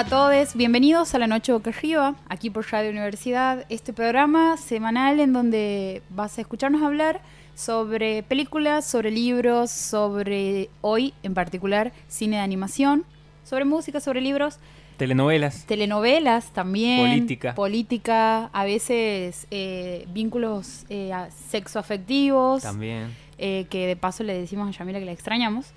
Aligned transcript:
a 0.00 0.04
todos, 0.06 0.54
bienvenidos 0.54 1.14
a 1.14 1.18
la 1.18 1.26
Noche 1.26 1.52
Boca 1.52 1.68
Arriba, 1.68 2.14
aquí 2.30 2.48
por 2.48 2.66
Radio 2.72 2.88
Universidad, 2.88 3.66
este 3.68 3.92
programa 3.92 4.56
semanal 4.56 5.20
en 5.20 5.34
donde 5.34 6.00
vas 6.08 6.38
a 6.38 6.40
escucharnos 6.40 6.82
hablar 6.82 7.20
sobre 7.54 8.22
películas, 8.22 8.86
sobre 8.86 9.10
libros, 9.10 9.70
sobre 9.70 10.70
hoy 10.80 11.12
en 11.22 11.34
particular 11.34 11.92
cine 12.08 12.36
de 12.36 12.42
animación, 12.42 13.04
sobre 13.44 13.66
música, 13.66 14.00
sobre 14.00 14.22
libros. 14.22 14.58
Telenovelas. 14.96 15.66
Telenovelas 15.66 16.50
también. 16.54 17.00
Política. 17.00 17.54
Política, 17.54 18.46
a 18.54 18.64
veces 18.64 19.46
eh, 19.50 20.06
vínculos 20.14 20.86
eh, 20.88 21.12
sexoafectivos. 21.50 22.62
También. 22.62 23.14
Eh, 23.36 23.66
que 23.68 23.86
de 23.86 23.96
paso 23.96 24.24
le 24.24 24.32
decimos 24.32 24.66
a 24.66 24.78
Yamila 24.78 24.98
que 24.98 25.04
la 25.04 25.12
extrañamos. 25.12 25.74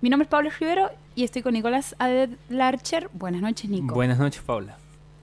Mi 0.00 0.10
nombre 0.10 0.24
es 0.24 0.28
Pablo 0.30 0.50
Rivero 0.58 0.90
y 1.14 1.24
estoy 1.24 1.42
con 1.42 1.54
Nicolás 1.54 1.96
Adlarcher. 1.98 3.10
Buenas 3.12 3.42
noches, 3.42 3.68
Nico. 3.68 3.94
Buenas 3.94 4.18
noches, 4.18 4.42
Paula. 4.42 4.76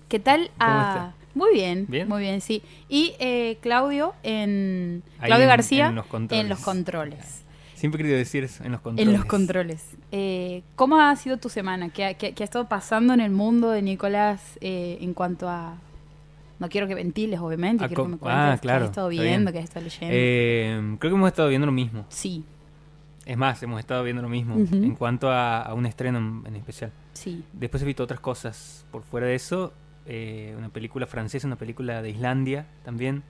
¿Qué 0.09 0.19
tal? 0.19 0.49
¿Cómo 0.59 0.71
Ah, 0.71 0.91
está? 1.13 1.13
Muy 1.33 1.53
bien, 1.53 1.85
¿Bien? 1.89 2.07
muy 2.07 2.21
bien, 2.21 2.41
sí. 2.41 2.61
Y 2.89 3.13
eh, 3.19 3.57
Claudio 3.61 4.13
en 4.23 5.03
Ahí 5.19 5.27
Claudio 5.27 5.43
en- 5.45 5.49
García 5.49 5.87
en 5.87 5.95
los 5.95 6.05
controles. 6.05 6.43
en 6.43 6.49
los 6.49 6.59
controles. 6.59 7.41
Siempre 7.73 7.99
he 7.99 8.03
querido 8.03 8.17
decir 8.17 8.43
eso, 8.43 8.63
en 8.63 8.71
los 8.71 8.81
controles. 8.81 9.07
En 9.13 9.17
los 9.17 9.25
controles. 9.25 9.95
Eh, 10.11 10.63
¿Cómo 10.75 10.97
ha 10.99 11.13
sido 11.15 11.37
tu 11.37 11.49
semana? 11.49 11.89
¿Qué 11.89 12.05
ha, 12.05 12.13
qué- 12.13 12.33
qué 12.33 12.43
ha 12.43 12.45
estado 12.45 12.67
pasando 12.67 13.13
en 13.13 13.19
el 13.21 13.31
mundo 13.31 13.69
de 13.71 13.81
Nicolás 13.81 14.57
eh, 14.61 14.97
en 15.01 15.13
cuanto 15.13 15.49
a... 15.49 15.75
No 16.57 16.69
quiero 16.69 16.87
que 16.87 16.95
ventiles, 16.95 17.37
obviamente. 17.41 17.83
A 17.83 17.87
quiero 17.87 18.03
que 18.03 18.09
me 18.11 18.17
cuentes 18.17 18.39
ah, 18.41 18.47
qué 18.47 18.53
has 18.53 18.61
claro, 18.61 18.85
estado 18.85 19.09
viendo, 19.09 19.51
bien. 19.51 19.53
qué 19.53 19.59
has 19.59 19.63
estado 19.65 19.83
leyendo. 19.83 20.07
Eh, 20.17 20.95
creo 20.99 21.11
que 21.11 21.15
hemos 21.17 21.27
estado 21.27 21.49
viendo 21.49 21.65
lo 21.65 21.73
mismo. 21.73 22.05
sí, 22.09 22.45
Es 23.25 23.37
más, 23.37 23.61
hemos 23.63 23.79
estado 23.79 24.03
viendo 24.03 24.21
lo 24.21 24.29
mismo 24.29 24.55
Ujú. 24.55 24.75
en 24.75 24.95
cuanto 24.95 25.29
a, 25.31 25.61
a 25.61 25.73
un 25.73 25.85
estreno 25.85 26.17
en, 26.19 26.43
en 26.45 26.55
especial. 26.55 26.91
sí. 27.13 27.43
Después 27.53 27.81
he 27.81 27.85
visto 27.85 28.03
otras 28.03 28.19
cosas 28.19 28.85
por 28.91 29.03
fuera 29.03 29.27
de 29.27 29.35
eso. 29.35 29.73
eh, 30.07 30.53
una 30.57 30.69
película 30.69 31.07
francesa, 31.07 31.47
una 31.47 31.55
película 31.55 32.03
de 32.03 32.11
Islandia 32.11 32.67
también. 32.83 33.23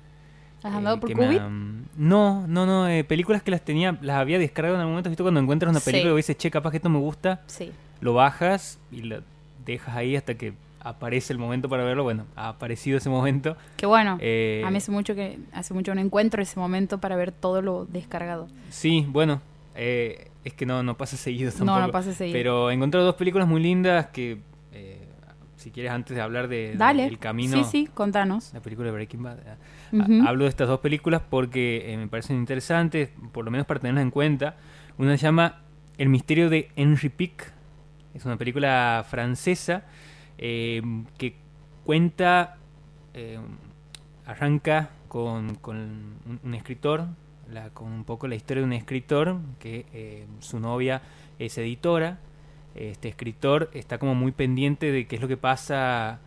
¿Has 0.64 0.74
eh, 0.74 0.78
andado 0.78 1.00
por 1.00 1.10
Qubit? 1.14 1.40
han- 1.40 1.86
No, 1.96 2.46
no, 2.48 2.66
no. 2.66 2.90
eh, 2.90 3.06
películas 3.06 3.42
que 3.44 3.52
las 3.52 3.62
tenía, 3.62 3.98
las 4.02 4.18
había 4.18 4.38
descargado 4.40 4.76
en 4.76 4.82
algún 4.82 4.92
momento. 4.94 5.10
¿Viste 5.10 5.24
cuando 5.24 5.40
encuentras 5.40 5.70
una 5.70 5.80
Sí. 5.80 5.92
película 5.92 6.12
y 6.14 6.18
dices, 6.18 6.38
che, 6.38 6.52
capaz 6.52 6.72
que 6.72 6.78
esto 6.78 6.90
me 6.90 7.00
gusta? 7.00 7.42
Sí. 7.48 7.72
lo 8.02 8.14
bajas 8.14 8.78
y 8.92 9.04
lo 9.04 9.22
dejas 9.66 9.96
ahí 9.96 10.18
hasta 10.18 10.36
que 10.36 10.54
aparece 10.82 11.32
el 11.32 11.40
momento 11.40 11.70
para 11.70 11.86
verlo. 11.86 12.04
Bueno, 12.04 12.26
ha 12.36 12.50
aparecido 12.50 12.98
ese 12.98 13.10
momento. 13.10 13.56
Que 13.78 13.86
bueno, 13.86 14.18
Eh, 14.20 14.62
a 14.66 14.70
mí 14.70 14.78
hace 14.78 14.92
mucho 14.92 15.16
que 15.16 15.40
hace 15.54 15.74
mucho 15.74 15.96
no 15.96 16.02
encuentro 16.02 16.42
ese 16.42 16.60
momento 16.60 16.98
para 17.00 17.16
ver 17.16 17.32
todo 17.32 17.62
lo 17.62 17.86
descargado. 17.86 18.48
Sí, 18.70 19.06
bueno, 19.10 19.42
eh, 19.76 20.30
es 20.44 20.54
que 20.54 20.66
no, 20.66 20.84
no 20.84 20.96
pasa 20.98 21.18
seguido 21.18 21.52
No, 21.54 21.58
tampoco. 21.58 21.80
no 21.82 21.92
pasa 21.92 22.14
seguido. 22.14 22.34
Pero 22.38 22.72
he 22.72 22.74
encontrado 22.74 23.06
dos 23.06 23.16
películas 23.16 23.48
muy 23.48 23.62
lindas 23.62 24.08
que, 24.08 24.40
eh, 24.72 25.08
si 25.58 25.72
quieres, 25.72 25.92
antes 25.92 26.16
de 26.16 26.22
hablar 26.22 26.48
de. 26.48 26.72
El 26.74 27.20
Camino, 27.20 27.58
Sí, 27.58 27.64
sí, 27.64 27.90
contanos. 27.94 28.54
la 28.54 28.60
película 28.62 28.88
de 28.88 28.92
Breaking 28.94 29.24
Bad, 29.24 29.38
eh, 29.40 30.22
hablo 30.26 30.44
de 30.46 30.50
estas 30.50 30.68
dos 30.68 30.80
películas 30.80 31.22
porque 31.30 31.92
eh, 31.94 31.98
me 31.98 32.08
parecen 32.08 32.38
interesantes, 32.38 33.10
por 33.32 33.46
lo 33.46 33.52
menos 33.52 33.66
para 33.68 33.80
tenerlas 33.80 34.04
en 34.04 34.12
cuenta. 34.12 34.56
Una 34.98 35.18
se 35.18 35.24
llama 35.24 35.62
El 35.98 36.10
misterio 36.10 36.50
de 36.50 36.70
Henry 36.76 37.10
Pick. 37.10 37.52
Es 38.14 38.24
una 38.26 38.38
película 38.38 39.06
francesa 39.10 39.84
eh, 40.38 40.82
que 41.18 41.36
cuenta, 41.84 42.58
eh, 43.14 43.40
arranca 44.26 44.90
con, 45.08 45.56
con 45.56 45.78
un, 45.78 46.40
un 46.44 46.54
escritor, 46.56 47.08
la- 47.52 47.70
con 47.70 47.92
un 47.92 48.04
poco 48.04 48.28
la 48.28 48.36
historia 48.36 48.62
de 48.62 48.68
un 48.68 48.74
escritor 48.74 49.38
que 49.60 49.86
eh, 49.94 50.26
su 50.40 50.60
novia 50.60 51.02
es 51.40 51.58
editora. 51.58 52.20
Este 52.76 53.08
escritor 53.08 53.70
está 53.74 53.98
como 53.98 54.16
muy 54.16 54.32
pendiente 54.32 54.92
de 54.92 55.08
qué 55.08 55.16
es 55.16 55.22
lo 55.22 55.28
que 55.28 55.38
pasa 55.38 56.20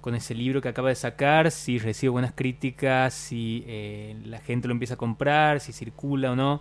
con 0.00 0.14
ese 0.14 0.34
libro 0.34 0.60
que 0.62 0.68
acaba 0.68 0.88
de 0.90 0.94
sacar, 0.94 1.50
si 1.50 1.78
recibe 1.80 2.10
buenas 2.10 2.32
críticas, 2.32 3.12
si 3.12 3.64
eh, 3.66 4.16
la 4.24 4.38
gente 4.38 4.68
lo 4.68 4.72
empieza 4.72 4.94
a 4.94 4.96
comprar, 4.96 5.58
si 5.58 5.72
circula 5.72 6.30
o 6.32 6.36
no. 6.36 6.60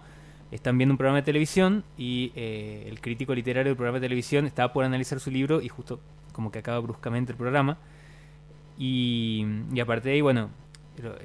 Están 0.51 0.77
viendo 0.77 0.93
un 0.93 0.97
programa 0.97 1.17
de 1.17 1.23
televisión 1.23 1.83
y 1.97 2.31
eh, 2.35 2.85
el 2.89 3.01
crítico 3.01 3.35
literario 3.35 3.69
del 3.69 3.77
programa 3.77 3.99
de 3.99 4.05
televisión 4.07 4.45
estaba 4.47 4.73
por 4.73 4.83
analizar 4.83 5.19
su 5.19 5.29
libro 5.29 5.61
y 5.61 5.69
justo 5.69 5.99
como 6.31 6.51
que 6.51 6.59
acaba 6.59 6.79
bruscamente 6.79 7.31
el 7.33 7.37
programa. 7.37 7.77
Y, 8.77 9.45
y 9.73 9.79
a 9.79 9.85
partir 9.85 10.05
de 10.05 10.11
ahí, 10.13 10.21
bueno, 10.21 10.49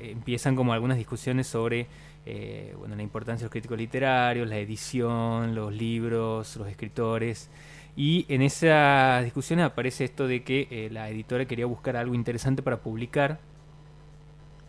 empiezan 0.00 0.56
como 0.56 0.72
algunas 0.72 0.98
discusiones 0.98 1.46
sobre 1.46 1.86
eh, 2.26 2.74
bueno, 2.78 2.96
la 2.96 3.02
importancia 3.02 3.40
de 3.42 3.44
los 3.46 3.52
críticos 3.52 3.78
literarios, 3.78 4.48
la 4.48 4.58
edición, 4.58 5.54
los 5.54 5.72
libros, 5.72 6.56
los 6.56 6.68
escritores. 6.68 7.50
Y 7.96 8.26
en 8.28 8.42
esas 8.42 9.24
discusiones 9.24 9.66
aparece 9.66 10.04
esto 10.04 10.26
de 10.26 10.42
que 10.42 10.68
eh, 10.70 10.88
la 10.90 11.10
editora 11.10 11.44
quería 11.46 11.66
buscar 11.66 11.96
algo 11.96 12.14
interesante 12.14 12.62
para 12.62 12.78
publicar. 12.80 13.40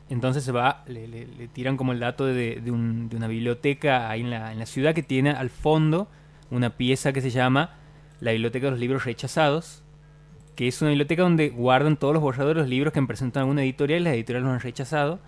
Entonces 0.10 0.44
se 0.44 0.52
va, 0.52 0.84
le, 0.88 1.48
tiran 1.54 1.78
como 1.78 1.94
el 1.94 2.00
dato 2.00 2.26
de, 2.26 2.60
de 2.62 2.72
una 2.72 3.28
biblioteca 3.28 4.10
ahí 4.10 4.22
en 4.22 4.30
la, 4.30 4.52
en 4.52 4.60
la 4.60 4.66
ciudad 4.66 4.94
que 4.94 5.04
tiene 5.04 5.32
al 5.32 5.50
fondo 5.50 6.10
una 6.50 6.72
pieza 6.72 7.14
que 7.14 7.22
se 7.22 7.30
llama 7.30 7.72
la 8.20 8.32
Biblioteca 8.32 8.66
de 8.66 8.72
los 8.72 8.80
Libros 8.80 9.06
Rechazados, 9.06 9.84
que 10.56 10.68
es 10.68 10.82
una 10.82 10.90
biblioteca 10.90 11.24
donde 11.24 11.50
guardan 11.50 11.98
todos 11.98 12.14
los 12.14 12.22
borradores 12.22 12.58
de 12.58 12.62
los 12.62 12.70
libros 12.70 12.94
que 12.94 13.00
han 13.00 13.08
presentado 13.08 13.46
alguna 13.46 13.64
editorial 13.64 14.02
y 14.02 14.04
las 14.04 14.14
editoriales 14.14 14.46
los 14.46 14.54
han 14.54 14.60
rechazado. 14.60 15.20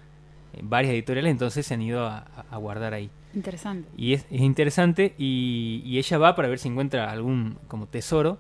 Varias 0.62 0.94
editoriales 0.94 1.32
entonces 1.32 1.66
se 1.66 1.74
han 1.74 1.82
ido 1.82 2.06
a- 2.06 2.28
a- 2.52 2.58
guardar 2.58 2.94
ahí. 2.94 3.10
Interesante. 3.34 3.90
Y 3.98 4.14
es, 4.14 4.26
es 4.30 4.42
interesante 4.42 5.16
y, 5.18 5.82
y 5.86 5.98
ella 5.98 6.18
va 6.20 6.36
para 6.36 6.48
ver 6.48 6.60
si 6.60 6.68
encuentra 6.70 7.10
algún 7.10 7.58
como 7.68 7.88
tesoro 7.88 8.38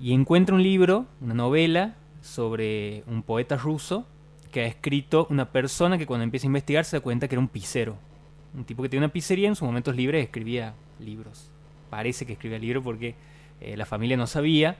y 0.00 0.12
encuentra 0.12 0.54
un 0.54 0.62
libro, 0.62 1.06
una 1.20 1.34
novela 1.34 1.96
sobre 2.22 3.02
un 3.06 3.22
poeta 3.22 3.56
ruso 3.56 4.06
que 4.52 4.62
ha 4.62 4.66
escrito 4.66 5.26
una 5.30 5.50
persona 5.50 5.98
que 5.98 6.06
cuando 6.06 6.24
empieza 6.24 6.46
a 6.46 6.48
investigar 6.48 6.84
se 6.84 6.96
da 6.96 7.00
cuenta 7.02 7.26
que 7.28 7.34
era 7.34 7.40
un 7.40 7.48
pisero. 7.48 7.96
Un 8.54 8.64
tipo 8.64 8.82
que 8.82 8.88
tenía 8.88 9.04
una 9.06 9.12
pizzería 9.12 9.48
en 9.48 9.54
sus 9.56 9.66
momentos 9.66 9.94
libres 9.96 10.24
escribía 10.24 10.74
libros. 10.98 11.50
Parece 11.88 12.26
que 12.26 12.32
escribía 12.34 12.58
libros 12.58 12.82
porque 12.84 13.14
eh, 13.60 13.76
la 13.76 13.86
familia 13.86 14.16
no 14.16 14.26
sabía. 14.26 14.76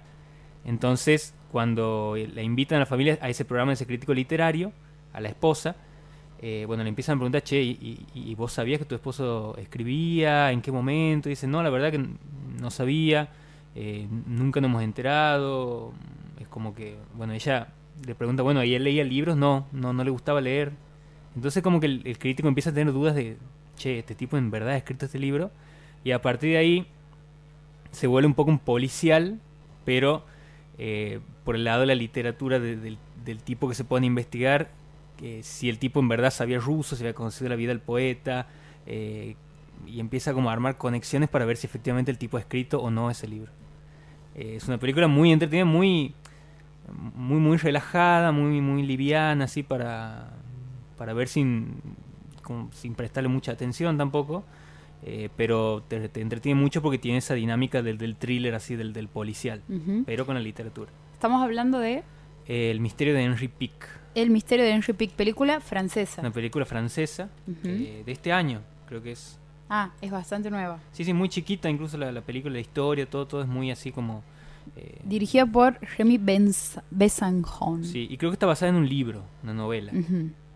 Entonces, 0.65 1.35
cuando 1.53 2.17
la 2.35 2.43
invitan 2.43 2.77
a 2.77 2.81
la 2.81 2.87
familia 2.87 3.19
a 3.21 3.29
ese 3.29 3.45
programa 3.45 3.71
de 3.71 3.75
ese 3.75 3.87
crítico 3.87 4.13
literario, 4.15 4.73
a 5.13 5.21
la 5.21 5.29
esposa, 5.29 5.77
eh, 6.41 6.65
bueno, 6.67 6.83
le 6.83 6.89
empiezan 6.89 7.17
a 7.17 7.19
preguntar, 7.19 7.43
che, 7.43 7.63
¿y, 7.63 8.07
y- 8.15 8.35
vos 8.35 8.53
sabías 8.53 8.79
que 8.79 8.85
tu 8.87 8.95
esposo 8.95 9.57
escribía? 9.59 10.53
¿En 10.53 10.63
qué 10.63 10.73
momento? 10.73 11.29
Y 11.29 11.33
dice, 11.33 11.47
no, 11.47 11.63
la 11.63 11.71
verdad 11.71 11.91
que 11.93 11.99
no 12.61 12.71
sabía, 12.71 13.29
eh, 13.75 14.07
nunca 14.27 14.61
nos 14.61 14.71
hemos 14.71 14.83
enterado. 14.83 15.93
Es 16.41 16.49
como 16.49 16.75
que, 16.75 16.97
bueno, 17.15 17.33
ella 17.35 17.69
le 18.07 18.15
pregunta, 18.15 18.43
bueno, 18.43 18.65
¿y 18.65 18.75
él 18.75 18.85
leía 18.85 19.05
libros? 19.05 19.37
No, 19.37 19.67
no, 19.73 19.93
no 19.93 20.03
le 20.05 20.11
gustaba 20.11 20.41
leer. 20.41 20.73
Entonces 21.37 21.63
como 21.63 21.79
que 21.81 21.87
el, 21.87 22.19
crítico 22.19 22.49
empieza 22.49 22.71
a 22.71 22.75
tener 22.75 22.93
dudas 22.93 23.15
de, 23.15 23.37
che, 23.77 23.99
este 23.99 24.15
tipo 24.15 24.37
en 24.39 24.51
verdad 24.51 24.71
ha 24.71 24.77
escrito 24.77 25.07
este 25.07 25.19
libro. 25.19 25.51
Y 26.05 26.13
a 26.13 26.23
partir 26.23 26.51
de 26.53 26.59
ahí 26.59 26.87
se 27.93 28.07
vuelve 28.07 28.27
un 28.27 28.35
poco 28.35 28.51
un 28.51 28.59
policial, 28.59 29.39
pero 29.85 30.25
eh, 30.79 31.21
por 31.45 31.57
el 31.57 31.65
lado 31.65 31.81
de 31.83 31.87
la 31.87 31.95
literatura 31.95 32.59
de- 32.59 32.77
del, 32.77 32.99
del 33.25 33.43
tipo 33.43 33.69
que 33.69 33.75
se 33.75 33.85
pone 33.85 34.07
a 34.07 34.09
investigar, 34.09 34.71
que 35.21 35.43
si 35.43 35.69
el 35.69 35.79
tipo 35.79 36.01
en 36.01 36.09
verdad 36.09 36.31
sabía 36.31 36.59
ruso, 36.59 36.97
si 36.97 37.03
había 37.03 37.13
conocido 37.15 37.51
la 37.51 37.57
vida 37.57 37.69
del 37.69 37.81
poeta, 37.81 38.47
eh, 38.87 39.37
y 39.87 40.01
empieza 40.01 40.33
como 40.33 40.49
a 40.51 40.53
armar 40.55 40.79
conexiones 40.79 41.29
para 41.29 41.45
ver 41.45 41.57
si 41.59 41.67
efectivamente 41.67 42.11
el 42.11 42.17
tipo 42.19 42.39
ha 42.39 42.41
escrito 42.41 42.81
o 42.81 42.91
no 42.91 43.11
ese 43.11 43.29
libro. 43.29 43.53
Eh, 44.35 44.55
es 44.57 44.67
una 44.67 44.79
película 44.79 45.09
muy 45.09 45.31
entretenida, 45.31 45.67
muy, 45.67 46.15
muy, 47.15 47.39
muy 47.39 47.57
relajada, 47.59 48.33
muy, 48.33 48.61
muy 48.63 48.83
liviana, 48.83 49.45
así 49.45 49.63
para, 49.63 50.31
para 50.97 51.13
ver 51.13 51.29
sin, 51.29 51.75
como 52.43 52.73
sin 52.73 52.95
prestarle 52.95 53.29
mucha 53.29 53.53
atención 53.53 53.97
tampoco. 53.99 54.45
eh, 55.03 55.29
pero 55.37 55.83
te, 55.89 56.09
te 56.11 56.21
entretiene 56.21 56.61
mucho 56.61 56.83
porque 56.83 56.99
tiene 56.99 57.19
esa 57.19 57.35
dinámica 57.35 57.83
del, 57.83 57.97
del 57.99 58.17
thriller 58.17 58.55
así, 58.55 58.77
del, 58.77 58.93
del 58.93 59.09
policial, 59.09 59.63
Ujú. 59.69 60.03
pero 60.07 60.27
con 60.27 60.35
la 60.35 60.41
literatura. 60.43 60.91
Estamos 61.15 61.43
hablando 61.43 61.79
de 61.79 62.03
el 62.47 62.81
misterio 62.81 63.15
de 63.15 63.23
Henry 63.23 63.49
Pick, 63.49 63.87
El 64.15 64.31
misterio 64.31 64.65
de 64.65 64.73
Henry 64.73 64.93
Pick, 64.93 65.13
película 65.13 65.61
francesa. 65.61 66.21
una 66.21 66.31
película 66.33 66.65
francesa 66.65 67.29
eh, 67.65 68.03
de 68.05 68.13
este 68.13 68.33
año, 68.33 68.61
creo 68.87 69.03
que 69.03 69.13
es. 69.13 69.39
Ah, 69.69 69.91
es 70.01 70.11
bastante 70.11 70.51
nueva. 70.51 70.81
Sí, 70.93 71.05
sí, 71.05 71.13
muy 71.13 71.29
chiquita, 71.29 71.71
incluso 71.71 71.97
la, 71.97 72.11
la 72.11 72.21
película, 72.23 72.55
la 72.55 72.61
historia, 72.61 73.09
todo, 73.09 73.27
todo 73.29 73.43
es 73.43 73.47
muy 73.47 73.71
así 73.71 73.93
como... 73.93 74.23
eh, 74.77 74.99
Dirigida 75.05 75.47
por 75.47 75.79
Remy 75.97 76.19
Besançon. 76.91 77.85
sí, 77.85 78.09
y 78.11 78.17
creo 78.17 78.31
que 78.31 78.35
está 78.35 78.47
basada 78.47 78.71
en 78.71 78.77
un 78.77 78.89
libro, 78.89 79.23
una 79.43 79.55
novela, 79.55 79.93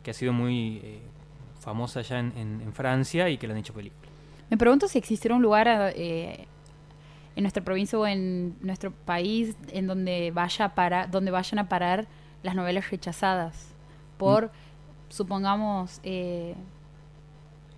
que 0.02 0.10
ha 0.10 0.14
sido 0.14 0.32
muy 0.32 0.80
eh, 0.82 0.98
famosa 1.60 2.00
allá 2.00 2.18
en, 2.18 2.32
en- 2.36 2.60
en 2.60 2.72
Francia 2.72 3.28
y 3.30 3.38
que 3.38 3.46
la 3.46 3.54
han 3.54 3.60
hecho 3.60 3.72
película. 3.72 4.08
Me 4.50 4.56
pregunto 4.56 4.88
si 4.88 4.98
existiera 4.98 5.34
un 5.36 5.42
lugar 5.42 5.92
eh, 5.96 6.46
en 7.36 7.42
nuestra 7.44 7.62
provincia 7.64 7.98
o 7.98 8.06
en 8.06 8.56
nuestro 8.60 8.90
país 8.92 9.56
en 9.72 9.86
donde 9.86 10.30
vaya 10.32 10.66
a 10.66 10.74
parar, 10.74 11.10
donde 11.10 11.30
vayan 11.30 11.60
a 11.60 11.68
parar 11.68 12.06
las 12.44 12.54
novelas 12.54 12.88
rechazadas 12.90 13.66
por, 14.18 14.52
supongamos, 15.08 15.98
eh, 16.04 16.54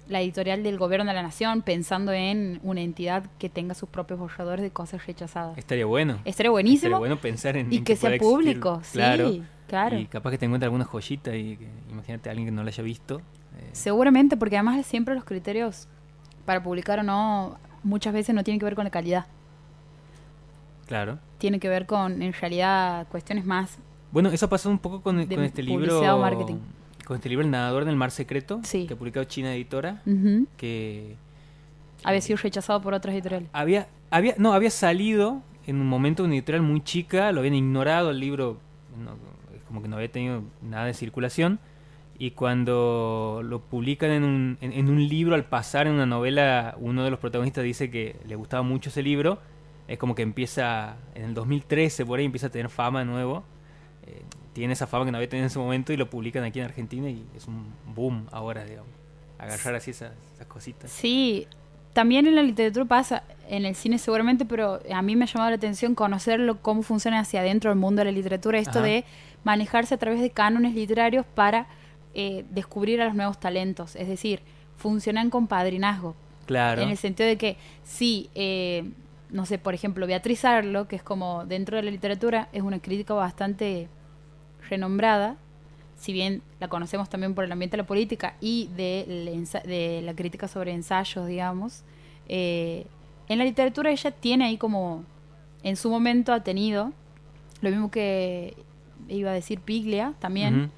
la 0.08 0.20
editorial 0.20 0.62
del 0.62 0.76
gobierno 0.78 1.06
de 1.06 1.14
la 1.14 1.22
nación 1.22 1.62
pensando 1.62 2.12
en 2.12 2.60
una 2.62 2.80
entidad 2.80 3.24
que 3.38 3.48
tenga 3.48 3.74
sus 3.74 3.88
propios 3.88 4.20
borradores 4.20 4.62
de 4.62 4.70
cosas 4.70 5.04
rechazadas. 5.06 5.56
Estaría 5.58 5.86
bueno. 5.86 6.18
Estaría 6.24 6.50
buenísimo. 6.50 6.76
Estaría 6.88 6.98
bueno 6.98 7.16
pensar 7.20 7.56
en 7.56 7.72
y 7.72 7.78
en 7.78 7.84
que 7.84 7.96
sea 7.96 8.10
existir. 8.14 8.28
público, 8.36 8.82
Claro. 8.92 9.30
sí, 9.30 9.42
claro. 9.66 9.98
Y 9.98 10.06
capaz 10.06 10.30
que 10.32 10.38
te 10.38 10.44
encuentre 10.44 10.66
alguna 10.66 10.84
joyita 10.84 11.34
y 11.34 11.56
que- 11.56 11.69
imagínate 11.90 12.28
a 12.28 12.32
alguien 12.32 12.46
que 12.48 12.52
no 12.52 12.62
la 12.62 12.69
haya 12.69 12.82
visto. 12.84 13.19
eh, 13.58 13.70
Seguramente, 13.72 14.36
porque 14.36 14.56
además 14.56 14.84
siempre 14.86 15.14
los 15.14 15.24
criterios 15.24 15.88
para 16.44 16.62
publicar 16.62 17.00
o 17.00 17.02
no 17.02 17.58
muchas 17.82 18.12
veces 18.12 18.34
no 18.34 18.44
tienen 18.44 18.58
que 18.60 18.64
ver 18.66 18.74
con 18.76 18.84
la 18.84 18.90
calidad. 18.90 19.26
claro. 20.86 21.19
Tiene 21.38 21.58
que 21.58 21.69
ver 21.69 21.86
con, 21.86 22.22
en 22.22 22.32
realidad, 22.32 23.06
cuestiones 23.08 23.44
más. 23.44 23.78
Bueno, 24.16 24.30
eso 24.30 24.48
pasó 24.48 24.70
un 24.70 24.78
poco 24.78 25.02
con, 25.02 25.16
con 25.26 25.44
este 25.44 25.62
libro. 25.62 26.00
o 26.00 26.18
marketing. 26.18 26.54
Con 27.04 27.16
este 27.16 27.28
libro 27.28 27.44
El 27.44 27.50
nadador 27.50 27.84
del 27.84 27.96
mar 27.96 28.10
secreto, 28.10 28.60
Sí. 28.64 28.86
que 28.86 28.94
ha 28.94 28.96
publicado 28.96 29.24
China 29.24 29.54
Editora, 29.54 30.00
Ujú. 30.06 30.46
que 30.56 31.16
Había 32.02 32.22
sido 32.22 32.38
rechazado 32.38 32.80
por 32.80 32.94
otras 32.94 33.14
editoriales. 33.14 33.50
había, 33.52 33.88
había, 34.10 34.34
no, 34.38 34.54
había 34.54 34.70
salido 34.70 35.42
en 35.66 35.76
un 35.82 35.86
momento 35.86 36.24
una 36.24 36.32
editorial 36.32 36.62
muy 36.62 36.80
chica, 36.82 37.30
lo 37.30 37.40
habían 37.40 37.56
ignorado 37.56 38.08
el 38.10 38.18
libro, 38.18 38.56
no, 38.98 39.10
como 39.68 39.82
que 39.82 39.88
no 39.88 39.96
había 39.96 40.10
tenido 40.10 40.44
nada 40.62 40.86
de 40.86 40.94
circulación, 40.94 41.58
y 42.19 42.30
cuando 42.30 43.42
lo 43.44 43.60
publican 43.60 44.10
en 44.12 44.24
un, 44.24 44.56
en, 44.62 44.72
en 44.72 44.88
un 44.88 45.06
libro, 45.06 45.34
al 45.34 45.44
pasar 45.44 45.88
en 45.88 45.92
una 45.92 46.06
novela, 46.06 46.74
uno 46.80 47.04
de 47.04 47.10
los 47.10 47.19
protagonistas 47.19 47.62
dice 47.64 47.90
que 47.90 48.16
le 48.26 48.34
gustaba 48.34 48.62
mucho 48.62 48.88
ese 48.88 49.02
libro, 49.02 49.40
es 49.88 49.98
como 49.98 50.14
que 50.14 50.22
empieza, 50.22 50.96
en 51.14 51.24
el 51.24 51.34
2013 51.34 52.06
por 52.06 52.19
ahí 52.19 52.24
empieza 52.24 52.46
a 52.46 52.50
tener 52.50 52.70
fama 52.70 53.00
de 53.00 53.04
nuevo, 53.04 53.44
eh, 54.06 54.23
tiene 54.53 54.73
esa 54.73 54.87
fama 54.87 55.05
que 55.05 55.12
no 55.12 55.19
había 55.19 55.29
tenido 55.29 55.44
en 55.44 55.50
ese 55.50 55.58
momento 55.58 55.93
y 55.93 55.97
lo 55.97 56.08
publican 56.08 56.44
aquí 56.44 56.61
en 56.61 56.67
Argentina 56.67 57.08
y 57.08 57.25
es 57.37 57.47
un 57.47 57.67
boom 57.94 58.26
ahora, 58.32 58.64
digamos, 58.64 58.91
agarrar 59.38 59.75
así 59.75 59.91
esas, 59.91 60.12
esas 60.35 60.47
cositas. 60.47 60.91
Sí, 60.91 61.47
también 61.93 62.26
en 62.26 62.35
la 62.35 62.43
literatura 62.43 62.85
pasa, 62.85 63.23
en 63.49 63.64
el 63.64 63.75
cine 63.75 63.99
seguramente, 63.99 64.44
pero 64.44 64.81
a 64.93 65.03
mí 65.03 65.17
me 65.17 65.25
ha 65.25 65.29
llamado 65.29 65.50
la 65.50 65.56
atención 65.56 65.94
conocerlo, 65.94 66.61
cómo 66.61 66.82
funciona 66.82 67.20
hacia 67.20 67.41
adentro 67.41 67.70
del 67.70 67.79
mundo 67.79 68.00
de 68.00 68.06
la 68.06 68.12
literatura, 68.12 68.58
esto 68.58 68.81
Ajá. 68.81 68.88
de 68.88 69.05
manejarse 69.44 69.94
a 69.94 69.99
través 69.99 70.20
de 70.20 70.31
cánones 70.31 70.75
literarios 70.75 71.25
para 71.25 71.69
eh, 72.14 72.44
descubrir 72.50 73.00
a 73.00 73.06
los 73.06 73.14
nuevos 73.14 73.38
talentos. 73.38 73.97
Es 73.97 74.08
decir, 74.08 74.41
funcionan 74.76 75.31
con 75.31 75.47
padrinazgo. 75.47 76.14
Claro. 76.47 76.82
En 76.82 76.91
el 76.91 76.97
sentido 76.97 77.29
de 77.29 77.37
que, 77.37 77.56
sí, 77.82 78.29
eh, 78.35 78.85
no 79.31 79.46
sé, 79.46 79.58
por 79.58 79.75
ejemplo, 79.75 80.06
Beatriz 80.06 80.44
Arlo, 80.44 80.88
que 80.88 80.96
es 80.96 81.02
como 81.02 81.44
dentro 81.46 81.76
de 81.76 81.82
la 81.82 81.90
literatura, 81.90 82.49
es 82.52 82.62
una 82.62 82.78
crítica 82.78 83.14
bastante 83.14 83.88
renombrada, 84.69 85.37
si 85.96 86.12
bien 86.12 86.43
la 86.61 86.69
conocemos 86.69 87.08
también 87.08 87.34
por 87.34 87.44
el 87.44 87.52
ambiente 87.52 87.76
de 87.76 87.82
la 87.82 87.87
política 87.87 88.37
y 88.40 88.69
de, 88.76 90.02
la 90.05 90.14
crítica 90.14 90.46
sobre 90.49 90.73
ensayos, 90.73 91.26
digamos, 91.26 91.82
eh, 92.28 92.87
en 93.28 93.38
la 93.38 93.44
literatura 93.44 93.90
ella 93.90 94.11
tiene 94.11 94.44
ahí 94.44 94.56
como, 94.58 95.05
en 95.62 95.76
su 95.76 95.90
momento 95.90 96.32
ha 96.32 96.40
tenido, 96.40 96.93
lo 97.61 97.70
mismo 97.70 97.90
que 97.90 98.55
iba 99.08 99.31
a 99.31 99.34
decir 99.34 99.61
Piglia 99.61 100.14
también, 100.19 100.70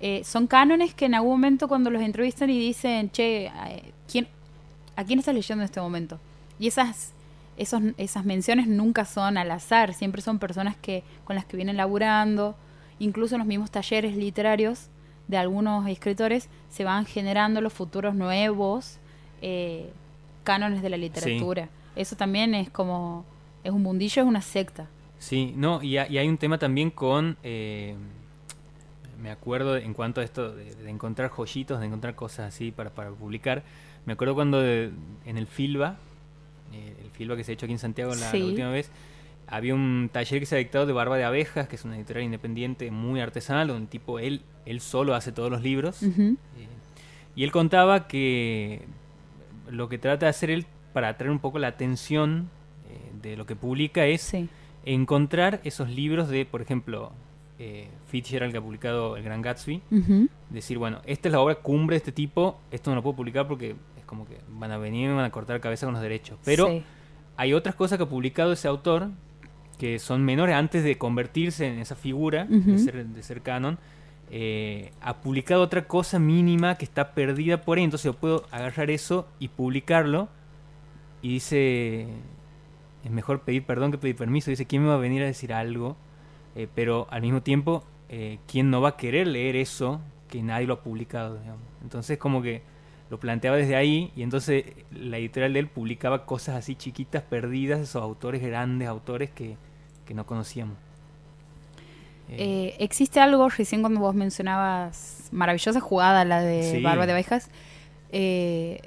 eh, 0.00 0.22
son 0.24 0.46
cánones 0.46 0.94
que 0.94 1.06
en 1.06 1.14
algún 1.14 1.32
momento 1.32 1.68
cuando 1.68 1.90
los 1.90 2.00
entrevistan 2.00 2.48
y 2.48 2.58
dicen, 2.58 3.10
che, 3.10 3.46
eh, 3.46 3.92
¿quién, 4.10 4.28
¿a 4.96 5.04
quién 5.04 5.18
estás 5.18 5.34
leyendo 5.34 5.62
en 5.62 5.66
este 5.66 5.80
momento? 5.80 6.18
Y 6.58 6.68
esas, 6.68 7.12
esos, 7.60 7.82
esas 7.98 8.24
menciones 8.24 8.66
nunca 8.66 9.04
son 9.04 9.36
al 9.38 9.50
azar, 9.50 9.94
siempre 9.94 10.22
son 10.22 10.38
personas 10.38 10.76
que 10.76 11.02
con 11.24 11.36
las 11.36 11.44
que 11.44 11.56
vienen 11.56 11.76
laburando, 11.76 12.56
incluso 12.98 13.34
en 13.34 13.40
los 13.40 13.46
mismos 13.48 13.70
talleres 13.70 14.16
literarios 14.16 14.88
de 15.28 15.36
algunos 15.36 15.86
escritores 15.88 16.48
se 16.70 16.84
van 16.84 17.06
generando 17.06 17.60
los 17.60 17.72
futuros 17.72 18.14
nuevos 18.14 18.98
eh, 19.42 19.90
cánones 20.44 20.82
de 20.82 20.90
la 20.90 20.96
literatura. 20.96 21.68
Eso 21.96 22.16
también 22.16 22.54
es 22.54 22.70
como, 22.70 23.24
es 23.62 23.70
un 23.72 23.82
mundillo, 23.82 24.22
es 24.22 24.28
una 24.28 24.42
secta. 24.42 24.88
Sí, 25.18 25.52
no, 25.56 25.82
y, 25.82 25.98
ha- 25.98 26.08
y 26.08 26.18
hay 26.18 26.28
un 26.28 26.38
tema 26.38 26.58
también 26.58 26.90
con, 26.90 27.36
eh, 27.42 27.94
me 29.22 29.30
acuerdo 29.30 29.76
en 29.76 29.92
cuanto 29.92 30.20
a 30.20 30.24
esto 30.24 30.54
de, 30.54 30.74
de 30.74 30.90
encontrar 30.90 31.28
joyitos, 31.30 31.78
de 31.80 31.86
encontrar 31.86 32.14
cosas 32.14 32.48
así 32.54 32.70
para, 32.72 32.90
para 32.90 33.10
publicar, 33.10 33.62
me 34.06 34.14
acuerdo 34.14 34.34
cuando 34.34 34.60
de- 34.60 34.90
en 35.26 35.36
el 35.36 35.46
Filba, 35.46 35.96
eh, 36.72 36.99
Filba 37.20 37.36
que 37.36 37.44
se 37.44 37.52
ha 37.52 37.54
hecho 37.54 37.66
aquí 37.66 37.74
en 37.74 37.78
Santiago 37.78 38.14
la, 38.14 38.32
la 38.32 38.44
última 38.46 38.70
vez, 38.70 38.90
había 39.46 39.74
un 39.74 40.08
taller 40.10 40.40
que 40.40 40.46
se 40.46 40.54
ha 40.54 40.58
dictado 40.58 40.86
de 40.86 40.94
Barba 40.94 41.18
de 41.18 41.24
Abejas, 41.24 41.68
que 41.68 41.76
es 41.76 41.84
una 41.84 41.96
editorial 41.96 42.24
independiente 42.24 42.90
muy 42.90 43.20
artesanal, 43.20 43.68
donde 43.68 43.88
tipo 43.88 44.18
él, 44.18 44.40
él 44.64 44.80
solo 44.80 45.14
hace 45.14 45.32
todos 45.32 45.50
los 45.50 45.60
libros. 45.62 46.02
Eh, 46.02 46.36
y 47.36 47.44
él 47.44 47.52
contaba 47.52 48.08
que 48.08 48.82
lo 49.68 49.88
que 49.90 49.98
trata 49.98 50.24
de 50.26 50.30
hacer 50.30 50.50
él 50.50 50.64
para 50.94 51.08
atraer 51.08 51.30
un 51.30 51.40
poco 51.40 51.58
la 51.58 51.66
atención 51.68 52.48
eh, 52.88 52.98
de 53.22 53.36
lo 53.36 53.44
que 53.44 53.54
publica 53.54 54.06
es 54.06 54.22
Sí. 54.22 54.48
encontrar 54.84 55.60
esos 55.64 55.90
libros 55.90 56.28
de, 56.28 56.46
por 56.46 56.62
ejemplo, 56.62 57.12
eh, 57.58 57.88
Fitzgerald 58.08 58.52
que 58.52 58.58
ha 58.58 58.62
publicado 58.62 59.16
El 59.16 59.22
Gran 59.24 59.42
Gatsby, 59.42 59.82
decir, 60.48 60.78
bueno, 60.78 61.00
esta 61.04 61.28
es 61.28 61.32
la 61.32 61.40
obra 61.40 61.56
cumbre 61.56 61.94
de 61.94 61.98
este 61.98 62.12
tipo, 62.12 62.58
esto 62.70 62.90
no 62.90 62.96
lo 62.96 63.02
puedo 63.02 63.16
publicar 63.16 63.46
porque 63.46 63.76
es 63.98 64.04
como 64.06 64.26
que 64.26 64.38
van 64.48 64.70
a 64.72 64.78
venir 64.78 65.04
y 65.04 65.08
me 65.08 65.14
van 65.14 65.26
a 65.26 65.30
cortar 65.30 65.60
cabeza 65.60 65.86
con 65.86 65.92
los 65.92 66.02
derechos. 66.02 66.38
Pero 66.44 66.68
Sí. 66.68 66.82
Hay 67.40 67.54
otras 67.54 67.74
cosas 67.74 67.96
que 67.96 68.04
ha 68.04 68.08
publicado 68.08 68.52
ese 68.52 68.68
autor 68.68 69.08
que 69.78 69.98
son 69.98 70.22
menores 70.26 70.54
antes 70.54 70.84
de 70.84 70.98
convertirse 70.98 71.66
en 71.66 71.78
esa 71.78 71.94
figura, 71.96 72.44
de, 72.44 72.78
ser, 72.78 73.06
de 73.06 73.22
ser 73.22 73.40
canon. 73.40 73.78
eh, 74.30 74.92
ha 75.00 75.22
publicado 75.22 75.62
otra 75.62 75.88
cosa 75.88 76.18
mínima 76.18 76.74
que 76.74 76.84
está 76.84 77.14
perdida 77.14 77.62
por 77.62 77.78
ahí, 77.78 77.84
entonces 77.84 78.04
yo 78.04 78.12
puedo 78.12 78.44
agarrar 78.50 78.90
eso 78.90 79.26
y 79.38 79.48
publicarlo. 79.48 80.28
Y 81.22 81.30
dice, 81.30 82.08
es 83.04 83.10
mejor 83.10 83.40
pedir 83.40 83.64
perdón 83.64 83.90
que 83.90 83.96
pedir 83.96 84.16
permiso. 84.16 84.50
Dice, 84.50 84.66
¿quién 84.66 84.82
me 84.82 84.88
va 84.88 84.96
a 84.96 84.98
venir 84.98 85.22
a 85.22 85.26
decir 85.26 85.54
algo? 85.54 85.96
Eh, 86.56 86.68
pero 86.74 87.06
al 87.10 87.22
mismo 87.22 87.40
tiempo, 87.40 87.84
eh, 88.10 88.38
¿quién 88.46 88.68
no 88.68 88.82
va 88.82 88.90
a 88.90 88.96
querer 88.98 89.26
leer 89.26 89.56
eso 89.56 90.02
que 90.28 90.42
nadie 90.42 90.66
lo 90.66 90.74
ha 90.74 90.82
publicado? 90.82 91.38
digamos? 91.38 91.62
Entonces 91.82 92.18
como 92.18 92.42
que 92.42 92.62
lo 93.10 93.18
planteaba 93.18 93.56
desde 93.56 93.74
ahí 93.76 94.12
y 94.16 94.22
entonces 94.22 94.64
la 94.92 95.18
editorial 95.18 95.52
de 95.52 95.58
él 95.60 95.66
publicaba 95.68 96.24
cosas 96.26 96.54
así 96.56 96.76
chiquitas, 96.76 97.22
perdidas, 97.22 97.80
esos 97.80 98.00
autores 98.02 98.40
grandes, 98.40 98.88
autores 98.88 99.30
que, 99.30 99.56
que 100.06 100.14
no 100.14 100.24
conocíamos. 100.26 100.76
Eh, 102.28 102.36
Eh, 102.38 102.76
existe 102.78 103.18
algo, 103.20 103.48
recién 103.48 103.80
cuando 103.82 104.00
vos 104.00 104.14
mencionabas, 104.14 105.28
maravillosa 105.32 105.80
jugada 105.80 106.24
la 106.24 106.40
de 106.40 106.62
Sí. 106.62 106.80
Barba 106.82 107.06
de 107.06 107.12
Abejas, 107.12 107.50
eh, 108.12 108.80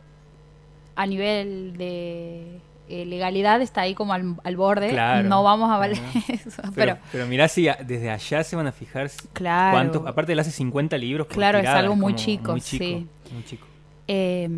a 0.96 1.06
nivel 1.06 1.75
de 1.77 2.60
eh, 2.88 3.06
legalidad 3.06 3.62
está 3.62 3.82
ahí 3.82 3.96
como 3.96 4.13
al, 4.13 4.36
al 4.44 4.56
borde, 4.56 4.89
Claro, 4.89 5.27
no 5.27 5.42
vamos 5.44 5.70
a 5.72 5.77
valer 5.77 5.98
claro. 5.98 6.20
eso, 6.30 6.62
pero, 6.62 6.74
pero, 6.75 6.98
pero 7.12 7.27
mirá 7.27 7.48
si 7.50 7.68
a- 7.68 7.75
desde 7.86 8.10
allá 8.12 8.44
se 8.44 8.56
van 8.56 8.68
a 8.68 8.72
fijar 8.72 9.10
claro, 9.34 9.72
cuántos, 9.74 10.08
aparte 10.08 10.32
él 10.34 10.39
hace 10.39 10.51
50 10.51 10.98
libros 10.98 11.27
por 11.27 11.36
Claro, 11.36 11.60
es 11.60 11.68
algo 11.68 11.96
muy 11.96 12.13
como 12.13 12.24
chico, 12.25 12.51
muy 12.51 12.62
chico, 12.62 12.84
sí. 12.86 13.08
muy 13.34 13.44
chico. 13.44 13.68
Eh, 14.08 14.50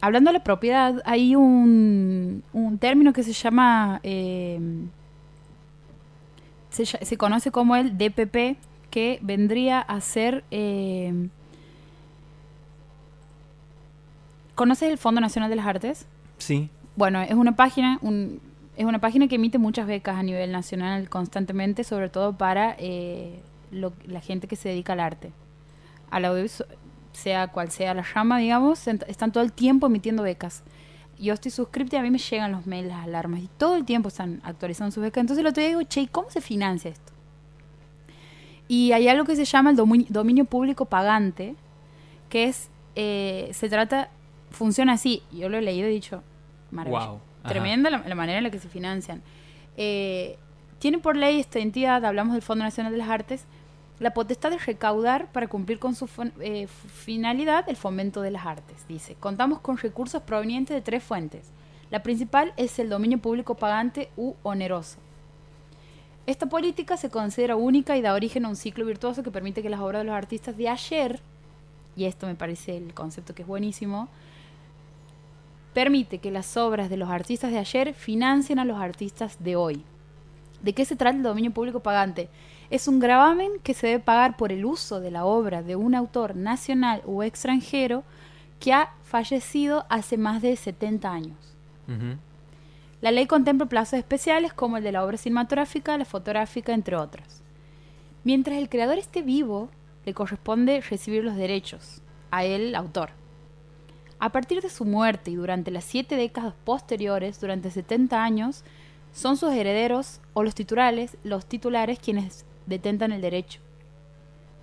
hablando 0.00 0.30
de 0.32 0.38
la 0.38 0.44
propiedad, 0.44 1.02
hay 1.04 1.34
un, 1.36 2.42
un 2.52 2.78
término 2.78 3.12
que 3.12 3.22
se 3.22 3.32
llama, 3.32 4.00
eh, 4.02 4.58
se, 6.70 6.84
se 6.86 7.16
conoce 7.16 7.50
como 7.50 7.76
el 7.76 7.96
DPP, 7.98 8.56
que 8.90 9.18
vendría 9.22 9.80
a 9.80 10.00
ser... 10.00 10.44
eh, 10.50 11.28
¿Conoces 14.54 14.90
el 14.90 14.98
Fondo 14.98 15.20
Nacional 15.20 15.48
de 15.50 15.56
las 15.56 15.66
Artes? 15.66 16.06
Sí, 16.38 16.68
Bueno, 16.96 17.22
es 17.22 17.32
una 17.32 17.52
página, 17.56 17.98
un- 18.02 18.40
es 18.76 18.84
una 18.84 18.98
página 18.98 19.26
que 19.28 19.36
emite 19.36 19.58
muchas 19.58 19.86
becas 19.86 20.16
a 20.16 20.22
nivel 20.22 20.52
nacional 20.52 21.08
constantemente, 21.08 21.82
sobre 21.84 22.08
todo 22.10 22.36
para 22.36 22.74
eh, 22.78 23.40
lo- 23.70 23.92
la 24.06 24.20
gente 24.20 24.48
que 24.48 24.56
se 24.56 24.68
dedica 24.70 24.92
al 24.92 25.00
arte. 25.00 25.30
Al 26.10 26.24
audiovisual, 26.26 26.68
sea 27.20 27.48
cual 27.48 27.70
sea 27.70 27.94
la 27.94 28.02
rama, 28.02 28.38
digamos, 28.38 28.86
están 28.86 29.32
todo 29.32 29.44
el 29.44 29.52
tiempo 29.52 29.86
emitiendo 29.86 30.22
becas. 30.22 30.62
Yo 31.18 31.34
estoy 31.34 31.50
suscripta 31.50 31.96
y 31.96 31.98
a 31.98 32.02
mí 32.02 32.10
me 32.10 32.18
llegan 32.18 32.50
los 32.52 32.66
mails, 32.66 32.88
las 32.88 33.04
alarmas, 33.04 33.40
y 33.40 33.48
todo 33.58 33.76
el 33.76 33.84
tiempo 33.84 34.08
están 34.08 34.40
actualizando 34.42 34.90
sus 34.92 35.02
becas. 35.02 35.20
Entonces 35.20 35.44
otro 35.44 35.60
día 35.60 35.68
digo, 35.68 35.82
che, 35.82 36.00
¿y 36.02 36.06
¿cómo 36.06 36.30
se 36.30 36.40
financia 36.40 36.90
esto? 36.90 37.12
Y 38.68 38.92
hay 38.92 39.08
algo 39.08 39.24
que 39.24 39.36
se 39.36 39.44
llama 39.44 39.70
el 39.70 39.76
dominio 39.76 40.44
público 40.44 40.86
pagante, 40.86 41.56
que 42.28 42.44
es, 42.44 42.70
eh, 42.94 43.50
se 43.52 43.68
trata, 43.68 44.10
funciona 44.50 44.92
así. 44.92 45.22
Yo 45.32 45.48
lo 45.48 45.58
he 45.58 45.62
leído 45.62 45.88
y 45.88 45.90
he 45.90 45.94
dicho, 45.94 46.22
maravilloso. 46.70 47.08
wow. 47.08 47.20
Tremenda 47.48 47.90
la, 47.90 47.98
la 48.06 48.14
manera 48.14 48.38
en 48.38 48.44
la 48.44 48.50
que 48.50 48.58
se 48.58 48.68
financian. 48.68 49.22
Eh, 49.76 50.38
tiene 50.78 50.98
por 50.98 51.16
ley 51.16 51.40
esta 51.40 51.58
entidad, 51.58 52.04
hablamos 52.04 52.32
del 52.32 52.42
Fondo 52.42 52.64
Nacional 52.64 52.92
de 52.92 52.98
las 52.98 53.08
Artes, 53.08 53.44
la 54.00 54.14
potestad 54.14 54.50
de 54.50 54.58
recaudar 54.58 55.30
para 55.30 55.46
cumplir 55.46 55.78
con 55.78 55.94
su 55.94 56.08
eh, 56.40 56.66
finalidad 56.66 57.68
el 57.68 57.76
fomento 57.76 58.22
de 58.22 58.30
las 58.30 58.46
artes. 58.46 58.86
Dice, 58.88 59.14
contamos 59.20 59.60
con 59.60 59.76
recursos 59.76 60.22
provenientes 60.22 60.74
de 60.74 60.80
tres 60.80 61.04
fuentes. 61.04 61.44
La 61.90 62.02
principal 62.02 62.54
es 62.56 62.78
el 62.78 62.88
dominio 62.88 63.18
público 63.18 63.54
pagante 63.56 64.10
u 64.16 64.34
oneroso. 64.42 64.98
Esta 66.26 66.46
política 66.46 66.96
se 66.96 67.10
considera 67.10 67.56
única 67.56 67.96
y 67.96 68.00
da 68.00 68.14
origen 68.14 68.46
a 68.46 68.48
un 68.48 68.56
ciclo 68.56 68.86
virtuoso 68.86 69.22
que 69.22 69.30
permite 69.30 69.62
que 69.62 69.68
las 69.68 69.80
obras 69.80 70.00
de 70.00 70.06
los 70.06 70.14
artistas 70.14 70.56
de 70.56 70.68
ayer, 70.68 71.20
y 71.94 72.04
esto 72.04 72.26
me 72.26 72.34
parece 72.34 72.78
el 72.78 72.94
concepto 72.94 73.34
que 73.34 73.42
es 73.42 73.48
buenísimo, 73.48 74.08
permite 75.74 76.18
que 76.18 76.30
las 76.30 76.56
obras 76.56 76.88
de 76.88 76.96
los 76.96 77.10
artistas 77.10 77.50
de 77.50 77.58
ayer 77.58 77.92
financien 77.92 78.58
a 78.58 78.64
los 78.64 78.78
artistas 78.78 79.36
de 79.42 79.56
hoy. 79.56 79.84
¿De 80.62 80.72
qué 80.72 80.84
se 80.84 80.96
trata 80.96 81.16
el 81.16 81.22
dominio 81.22 81.50
público 81.52 81.80
pagante? 81.80 82.28
Es 82.70 82.86
un 82.86 83.00
gravamen 83.00 83.50
que 83.64 83.74
se 83.74 83.88
debe 83.88 83.98
pagar 83.98 84.36
por 84.36 84.52
el 84.52 84.64
uso 84.64 85.00
de 85.00 85.10
la 85.10 85.24
obra 85.24 85.62
de 85.62 85.74
un 85.74 85.96
autor 85.96 86.36
nacional 86.36 87.02
o 87.04 87.24
extranjero 87.24 88.04
que 88.60 88.72
ha 88.72 88.94
fallecido 89.02 89.86
hace 89.88 90.16
más 90.16 90.40
de 90.40 90.54
70 90.54 91.10
años. 91.10 91.56
La 93.00 93.10
ley 93.10 93.26
contempla 93.26 93.66
plazos 93.66 93.98
especiales 93.98 94.52
como 94.52 94.76
el 94.76 94.84
de 94.84 94.92
la 94.92 95.04
obra 95.04 95.16
cinematográfica, 95.16 95.98
la 95.98 96.04
fotográfica, 96.04 96.72
entre 96.72 96.94
otros. 96.94 97.42
Mientras 98.22 98.58
el 98.58 98.68
creador 98.68 98.98
esté 98.98 99.22
vivo, 99.22 99.68
le 100.04 100.14
corresponde 100.14 100.80
recibir 100.82 101.24
los 101.24 101.34
derechos 101.34 102.02
a 102.30 102.44
él, 102.44 102.76
autor. 102.76 103.10
A 104.20 104.30
partir 104.30 104.60
de 104.60 104.68
su 104.68 104.84
muerte 104.84 105.32
y 105.32 105.34
durante 105.34 105.72
las 105.72 105.84
siete 105.84 106.14
décadas 106.14 106.54
posteriores, 106.64 107.40
durante 107.40 107.70
70 107.70 108.22
años, 108.22 108.62
son 109.12 109.36
sus 109.36 109.52
herederos 109.52 110.20
o 110.34 110.44
los 110.44 110.54
titulares, 110.54 111.16
los 111.24 111.46
titulares 111.46 111.98
quienes 111.98 112.44
detentan 112.70 113.12
el 113.12 113.20
derecho. 113.20 113.60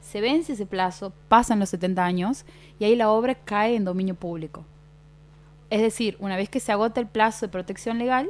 Se 0.01 0.21
vence 0.21 0.53
ese 0.53 0.65
plazo, 0.65 1.13
pasan 1.27 1.59
los 1.59 1.69
70 1.69 2.03
años 2.03 2.45
y 2.79 2.85
ahí 2.85 2.95
la 2.95 3.11
obra 3.11 3.35
cae 3.35 3.75
en 3.75 3.85
dominio 3.85 4.15
público. 4.15 4.65
Es 5.69 5.81
decir, 5.81 6.15
una 6.19 6.35
vez 6.37 6.49
que 6.49 6.59
se 6.61 6.71
agota 6.71 6.99
el 7.01 7.07
plazo 7.07 7.45
de 7.45 7.51
protección 7.51 7.97
legal, 7.99 8.29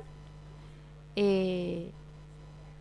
eh, 1.15 1.91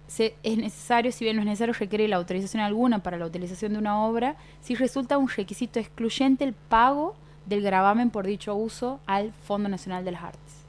se- 0.07 0.35
es 0.43 0.57
necesario, 0.57 1.13
si 1.13 1.25
bien 1.25 1.37
no 1.37 1.43
es 1.43 1.47
necesario 1.47 1.75
requerir 1.75 2.09
la 2.11 2.17
autorización 2.17 2.63
alguna 2.63 3.03
para 3.03 3.17
la 3.19 3.27
utilización 3.27 3.73
de 3.73 3.79
una 3.79 4.05
obra, 4.07 4.37
si 4.61 4.75
resulta 4.75 5.19
un 5.19 5.29
requisito 5.29 5.79
excluyente 5.81 6.45
el 6.45 6.53
pago 6.55 7.17
del 7.45 7.61
gravamen 7.63 8.11
por 8.11 8.27
dicho 8.27 8.55
uso 8.55 9.01
al 9.07 9.33
Fondo 9.33 9.69
Nacional 9.69 10.05
de 10.05 10.13
las 10.13 10.23
Artes. 10.23 10.65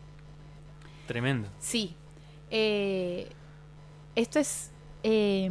Tremendo. 1.08 1.48
Sí. 1.60 1.96
Eh, 2.50 3.30
esto 4.16 4.40
es. 4.40 4.72
eh, 5.04 5.50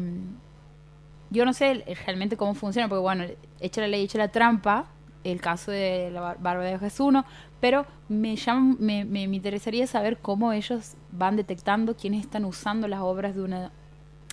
yo 1.31 1.45
no 1.45 1.53
sé 1.53 1.85
realmente 2.07 2.37
cómo 2.37 2.55
funciona, 2.55 2.89
porque 2.89 3.01
bueno, 3.03 3.25
echa 3.61 3.81
la 3.81 3.89
ley, 3.89 4.05
echa 4.05 4.19
la 4.19 4.29
trampa, 4.29 4.87
el 5.25 5.41
caso 5.41 5.71
de 5.73 6.11
la 6.13 6.21
Bar- 6.21 6.39
Barba 6.41 6.65
de 6.65 6.79
Jesús 6.79 7.01
1, 7.01 7.25
pero 7.61 7.85
me, 8.09 8.37
llama, 8.37 8.77
me, 8.79 9.05
me- 9.05 9.23
interesaría 9.23 9.87
saber 9.87 10.19
cómo 10.19 10.53
ellos 10.53 10.95
van 11.11 11.35
detectando 11.37 11.97
quiénes 11.97 12.21
están 12.23 12.45
usando 12.45 12.87
las 12.89 13.01
obras 13.01 13.35
de 13.35 13.43
una. 13.43 13.71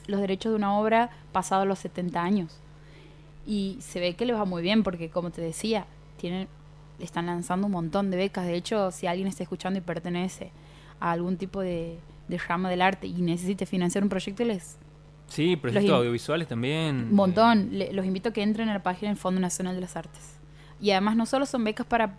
los 0.08 0.20
derechos 0.22 0.52
de 0.52 0.58
una 0.58 0.78
obra 0.78 1.10
pasados 1.32 1.66
los 1.66 1.80
70 1.80 2.22
años. 2.22 2.60
Y 3.46 3.78
se 3.82 4.00
ve 4.00 4.16
que 4.16 4.26
les 4.26 4.36
va 4.36 4.46
muy 4.46 4.62
bien, 4.62 4.84
porque 4.84 5.10
como 5.10 5.32
te 5.32 5.42
decía, 5.42 5.86
tienen 6.18 6.48
están 7.00 7.26
lanzando 7.26 7.66
un 7.68 7.74
montón 7.74 8.12
de 8.12 8.18
becas. 8.18 8.46
De 8.46 8.56
hecho, 8.56 8.92
si 8.92 9.08
alguien 9.08 9.28
está 9.28 9.44
escuchando 9.44 9.80
y 9.80 9.82
pertenece 9.82 10.52
a 11.00 11.12
algún 11.12 11.38
tipo 11.38 11.60
de, 11.62 11.98
de 12.28 12.38
rama 12.38 12.70
del 12.70 12.82
arte 12.82 13.08
y 13.08 13.22
necesite 13.22 13.66
financiar 13.66 14.04
un 14.04 14.10
proyecto, 14.10 14.44
les 14.46 14.78
Sí, 15.28 15.56
proyectos 15.56 15.92
audiovisuales 15.98 16.48
también. 16.48 17.08
un 17.10 17.16
montón. 17.16 17.70
Le- 17.72 17.92
los 17.94 18.06
invito 18.06 18.30
a 18.30 18.34
que 18.34 18.44
entren 18.44 18.70
a 18.70 18.74
la 18.74 18.84
página 18.84 19.10
del 19.10 19.18
Fondo 19.18 19.42
Nacional 19.42 19.76
de 19.76 19.82
las 19.82 19.96
Artes. 19.96 20.40
Y 20.80 20.92
además 20.92 21.16
no 21.16 21.26
solo 21.26 21.46
son 21.46 21.64
becas 21.64 21.86
para... 21.88 22.18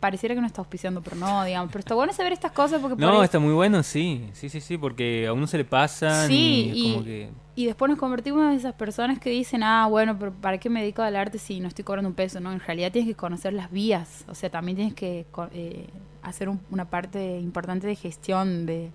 Pareciera 0.00 0.34
que 0.34 0.40
no 0.42 0.46
está 0.46 0.60
auspiciando, 0.60 1.00
pero 1.00 1.16
no, 1.16 1.42
digamos. 1.44 1.70
Pero 1.72 1.80
está 1.80 1.94
bueno 1.94 2.12
saber 2.12 2.34
estas 2.34 2.52
cosas 2.52 2.78
porque... 2.82 2.94
Por 2.96 3.00
No, 3.00 3.22
está 3.24 3.38
muy 3.38 3.54
bueno, 3.54 3.82
sí. 3.82 4.28
Sí, 4.34 4.50
sí, 4.50 4.60
sí, 4.60 4.76
porque 4.76 5.26
a 5.26 5.32
uno 5.32 5.46
se 5.46 5.56
le 5.56 5.64
pasa 5.64 6.26
Sí, 6.26 6.72
y 6.74 6.92
como 6.92 7.04
que... 7.04 7.30
Y 7.56 7.64
después 7.66 7.88
nos 7.88 7.98
convertimos 7.98 8.42
en 8.42 8.58
esas 8.58 8.74
personas 8.74 9.18
que 9.18 9.30
dicen, 9.30 9.62
ah, 9.62 9.86
bueno, 9.86 10.18
pero 10.18 10.32
¿para 10.32 10.58
qué 10.58 10.68
me 10.68 10.80
dedico 10.82 11.00
al 11.00 11.16
arte 11.16 11.38
si 11.38 11.60
no 11.60 11.68
estoy 11.68 11.84
cobrando 11.84 12.08
un 12.10 12.14
peso? 12.14 12.38
No, 12.40 12.52
en 12.52 12.60
realidad 12.60 12.92
tienes 12.92 13.08
que 13.08 13.14
conocer 13.16 13.54
las 13.54 13.70
vías. 13.70 14.24
O 14.28 14.34
sea, 14.34 14.50
también 14.50 14.76
tienes 14.76 14.94
que 14.94 15.24
eh, 15.52 15.86
hacer 16.22 16.50
un- 16.50 16.60
una 16.70 16.84
parte 16.90 17.38
importante 17.40 17.86
de 17.86 17.94
gestión 17.94 18.66
de... 18.66 18.90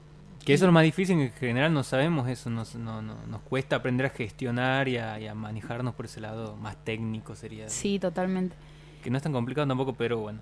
Que 0.49 0.53
eso 0.55 0.65
es 0.65 0.67
lo 0.67 0.71
más 0.71 0.83
difícil, 0.83 1.19
en 1.19 1.31
general 1.31 1.73
no 1.73 1.83
sabemos 1.83 2.27
eso, 2.27 2.49
nos, 2.49 2.73
no, 2.75 3.01
no- 3.01 3.17
nos 3.27 3.41
cuesta 3.41 3.75
aprender 3.77 4.07
a 4.07 4.09
gestionar 4.09 4.87
y 4.87 4.97
a, 4.97 5.19
y 5.19 5.27
a 5.27 5.35
manejarnos 5.35 5.93
por 5.93 6.05
ese 6.05 6.19
lado 6.21 6.55
más 6.57 6.75
técnico 6.83 7.35
sería. 7.35 7.69
Sí, 7.69 7.99
totalmente. 7.99 8.55
Que 9.03 9.09
no 9.09 9.17
es 9.17 9.23
tan 9.23 9.31
complicado 9.31 9.67
tampoco, 9.67 9.93
pero 9.93 10.17
bueno. 10.17 10.39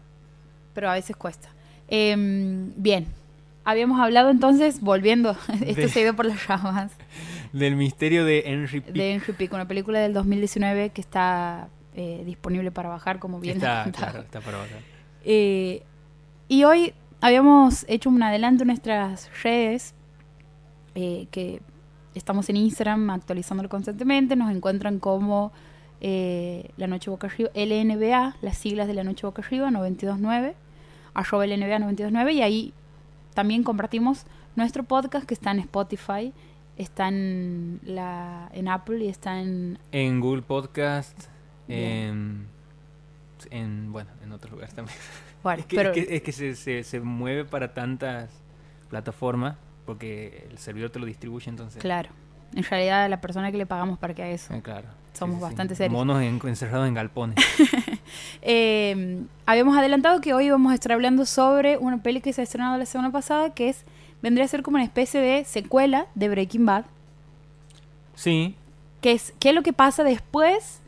pero 0.73 0.89
a 0.89 0.93
veces 0.93 1.15
cuesta. 1.15 1.49
Em, 1.89 2.71
bien, 2.77 3.07
habíamos 3.65 3.99
hablado 3.99 4.29
entonces, 4.29 4.79
volviendo, 4.81 5.31
esto 5.65 5.81
De- 5.81 5.89
se 5.89 6.01
ido 6.01 6.15
por 6.15 6.25
las 6.25 6.47
ramas, 6.47 6.91
Del 7.53 7.75
misterio 7.75 8.23
de 8.25 8.43
Henry 8.45 8.81
Pick. 8.81 8.93
de 8.93 9.13
Henry 9.13 9.33
Pick, 9.33 9.53
una 9.53 9.67
película 9.67 9.99
del 9.99 10.13
2019 10.13 10.89
que 10.91 11.01
está 11.01 11.67
eh, 11.95 12.23
disponible 12.25 12.71
para 12.71 12.89
bajar, 12.89 13.19
como 13.19 13.39
bien 13.39 13.57
está, 13.57 13.89
claro, 13.91 14.19
está 14.21 14.39
para 14.41 14.57
bajar. 14.59 14.79
Eh, 15.25 15.83
y 16.47 16.63
hoy 16.63 16.93
habíamos 17.21 17.83
hecho 17.89 18.09
un 18.09 18.21
adelanto 18.23 18.63
en 18.63 18.67
nuestras 18.67 19.29
redes, 19.43 19.93
eh, 20.99 21.27
que 21.29 21.61
estamos 22.15 22.49
en 22.49 22.57
Instagram 22.57 23.11
actualizándolo 23.11 23.69
constantemente, 23.69 24.35
nos 24.35 24.49
encuentran 24.49 24.97
como 24.97 25.51
eh, 26.01 26.71
La 26.75 26.87
Noche 26.87 27.11
Boca 27.11 27.27
Arriba, 27.27 27.51
LNBA, 27.53 28.35
las 28.41 28.57
siglas 28.57 28.87
de 28.87 28.95
La 28.95 29.03
Noche 29.03 29.27
Boca 29.27 29.43
Arriba, 29.43 29.69
929, 29.69 30.55
arroba 31.13 31.45
LNBA 31.45 31.77
929, 31.77 32.33
y 32.33 32.41
ahí 32.41 32.73
también 33.35 33.61
compartimos 33.61 34.25
nuestro 34.55 34.81
podcast 34.85 35.27
que 35.27 35.35
está 35.35 35.51
en 35.51 35.59
Spotify, 35.59 36.33
está 36.77 37.09
en, 37.09 37.79
la, 37.83 38.49
en 38.53 38.67
Apple 38.67 39.05
y 39.05 39.07
está 39.07 39.39
en... 39.39 39.77
En 39.91 40.19
Google 40.19 40.41
Podcast, 40.41 41.25
en, 41.67 42.47
en, 43.51 43.91
bueno, 43.91 44.09
en 44.23 44.31
otros 44.31 44.51
lugares 44.51 44.73
también. 44.73 44.97
Bueno, 45.43 45.59
Es 45.61 45.67
que, 45.67 45.75
pero, 45.75 45.91
es 45.91 46.07
que, 46.07 46.15
es 46.15 46.21
que 46.23 46.31
se, 46.31 46.55
se, 46.55 46.83
se 46.83 46.99
mueve 47.01 47.45
para 47.45 47.75
tantas 47.75 48.31
plataformas 48.89 49.57
porque 49.87 50.47
el 50.51 50.59
servidor 50.59 50.91
te 50.91 50.99
lo 50.99 51.07
distribuye 51.07 51.49
entonces. 51.49 51.81
claro, 51.81 52.09
en 52.53 52.63
realidad 52.63 53.09
la 53.09 53.19
persona 53.19 53.51
que 53.51 53.57
le 53.57 53.65
pagamos 53.65 53.97
para 53.97 54.13
que 54.13 54.21
haga 54.21 54.31
eso. 54.33 54.53
Eh, 54.53 54.61
claro. 54.61 54.87
Somos 55.13 55.39
bastante 55.41 55.73
serios. 55.73 55.93
Monos 55.93 56.21
en- 56.21 56.39
encerrados 56.47 56.87
en 56.87 56.93
galpones. 56.93 57.37
Eh, 58.41 59.23
habíamos 59.45 59.75
adelantado 59.77 60.21
que 60.21 60.33
hoy 60.33 60.45
íbamos 60.45 60.71
a 60.71 60.75
estar 60.75 60.93
hablando 60.93 61.25
sobre 61.25 61.77
una 61.77 62.01
peli 62.01 62.21
que 62.21 62.31
se 62.31 62.39
ha 62.41 62.43
estrenado 62.45 62.77
la 62.77 62.85
semana 62.85 63.11
pasada, 63.11 63.53
que 63.53 63.67
es 63.69 63.83
vendría 64.21 64.45
a 64.45 64.47
ser 64.47 64.63
como 64.63 64.75
una 64.75 64.83
especie 64.85 65.19
de 65.19 65.43
secuela 65.43 66.05
de 66.15 66.29
Breaking 66.29 66.65
Bad, 66.65 66.85
sí. 68.15 68.55
que 69.01 69.11
es 69.11 69.33
qué 69.39 69.49
es 69.49 69.55
lo 69.55 69.63
que 69.63 69.73
pasa 69.73 70.03
después 70.03 70.79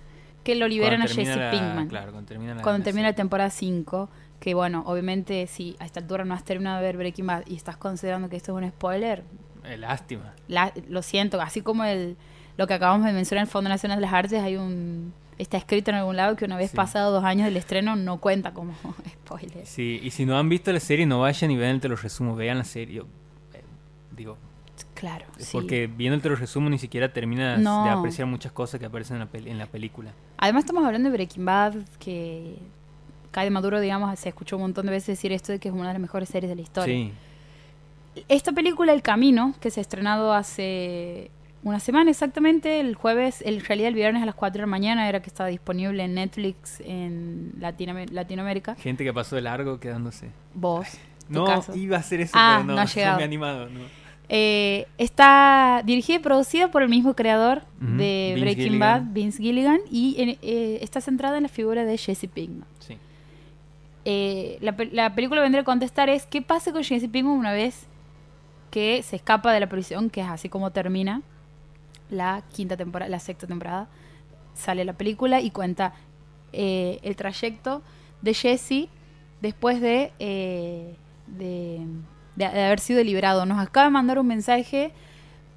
que 0.44 0.56
lo 0.56 0.68
liberan 0.68 1.02
a 1.02 1.08
Jesse 1.08 1.38
Pinkman, 1.52 1.88
Claro, 1.90 2.12
cuando 2.12 2.28
termina 2.28 2.56
la 2.56 2.62
cuando 2.62 2.80
la 2.80 2.84
termina 2.86 3.08
la 3.10 3.16
temporada 3.16 3.50
5, 3.50 4.10
que 4.40 4.54
bueno, 4.54 4.84
obviamente 4.86 5.48
si 5.48 5.76
a 5.80 5.86
esta 5.86 6.00
altura 6.00 6.24
no 6.26 6.34
has 6.34 6.44
terminado 6.44 6.78
de 6.78 6.84
ver 6.84 6.98
Breaking 6.98 7.28
Bad 7.28 7.44
y 7.48 7.56
estás 7.56 7.78
considerando 7.78 8.30
que 8.30 8.38
esto 8.38 8.58
es 8.58 8.64
un 8.64 8.70
spoiler, 8.70 9.24
Eh, 9.66 9.78
lástima. 9.78 10.34
la- 10.48 10.74
lo 10.88 11.02
siento, 11.02 11.40
así 11.42 11.62
como 11.62 11.84
el 11.84 12.16
lo 12.58 12.68
que 12.68 12.74
acabamos 12.74 13.06
de 13.06 13.14
mencionar 13.14 13.44
en 13.44 13.48
el 13.48 13.52
Fondo 13.52 13.70
Nacional 13.70 13.98
de 14.00 14.02
las 14.02 14.14
Artes, 14.14 14.42
hay 14.42 14.58
un 14.58 15.14
está 15.38 15.56
escrito 15.56 15.92
en 15.92 15.96
algún 15.98 16.18
lado 16.18 16.36
que 16.36 16.44
una 16.44 16.58
vez 16.58 16.72
Sí. 16.72 16.76
pasado 16.76 17.14
dos 17.14 17.24
años 17.24 17.46
del 17.46 17.56
estreno 17.56 17.96
no 17.96 18.18
cuenta 18.20 18.54
como 18.54 18.74
spoiler. 19.26 19.66
Sí, 19.66 20.00
y 20.04 20.12
si 20.12 20.26
no 20.26 20.38
han 20.38 20.50
visto 20.50 20.72
la 20.74 20.82
serie, 20.82 21.06
no 21.06 21.22
vayan 21.22 21.50
y 21.52 21.56
vean 21.58 21.76
el 21.76 21.80
te 21.82 21.88
lo 21.88 21.96
resumo. 21.96 22.36
Vean 22.36 22.58
la 22.58 22.66
serie. 22.66 22.96
Yo, 22.98 23.04
eh, 23.54 23.64
digo, 24.14 24.38
Claro, 24.96 25.26
sí. 25.38 25.48
porque 25.54 25.88
viendo 25.88 26.28
el 26.30 26.38
resumo 26.38 26.70
ni 26.70 26.78
siquiera 26.78 27.14
terminas 27.14 27.60
No. 27.62 27.86
de 27.86 27.90
apreciar 27.92 28.28
muchas 28.28 28.52
cosas 28.52 28.82
que 28.82 28.86
aparecen 28.88 29.22
en 29.22 29.30
la, 29.46 29.52
en 29.52 29.58
la 29.58 29.66
película. 29.68 30.12
Además 30.38 30.64
estamos 30.66 30.84
hablando 30.84 31.10
de 31.10 31.14
Breaking 31.16 31.46
Bad, 31.46 31.76
que 32.00 32.58
Cae 33.32 33.46
de 33.46 33.52
Maduro, 33.52 33.80
digamos, 33.80 34.18
se 34.20 34.30
escuchó 34.30 34.56
un 34.58 34.64
montón 34.64 34.86
de 34.88 34.92
veces 34.92 35.08
decir 35.18 35.32
esto 35.32 35.52
de 35.52 35.60
que 35.60 35.70
es 35.70 35.74
una 35.74 35.88
de 35.88 35.94
las 35.94 36.02
mejores 36.02 36.30
series 36.30 36.50
de 36.50 36.56
la 36.56 36.62
historia. 36.62 36.94
Sí, 36.96 37.14
Esta 38.28 38.52
película, 38.52 38.92
El 38.94 39.02
Camino, 39.02 39.54
que 39.62 39.70
se 39.72 39.80
ha 39.80 39.82
estrenado 39.82 40.34
hace 40.34 41.30
una 41.64 41.80
semana 41.80 42.10
exactamente, 42.10 42.80
el 42.80 42.96
jueves, 42.96 43.42
en 43.46 43.64
realidad 43.64 43.90
el 43.90 43.94
viernes 43.96 44.24
a 44.24 44.26
las 44.26 44.36
4 44.36 44.60
de 44.60 44.62
la 44.62 44.68
mañana 44.68 45.08
era 45.10 45.22
que 45.22 45.28
estaba 45.30 45.50
disponible 45.50 46.04
en 46.04 46.16
Netflix 46.16 46.82
en 46.82 47.54
Latinoam- 47.60 48.10
Latinoamérica. 48.12 48.76
gente 48.76 49.04
que 49.04 49.14
pasó 49.14 49.36
de 49.36 49.42
largo 49.44 49.80
quedándose. 49.80 50.30
Vos, 50.54 50.88
tu 51.28 51.34
No, 51.34 51.46
caso. 51.46 51.76
iba 51.76 51.98
a 51.98 52.00
hacer 52.00 52.22
eso, 52.22 52.32
Ah, 52.36 52.56
pero 52.62 52.68
no, 52.68 52.76
no 52.76 52.82
ha 52.82 52.86
llegado. 52.86 53.18
me 53.18 53.22
he 53.22 53.26
animado. 53.26 53.70
No. 53.70 53.80
Eh, 54.32 54.86
está 54.98 55.82
dirigida 55.86 56.18
y 56.18 56.20
producida 56.20 56.70
por 56.72 56.82
el 56.84 56.90
mismo 56.90 57.16
creador 57.16 57.64
de 57.80 58.32
Vince 58.36 58.42
Breaking 58.42 58.64
Gilligan. 58.64 58.80
Bad, 58.80 59.14
Vince 59.14 59.42
Gilligan, 59.42 59.80
y 59.92 60.16
en- 60.22 60.30
eh, 60.42 60.80
está 60.82 61.02
centrada 61.02 61.38
en 61.38 61.44
la 61.44 61.50
figura 61.50 61.84
de 61.84 61.98
Jesse 61.98 62.28
Pinkman. 62.32 62.68
Sí. 62.80 62.98
Eh, 64.12 64.58
la, 64.62 64.76
la 64.92 65.14
película 65.14 65.40
vendría 65.42 65.62
a 65.62 65.66
contestar 65.66 66.10
es 66.10 66.26
qué 66.26 66.42
pasa 66.42 66.72
con 66.72 66.84
Jesse 66.84 67.08
Pinkman 67.08 67.38
una 67.38 67.52
vez 67.54 67.86
que 68.72 69.04
se 69.04 69.18
escapa 69.18 69.54
de 69.54 69.60
la 69.60 69.68
prisión, 69.70 70.10
que 70.10 70.22
es 70.22 70.28
así 70.28 70.50
como 70.50 70.72
termina 70.72 71.22
la 72.10 72.42
quinta 72.52 72.76
temporada, 72.76 73.08
la 73.08 73.20
sexta 73.20 73.46
temporada. 73.46 73.88
Sale 74.56 74.84
la 74.84 74.94
película 74.94 75.42
y 75.42 75.52
cuenta 75.52 75.94
eh, 76.54 76.98
el 77.04 77.16
trayecto 77.16 77.84
de 78.24 78.34
Jesse 78.34 78.88
después 79.42 79.80
de, 79.80 80.12
eh, 80.18 80.96
de, 81.28 81.80
de- 82.36 82.50
de 82.50 82.64
haber 82.66 82.80
sido 82.80 83.04
liberado. 83.04 83.46
Nos 83.46 83.60
acaba 83.60 83.86
de 83.86 83.92
mandar 83.92 84.18
un 84.18 84.26
mensaje 84.26 84.92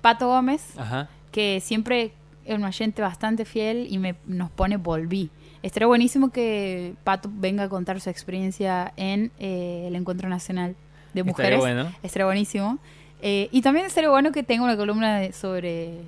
Pato 0.02 0.28
Gómez, 0.28 0.78
Ajá. 0.78 1.08
que 1.30 1.60
siempre 1.60 2.12
es 2.44 2.54
un 2.58 2.64
oyente 2.64 3.00
bastante 3.00 3.44
fiel 3.46 3.86
y 3.88 3.96
me, 3.98 4.14
nos 4.26 4.50
pone 4.50 4.76
volví. 4.76 5.30
Estaría 5.62 5.86
buenísimo 5.86 6.30
que 6.30 6.94
Pato 7.04 7.30
venga 7.32 7.64
a 7.64 7.68
contar 7.68 8.00
su 8.00 8.10
experiencia 8.10 8.92
en 8.96 9.30
eh, 9.38 9.84
el 9.86 9.94
Encuentro 9.96 10.28
Nacional 10.28 10.74
de 11.14 11.22
Mujeres. 11.22 11.58
Estaría 11.58 11.74
bueno. 11.82 11.94
Estaría 12.02 12.26
buenísimo. 12.26 12.78
Eh, 13.20 13.48
y 13.52 13.62
también 13.62 13.86
estaría 13.86 14.10
bueno 14.10 14.32
que 14.32 14.42
tenga 14.42 14.64
una 14.64 14.76
columna 14.76 15.18
de- 15.20 15.32
sobre, 15.32 16.00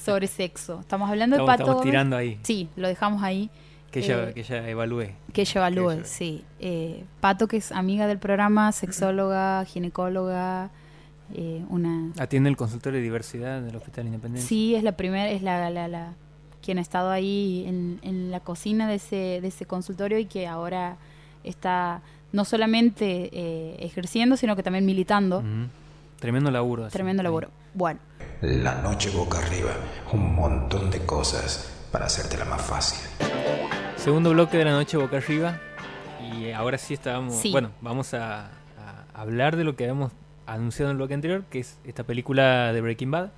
sobre 0.00 0.28
sexo. 0.28 0.78
Estamos 0.80 1.10
hablando 1.10 1.36
de 1.36 1.44
Pato. 1.44 1.62
estamos 1.64 1.82
tirando 1.82 2.16
ahí. 2.16 2.38
Sí, 2.42 2.68
lo 2.76 2.86
dejamos 2.86 3.22
ahí. 3.24 3.50
Que 3.90 4.00
ella, 4.00 4.28
Eh, 4.28 4.32
que 4.34 4.40
ella 4.40 4.68
evalúe. 4.68 5.08
Que 5.32 5.42
ella 5.42 5.52
evalúe, 5.60 5.90
ella- 5.92 6.04
sí. 6.04 6.44
Eh, 6.60 7.04
Pato, 7.20 7.48
que 7.48 7.56
es 7.56 7.72
amiga 7.72 8.06
del 8.06 8.18
programa, 8.18 8.70
sexóloga, 8.72 9.64
ginecóloga, 9.66 10.70
una... 11.68 12.12
Atiende 12.18 12.50
el 12.50 12.56
consultorio 12.56 12.98
de 12.98 13.02
diversidad 13.04 13.60
del 13.62 13.74
Hospital 13.76 14.06
Independencia. 14.06 14.48
Sí, 14.48 14.74
es 14.74 14.82
la 14.84 14.92
primera, 14.92 15.30
es 15.30 15.42
la, 15.42 15.70
la, 15.70 15.88
la- 15.88 16.12
quien 16.64 16.78
ha 16.78 16.80
estado 16.80 17.10
ahí 17.10 17.64
en, 17.66 17.98
en 18.02 18.30
la 18.30 18.40
cocina 18.40 18.88
de 18.88 18.94
ese, 18.96 19.40
de 19.42 19.48
ese 19.48 19.66
consultorio 19.66 20.18
y 20.18 20.24
que 20.26 20.46
ahora 20.46 20.96
está 21.44 22.00
no 22.32 22.44
solamente 22.44 23.30
eh, 23.32 23.76
ejerciendo, 23.80 24.36
sino 24.36 24.56
que 24.56 24.62
también 24.62 24.84
militando. 24.86 25.38
Ujú. 25.38 25.68
Tremendo 26.18 26.50
laburo. 26.50 26.86
así, 26.86 26.92
Tremendo 26.94 27.22
laburo. 27.22 27.48
Bueno, 27.74 28.00
La 28.40 28.76
noche 28.82 29.10
boca 29.10 29.38
arriba, 29.38 29.70
un 30.12 30.34
montón 30.34 30.90
de 30.90 31.04
cosas 31.04 31.70
para 31.92 32.06
hacértela 32.06 32.44
más 32.46 32.62
fácil. 32.62 32.98
Segundo 33.96 34.30
bloque 34.30 34.56
de 34.58 34.64
la 34.64 34.72
noche 34.72 34.96
boca 34.96 35.18
arriba. 35.18 35.58
Y 36.38 36.50
ahora 36.52 36.78
sí 36.78 36.94
estábamos. 36.94 37.34
Sí. 37.34 37.52
Bueno, 37.52 37.70
vamos 37.80 38.14
a, 38.14 38.46
a 38.46 38.50
hablar 39.14 39.56
de 39.56 39.64
lo 39.64 39.76
que 39.76 39.84
habíamos 39.84 40.12
anunciado 40.46 40.90
en 40.90 40.94
el 40.94 40.96
bloque 40.98 41.14
anterior, 41.14 41.44
que 41.50 41.60
es 41.60 41.78
esta 41.84 42.04
película 42.04 42.72
de 42.72 42.80
Breaking 42.80 43.10
Bad, 43.10 43.30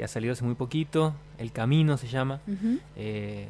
que 0.00 0.04
ha 0.04 0.08
salido 0.08 0.32
hace 0.32 0.44
muy 0.46 0.54
poquito. 0.54 1.14
El 1.36 1.52
Camino 1.52 1.98
se 1.98 2.08
llama. 2.08 2.40
eh, 2.96 3.48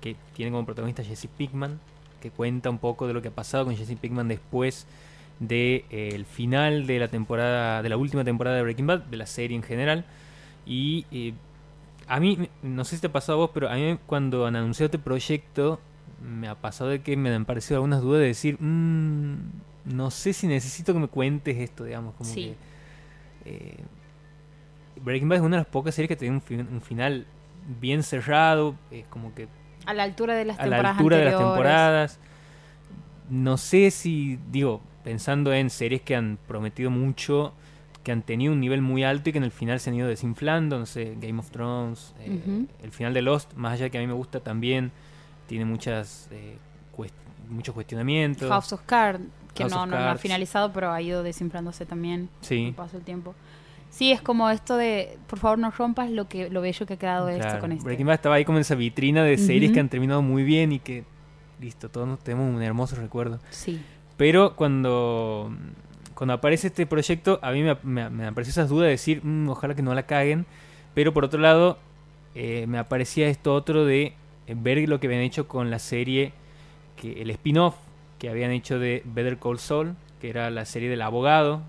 que 0.00 0.16
tiene 0.34 0.50
como 0.50 0.64
protagonista 0.64 1.04
Jesse 1.04 1.26
Pickman, 1.36 1.78
que 2.22 2.30
cuenta 2.30 2.70
un 2.70 2.78
poco 2.78 3.06
de 3.06 3.12
lo 3.12 3.20
que 3.20 3.28
ha 3.28 3.32
pasado 3.32 3.66
con 3.66 3.76
Jesse 3.76 3.98
Pickman 4.00 4.28
después 4.28 4.86
de 5.40 5.84
eh, 5.90 6.24
final 6.24 6.86
de 6.86 6.98
la 7.00 7.08
temporada, 7.08 7.82
de 7.82 7.88
la 7.90 7.98
última 7.98 8.24
temporada 8.24 8.56
de 8.56 8.62
Breaking 8.62 8.86
Bad, 8.86 9.00
de 9.00 9.16
la 9.18 9.26
serie 9.26 9.56
en 9.58 9.62
general. 9.62 10.06
Y 10.64 11.04
eh, 11.12 11.34
a 12.06 12.18
mí, 12.18 12.48
no 12.62 12.84
sé 12.86 12.96
si 12.96 13.02
te 13.02 13.08
ha 13.08 13.12
pasado 13.12 13.34
a 13.38 13.40
vos, 13.42 13.50
pero 13.52 13.68
a 13.68 13.74
mí 13.74 13.98
cuando 14.06 14.46
han 14.46 14.56
anunciado 14.56 14.86
este 14.86 14.98
proyecto, 14.98 15.80
me 16.22 16.48
ha 16.48 16.54
pasado 16.54 16.88
de 16.88 17.02
que 17.02 17.14
me 17.16 17.28
han 17.34 17.44
parecido 17.44 17.76
algunas 17.76 18.00
dudas 18.00 18.20
de 18.22 18.28
decir, 18.28 18.56
"Mm, 18.58 19.34
no 19.84 20.10
sé 20.10 20.32
si 20.32 20.46
necesito 20.46 20.94
que 20.94 21.00
me 21.00 21.08
cuentes 21.08 21.58
esto, 21.58 21.84
digamos, 21.84 22.14
como 22.14 22.30
Sí. 22.32 22.54
que... 23.44 23.50
eh, 23.50 23.76
Breaking 25.02 25.28
Bad 25.28 25.36
es 25.38 25.42
una 25.44 25.56
de 25.56 25.62
las 25.62 25.66
pocas 25.70 25.94
series 25.94 26.08
que 26.08 26.16
tiene 26.16 26.34
un, 26.36 26.42
fin- 26.42 26.68
un 26.70 26.80
final 26.80 27.26
bien 27.80 28.02
cerrado, 28.02 28.74
es 28.90 29.06
como 29.06 29.34
que 29.34 29.48
a 29.86 29.94
la 29.94 30.02
altura 30.02 30.34
de 30.34 30.44
las 30.44 30.58
a 30.58 30.66
la 30.66 30.76
temporadas 30.76 30.98
altura 30.98 31.16
de 31.16 31.24
las 31.24 31.34
anteriores. 31.34 31.54
temporadas. 31.56 32.20
No 33.30 33.56
sé 33.58 33.90
si, 33.90 34.38
digo, 34.50 34.80
pensando 35.04 35.52
en 35.52 35.70
series 35.70 36.00
que 36.02 36.16
han 36.16 36.38
prometido 36.46 36.90
mucho, 36.90 37.52
que 38.02 38.12
han 38.12 38.22
tenido 38.22 38.52
un 38.54 38.60
nivel 38.60 38.80
muy 38.80 39.04
alto 39.04 39.28
y 39.28 39.32
que 39.32 39.38
en 39.38 39.44
el 39.44 39.50
final 39.50 39.80
se 39.80 39.90
han 39.90 39.96
ido 39.96 40.08
desinflando, 40.08 40.78
no 40.78 40.86
sé, 40.86 41.16
Game 41.20 41.38
of 41.38 41.50
Thrones, 41.50 42.14
eh, 42.20 42.66
el 42.82 42.90
final 42.90 43.12
de 43.12 43.20
Lost, 43.22 43.52
más 43.54 43.74
allá 43.74 43.84
de 43.84 43.90
que 43.90 43.98
a 43.98 44.00
mí 44.00 44.06
me 44.06 44.14
gusta 44.14 44.40
también, 44.40 44.92
tiene 45.46 45.64
muchas 45.66 46.28
eh, 46.30 46.56
cuest- 46.96 47.12
muchos 47.50 47.74
cuestionamientos. 47.74 48.48
House 48.48 48.72
of 48.72 48.82
Cards, 48.86 49.20
que 49.54 49.62
House 49.64 49.72
no, 49.72 49.82
of 49.82 49.88
no, 49.90 49.98
no 49.98 50.08
ha 50.10 50.16
finalizado, 50.16 50.72
pero 50.72 50.90
ha 50.90 51.02
ido 51.02 51.22
desinflándose 51.22 51.84
también 51.84 52.30
Sí. 52.40 52.66
con 52.66 52.74
paso 52.86 52.96
el 52.96 53.02
tiempo. 53.04 53.34
Sí, 53.90 54.12
es 54.12 54.20
como 54.22 54.48
esto 54.50 54.76
de, 54.76 55.18
por 55.26 55.38
favor, 55.38 55.58
no 55.58 55.70
rompas 55.70 56.10
lo 56.10 56.28
que 56.28 56.50
lo 56.50 56.60
bello 56.60 56.86
que 56.86 56.94
ha 56.94 56.98
quedado 56.98 57.28
esto 57.28 57.58
con 57.58 57.72
este. 57.72 57.84
Breaking 57.84 58.06
Bad 58.06 58.14
estaba 58.14 58.34
ahí 58.36 58.44
como 58.44 58.58
en 58.58 58.62
esa 58.62 58.74
vitrina 58.74 59.24
de 59.24 59.38
series 59.38 59.72
que 59.72 59.80
han 59.80 59.88
terminado 59.88 60.22
muy 60.22 60.44
bien 60.44 60.72
y 60.72 60.78
que, 60.78 61.04
listo, 61.60 61.88
todos 61.88 62.06
nos 62.06 62.18
tenemos 62.20 62.54
un 62.54 62.62
hermoso 62.62 62.96
recuerdo. 62.96 63.40
Sí. 63.50 63.80
Pero 64.16 64.54
cuando, 64.56 65.50
cuando 66.14 66.34
aparece 66.34 66.68
este 66.68 66.86
proyecto, 66.86 67.38
a 67.42 67.50
mí 67.52 67.62
me, 67.62 67.76
me, 67.82 68.10
me 68.10 68.26
apareció 68.26 68.50
esas 68.50 68.68
dudas 68.68 68.84
de 68.86 68.90
decir, 68.90 69.20
"Mm, 69.24 69.48
ojalá 69.48 69.74
que 69.74 69.82
no 69.82 69.94
la 69.94 70.04
caguen. 70.04 70.46
Pero 70.94 71.12
por 71.12 71.24
otro 71.24 71.40
lado, 71.40 71.78
eh, 72.34 72.66
me 72.68 72.78
aparecía 72.78 73.28
esto 73.28 73.54
otro 73.54 73.84
de 73.84 74.14
eh, 74.46 74.54
ver 74.56 74.88
lo 74.88 75.00
que 75.00 75.06
habían 75.06 75.22
hecho 75.22 75.48
con 75.48 75.70
la 75.70 75.78
serie, 75.78 76.32
que 76.96 77.22
el 77.22 77.30
spin-off 77.30 77.74
que 78.18 78.28
habían 78.28 78.50
hecho 78.50 78.78
de 78.78 79.02
Better 79.04 79.38
Call 79.38 79.58
Saul, 79.58 79.94
que 80.20 80.28
era 80.30 80.50
la 80.50 80.64
serie 80.64 80.88
del 80.88 81.02
abogado 81.02 81.62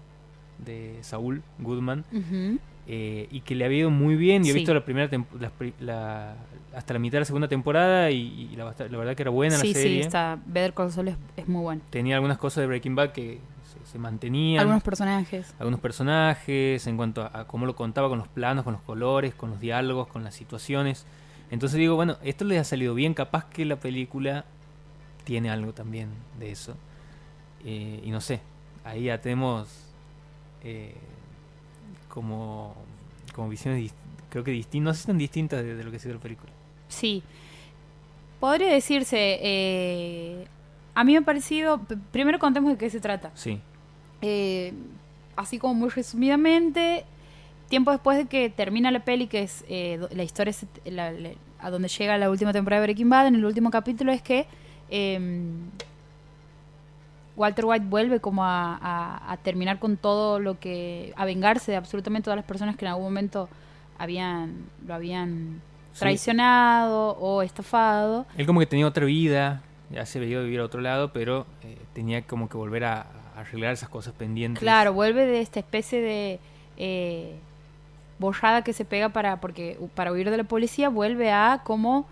de 0.66 0.98
Saúl 1.02 1.42
Goodman, 1.60 2.04
eh, 2.88 3.28
y 3.32 3.42
que 3.42 3.56
le 3.56 3.66
había 3.66 3.80
ido 3.80 3.90
muy 3.90 4.16
bien. 4.16 4.44
Yo 4.44 4.50
he 4.50 4.54
Sí. 4.54 4.60
visto 4.60 4.74
la 4.74 4.84
primera 4.84 5.10
la- 5.80 6.36
hasta 6.76 6.94
la 6.94 7.00
mitad 7.00 7.14
de 7.14 7.20
la 7.20 7.26
segunda 7.26 7.48
temporada 7.48 8.10
y, 8.12 8.50
y 8.52 8.56
la, 8.56 8.66
la 8.78 8.98
verdad 8.98 9.16
que 9.16 9.22
era 9.24 9.32
buena 9.32 9.58
sí, 9.58 9.68
la 9.70 9.74
serie. 9.74 9.92
sí, 9.92 10.00
está. 10.02 10.40
Better 10.46 10.74
Call 10.74 10.92
Saul 10.92 11.08
es, 11.10 11.16
es 11.38 11.48
muy 11.48 11.62
bueno. 11.62 11.82
Tenía 11.90 12.16
algunas 12.16 12.38
cosas 12.38 12.62
de 12.62 12.68
Breaking 12.68 12.96
Bad 12.96 13.12
que 13.12 13.40
se, 13.86 13.92
se 13.92 13.98
mantenían. 14.00 14.62
Algunos 14.62 14.84
personajes. 14.84 15.54
algunos 15.60 15.80
personajes, 15.80 16.86
en 16.88 16.98
cuanto 16.98 17.22
a, 17.24 17.40
a 17.42 17.46
cómo 17.48 17.66
lo 17.66 17.76
contaba 17.76 18.10
con 18.10 18.20
los 18.20 18.28
planos, 18.28 18.64
con 18.64 18.74
los 18.74 18.82
colores, 18.84 19.34
con 19.36 19.50
los 19.52 19.60
diálogos, 19.60 20.08
con 20.08 20.24
las 20.24 20.34
situaciones. 20.36 21.06
Entonces 21.52 21.80
digo, 21.80 21.96
bueno, 21.96 22.18
esto 22.24 22.46
les 22.46 22.60
ha 22.60 22.64
salido 22.64 22.94
bien, 22.94 23.14
capaz 23.16 23.46
que 23.46 23.66
la 23.66 23.76
película 23.78 24.46
tiene 25.24 25.50
algo 25.50 25.74
también 25.74 26.10
de 26.40 26.52
eso. 26.52 26.76
Eh, 27.66 28.02
y 28.04 28.12
no 28.12 28.22
sé, 28.22 28.40
ahí 28.86 29.04
ya 29.06 29.20
tenemos 29.20 29.89
eh, 30.64 30.94
como, 32.08 32.76
como 33.34 33.50
visiones, 33.50 33.92
creo 34.30 34.44
que 34.44 34.52
distintas, 34.52 34.86
no 34.86 34.94
sé 34.94 35.02
si 35.02 35.08
tan 35.08 35.18
distintas 35.18 35.64
de, 35.64 35.76
de 35.76 35.84
lo 35.84 35.92
que 35.92 35.98
ha 35.98 36.00
sido 36.00 36.16
la 36.16 36.22
película. 36.22 36.52
Sí. 36.88 37.24
Podría 38.40 38.72
decirse. 38.72 39.38
eh, 39.42 40.46
a 40.96 41.04
mí 41.04 41.12
me 41.14 41.20
ha 41.20 41.22
parecido. 41.22 41.80
Primero 42.12 42.40
contemos 42.40 42.72
de 42.72 42.78
qué 42.78 42.90
se 42.90 43.00
trata. 43.00 43.32
Sí, 43.36 43.60
Eh, 44.22 44.74
así 45.36 45.60
como 45.60 45.74
muy 45.74 45.90
resumidamente, 45.90 47.06
tiempo 47.70 47.92
después 47.92 48.18
de 48.18 48.26
que 48.26 48.50
termina 48.50 48.92
la 48.92 49.06
peli, 49.06 49.28
que 49.28 49.44
es 49.44 49.64
la 49.70 50.24
historia 50.24 50.52
se- 50.52 50.68
la- 50.86 51.12
la- 51.12 51.30
a 51.60 51.70
donde 51.70 51.88
llega 51.88 52.18
la 52.18 52.30
última 52.30 52.52
temporada 52.52 52.82
de 52.82 52.88
Breaking 52.88 53.10
Bad, 53.10 53.28
en 53.28 53.36
el 53.36 53.46
último 53.46 53.70
capítulo 53.72 54.12
es 54.12 54.22
que 54.22 54.46
em, 54.90 55.70
Walter 57.40 57.66
White 57.66 57.86
vuelve 57.88 58.20
como 58.20 58.44
a, 58.44 58.76
a- 58.82 59.32
a 59.32 59.38
terminar 59.38 59.80
con 59.80 59.96
todo 59.98 60.40
lo 60.40 60.60
que, 60.60 61.14
a 61.16 61.24
vengarse 61.26 61.72
de 61.72 61.78
absolutamente 61.78 62.26
todas 62.26 62.36
las 62.38 62.46
personas 62.46 62.76
que 62.76 62.84
en 62.86 62.90
algún 62.90 63.06
momento 63.06 63.48
habían, 63.98 64.66
lo 64.86 64.94
habían 64.94 65.62
Sí. 65.94 66.02
traicionado 66.02 67.12
o 67.20 67.42
estafado. 67.42 68.26
Él 68.38 68.46
como 68.46 68.60
que 68.60 68.66
tenía 68.68 68.86
otra 68.88 69.06
vida, 69.06 69.62
ya 69.90 70.06
se 70.06 70.20
veía 70.20 70.40
vivir 70.42 70.60
a 70.60 70.66
otro 70.66 70.82
lado, 70.82 71.12
pero 71.14 71.46
eh, 71.64 71.78
tenía 71.94 72.22
como 72.22 72.48
que 72.50 72.58
volver 72.58 72.84
a, 72.86 73.08
a 73.36 73.40
arreglar 73.42 73.74
esas 73.74 73.90
cosas 73.90 74.14
pendientes. 74.14 74.60
Claro, 74.62 74.94
vuelve 74.94 75.26
de 75.26 75.42
esta 75.42 75.60
especie 75.60 76.00
de 76.02 76.40
eh, 76.78 77.36
borrada 78.20 78.64
que 78.64 78.74
se 78.74 78.84
pega 78.86 79.10
para 79.10 79.40
porque 79.42 79.80
para 79.96 80.12
huir 80.12 80.30
de 80.30 80.38
la 80.38 80.44
policía 80.44 80.90
vuelve 80.90 81.32
a 81.32 81.62
como 81.64 82.06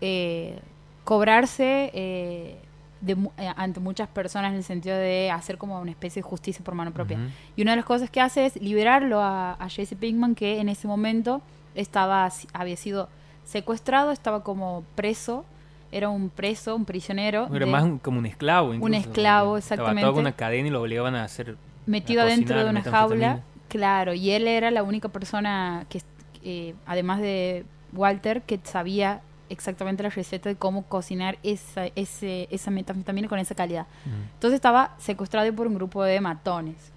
eh, 0.00 0.58
cobrarse 1.04 1.90
eh, 1.94 2.56
de 3.02 3.12
eh, 3.36 3.52
ante 3.56 3.78
muchas 3.80 4.08
personas 4.08 4.52
en 4.52 4.56
el 4.58 4.64
sentido 4.64 4.96
de 4.96 5.30
hacer 5.30 5.58
como 5.58 5.78
una 5.80 5.90
especie 5.90 6.22
de 6.22 6.28
justicia 6.28 6.64
por 6.64 6.74
mano 6.74 6.90
propia. 6.92 7.18
Y 7.56 7.60
una 7.62 7.72
de 7.72 7.76
las 7.76 7.84
cosas 7.84 8.08
que 8.08 8.20
hace 8.22 8.46
es 8.46 8.56
liberarlo 8.56 9.20
a, 9.20 9.52
a 9.54 9.68
Jesse 9.68 9.94
Pinkman 9.94 10.34
que 10.34 10.60
en 10.60 10.68
ese 10.70 10.88
momento 10.88 11.42
estaba 11.74 12.30
había 12.54 12.76
sido 12.76 13.08
secuestrado, 13.44 14.12
estaba 14.12 14.42
como 14.44 14.84
preso, 14.94 15.44
era 15.90 16.08
un 16.08 16.30
preso, 16.30 16.74
un 16.76 16.84
prisionero. 16.84 17.48
Era 17.54 17.66
de- 17.66 17.72
más 17.72 17.82
un- 17.82 17.98
como 17.98 18.18
un 18.18 18.26
esclavo. 18.26 18.72
incluso, 18.72 18.98
esclavo, 19.00 19.50
porque 19.50 19.58
exactamente. 19.58 20.00
Estaba 20.00 20.12
con 20.14 20.20
una 20.22 20.32
cadena 20.32 20.68
y 20.68 20.70
lo 20.70 20.80
obligaban 20.80 21.14
a 21.16 21.24
hacer. 21.24 21.56
metido 21.86 22.22
adentro 22.22 22.62
de 22.64 22.70
una 22.70 22.82
jaula. 22.82 23.40
Claro, 23.68 24.14
y 24.14 24.30
él 24.30 24.46
era 24.46 24.70
la 24.70 24.82
única 24.82 25.08
persona 25.08 25.86
que, 25.88 26.02
eh, 26.44 26.74
además 26.86 27.20
de 27.20 27.64
Walter, 27.94 28.42
que 28.42 28.60
sabía 28.62 29.20
exactamente 29.52 30.02
la 30.02 30.08
receta 30.10 30.48
de 30.48 30.56
cómo 30.56 30.82
cocinar 30.84 31.38
esa, 31.42 31.86
ese, 31.94 32.48
esa 32.50 32.70
metanfetamina 32.70 33.28
con 33.28 33.38
esa 33.38 33.54
calidad. 33.54 33.86
Entonces 34.34 34.56
estaba 34.56 34.94
secuestrado 34.98 35.52
por 35.54 35.66
un 35.66 35.74
grupo 35.74 36.02
de 36.02 36.20
matones. 36.20 36.90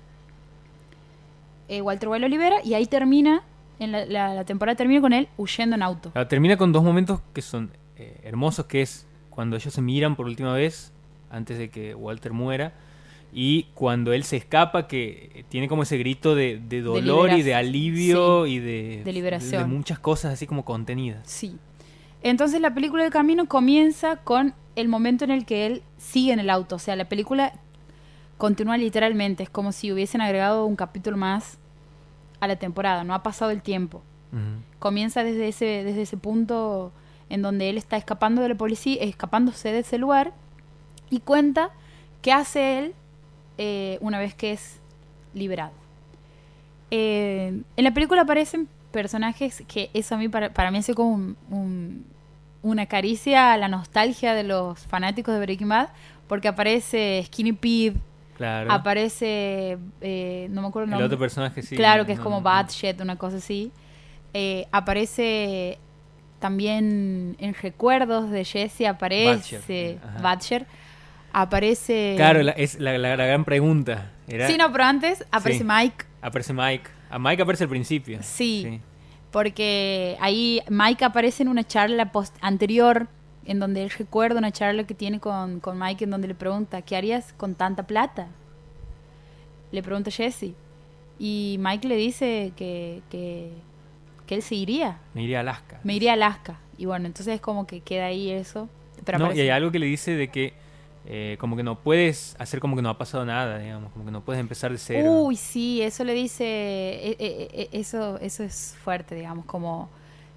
Eh, 1.67 1.81
Walter 1.81 2.09
White 2.09 2.21
lo 2.21 2.27
libera 2.27 2.57
y 2.63 2.73
ahí 2.75 2.85
termina, 2.85 3.41
en 3.79 3.91
la, 3.91 4.05
la- 4.05 4.33
la 4.33 4.43
temporada 4.45 4.75
termina 4.75 5.01
con 5.01 5.13
él 5.13 5.27
huyendo 5.37 5.75
en 5.75 5.81
auto. 5.83 6.11
Termina 6.27 6.57
con 6.57 6.71
dos 6.71 6.83
momentos 6.83 7.21
que 7.33 7.41
son 7.41 7.71
eh, 7.97 8.19
hermosos, 8.23 8.65
que 8.67 8.81
es 8.81 9.07
cuando 9.29 9.55
ellos 9.55 9.73
se 9.73 9.81
miran 9.81 10.15
por 10.15 10.27
última 10.27 10.53
vez, 10.53 10.91
antes 11.29 11.57
de 11.57 11.69
que 11.69 11.93
Walter 11.95 12.33
muera, 12.33 12.73
y 13.33 13.63
cuando 13.73 14.13
él 14.13 14.23
se 14.23 14.37
escapa, 14.37 14.87
que 14.87 15.29
eh, 15.33 15.43
tiene 15.49 15.67
como 15.67 15.83
ese 15.83 15.97
grito 15.97 16.35
de, 16.35 16.61
de 16.69 16.81
dolor 16.81 17.31
y 17.33 17.41
de 17.41 17.53
alivio 17.55 18.45
y 18.47 18.59
de, 18.59 19.01
De 19.03 19.11
liberación. 19.11 19.63
de 19.63 19.67
muchas 19.67 19.99
cosas 19.99 20.33
así 20.33 20.45
como 20.47 20.63
contenidas. 20.63 21.19
Sí. 21.27 21.57
Entonces 22.25 22.59
la 22.59 22.73
película 22.73 23.03
del 23.03 23.11
camino 23.11 23.45
comienza 23.47 24.15
con 24.17 24.55
el 24.75 24.87
momento 24.87 25.23
en 25.25 25.29
el 25.31 25.45
que 25.45 25.67
él 25.67 25.83
sigue 25.99 26.33
en 26.33 26.39
el 26.39 26.49
auto. 26.49 26.75
O 26.77 26.79
sea, 26.79 26.95
la 26.95 27.05
película 27.07 27.53
continúa 28.39 28.77
literalmente. 28.77 29.43
Es 29.43 29.49
como 29.51 29.71
si 29.71 29.91
hubiesen 29.91 30.21
agregado 30.21 30.65
un 30.65 30.75
capítulo 30.75 31.17
más 31.17 31.59
a 32.39 32.47
la 32.47 32.55
temporada. 32.55 33.03
No 33.03 33.13
ha 33.13 33.21
pasado 33.21 33.51
el 33.51 33.61
tiempo. 33.61 34.01
Comienza 34.79 35.23
desde 35.23 35.47
ese, 35.47 35.65
desde 35.83 36.01
ese 36.01 36.17
punto 36.17 36.91
en 37.29 37.43
donde 37.43 37.69
él 37.69 37.77
está 37.77 37.95
escapando 37.95 38.41
de 38.41 38.49
la 38.49 38.55
policía, 38.55 39.01
escapándose 39.03 39.71
de 39.71 39.79
ese 39.79 39.97
lugar, 39.99 40.33
y 41.11 41.19
cuenta 41.19 41.69
qué 42.23 42.31
hace 42.31 42.79
él 42.79 42.93
eh, 43.59 43.99
una 44.01 44.17
vez 44.17 44.33
que 44.33 44.51
es 44.51 44.79
liberado. 45.35 45.73
Eh, 46.91 47.61
en 47.77 47.83
la 47.83 47.93
película 47.93 48.23
aparecen 48.23 48.67
personajes 48.91 49.63
que 49.67 49.89
eso 49.93 50.15
a 50.15 50.17
mí 50.17 50.27
para, 50.27 50.53
para 50.53 50.71
mí 50.71 50.79
hace 50.79 50.93
como 50.95 51.13
un- 51.13 51.37
un- 51.49 52.05
una 52.65 52.87
caricia 52.87 53.53
a 53.53 53.57
la 53.57 53.67
nostalgia 53.67 54.33
de 54.33 54.43
los 54.43 54.79
fanáticos 54.87 55.33
de 55.35 55.39
Breaking 55.39 55.69
Bad, 55.69 55.89
porque 56.27 56.47
aparece 56.47 57.21
Skinny 57.27 57.53
Pete, 57.53 57.97
Claro. 58.37 58.71
aparece, 58.71 59.77
eh, 60.01 60.47
no 60.49 60.61
me 60.63 60.67
acuerdo 60.69 60.85
el 60.85 60.89
el 60.89 60.91
nombre. 60.91 61.05
otro 61.05 61.19
personaje 61.19 61.61
sí. 61.61 61.75
Claro, 61.75 62.05
que 62.05 62.13
es 62.13 62.17
no, 62.17 62.23
como 62.23 62.37
no, 62.41 62.43
una 63.01 63.15
cosa 63.17 63.37
así. 63.37 63.71
Eh, 64.33 64.65
aparece 64.71 65.77
también 66.39 67.35
en 67.39 67.53
recuerdos 67.53 68.29
de 68.31 68.43
Jesse, 68.43 68.87
aparece 68.87 69.99
ajá. 70.03 70.33
Butcher. 70.35 70.65
Aparece... 71.33 72.13
Claro, 72.17 72.41
la- 72.43 72.51
es 72.53 72.79
la, 72.79 72.97
la- 72.97 73.15
la 73.15 73.25
gran 73.25 73.45
pregunta. 73.45 74.11
Era, 74.27 74.47
Sí, 74.47 74.57
no, 74.57 74.71
pero 74.71 74.85
antes 74.85 75.23
aparece 75.31 75.59
Sí. 75.59 75.65
Mike. 75.69 76.05
Aparece 76.21 76.53
Mike. 76.53 76.89
A 77.09 77.19
Mike 77.19 77.41
aparece 77.43 77.63
al 77.65 77.69
principio. 77.69 78.19
Sí. 78.21 78.81
Porque 79.35 80.15
ahí 80.21 80.61
Mike 80.69 81.03
aparece 81.03 81.43
en 81.43 81.49
una 81.49 81.65
charla 81.65 82.13
post 82.13 82.33
anterior, 82.39 83.09
en 83.43 83.59
donde 83.59 83.83
él 83.83 83.89
recuerda 83.89 84.39
una 84.39 84.53
charla 84.53 84.85
que 84.85 84.93
tiene 84.93 85.19
con, 85.19 85.59
con 85.59 85.77
Mike, 85.77 86.05
en 86.05 86.11
donde 86.11 86.29
le 86.29 86.35
pregunta, 86.35 86.81
¿qué 86.83 86.95
harías 86.95 87.33
con 87.33 87.53
tanta 87.53 87.83
plata? 87.83 88.29
Le 89.73 89.83
pregunta 89.83 90.09
Jesse. 90.09 90.53
Y 91.19 91.57
Mike 91.59 91.85
le 91.85 91.97
dice 91.97 92.53
que, 92.55 93.01
que, 93.09 93.51
que 94.25 94.35
él 94.35 94.41
se 94.41 94.55
iría. 94.55 94.99
Me 95.13 95.23
iría 95.23 95.39
a 95.39 95.41
Alaska. 95.41 95.81
Me 95.83 95.93
iría 95.93 96.11
a 96.11 96.13
Alaska. 96.13 96.61
Y 96.77 96.85
bueno, 96.85 97.05
entonces 97.05 97.35
es 97.35 97.41
como 97.41 97.67
que 97.67 97.81
queda 97.81 98.05
ahí 98.05 98.31
eso. 98.31 98.69
Pero 99.03 99.19
No, 99.19 99.33
y 99.33 99.41
hay 99.41 99.49
algo 99.49 99.69
que 99.69 99.79
le 99.79 99.87
dice 99.87 100.15
de 100.15 100.29
que 100.29 100.53
eh, 101.07 101.37
como 101.39 101.55
que 101.55 101.63
no 101.63 101.79
puedes 101.79 102.35
hacer 102.39 102.59
como 102.59 102.75
que 102.75 102.81
no 102.81 102.89
ha 102.89 102.97
pasado 102.97 103.25
nada, 103.25 103.59
digamos, 103.59 103.91
como 103.91 104.05
que 104.05 104.11
no 104.11 104.21
puedes 104.21 104.39
empezar 104.39 104.71
de 104.71 104.77
cero. 104.77 105.09
Uy, 105.25 105.35
sí, 105.35 105.81
eso 105.81 106.03
le 106.03 106.13
dice, 106.13 106.43
e- 106.45 107.15
e- 107.19 107.49
e- 107.53 107.69
eso, 107.79 108.17
eso 108.19 108.43
es 108.43 108.75
fuerte, 108.83 109.15
digamos, 109.15 109.45
como 109.45 109.89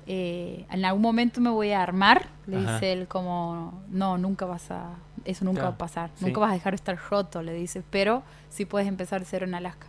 eh, 0.06 0.64
en 0.70 0.84
algún 0.84 1.02
momento 1.02 1.40
me 1.40 1.50
voy 1.50 1.72
a 1.72 1.82
armar, 1.82 2.28
le 2.46 2.56
Ajá. 2.56 2.74
dice 2.74 2.92
él 2.92 3.08
como, 3.08 3.82
no, 3.90 4.16
nunca 4.18 4.46
vas 4.46 4.70
a, 4.70 4.90
eso 5.24 5.44
nunca 5.44 5.60
Claro, 5.60 5.70
va 5.72 5.74
a 5.74 5.78
pasar, 5.78 6.10
sí. 6.16 6.24
nunca 6.24 6.40
vas 6.40 6.50
a 6.50 6.54
dejar 6.54 6.72
de 6.72 6.76
estar 6.76 6.98
roto, 7.10 7.42
le 7.42 7.52
dice, 7.52 7.82
pero 7.90 8.22
sí 8.48 8.64
puedes 8.64 8.88
empezar 8.88 9.20
de 9.20 9.26
cero 9.26 9.46
en 9.46 9.54
Alaska. 9.54 9.86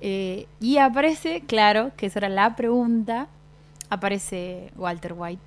Eh, 0.00 0.46
y 0.60 0.78
aparece, 0.78 1.42
claro, 1.46 1.92
que 1.96 2.06
esa 2.06 2.18
era 2.18 2.28
la 2.28 2.56
pregunta, 2.56 3.28
aparece 3.90 4.70
Walter 4.76 5.14
White. 5.16 5.42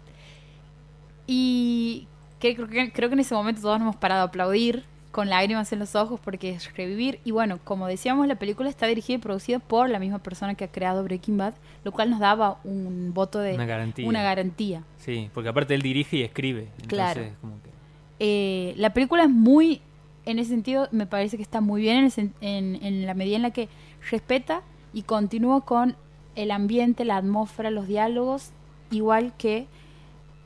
Y 1.27 2.07
que, 2.39 2.55
creo, 2.55 2.67
que, 2.67 2.91
creo 2.91 3.09
que 3.09 3.13
en 3.13 3.19
ese 3.19 3.33
momento 3.35 3.61
todos 3.61 3.79
nos 3.79 3.85
hemos 3.87 3.95
parado 3.95 4.21
a 4.21 4.25
aplaudir 4.25 4.83
con 5.11 5.29
lágrimas 5.29 5.71
en 5.73 5.79
los 5.79 5.95
ojos 5.95 6.19
porque 6.23 6.51
es 6.51 6.75
revivir. 6.77 7.19
Y 7.23 7.31
bueno, 7.31 7.57
como 7.63 7.87
decíamos, 7.87 8.27
la 8.27 8.35
película 8.35 8.69
está 8.69 8.85
dirigida 8.85 9.15
y 9.15 9.19
producida 9.19 9.57
por 9.59 9.89
la 9.89 9.97
misma 9.99 10.19
persona 10.19 10.53
que 10.53 10.65
ha 10.65 10.67
creado 10.71 11.03
Breaking 11.03 11.37
Bad, 11.37 11.53
lo 11.83 11.91
cual 11.91 12.09
nos 12.11 12.19
daba 12.19 12.59
un 12.63 13.11
voto 13.13 13.39
de 13.39 13.55
Una 13.55 13.65
garantía. 13.65 14.07
una 14.07 14.21
garantía. 14.21 14.83
Sí, 14.99 15.29
porque 15.33 15.49
aparte 15.49 15.73
él 15.73 15.81
dirige 15.81 16.17
y 16.17 16.21
escribe. 16.23 16.67
Entonces, 16.81 16.87
Claro. 16.89 17.21
como 17.41 17.53
que... 17.63 17.69
Eh, 18.19 18.73
la 18.77 18.93
película 18.93 19.23
es 19.23 19.29
muy, 19.29 19.81
en 20.25 20.37
ese 20.39 20.49
sentido, 20.51 20.87
me 20.91 21.07
parece 21.07 21.37
que 21.37 21.43
está 21.43 21.61
muy 21.61 21.81
bien 21.81 22.11
en 22.41 23.05
la 23.07 23.13
medida 23.15 23.37
en 23.37 23.41
la 23.43 23.51
que 23.51 23.69
respeta 24.11 24.61
y 24.93 25.01
continúa 25.03 25.61
con 25.61 25.95
el 26.35 26.51
ambiente, 26.51 27.05
la 27.05 27.17
atmósfera, 27.17 27.71
los 27.71 27.87
diálogos, 27.87 28.51
igual 28.91 29.33
que 29.37 29.67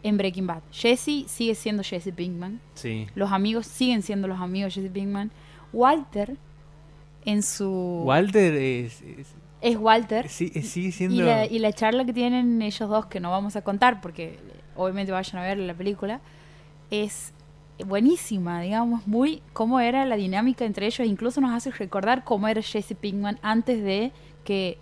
en 0.04 0.18
Breaking 0.18 0.48
Bad. 0.48 0.62
Jesse 0.72 1.26
sigue 1.28 1.56
siendo 1.56 1.84
Jesse 1.84 2.12
Pinkman, 2.16 2.60
Sí. 2.74 3.08
los 3.16 3.32
amigos 3.32 3.68
siguen 3.68 4.02
siendo 4.02 4.28
los 4.28 4.40
amigos 4.40 4.74
de 4.76 4.82
Jesse 4.82 4.92
Pinkman. 4.92 5.32
Walter, 5.74 6.38
en 7.26 7.44
su... 7.44 8.02
Walter 8.06 8.54
es, 8.56 9.02
es- 9.02 9.36
es 9.62 9.78
Walter. 9.78 10.28
sí, 10.28 10.50
sigue 10.64 10.92
siendo... 10.92 11.16
Y 11.16 11.22
la, 11.22 11.46
y 11.46 11.60
la 11.60 11.72
charla 11.72 12.04
que 12.04 12.14
tienen 12.14 12.62
ellos 12.64 12.90
dos, 12.90 13.06
que 13.06 13.20
no 13.20 13.30
vamos 13.30 13.56
a 13.56 13.62
contar 13.62 14.02
porque 14.02 14.40
obviamente 14.76 15.12
vayan 15.12 15.38
a 15.38 15.44
ver 15.46 15.60
la 15.60 15.76
película, 15.76 16.20
es 16.90 17.32
buenísima, 17.86 18.62
digamos, 18.62 19.06
muy 19.08 19.42
cómo 19.54 19.80
era 19.80 20.06
la 20.06 20.16
dinámica 20.16 20.66
entre 20.66 20.88
ellos, 20.88 21.08
incluso 21.08 21.42
nos 21.42 21.52
hace 21.52 21.70
recordar 21.72 22.24
cómo 22.24 22.48
era 22.48 22.62
Jesse 22.62 22.96
Pinkman 23.00 23.38
antes 23.44 23.84
de 23.84 24.12
que 24.44 24.78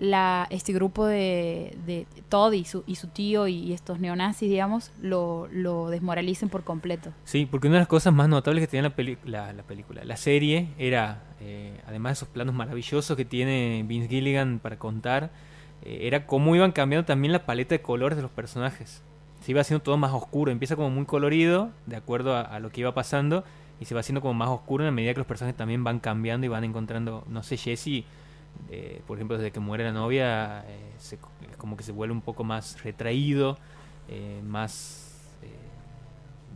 la, 0.00 0.48
este 0.50 0.72
grupo 0.72 1.06
de, 1.06 1.76
de 1.86 2.06
Todd 2.28 2.54
y 2.54 2.64
su, 2.64 2.82
y 2.86 2.96
su 2.96 3.06
tío 3.08 3.46
y 3.46 3.72
estos 3.72 4.00
neonazis, 4.00 4.48
digamos, 4.48 4.90
lo, 5.00 5.46
lo 5.52 5.90
desmoralicen 5.90 6.48
por 6.48 6.64
completo. 6.64 7.12
Sí, 7.24 7.46
porque 7.46 7.68
una 7.68 7.76
de 7.76 7.80
las 7.82 7.88
cosas 7.88 8.12
más 8.12 8.28
notables 8.28 8.62
que 8.62 8.66
tenía 8.66 8.82
la, 8.82 8.96
peli- 8.96 9.18
la, 9.24 9.52
la 9.52 9.62
película, 9.62 10.02
la 10.02 10.16
serie, 10.16 10.70
era, 10.78 11.22
eh, 11.40 11.80
además 11.86 12.10
de 12.10 12.14
esos 12.14 12.28
planos 12.28 12.54
maravillosos 12.54 13.16
que 13.16 13.24
tiene 13.24 13.84
Vince 13.86 14.08
Gilligan 14.08 14.58
para 14.58 14.78
contar, 14.78 15.30
eh, 15.84 16.00
era 16.02 16.26
cómo 16.26 16.56
iban 16.56 16.72
cambiando 16.72 17.04
también 17.06 17.32
la 17.32 17.44
paleta 17.46 17.74
de 17.74 17.82
colores 17.82 18.16
de 18.16 18.22
los 18.22 18.30
personajes. 18.30 19.02
Se 19.42 19.52
iba 19.52 19.60
haciendo 19.60 19.82
todo 19.82 19.96
más 19.96 20.12
oscuro, 20.12 20.50
empieza 20.50 20.76
como 20.76 20.90
muy 20.90 21.04
colorido, 21.04 21.70
de 21.86 21.96
acuerdo 21.96 22.34
a, 22.34 22.40
a 22.40 22.58
lo 22.58 22.70
que 22.70 22.80
iba 22.80 22.94
pasando, 22.94 23.44
y 23.80 23.84
se 23.84 23.94
va 23.94 24.00
haciendo 24.00 24.20
como 24.20 24.34
más 24.34 24.48
oscuro 24.48 24.82
en 24.82 24.86
la 24.86 24.92
medida 24.92 25.12
que 25.14 25.20
los 25.20 25.26
personajes 25.26 25.56
también 25.56 25.84
van 25.84 26.00
cambiando 26.00 26.44
y 26.46 26.48
van 26.48 26.64
encontrando, 26.64 27.24
no 27.28 27.42
sé, 27.42 27.56
Jesse, 27.56 28.04
eh, 28.70 29.02
por 29.06 29.16
ejemplo, 29.18 29.36
desde 29.38 29.52
que 29.52 29.60
muere 29.60 29.84
la 29.84 29.92
novia, 29.92 30.64
eh, 30.68 30.92
se- 30.98 31.18
como 31.58 31.76
que 31.76 31.82
se 31.82 31.92
vuelve 31.92 32.12
un 32.14 32.20
poco 32.22 32.44
más 32.44 32.82
retraído, 32.82 33.58
eh, 34.08 34.40
más... 34.44 35.20
eh, 35.42 35.48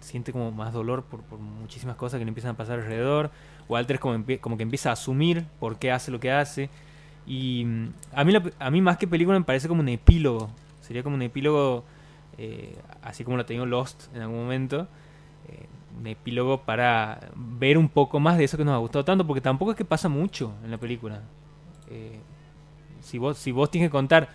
siente 0.01 0.33
como 0.33 0.51
más 0.53 0.73
dolor 0.73 1.05
por, 1.05 1.23
por 1.23 1.39
muchísimas 1.39 1.97
cosas 1.97 2.19
que 2.19 2.25
le 2.25 2.29
empiezan 2.31 2.53
a 2.53 2.57
pasar 2.57 2.79
alrededor. 2.81 3.31
Walter 3.69 3.95
es 3.97 4.01
como, 4.01 4.57
que 4.57 4.63
empieza 4.63 4.91
a 4.91 4.93
asumir 4.93 5.45
por 5.59 5.79
qué 5.79 5.91
hace 5.93 6.11
lo 6.11 6.21
que 6.21 6.31
hace. 6.31 6.69
Y 7.27 7.65
mm, 7.65 7.89
a 8.15 8.25
mí, 8.25 8.33
la 8.33 8.43
a 8.59 8.71
mí 8.71 8.81
más 8.83 8.99
que 8.99 9.07
película 9.09 9.39
me 9.39 9.45
parece 9.45 9.69
como 9.69 9.81
un 9.81 9.89
epílogo. 9.89 10.51
Sería 10.81 11.03
como 11.03 11.17
un 11.17 11.23
epílogo, 11.23 11.85
eh, 12.39 12.77
así 13.03 13.25
como 13.25 13.37
lo 13.39 13.47
tenido 13.47 13.67
Lost 13.67 14.15
en 14.15 14.23
algún 14.23 14.39
momento. 14.39 14.89
eh, 15.49 15.67
un 15.99 16.07
epílogo 16.09 16.63
para 16.63 17.21
ver 17.37 17.79
un 17.79 17.89
poco 17.89 18.19
más 18.21 18.37
de 18.39 18.45
eso 18.45 18.57
que 18.57 18.65
nos 18.65 18.75
ha 18.75 18.79
gustado 18.79 19.05
tanto, 19.05 19.27
porque 19.27 19.41
tampoco 19.41 19.71
es 19.73 19.77
que 19.77 19.85
pasa 19.85 20.09
mucho 20.09 20.53
en 20.65 20.71
la 20.73 20.79
película. 20.79 21.23
Eh, 21.95 22.19
si, 23.01 23.19
vos, 23.19 23.39
si 23.39 23.53
vos 23.53 23.71
tienes 23.71 23.89
que 23.89 23.93
contar 23.93 24.29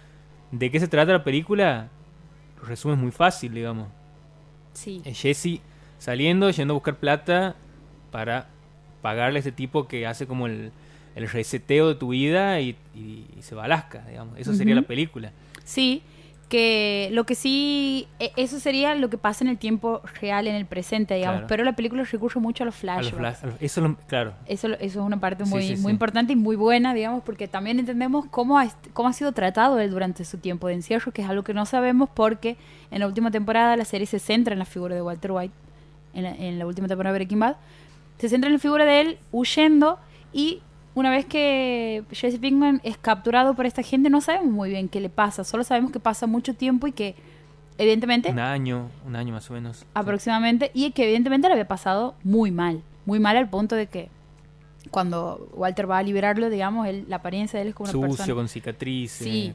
de 0.51 0.71
qué 0.71 0.79
se 0.79 0.87
trata 0.87 1.11
la 1.11 1.23
película, 1.23 1.89
lo 2.59 2.63
resumes 2.67 2.97
muy 2.97 3.11
fácil, 3.11 3.53
digamos. 3.53 3.87
Sí. 4.73 5.01
Eh, 5.05 5.13
Jesse 5.13 5.59
saliendo, 5.97 6.49
yendo 6.49 6.73
a 6.73 6.75
buscar 6.75 6.95
plata 6.95 7.55
para 8.11 8.47
pagarle 9.01 9.39
a 9.39 9.41
ese 9.41 9.51
tipo 9.51 9.87
que 9.87 10.07
hace 10.07 10.25
como 10.27 10.47
el, 10.47 10.71
el 11.15 11.29
reseteo 11.29 11.89
de 11.89 11.95
tu 11.95 12.09
vida 12.09 12.59
y, 12.61 12.75
y- 12.95 13.25
y 13.37 13.41
se 13.41 13.55
va 13.55 13.63
a 13.63 13.65
Alaska, 13.65 14.03
digamos. 14.07 14.37
Eso 14.39 14.53
sería 14.53 14.75
la 14.75 14.81
película. 14.83 15.31
Sí, 15.65 16.01
que 16.49 17.09
lo 17.13 17.25
que 17.25 17.35
sí, 17.35 18.07
e- 18.19 18.31
eso 18.35 18.59
sería 18.59 18.95
lo 18.95 19.09
que 19.09 19.17
pasa 19.19 19.43
en 19.43 19.49
el 19.51 19.57
tiempo 19.57 20.01
real, 20.19 20.47
en 20.47 20.55
el 20.55 20.65
presente, 20.65 21.13
digamos, 21.13 21.37
Claro. 21.41 21.47
pero 21.47 21.63
la 21.63 21.73
película 21.73 22.03
recurre 22.03 22.41
mucho 22.41 22.63
a 22.63 22.65
los 22.65 22.75
A 22.83 22.97
los 22.97 23.09
flashbacks. 23.11 23.17
flash- 23.17 23.43
a 23.43 23.47
los- 23.53 23.61
eso 23.61 23.81
lo- 23.81 23.95
claro. 24.07 24.33
Eso, 24.47 24.67
eso 24.67 24.79
es 24.81 24.95
una 24.97 25.19
parte 25.19 25.45
muy, 25.45 25.61
sí, 25.61 25.69
muy 25.75 25.77
sí. 25.85 25.89
importante 25.91 26.33
y 26.33 26.35
muy 26.35 26.55
buena, 26.55 26.93
digamos, 26.93 27.23
porque 27.23 27.47
también 27.47 27.79
entendemos 27.79 28.25
cómo 28.31 28.57
ha, 28.59 28.67
cómo 28.93 29.09
ha 29.09 29.13
sido 29.13 29.31
tratado 29.31 29.79
él 29.79 29.91
durante 29.91 30.25
su 30.25 30.39
tiempo 30.39 30.67
de 30.67 30.73
encierro, 30.73 31.11
que 31.11 31.21
es 31.21 31.29
algo 31.29 31.43
que 31.43 31.53
no 31.53 31.65
sabemos 31.67 32.09
porque 32.13 32.57
en 32.91 32.99
la 32.99 33.07
última 33.07 33.29
temporada 33.31 33.77
la 33.77 33.85
serie 33.85 34.07
se 34.07 34.17
centra 34.19 34.53
en 34.53 34.59
la 34.59 34.65
figura 34.65 34.95
de 34.95 35.01
Walter 35.03 35.31
White, 35.31 35.53
en 36.15 36.23
la, 36.23 36.31
en 36.35 36.57
la 36.57 36.65
última 36.65 36.87
temporada 36.87 37.13
de 37.13 37.19
Breaking 37.19 37.39
Bad, 37.39 37.55
se 38.17 38.27
centra 38.27 38.47
en 38.47 38.53
la 38.53 38.59
figura 38.59 38.85
de 38.85 39.01
él 39.01 39.17
huyendo 39.31 39.99
y 40.33 40.61
una 40.99 41.09
vez 41.11 41.25
que 41.25 42.03
Jesse 42.11 42.37
Pinkman 42.39 42.81
es 42.83 42.97
capturado 42.97 43.53
por 43.55 43.65
esta 43.65 43.81
gente, 43.83 44.09
no 44.09 44.21
sabemos 44.21 44.51
muy 44.53 44.69
bien 44.69 44.89
qué 44.89 44.99
le 44.99 45.09
pasa, 45.09 45.43
solo 45.43 45.63
sabemos 45.63 45.91
que 45.91 45.99
pasa 45.99 46.27
mucho 46.27 46.53
tiempo 46.53 46.87
y 46.87 46.91
que 46.91 47.15
evidentemente 47.77 48.29
Un 48.31 48.39
año, 48.39 48.89
un 49.07 49.15
año 49.15 49.33
más 49.33 49.49
o 49.49 49.53
menos. 49.53 49.77
sí. 49.79 49.85
aproximadamente 49.93 50.71
y 50.73 50.91
que 50.91 51.03
evidentemente 51.05 51.47
le 51.47 51.53
había 51.53 51.67
pasado 51.67 52.15
muy 52.23 52.51
mal, 52.51 52.81
muy 53.05 53.19
mal 53.19 53.37
al 53.37 53.49
punto 53.49 53.75
de 53.75 53.87
que 53.87 54.09
cuando 54.91 55.49
Walter 55.53 55.89
va 55.89 55.99
a 55.99 56.03
liberarlo, 56.03 56.49
digamos, 56.49 56.87
él, 56.87 57.05
la 57.07 57.17
apariencia 57.17 57.57
de 57.57 57.63
él 57.63 57.69
es 57.69 57.75
como 57.75 57.85
una 57.85 57.91
Sucio, 57.93 58.07
persona. 58.17 58.35
con 58.35 58.47
cicatrices. 58.47 59.27
Sí. 59.27 59.53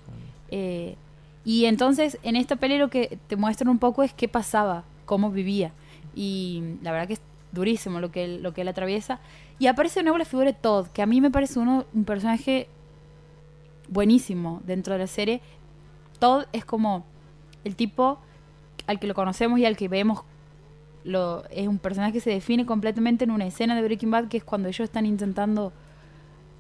Eh, 0.50 0.96
y 1.44 1.64
entonces 1.66 2.18
en 2.22 2.37
esta 2.37 2.57
peli 2.57 2.78
lo 2.78 2.88
que 2.88 3.18
te 3.26 3.37
muestran 3.37 3.68
un 3.68 3.78
poco 3.78 4.02
es 4.02 4.12
qué 4.14 4.28
pasaba, 4.28 4.85
cómo 5.04 5.30
vivía. 5.30 5.72
Y 6.14 6.62
la 6.83 6.92
verdad 6.92 7.09
que 7.09 7.14
es 7.14 7.20
durísimo 7.52 8.00
lo 8.00 8.11
que 8.11 8.24
él, 8.24 8.42
lo 8.42 8.54
que 8.54 8.61
él 8.62 8.68
atraviesa. 8.68 9.18
Y 9.58 9.66
aparece 9.66 10.00
de 10.00 10.04
nuevo 10.04 10.18
la 10.18 10.24
figura 10.24 10.46
de 10.46 10.58
Todd, 10.58 10.88
que 10.88 11.02
a 11.02 11.06
mí 11.06 11.20
me 11.20 11.30
parece 11.30 11.58
uno, 11.58 11.84
un 11.92 12.04
personaje 12.04 12.68
buenísimo 13.88 14.60
dentro 14.64 14.94
de 14.94 15.00
la 15.00 15.06
serie. 15.06 15.40
Todd 16.18 16.44
es 16.52 16.64
como 16.64 17.04
el 17.64 17.76
tipo 17.76 18.18
al 18.86 18.98
que 18.98 19.06
lo 19.06 19.14
conocemos 19.14 19.58
y 19.58 19.66
al 19.66 19.76
que 19.76 19.88
vemos. 19.88 20.24
Lo, 21.04 21.44
es 21.50 21.68
un 21.68 21.78
personaje 21.78 22.14
que 22.14 22.20
se 22.20 22.30
define 22.30 22.66
completamente 22.66 23.24
en 23.24 23.30
una 23.30 23.46
escena 23.46 23.76
de 23.76 23.82
Breaking 23.82 24.10
Bad, 24.10 24.28
que 24.28 24.38
es 24.38 24.44
cuando 24.44 24.68
ellos 24.68 24.84
están 24.84 25.06
intentando 25.06 25.72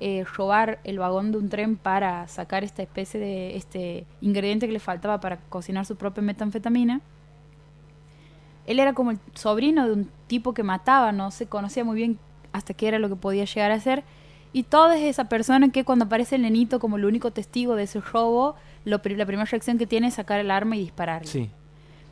eh, 0.00 0.24
robar 0.24 0.80
el 0.84 0.98
vagón 0.98 1.32
de 1.32 1.38
un 1.38 1.48
tren 1.48 1.76
para 1.76 2.28
sacar 2.28 2.62
esta 2.62 2.82
especie 2.82 3.18
de 3.18 3.56
este 3.56 4.06
ingrediente 4.20 4.66
que 4.66 4.72
le 4.72 4.80
faltaba 4.80 5.20
para 5.20 5.38
cocinar 5.48 5.86
su 5.86 5.96
propia 5.96 6.22
metanfetamina. 6.22 7.00
él 8.66 8.80
era 8.80 8.92
como 8.92 9.12
el 9.12 9.18
sobrino 9.34 9.86
de 9.86 9.92
un 9.92 10.10
tipo 10.26 10.52
que 10.52 10.62
mataba, 10.62 11.12
no 11.12 11.30
se 11.30 11.46
conocía 11.46 11.84
muy 11.84 11.96
bien 11.96 12.18
hasta 12.54 12.72
qué 12.72 12.88
era 12.88 12.98
lo 12.98 13.08
que 13.08 13.16
podía 13.16 13.44
llegar 13.44 13.72
a 13.72 13.80
ser. 13.80 14.04
Y 14.52 14.62
toda 14.62 14.96
esa 14.96 15.24
persona 15.24 15.70
que 15.70 15.84
cuando 15.84 16.04
aparece 16.04 16.36
el 16.36 16.42
nenito 16.42 16.78
como 16.78 16.96
el 16.96 17.04
único 17.04 17.32
testigo 17.32 17.74
de 17.74 17.82
ese 17.82 18.00
robo, 18.00 18.54
lo, 18.84 19.00
la 19.04 19.26
primera 19.26 19.44
reacción 19.44 19.76
que 19.76 19.88
tiene 19.88 20.06
es 20.06 20.14
sacar 20.14 20.38
el 20.38 20.52
arma 20.52 20.76
y 20.76 20.80
dispararle. 20.80 21.26
Sí. 21.26 21.50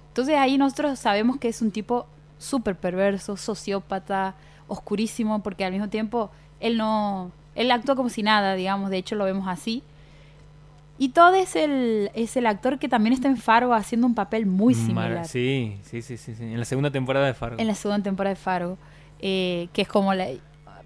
Entonces 0.09 0.37
ahí 0.37 0.59
nosotros 0.59 0.99
sabemos 0.99 1.39
que 1.39 1.47
es 1.49 1.63
un 1.63 1.71
tipo 1.71 2.07
súper 2.39 2.75
perverso, 2.75 3.37
sociópata, 3.37 4.35
oscurísimo, 4.67 5.45
porque 5.45 5.65
al 5.65 5.71
mismo 5.71 5.89
tiempo 5.89 6.33
él 6.59 6.77
no, 6.77 7.31
él 7.55 7.71
actúa 7.71 7.95
como 7.95 8.09
si 8.09 8.25
nada, 8.25 8.55
digamos, 8.55 8.91
de 8.91 8.99
hecho 8.99 9.15
lo 9.15 9.25
vemos 9.25 9.47
así. 9.47 9.85
Y 10.99 11.11
Todd 11.11 11.37
es 11.37 11.55
el, 11.55 12.11
es 12.15 12.37
el 12.37 12.47
actor 12.47 12.81
que 12.81 12.89
también 12.89 13.13
está 13.13 13.29
en 13.29 13.37
Fargo 13.37 13.75
haciendo 13.75 14.09
un 14.09 14.15
papel 14.15 14.47
muy 14.47 14.75
similar 14.75 15.27
Sí, 15.27 15.79
sí, 15.83 16.03
sí, 16.03 16.17
sí, 16.17 16.35
sí. 16.35 16.43
En 16.43 16.59
la 16.59 16.65
segunda 16.65 16.91
temporada 16.91 17.27
de 17.27 17.35
Fargo. 17.35 17.61
en 17.61 17.67
la 17.69 17.75
segunda 17.77 18.03
temporada 18.03 18.35
de 18.35 18.41
Fargo, 18.41 18.79
eh, 19.23 19.69
que 19.73 19.83
es 19.83 19.89
como 19.89 20.13
la, 20.15 20.27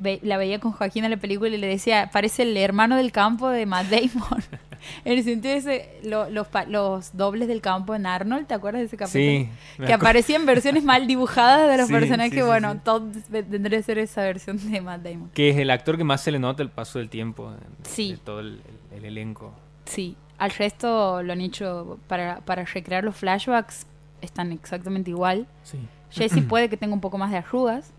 la 0.00 0.36
veía 0.36 0.60
con 0.60 0.72
Joaquín 0.72 1.04
en 1.04 1.10
la 1.10 1.16
película 1.16 1.48
y 1.50 1.56
le 1.56 1.66
decía, 1.66 2.10
parece 2.12 2.42
el 2.42 2.56
hermano 2.56 2.96
del 2.96 3.12
campo 3.12 3.48
de 3.48 3.66
Matt 3.66 3.86
Damon. 3.86 4.42
en 5.04 5.18
el 5.18 5.24
sentido 5.24 5.52
de 5.54 5.58
ese, 5.58 6.00
lo- 6.04 6.28
los, 6.30 6.46
los 6.68 7.16
dobles 7.16 7.48
del 7.48 7.60
campo 7.62 7.94
en 7.94 8.04
Arnold, 8.06 8.46
¿te 8.46 8.54
acuerdas 8.54 8.80
de 8.80 8.86
ese 8.86 8.96
capítulo? 8.96 9.48
Sí. 9.78 9.84
que 9.86 9.92
aparecían 9.92 10.44
versiones 10.46 10.84
mal 10.84 11.06
dibujadas 11.06 11.68
de 11.70 11.78
los 11.78 11.86
Sí, 11.88 11.92
personajes. 11.94 12.32
sí, 12.32 12.38
sí, 12.40 12.44
bueno, 12.44 12.74
sí. 12.74 12.78
Todd 12.84 13.02
ve- 13.30 13.42
tendría 13.42 13.78
que 13.78 13.82
ser 13.84 13.98
esa 13.98 14.22
versión 14.22 14.58
de 14.70 14.80
Matt 14.82 15.02
Damon. 15.02 15.30
Que 15.32 15.50
es 15.50 15.56
el 15.56 15.70
actor 15.70 15.96
que 15.96 16.04
más 16.04 16.20
se 16.20 16.30
le 16.30 16.38
nota 16.38 16.62
el 16.62 16.68
paso 16.70 16.98
del 16.98 17.08
tiempo. 17.08 17.50
de- 17.52 17.58
Sí. 17.88 18.12
De 18.12 18.18
todo 18.18 18.40
el, 18.40 18.60
el- 18.92 18.98
el 18.98 19.04
elenco. 19.06 19.52
Sí, 19.86 20.14
al 20.38 20.50
resto 20.50 21.22
lo 21.22 21.32
han 21.32 21.40
hecho 21.40 21.98
para, 22.06 22.40
para 22.40 22.64
recrear 22.64 23.02
los 23.02 23.16
flashbacks, 23.16 23.86
están 24.20 24.52
exactamente 24.52 25.10
igual. 25.10 25.46
Sí. 25.62 25.78
Jesse 26.10 26.42
puede 26.48 26.68
que 26.68 26.76
tenga 26.76 26.92
un 26.92 27.00
poco 27.00 27.16
más 27.18 27.30
de 27.30 27.38
arrugas, 27.38 27.92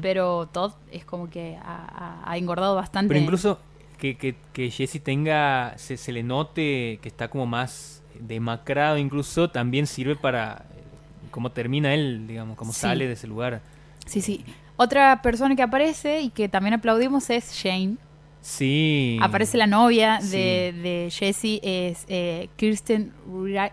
Pero 0.00 0.46
Todd 0.52 0.72
es 0.92 1.04
como 1.04 1.28
que 1.28 1.56
ha, 1.62 2.32
engordado 2.36 2.74
bastante. 2.74 3.08
Pero 3.08 3.20
incluso 3.20 3.58
que, 3.98 4.16
que, 4.16 4.36
que 4.52 4.70
Jesse 4.70 5.02
tenga, 5.02 5.74
se, 5.76 5.96
se 5.96 6.12
le 6.12 6.22
note 6.22 6.98
que 7.02 7.08
está 7.08 7.28
como 7.28 7.46
más 7.46 8.02
demacrado, 8.20 8.98
incluso 8.98 9.50
también 9.50 9.86
sirve 9.86 10.14
para 10.16 10.64
eh, 10.76 10.82
cómo 11.30 11.50
termina 11.50 11.92
él, 11.94 12.26
digamos, 12.26 12.56
cómo 12.56 12.72
Sí. 12.72 12.80
sale 12.80 13.06
de 13.06 13.14
ese 13.14 13.26
lugar. 13.26 13.60
Sí, 14.06 14.20
sí. 14.20 14.44
Otra 14.76 15.22
persona 15.22 15.56
que 15.56 15.62
aparece 15.62 16.20
y 16.20 16.30
que 16.30 16.48
también 16.48 16.74
aplaudimos 16.74 17.30
es 17.30 17.52
Shane. 17.52 17.96
Sí. 18.40 19.18
Aparece 19.22 19.56
la 19.56 19.66
novia 19.66 20.20
Sí. 20.20 20.36
de, 20.36 20.72
de 20.82 21.10
Jesse, 21.10 21.60
es 21.62 22.04
eh, 22.08 22.48
Kirsten 22.56 23.12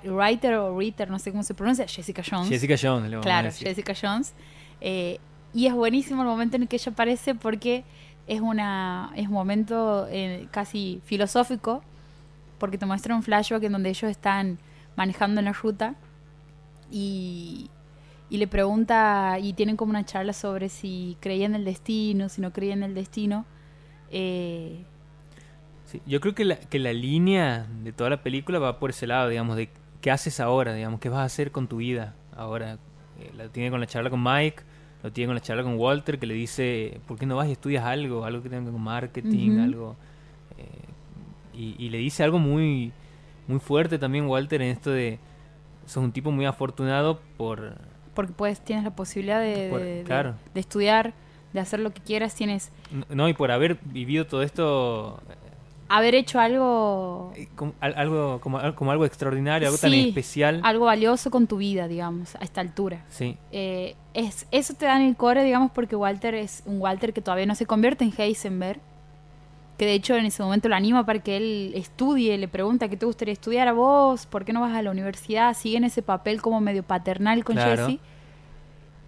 Reiter 0.04 0.54
o 0.56 0.78
Ritter, 0.80 1.10
no 1.10 1.20
sé 1.20 1.32
cómo 1.32 1.44
se 1.44 1.54
pronuncia, 1.54 1.86
Jessica 1.88 2.24
Jones. 2.28 2.48
Jessica 2.50 2.76
Jones, 2.82 3.10
le 3.10 3.18
vamos 3.18 3.26
a 3.26 3.30
claro, 3.30 3.48
decir. 3.48 3.68
Jessica 3.68 3.94
Jones. 4.02 4.34
Eh, 4.80 5.20
y 5.54 5.68
es 5.68 5.74
buenísimo 5.74 6.22
el 6.22 6.28
momento 6.28 6.56
en 6.56 6.64
el 6.64 6.68
que 6.68 6.78
ella 6.78 6.92
aparece 6.92 7.36
porque 7.36 7.84
es, 8.28 8.42
una, 8.42 9.12
es 9.16 9.28
un 9.28 9.34
momento 9.34 10.08
eh, 10.10 10.48
casi 10.52 11.02
filosófico, 11.06 11.84
porque 12.60 12.78
te 12.78 12.86
muestra 12.86 13.16
un 13.16 13.24
flashback 13.24 13.64
en 13.64 13.72
donde 13.74 13.90
ellos 13.90 14.10
están 14.10 14.60
manejando 14.96 15.40
en 15.40 15.46
la 15.46 15.54
ruta 15.54 15.96
y, 16.92 17.70
y 18.30 18.38
le 18.38 18.48
pregunta, 18.48 19.38
y 19.42 19.54
tienen 19.54 19.78
como 19.78 19.90
una 19.92 20.06
charla 20.06 20.34
sobre 20.34 20.70
si 20.70 21.18
creía 21.20 21.46
en 21.46 21.56
el 21.56 21.66
destino, 21.66 22.30
si 22.30 22.42
no 22.42 22.52
creía 22.54 22.74
en 22.74 22.84
el 22.84 22.94
destino. 22.94 23.46
Eh, 24.12 24.86
Sí, 25.86 26.02
Yo 26.06 26.22
creo 26.22 26.34
que 26.34 26.46
la, 26.46 26.56
que 26.58 26.80
la 26.80 26.94
línea 26.94 27.68
de 27.84 27.92
toda 27.92 28.10
la 28.10 28.24
película 28.24 28.60
va 28.60 28.80
por 28.80 28.92
ese 28.92 29.08
lado, 29.08 29.28
digamos, 29.30 29.58
de 29.58 29.70
qué 30.00 30.10
haces 30.12 30.40
ahora, 30.40 30.74
digamos, 30.74 31.00
qué 31.02 31.10
vas 31.10 31.20
a 31.20 31.24
hacer 31.26 31.52
con 31.52 31.68
tu 31.68 31.78
vida 31.78 32.16
ahora. 32.36 32.78
Eh, 33.20 33.32
la 33.36 33.50
tiene 33.50 33.70
con 33.72 33.80
la 33.82 33.88
charla 33.88 34.10
con 34.10 34.24
Mike, 34.24 34.64
lo 35.04 35.12
tiene 35.12 35.28
con 35.30 35.36
la 35.36 35.42
charla 35.42 35.64
con 35.64 35.78
Walter, 35.80 36.20
que 36.20 36.28
le 36.28 36.34
dice, 36.34 37.00
¿por 37.08 37.18
qué 37.18 37.26
no 37.26 37.36
vas 37.36 37.48
y 37.48 37.54
estudias 37.54 37.84
algo? 37.86 38.24
Algo 38.26 38.44
que 38.44 38.50
tenga 38.50 38.62
que 38.62 38.66
ver 38.66 38.74
con 38.74 38.82
marketing, 38.84 39.58
algo... 39.60 39.96
eh, 40.58 41.58
y, 41.58 41.76
y 41.86 41.90
le 41.90 41.98
dice 41.98 42.24
algo 42.24 42.40
muy, 42.40 42.92
muy 43.48 43.60
fuerte 43.60 43.98
también 44.00 44.26
Walter 44.28 44.62
en 44.62 44.70
esto 44.70 44.92
de, 44.92 45.20
sos 45.86 46.04
un 46.04 46.12
tipo 46.12 46.32
muy 46.32 46.46
afortunado 46.46 47.20
por... 47.38 47.76
porque 48.14 48.32
pues 48.34 48.62
tienes 48.62 48.84
la 48.86 48.96
posibilidad 48.96 49.42
de, 49.42 49.70
Por- 49.70 49.80
de- 49.82 49.96
de- 49.98 50.04
claro. 50.04 50.36
de 50.54 50.60
estudiar, 50.60 51.14
de 51.54 51.60
hacer 51.60 51.80
lo 51.80 51.92
que 51.92 52.02
quieras, 52.02 52.36
tienes 52.36 52.72
No, 53.10 53.28
y 53.28 53.34
por 53.34 53.52
haber 53.52 53.80
vivido 53.84 54.26
todo 54.28 54.44
esto 54.44 55.22
haber 55.98 56.16
hecho 56.16 56.40
algo 56.40 57.34
eh, 57.36 57.48
como, 57.56 57.74
al- 57.80 57.94
algo, 57.98 58.40
como, 58.42 58.58
al- 58.60 58.76
como 58.76 58.92
algo 58.92 59.06
extraordinario, 59.06 59.68
algo 59.68 59.78
tan 59.78 59.94
especial. 59.94 60.62
algo 60.64 60.86
valioso 60.86 61.32
con 61.32 61.48
tu 61.48 61.58
vida, 61.58 61.88
digamos, 61.88 62.36
a 62.36 62.40
esta 62.40 62.62
altura. 62.62 63.04
Sí. 63.10 63.38
Eh, 63.52 63.96
es, 64.14 64.48
eso 64.52 64.74
te 64.74 64.86
da 64.86 64.96
en 65.00 65.08
el 65.08 65.16
core, 65.16 65.44
digamos, 65.44 65.72
porque 65.72 65.96
Walter 65.96 66.36
es 66.36 66.64
un 66.66 66.80
Walter 66.82 67.14
que 67.14 67.22
todavía 67.22 67.46
no 67.46 67.56
se 67.56 67.66
convierte 67.66 68.04
en 68.04 68.14
Heisenberg, 68.18 68.80
que 69.78 69.86
de 69.86 69.94
hecho 69.94 70.16
en 70.16 70.26
ese 70.26 70.44
momento 70.44 70.70
lo 70.70 70.76
anima 70.76 71.06
para 71.06 71.20
que 71.20 71.38
él 71.38 71.72
estudie, 71.76 72.38
le 72.38 72.48
pregunta 72.48 72.88
qué 72.88 72.98
te 72.98 73.06
gustaría 73.06 73.34
estudiar 73.34 73.68
a 73.68 73.74
vos, 73.74 74.26
por 74.28 74.46
qué 74.46 74.54
no 74.54 74.62
vas 74.62 74.76
a 74.76 74.82
la 74.84 74.92
universidad, 74.92 75.56
sigue 75.56 75.78
en 75.78 75.86
ese 75.86 76.02
papel 76.04 76.42
como 76.42 76.62
medio 76.62 76.84
paternal 76.84 77.44
con 77.44 77.56
Claro. 77.56 77.88
Jesse. 77.88 78.00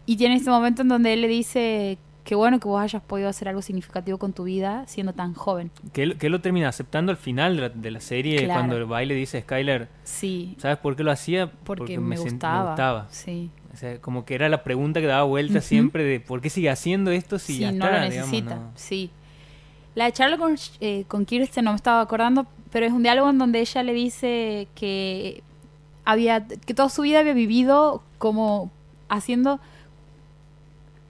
Y 0.05 0.17
tiene 0.17 0.35
ese 0.35 0.49
momento 0.49 0.81
en 0.81 0.89
donde 0.89 1.13
él 1.13 1.21
le 1.21 1.27
dice 1.27 1.97
que 2.23 2.35
bueno 2.35 2.59
que 2.59 2.67
vos 2.69 2.81
hayas 2.81 3.01
podido 3.01 3.27
hacer 3.27 3.49
algo 3.49 3.61
significativo 3.61 4.17
con 4.17 4.31
tu 4.31 4.45
vida 4.45 4.85
siendo 4.87 5.11
tan 5.13 5.33
joven. 5.33 5.71
Que 5.91 6.03
él, 6.03 6.17
que 6.17 6.27
él 6.27 6.31
lo 6.31 6.39
termina 6.41 6.69
aceptando 6.69 7.11
al 7.11 7.17
final 7.17 7.55
de 7.57 7.61
la, 7.63 7.69
de 7.69 7.91
la 7.91 7.99
serie 7.99 8.37
Claro. 8.45 8.61
cuando 8.61 8.87
va 8.87 9.03
y 9.03 9.05
le 9.07 9.15
dice 9.15 9.39
a 9.39 9.41
Skyler, 9.41 9.89
Sí, 10.03 10.55
¿sabes 10.59 10.77
por 10.77 10.95
qué 10.95 11.03
lo 11.03 11.11
hacía? 11.11 11.51
porque, 11.65 11.99
me, 11.99 12.17
gustaba. 12.17 12.69
gustaba. 12.71 13.07
Sí. 13.09 13.49
O 13.73 13.77
sea, 13.77 13.99
como 13.99 14.23
que 14.23 14.35
era 14.35 14.47
la 14.49 14.63
pregunta 14.63 15.01
que 15.01 15.07
daba 15.07 15.23
vuelta 15.23 15.59
siempre 15.59 16.03
de 16.03 16.19
¿por 16.21 16.39
qué 16.41 16.49
sigue 16.49 16.69
haciendo 16.69 17.11
esto 17.11 17.39
si 17.39 17.55
sí, 17.55 17.59
ya 17.59 17.71
no 17.71 17.85
está? 17.85 17.99
lo 18.05 18.09
digamos, 18.09 18.31
necesita. 18.31 18.55
no? 18.55 18.71
Sí. 18.75 19.09
La 19.95 20.11
charla 20.11 20.37
con, 20.37 20.55
eh, 20.79 21.03
con 21.07 21.25
Kirsten 21.25 21.65
no 21.65 21.71
me 21.71 21.75
estaba 21.75 21.99
acordando, 22.01 22.45
pero 22.71 22.85
es 22.85 22.91
un 22.93 23.03
diálogo 23.03 23.29
en 23.29 23.37
donde 23.37 23.59
ella 23.59 23.83
le 23.83 23.93
dice 23.93 24.67
que 24.75 25.43
había 26.05 26.45
que 26.47 26.73
toda 26.73 26.89
su 26.89 27.01
vida 27.01 27.19
había 27.19 27.33
vivido 27.33 28.01
como 28.17 28.71
haciendo 29.09 29.59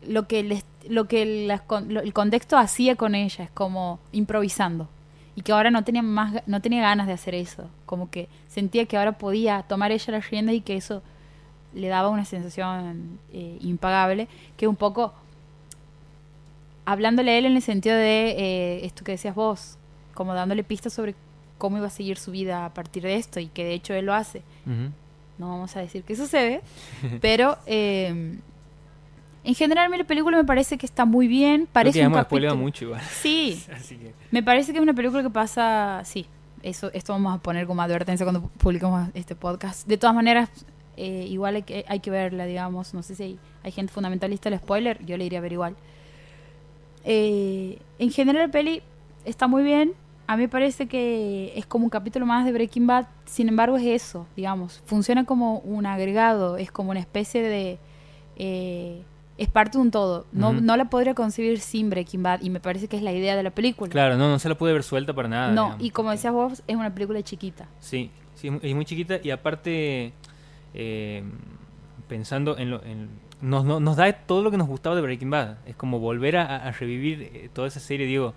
lo 0.08 0.28
que 0.28 0.44
les- 0.44 0.66
lo 0.90 1.06
que 1.08 1.48
lo- 1.48 2.02
el 2.02 2.14
contexto 2.14 2.58
hacía 2.58 2.96
con 2.96 3.16
ella, 3.16 3.46
es 3.46 3.50
como 3.52 4.00
improvisando. 4.12 4.88
Y 5.36 5.42
que 5.42 5.52
ahora 5.52 5.72
no 5.72 5.84
tenía 5.84 6.04
más 6.04 6.44
no 6.46 6.62
tenía 6.62 6.82
ganas 6.82 7.08
de 7.08 7.14
hacer 7.14 7.34
eso, 7.36 7.68
como 7.88 8.10
que 8.12 8.28
sentía 8.48 8.86
que 8.86 8.98
ahora 8.98 9.14
podía 9.14 9.64
tomar 9.64 9.92
ella 9.92 10.12
las 10.14 10.30
riendas 10.30 10.54
y 10.56 10.62
que 10.62 10.76
eso 10.76 11.02
le 11.74 11.88
daba 11.88 12.10
una 12.10 12.24
sensación 12.26 13.18
eh, 13.32 13.58
impagable, 13.62 14.28
que 14.58 14.68
un 14.68 14.76
poco 14.76 15.12
hablándole 16.86 17.32
a 17.32 17.38
él 17.38 17.46
en 17.46 17.56
el 17.56 17.62
sentido 17.62 17.96
de 17.96 18.32
eh, 18.38 18.86
esto 18.86 19.04
que 19.04 19.14
decías 19.14 19.36
vos, 19.36 19.78
como 20.14 20.34
dándole 20.34 20.64
pistas 20.64 20.94
sobre 20.94 21.16
cómo 21.58 21.78
iba 21.78 21.88
a 21.88 21.92
seguir 21.92 22.18
su 22.18 22.32
vida 22.32 22.66
a 22.66 22.74
partir 22.74 23.04
de 23.04 23.16
esto 23.16 23.40
y 23.40 23.48
que 23.48 23.64
de 23.64 23.74
hecho 23.74 23.94
él 23.94 24.06
lo 24.06 24.14
hace. 24.14 24.40
Ujú. 24.66 24.92
No 25.40 25.50
vamos 25.50 25.76
a 25.76 25.80
decir 25.80 26.04
qué 26.04 26.16
sucede, 26.16 26.62
pero 27.22 27.58
eh, 27.66 28.38
en 29.44 29.56
general 29.56 29.92
la 29.92 30.04
película 30.06 30.38
me 30.38 30.44
parece 30.46 30.78
que 30.78 30.86
está 30.86 31.06
muy 31.06 31.28
bien, 31.28 31.62
Creo 31.62 31.74
parece 31.74 32.00
que 32.00 32.04
ya 32.04 32.08
un 32.08 32.14
capítulo. 32.14 32.56
mucho 32.56 32.86
igual. 32.86 33.02
Sí, 33.12 33.64
Así 33.76 33.98
que, 33.98 34.14
me 34.32 34.42
parece 34.42 34.72
que 34.72 34.78
es 34.78 34.84
una 34.84 34.94
película 34.94 35.22
que 35.22 35.30
pasa, 35.30 36.02
sí, 36.06 36.26
eso 36.62 36.90
esto 36.94 37.14
vamos 37.14 37.36
a 37.36 37.42
poner 37.42 37.68
como 37.68 37.82
advertencia 37.82 38.26
cuando 38.26 38.42
publicamos 38.58 39.10
este 39.14 39.36
podcast. 39.36 39.86
De 39.86 39.98
todas 39.98 40.16
maneras, 40.16 40.50
eh, 40.96 41.26
igual 41.30 41.56
hay 41.56 41.64
que, 41.64 41.84
hay 41.88 42.00
que 42.00 42.10
verla, 42.10 42.46
digamos, 42.46 42.94
no 42.94 43.04
sé 43.04 43.16
si 43.16 43.24
hay, 43.24 43.40
hay 43.64 43.72
gente 43.72 43.92
fundamentalista 43.92 44.50
del 44.50 44.60
spoiler, 44.60 45.04
yo 45.06 45.18
le 45.18 45.26
iría 45.26 45.40
a 45.40 45.42
ver 45.42 45.52
igual. 45.52 45.76
Eh, 47.04 47.80
en 48.00 48.12
general 48.12 48.48
la 48.48 48.52
peli 48.52 48.82
está 49.26 49.48
muy 49.48 49.62
bien, 49.64 49.92
a 50.26 50.38
mí 50.38 50.44
me 50.44 50.50
parece 50.50 50.88
que 50.88 51.52
es 51.58 51.66
como 51.66 51.84
un 51.84 51.90
capítulo 51.90 52.26
más 52.26 52.46
de 52.46 52.54
Breaking 52.54 52.88
Bad, 52.88 53.08
sin 53.26 53.50
embargo 53.50 53.76
es 53.76 53.84
eso, 53.86 54.26
digamos, 54.38 54.82
funciona 54.86 55.26
como 55.26 55.58
un 55.60 55.86
agregado, 55.86 56.56
es 56.56 56.72
como 56.72 56.92
una 56.92 57.02
especie 57.02 57.42
de... 57.42 57.78
eh, 58.38 59.02
es 59.38 59.50
parte 59.50 59.78
de 59.78 59.82
un 59.82 59.92
todo. 59.92 60.26
No, 60.32 60.54
no 60.54 60.78
la 60.78 60.86
podría 60.86 61.14
concebir 61.16 61.60
sin 61.60 61.90
Breaking 61.90 62.22
Bad 62.24 62.42
y 62.42 62.50
me 62.50 62.60
parece 62.60 62.88
que 62.88 62.96
es 62.98 63.02
la 63.04 63.12
idea 63.12 63.36
de 63.36 63.44
la 63.44 63.50
película. 63.52 63.90
claro, 63.92 64.16
no, 64.18 64.30
no 64.30 64.38
se 64.40 64.48
la 64.50 64.56
puede 64.56 64.74
ver 64.74 64.84
suelta 64.84 65.14
para 65.14 65.28
nada. 65.28 65.48
No, 65.52 65.64
digamos, 65.66 65.84
y 65.86 65.90
como 65.90 66.12
decías 66.12 66.34
vos, 66.34 66.64
es 66.68 66.76
una 66.76 66.94
película 66.94 67.22
chiquita. 67.24 67.68
Sí, 67.80 68.12
sí, 68.36 68.50
es 68.62 68.76
muy- 68.76 68.86
chiquita 68.86 69.20
y 69.24 69.32
aparte, 69.32 70.14
eh, 70.74 71.24
pensando 72.08 72.58
en 72.58 72.70
lo... 72.70 72.84
En, 72.84 73.10
nos, 73.42 73.66
no- 73.66 73.80
nos 73.82 73.98
da 73.98 74.12
todo 74.14 74.42
lo 74.42 74.52
que 74.52 74.58
nos 74.58 74.68
gustaba 74.68 74.96
de 74.96 75.02
Breaking 75.02 75.30
Bad. 75.30 75.58
Es 75.66 75.76
como 75.76 76.00
volver 76.00 76.38
a, 76.38 76.56
a 76.68 76.72
revivir 76.72 77.24
eh, 77.34 77.50
toda 77.52 77.68
esa 77.68 77.80
serie, 77.82 78.06
digo, 78.06 78.34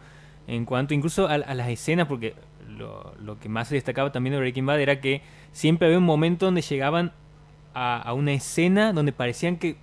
en 0.48 0.64
cuanto 0.64 0.94
incluso 0.94 1.28
a, 1.28 1.34
a 1.34 1.54
las 1.54 1.68
escenas, 1.68 2.08
porque 2.08 2.34
lo, 2.68 3.14
lo 3.22 3.38
que 3.38 3.48
más 3.48 3.68
se 3.68 3.76
destacaba 3.76 4.10
también 4.10 4.32
de 4.32 4.38
Breaking 4.40 4.66
Bad 4.66 4.80
era 4.80 5.00
que 5.00 5.22
siempre 5.52 5.86
había 5.86 5.98
un 5.98 6.04
momento 6.04 6.46
donde 6.46 6.62
llegaban 6.62 7.12
a, 7.74 8.00
a 8.02 8.12
una 8.14 8.32
escena 8.32 8.92
donde 8.92 9.12
parecían 9.12 9.58
que 9.58 9.76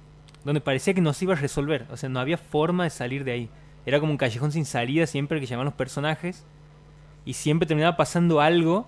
donde 0.44 0.62
parecía 0.62 0.94
que 0.94 1.02
no 1.02 1.14
se 1.14 1.26
iba 1.26 1.34
a 1.34 1.38
resolver, 1.38 1.86
o 1.92 1.98
sea, 1.98 2.10
no 2.10 2.20
había 2.20 2.38
forma 2.38 2.84
de 2.84 2.90
salir 2.90 3.24
de 3.24 3.32
ahí. 3.32 3.50
Era 3.86 4.00
como 4.00 4.12
un 4.12 4.18
callejón 4.18 4.52
sin 4.52 4.66
salida 4.66 5.08
siempre 5.08 5.40
que 5.40 5.46
llamaban 5.46 5.66
los 5.66 5.74
personajes 5.74 6.46
y 7.26 7.34
siempre 7.34 7.68
terminaba 7.68 7.98
pasando 7.98 8.42
algo 8.42 8.88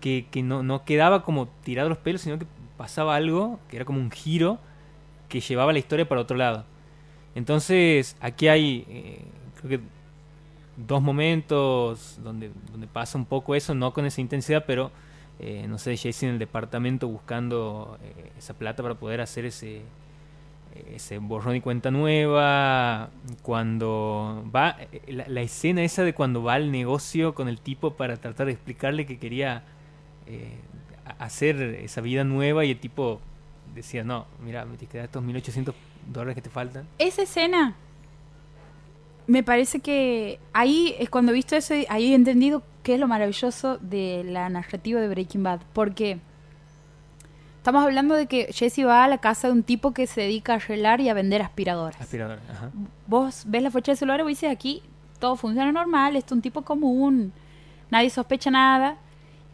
que, 0.00 0.26
que 0.30 0.42
no, 0.42 0.62
no 0.62 0.84
quedaba 0.84 1.22
como 1.22 1.48
tirado 1.62 1.88
los 1.88 1.98
pelos, 1.98 2.22
sino 2.22 2.38
que 2.38 2.46
pasaba 2.76 3.16
algo 3.16 3.60
que 3.68 3.76
era 3.76 3.84
como 3.84 4.00
un 4.00 4.10
giro 4.10 4.58
que 5.28 5.40
llevaba 5.40 5.72
la 5.72 5.78
historia 5.78 6.08
para 6.08 6.20
otro 6.20 6.36
lado. 6.36 6.64
Entonces, 7.34 8.16
aquí 8.20 8.48
hay, 8.48 8.84
eh, 8.88 9.24
creo 9.60 9.70
que 9.70 9.84
dos 10.76 11.02
momentos 11.02 12.18
donde, 12.22 12.50
donde 12.70 12.86
pasa 12.86 13.18
un 13.18 13.24
poco 13.24 13.54
eso, 13.54 13.74
no 13.74 13.92
con 13.92 14.06
esa 14.06 14.20
intensidad, 14.20 14.64
pero 14.66 14.90
eh, 15.38 15.66
no 15.68 15.78
sé, 15.78 15.96
Jesse 15.96 16.24
en 16.24 16.30
el 16.30 16.38
departamento 16.38 17.08
buscando 17.08 17.98
eh, 18.02 18.30
esa 18.38 18.54
plata 18.54 18.82
para 18.82 18.94
poder 18.94 19.20
hacer 19.20 19.44
ese, 19.44 19.82
ese 20.94 21.18
borrón 21.18 21.56
y 21.56 21.60
cuenta 21.60 21.90
nueva. 21.90 23.10
Cuando 23.42 24.44
va, 24.54 24.76
eh, 24.92 25.24
la, 25.28 25.40
escena 25.40 25.82
esa 25.82 26.02
de 26.02 26.14
cuando 26.14 26.42
va 26.42 26.54
al 26.54 26.70
negocio 26.70 27.34
con 27.34 27.48
el 27.48 27.60
tipo 27.60 27.94
para 27.94 28.16
tratar 28.16 28.46
de 28.46 28.52
explicarle 28.52 29.06
que 29.06 29.18
quería 29.18 29.64
eh, 30.26 30.58
hacer 31.18 31.60
esa 31.60 32.00
vida 32.00 32.24
nueva 32.24 32.64
y 32.64 32.70
el 32.72 32.78
tipo 32.78 33.20
decía, 33.74 34.04
no, 34.04 34.26
mira, 34.44 34.64
me 34.64 34.76
tienes 34.76 34.90
que 34.90 34.98
dar 34.98 35.06
estos 35.06 35.22
1800 35.22 35.74
dólares 36.12 36.34
que 36.34 36.42
te 36.42 36.50
faltan. 36.50 36.86
Esa 36.98 37.22
escena 37.22 37.76
me 39.26 39.42
parece 39.42 39.80
que 39.80 40.38
ahí 40.52 40.94
es 40.98 41.08
cuando 41.08 41.32
he 41.32 41.34
visto 41.34 41.56
eso, 41.56 41.74
ahí 41.88 42.12
he 42.12 42.14
entendido 42.14 42.62
qué 42.82 42.94
es 42.94 43.00
lo 43.00 43.08
maravilloso 43.08 43.78
de 43.78 44.22
la 44.24 44.48
narrativa 44.48 45.00
de 45.00 45.08
Breaking 45.08 45.42
Bad. 45.42 45.60
Porque 45.72 46.18
estamos 47.64 47.82
hablando 47.82 48.14
de 48.14 48.26
que 48.26 48.52
Jesse 48.52 48.84
va 48.84 49.04
a 49.04 49.08
la 49.08 49.16
casa 49.16 49.48
de 49.48 49.54
un 49.54 49.62
tipo 49.62 49.94
que 49.94 50.06
se 50.06 50.20
dedica 50.20 50.52
a 50.52 50.56
arreglar 50.56 51.00
y 51.00 51.08
a 51.08 51.14
vender 51.14 51.40
aspiradoras. 51.40 51.98
Aspirador, 51.98 52.38
ajá. 52.50 52.70
Vos 53.06 53.44
ves 53.46 53.62
la 53.62 53.70
fecha 53.70 53.92
del 53.92 53.96
celular 53.96 54.20
y 54.20 54.24
dices 54.24 54.50
aquí 54.50 54.82
todo 55.18 55.34
funciona 55.36 55.72
normal, 55.72 56.14
esto 56.14 56.34
es 56.34 56.36
un 56.36 56.42
tipo 56.42 56.60
común, 56.60 57.32
nadie 57.90 58.10
sospecha 58.10 58.50
nada. 58.50 58.98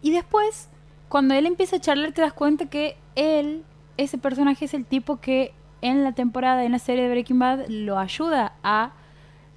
Y 0.03 0.11
después, 0.11 0.68
cuando 1.09 1.35
él 1.35 1.46
empieza 1.46 1.77
a 1.77 1.79
charlar, 1.79 2.11
te 2.11 2.20
das 2.20 2.33
cuenta 2.33 2.66
que 2.66 2.96
él, 3.14 3.62
ese 3.96 4.18
personaje 4.18 4.64
es 4.64 4.75
el 4.75 4.85
tipo 4.85 5.20
que 5.20 5.55
en 5.81 6.03
la 6.03 6.11
temporada, 6.11 6.64
en 6.64 6.73
la 6.73 6.81
serie 6.81 7.05
de 7.05 7.11
Breaking 7.11 7.38
Bad, 7.38 7.68
lo 7.68 7.96
ayuda 7.96 8.55
a 8.64 8.90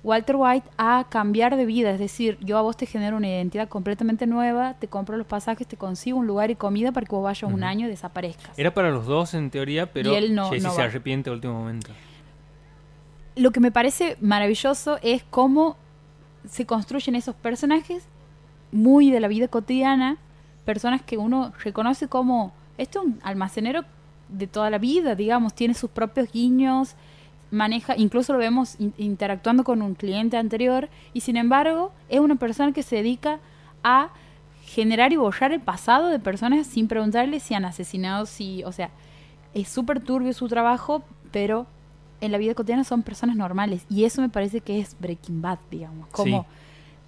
Walter 0.03 0.35
White 0.37 0.67
a 0.77 1.05
cambiar 1.09 1.55
de 1.55 1.65
vida. 1.65 1.91
Es 1.91 1.99
decir, 1.99 2.37
yo 2.41 2.57
a 2.57 2.61
vos 2.61 2.75
te 2.75 2.85
genero 2.85 3.15
una 3.17 3.27
identidad 3.29 3.69
completamente 3.69 4.27
nueva, 4.27 4.73
te 4.73 4.87
compro 4.89 5.15
los 5.17 5.25
pasajes, 5.25 5.65
te 5.65 5.77
consigo 5.77 6.17
un 6.19 6.27
lugar 6.27 6.51
y 6.51 6.55
comida 6.55 6.91
para 6.91 7.05
que 7.05 7.15
vos 7.15 7.23
vayas 7.23 7.43
un 7.51 7.63
año 7.63 7.87
y 7.87 7.89
desaparezcas. 7.89 8.57
Era 8.59 8.73
para 8.73 8.91
los 8.91 9.05
dos 9.05 9.33
en 9.33 9.49
teoría, 9.49 9.91
pero 9.93 10.11
Y 10.11 10.15
él 10.15 10.35
no- 10.35 10.49
Jesse 10.49 10.63
no 10.63 10.71
se 10.71 10.77
va. 10.79 10.83
arrepiente 10.87 11.29
al 11.29 11.35
último 11.37 11.53
momento. 11.53 11.91
lo 13.35 13.49
que 13.51 13.59
me 13.59 13.71
parece 13.71 14.15
maravilloso 14.21 14.99
es 15.01 15.23
cómo 15.29 15.75
se 16.47 16.67
construyen 16.67 17.15
esos 17.15 17.33
personajes 17.33 18.03
muy 18.71 19.09
de 19.09 19.19
la 19.19 19.27
vida 19.27 19.47
cotidiana, 19.47 20.17
personas 20.65 21.01
que 21.01 21.17
uno 21.17 21.51
reconoce 21.63 22.07
como, 22.07 22.53
esto 22.77 22.99
es 22.99 23.05
un 23.07 23.19
almacenero 23.23 23.85
de 24.29 24.45
toda 24.45 24.69
la 24.69 24.77
vida, 24.77 25.15
digamos, 25.15 25.53
tiene 25.55 25.73
sus 25.73 25.89
propios 25.89 26.31
guiños, 26.31 26.95
maneja, 27.53 27.95
incluso 27.95 28.33
lo 28.33 28.39
vemos 28.39 28.75
in- 28.79 28.93
interactuando 28.97 29.63
con 29.63 29.81
un 29.81 29.95
cliente 29.95 30.37
anterior, 30.37 30.89
y 31.13 31.21
sin 31.21 31.37
embargo 31.37 31.91
es 32.09 32.19
una 32.19 32.35
persona 32.35 32.71
que 32.73 32.83
se 32.83 32.97
dedica 32.97 33.39
a 33.83 34.09
generar 34.65 35.13
y 35.13 35.17
borrar 35.17 35.51
el 35.53 35.59
pasado 35.61 36.07
de 36.07 36.19
personas 36.19 36.67
sin 36.67 36.87
preguntarle 36.87 37.39
si 37.39 37.53
han 37.53 37.65
asesinado, 37.65 38.25
si, 38.25 38.63
o 38.63 38.71
sea, 38.71 38.89
es 39.53 39.67
súper 39.69 39.99
turbio 40.01 40.33
su 40.33 40.47
trabajo, 40.47 41.03
pero 41.31 41.67
en 42.21 42.31
la 42.31 42.37
vida 42.37 42.53
cotidiana 42.55 42.83
son 42.83 43.03
personas 43.03 43.35
normales. 43.35 43.85
Y 43.89 44.05
eso 44.05 44.21
me 44.21 44.29
parece 44.29 44.61
que 44.61 44.79
es 44.79 44.95
Breaking 44.99 45.41
Bad, 45.41 45.59
digamos. 45.69 46.07
Como 46.09 46.41
Sí. 46.43 46.47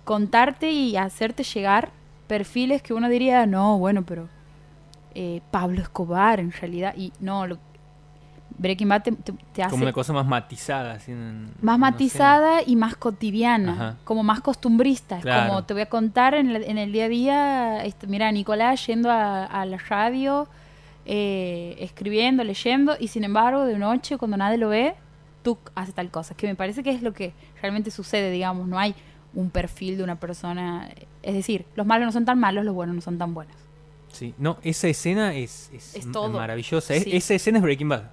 contarte 0.03 0.71
y 0.71 0.97
hacerte 0.97 1.43
llegar 1.43 1.91
perfiles 2.27 2.81
que 2.81 2.93
uno 2.93 3.07
diría, 3.09 3.45
no, 3.45 3.77
bueno, 3.79 4.03
pero 4.03 4.27
eh, 5.15 5.41
Pablo 5.51 5.81
Escobar 5.81 6.39
en 6.41 6.51
realidad. 6.51 6.93
Y 6.97 7.13
no, 7.21 7.47
lo- 7.47 7.57
Breaking 8.57 8.87
Bad 8.89 9.03
te, 9.03 9.11
te- 9.11 9.33
te 9.53 9.63
hace 9.63 9.71
Como 9.71 9.83
una 9.83 9.91
cosa 9.93 10.13
más 10.13 10.25
matizada. 10.25 10.93
así 10.93 11.11
más 11.11 11.61
no 11.61 11.73
sé. 11.73 11.77
matizada 11.77 12.61
y 12.65 12.75
más 12.75 12.95
cotidiana, 12.95 13.71
Ajá. 13.73 13.97
como 14.03 14.23
más 14.23 14.41
costumbrista. 14.41 15.19
Claro. 15.19 15.49
Como 15.49 15.63
te 15.65 15.73
voy 15.73 15.81
a 15.83 15.89
contar 15.89 16.33
en, 16.35 16.53
la- 16.53 16.59
en 16.59 16.77
el 16.77 16.91
día 16.91 17.05
a 17.05 17.09
día, 17.09 17.85
este, 17.85 18.07
mira, 18.07 18.31
Nicolás 18.31 18.85
yendo 18.87 19.11
a, 19.11 19.45
a 19.45 19.65
la 19.65 19.77
radio, 19.77 20.47
eh, 21.05 21.75
escribiendo, 21.79 22.43
leyendo, 22.43 22.95
y 22.99 23.09
sin 23.09 23.23
embargo, 23.23 23.65
de 23.65 23.77
noche, 23.77 24.17
cuando 24.17 24.37
nadie 24.37 24.57
lo 24.57 24.69
ve, 24.69 24.95
tú 25.43 25.57
haces 25.75 25.93
tal 25.93 26.09
cosa. 26.09 26.33
Que 26.35 26.47
me 26.47 26.55
parece 26.55 26.81
que 26.81 26.91
es 26.91 27.01
lo 27.01 27.13
que 27.13 27.33
realmente 27.61 27.91
sucede, 27.91 28.31
digamos. 28.31 28.67
No 28.67 28.79
hay 28.79 28.95
un 29.33 29.49
perfil 29.49 29.97
de 29.97 30.03
una 30.03 30.15
persona. 30.19 30.89
Es 31.21 31.33
decir, 31.35 31.65
los 31.75 31.85
malos 31.85 32.05
no 32.07 32.11
son 32.11 32.25
tan 32.25 32.39
malos, 32.39 32.65
los 32.65 32.73
buenos 32.73 32.95
no 32.95 33.01
son 33.01 33.17
tan 33.17 33.33
buenos. 33.33 33.55
Sí, 34.11 34.33
no, 34.37 34.57
esa 34.63 34.87
escena 34.87 35.33
es, 35.35 35.69
es, 35.73 35.93
Es 35.95 36.11
todo. 36.11 36.29
maravillosa. 36.29 36.93
Es- 36.95 37.03
Sí. 37.03 37.15
esa 37.15 37.33
escena 37.33 37.57
es 37.59 37.63
Breaking 37.63 37.89
Bad. 37.89 38.03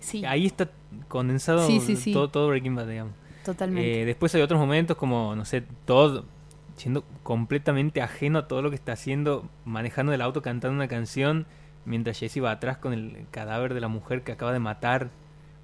Sí, 0.00 0.24
Ahí 0.24 0.46
está 0.46 0.70
condensado 1.08 1.66
Sí. 1.66 2.12
Todo, 2.12 2.28
todo 2.28 2.48
Breaking 2.48 2.74
Bad, 2.74 2.86
digamos. 2.88 3.12
totalmente. 3.44 4.02
Eh, 4.02 4.04
después 4.04 4.34
hay 4.34 4.42
otros 4.42 4.58
momentos 4.60 4.96
como, 4.96 5.34
no 5.36 5.44
sé, 5.44 5.62
todo 5.84 6.24
siendo 6.76 7.04
completamente 7.22 8.02
ajeno 8.02 8.38
a 8.40 8.48
todo 8.48 8.60
lo 8.62 8.70
que 8.70 8.76
está 8.76 8.92
haciendo, 8.92 9.48
manejando 9.64 10.12
el 10.12 10.20
auto, 10.20 10.42
cantando 10.42 10.74
una 10.76 10.88
canción, 10.88 11.46
mientras 11.86 12.18
Jesse 12.18 12.42
va 12.42 12.50
atrás 12.50 12.76
con 12.76 12.92
el 12.92 13.26
cadáver 13.30 13.72
de 13.72 13.80
la 13.80 13.88
mujer 13.88 14.22
que 14.22 14.32
acaba 14.32 14.52
de 14.52 14.58
matar, 14.58 15.08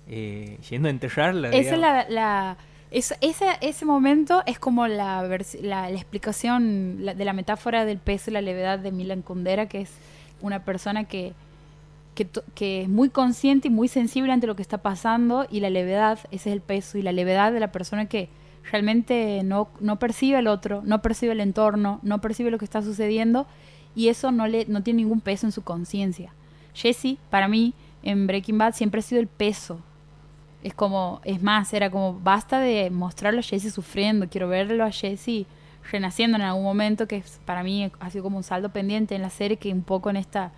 eh, 0.08 0.58
yendo 0.70 0.88
a 0.88 0.90
enterrarla. 0.90 1.50
Esa 1.50 1.76
la, 1.76 2.06
la- 2.08 2.56
es- 2.90 3.14
esa- 3.20 3.54
ese 3.54 3.84
momento 3.84 4.42
es 4.46 4.58
como 4.58 4.86
la, 4.86 5.22
la, 5.62 5.90
la 5.90 5.90
explicación 5.90 7.04
de 7.04 7.24
la 7.24 7.32
metáfora 7.32 7.84
del 7.84 7.98
peso 7.98 8.30
y 8.30 8.34
la 8.34 8.40
levedad 8.40 8.78
de 8.78 8.90
Milan 8.92 9.22
Kundera, 9.22 9.66
que 9.66 9.82
es 9.82 9.92
una 10.40 10.64
persona 10.64 11.04
que, 11.04 11.32
que, 12.14 12.28
que 12.54 12.82
es 12.82 12.88
muy 12.88 13.10
consciente 13.10 13.68
y 13.68 13.70
muy 13.70 13.88
sensible 13.88 14.32
ante 14.32 14.46
lo 14.46 14.56
que 14.56 14.62
está 14.62 14.78
pasando 14.78 15.46
y 15.50 15.60
la 15.60 15.70
levedad, 15.70 16.18
ese 16.30 16.50
es 16.50 16.54
el 16.54 16.60
peso 16.60 16.98
y 16.98 17.02
la 17.02 17.12
levedad 17.12 17.52
de 17.52 17.60
la 17.60 17.72
persona 17.72 18.06
que 18.06 18.28
realmente 18.70 19.42
no, 19.44 19.68
no 19.80 19.98
percibe 19.98 20.36
al 20.38 20.46
otro, 20.46 20.82
no 20.84 21.02
percibe 21.02 21.32
el 21.32 21.40
entorno, 21.40 22.00
no 22.02 22.20
percibe 22.20 22.50
lo 22.50 22.58
que 22.58 22.64
está 22.64 22.82
sucediendo 22.82 23.46
y 23.94 24.08
eso 24.08 24.30
no, 24.32 24.46
le, 24.46 24.66
no 24.66 24.82
tiene 24.82 25.02
ningún 25.02 25.20
peso 25.20 25.46
en 25.46 25.52
su 25.52 25.62
conciencia. 25.62 26.32
Jesse, 26.74 27.18
para 27.30 27.48
mí, 27.48 27.74
en 28.02 28.26
Breaking 28.26 28.58
Bad 28.58 28.74
siempre 28.74 29.00
ha 29.00 29.02
sido 29.02 29.20
el 29.20 29.26
peso 29.26 29.80
es 30.62 30.74
como, 30.74 31.20
es 31.24 31.42
más, 31.42 31.72
era 31.72 31.90
como, 31.90 32.18
basta 32.20 32.60
de 32.60 32.90
mostrarlo 32.90 33.40
a 33.40 33.42
Jesse 33.42 33.72
sufriendo, 33.72 34.28
quiero 34.28 34.48
verlo 34.48 34.84
a 34.84 34.90
Jesse 34.90 35.46
renaciendo 35.90 36.36
en 36.36 36.42
algún 36.42 36.62
momento, 36.62 37.08
que 37.08 37.24
para 37.44 37.64
mí 37.64 37.90
ha 37.98 38.10
sido 38.10 38.22
como 38.22 38.36
un 38.36 38.44
saldo 38.44 38.68
pendiente 38.68 39.16
en 39.16 39.22
la 39.22 39.30
serie, 39.30 39.56
que 39.56 39.72
un 39.72 39.82
poco 39.82 40.10
en 40.10 40.16
esta, 40.16 40.52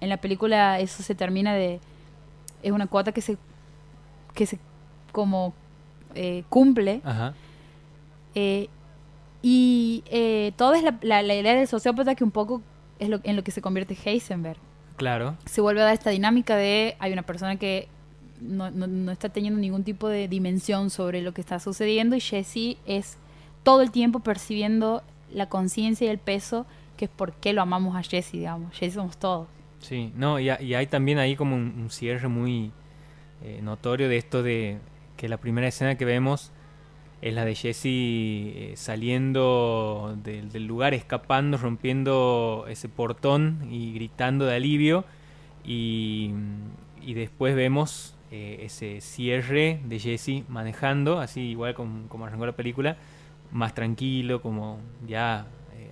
en 0.00 0.08
la 0.08 0.16
película 0.18 0.78
eso 0.80 1.02
se 1.02 1.14
termina 1.14 1.54
de, 1.54 1.80
es 2.62 2.72
una 2.72 2.86
cuota 2.86 3.12
que 3.12 3.20
se, 3.20 3.36
que 4.34 4.46
se 4.46 4.58
como 5.12 5.54
eh, 6.14 6.44
cumple, 6.48 7.00
Ajá. 7.04 7.34
eh, 8.34 8.68
y 9.42 10.02
eh, 10.10 10.52
toda 10.56 10.76
es 10.78 10.82
la, 10.84 10.98
la, 11.02 11.22
la 11.22 11.34
idea 11.34 11.54
del 11.54 11.68
sociópata 11.68 12.14
que 12.14 12.24
un 12.24 12.30
poco 12.30 12.60
es 12.98 13.08
lo, 13.08 13.20
en 13.22 13.36
lo 13.36 13.44
que 13.44 13.50
se 13.52 13.62
convierte 13.62 13.96
Heisenberg 14.04 14.58
Claro. 14.96 15.36
se 15.46 15.60
vuelve 15.60 15.80
a 15.80 15.84
dar 15.84 15.94
esta 15.94 16.10
dinámica 16.10 16.56
de 16.56 16.96
hay 16.98 17.12
una 17.12 17.22
persona 17.22 17.54
que 17.56 17.86
no, 18.40 18.70
no- 18.72 18.88
no 18.88 19.12
está 19.12 19.28
teniendo 19.28 19.60
ningún 19.60 19.84
tipo 19.84 20.08
de 20.08 20.26
dimensión 20.26 20.90
sobre 20.90 21.22
lo 21.22 21.32
que 21.32 21.40
está 21.40 21.60
sucediendo 21.60 22.16
y 22.16 22.20
Jesse 22.20 22.76
es 22.86 23.16
todo 23.62 23.82
el 23.82 23.92
tiempo 23.92 24.20
percibiendo 24.20 25.02
la 25.32 25.48
conciencia 25.48 26.06
y 26.06 26.10
el 26.10 26.18
peso 26.18 26.66
que 26.96 27.04
es 27.04 27.10
por 27.12 27.32
qué 27.34 27.52
lo 27.52 27.62
amamos 27.62 27.94
a 27.94 28.02
Jesse, 28.02 28.32
digamos. 28.32 28.74
Jesse 28.76 28.94
somos 28.94 29.16
todos. 29.18 29.46
Sí, 29.80 30.12
no, 30.16 30.40
y, 30.40 30.50
y 30.50 30.74
hay 30.74 30.86
también 30.86 31.18
ahí 31.18 31.36
como 31.36 31.56
un, 31.56 31.88
cierre 31.90 32.28
muy 32.28 32.72
eh, 33.42 33.60
notorio 33.62 34.08
de 34.08 34.16
esto 34.16 34.42
de 34.42 34.78
que 35.16 35.28
la 35.28 35.36
primera 35.38 35.68
escena 35.68 35.96
que 35.96 36.04
vemos 36.04 36.52
es 37.20 37.34
la 37.34 37.44
de 37.44 37.54
Jesse 37.54 37.86
eh, 37.86 38.72
saliendo 38.76 40.16
del, 40.22 40.66
lugar, 40.66 40.94
escapando, 40.94 41.58
rompiendo 41.58 42.66
ese 42.68 42.88
portón 42.88 43.68
y 43.70 43.92
gritando 43.92 44.46
de 44.46 44.56
alivio. 44.56 45.04
Y, 45.64 46.30
y 47.02 47.14
después 47.14 47.54
vemos 47.56 48.16
eh, 48.30 48.60
ese 48.62 49.00
cierre 49.00 49.80
de 49.84 49.98
Jesse 49.98 50.44
manejando, 50.48 51.18
así 51.18 51.40
igual 51.40 51.74
como, 51.74 52.08
como 52.08 52.26
arrancó 52.26 52.46
la 52.46 52.52
película, 52.52 52.96
más 53.50 53.74
tranquilo, 53.74 54.40
como 54.40 54.78
ya 55.06 55.46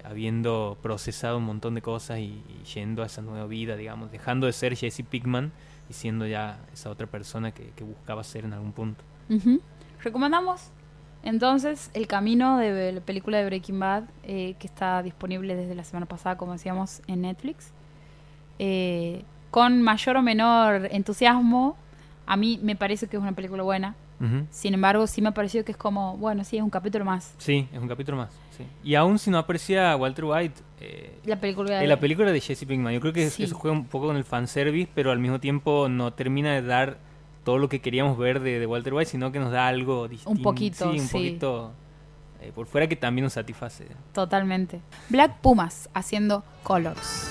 habiendo 0.09 0.78
procesado 0.82 1.38
un 1.38 1.44
montón 1.44 1.74
de 1.74 1.82
cosas 1.82 2.18
y, 2.18 2.42
y 2.48 2.64
yendo 2.74 3.02
a 3.02 3.07
esa 3.07 3.22
nueva 3.22 3.46
vida, 3.46 3.76
digamos, 3.76 4.11
dejando 4.11 4.46
de 4.46 4.52
ser 4.52 4.76
Jesse 4.76 5.02
Pickman 5.02 5.52
y 5.90 5.92
siendo 5.92 6.26
ya 6.26 6.59
esa 6.72 6.90
otra 6.90 7.07
persona 7.07 7.52
que, 7.52 7.70
que 7.70 7.84
buscaba 7.84 8.22
ser 8.24 8.44
en 8.44 8.52
algún 8.52 8.72
punto. 8.72 9.02
Ujú. 9.28 9.61
Recomendamos 10.02 10.70
entonces 11.22 11.90
El 11.92 12.07
Camino 12.07 12.59
de 12.59 12.92
la 12.92 13.00
película 13.00 13.38
de 13.38 13.46
Breaking 13.46 13.80
Bad, 13.80 14.04
eh, 14.22 14.54
que 14.61 14.68
está 14.68 15.02
disponible 15.02 15.57
desde 15.57 15.74
la 15.74 15.82
semana 15.82 16.07
pasada, 16.07 16.36
como 16.36 16.52
decíamos, 16.52 17.02
en 17.09 17.22
Netflix. 17.22 17.72
Eh, 18.61 19.24
con 19.50 19.82
mayor 19.82 20.18
o 20.18 20.22
menor 20.22 20.86
entusiasmo, 20.92 21.76
a 22.26 22.36
mí 22.36 22.61
me 22.62 22.76
parece 22.76 23.09
que 23.09 23.16
es 23.16 23.22
una 23.22 23.32
película 23.32 23.64
buena. 23.64 23.96
Sin 24.51 24.73
embargo, 24.75 25.07
sí 25.07 25.21
me 25.21 25.29
ha 25.29 25.35
parecido 25.35 25.64
que 25.64 25.73
es 25.73 25.79
como, 25.79 26.17
bueno, 26.17 26.43
sí, 26.45 26.57
es 26.57 26.62
un 26.62 26.71
capítulo 26.71 27.05
más. 27.05 27.35
Sí, 27.39 27.69
es 27.73 27.79
un 27.79 27.87
capítulo 27.89 28.17
más. 28.17 28.31
sí. 28.57 28.64
Y 28.83 28.95
aún 28.95 29.19
si 29.19 29.31
no 29.31 29.39
aprecia 29.39 29.93
a 29.93 29.97
Walter 29.97 30.25
White, 30.25 30.61
eh, 30.81 31.19
La 31.27 31.37
película 31.41 31.83
en 31.83 31.89
la 31.89 32.01
película 32.01 32.33
de 32.33 32.41
Jesse 32.41 32.64
Pinkman, 32.64 32.95
yo 32.95 33.01
creo 33.01 33.12
que 33.12 33.29
Sí. 33.31 33.43
eso 33.45 33.55
juega 33.57 33.77
un 33.77 33.85
poco 33.87 34.07
con 34.07 34.17
el 34.17 34.25
fanservice, 34.25 34.91
pero 34.95 35.11
al 35.12 35.19
mismo 35.19 35.39
tiempo 35.41 35.89
no 35.91 36.12
termina 36.14 36.55
de 36.55 36.62
dar 36.62 36.99
todo 37.45 37.59
lo 37.59 37.69
que 37.69 37.81
queríamos 37.81 38.17
ver 38.19 38.41
de, 38.41 38.59
de 38.59 38.67
Walter 38.67 38.95
White, 38.95 39.11
sino 39.11 39.31
que 39.33 39.39
nos 39.39 39.53
da 39.53 39.69
algo 39.69 40.09
distinto. 40.09 40.43
poquito, 40.43 40.91
Sí, 40.93 40.99
un 41.01 41.07
sí. 41.07 41.12
poquito 41.12 41.73
eh, 42.41 42.53
por 42.55 42.67
fuera 42.67 42.87
que 42.87 42.97
también 42.97 43.25
nos 43.25 43.35
satisface. 43.35 43.87
Totalmente. 44.12 44.81
Black 45.11 45.37
Pumas 45.41 45.89
haciendo 45.95 46.43
Colors. 46.62 47.31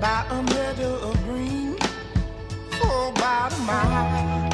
By 0.00 0.24
a 0.30 0.42
meadow 0.42 1.10
of 1.10 1.24
green 1.24 1.76
for 2.78 3.08
about 3.10 3.52
a 3.52 3.58
mile. 3.58 4.50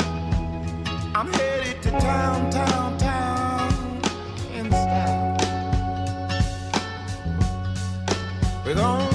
I'm 1.14 1.32
headed 1.32 1.82
to 1.82 1.90
town, 1.92 2.50
town, 2.50 2.98
town 2.98 4.00
in 4.52 4.66
style 4.66 5.36
with 8.64 8.78
all 8.78 9.05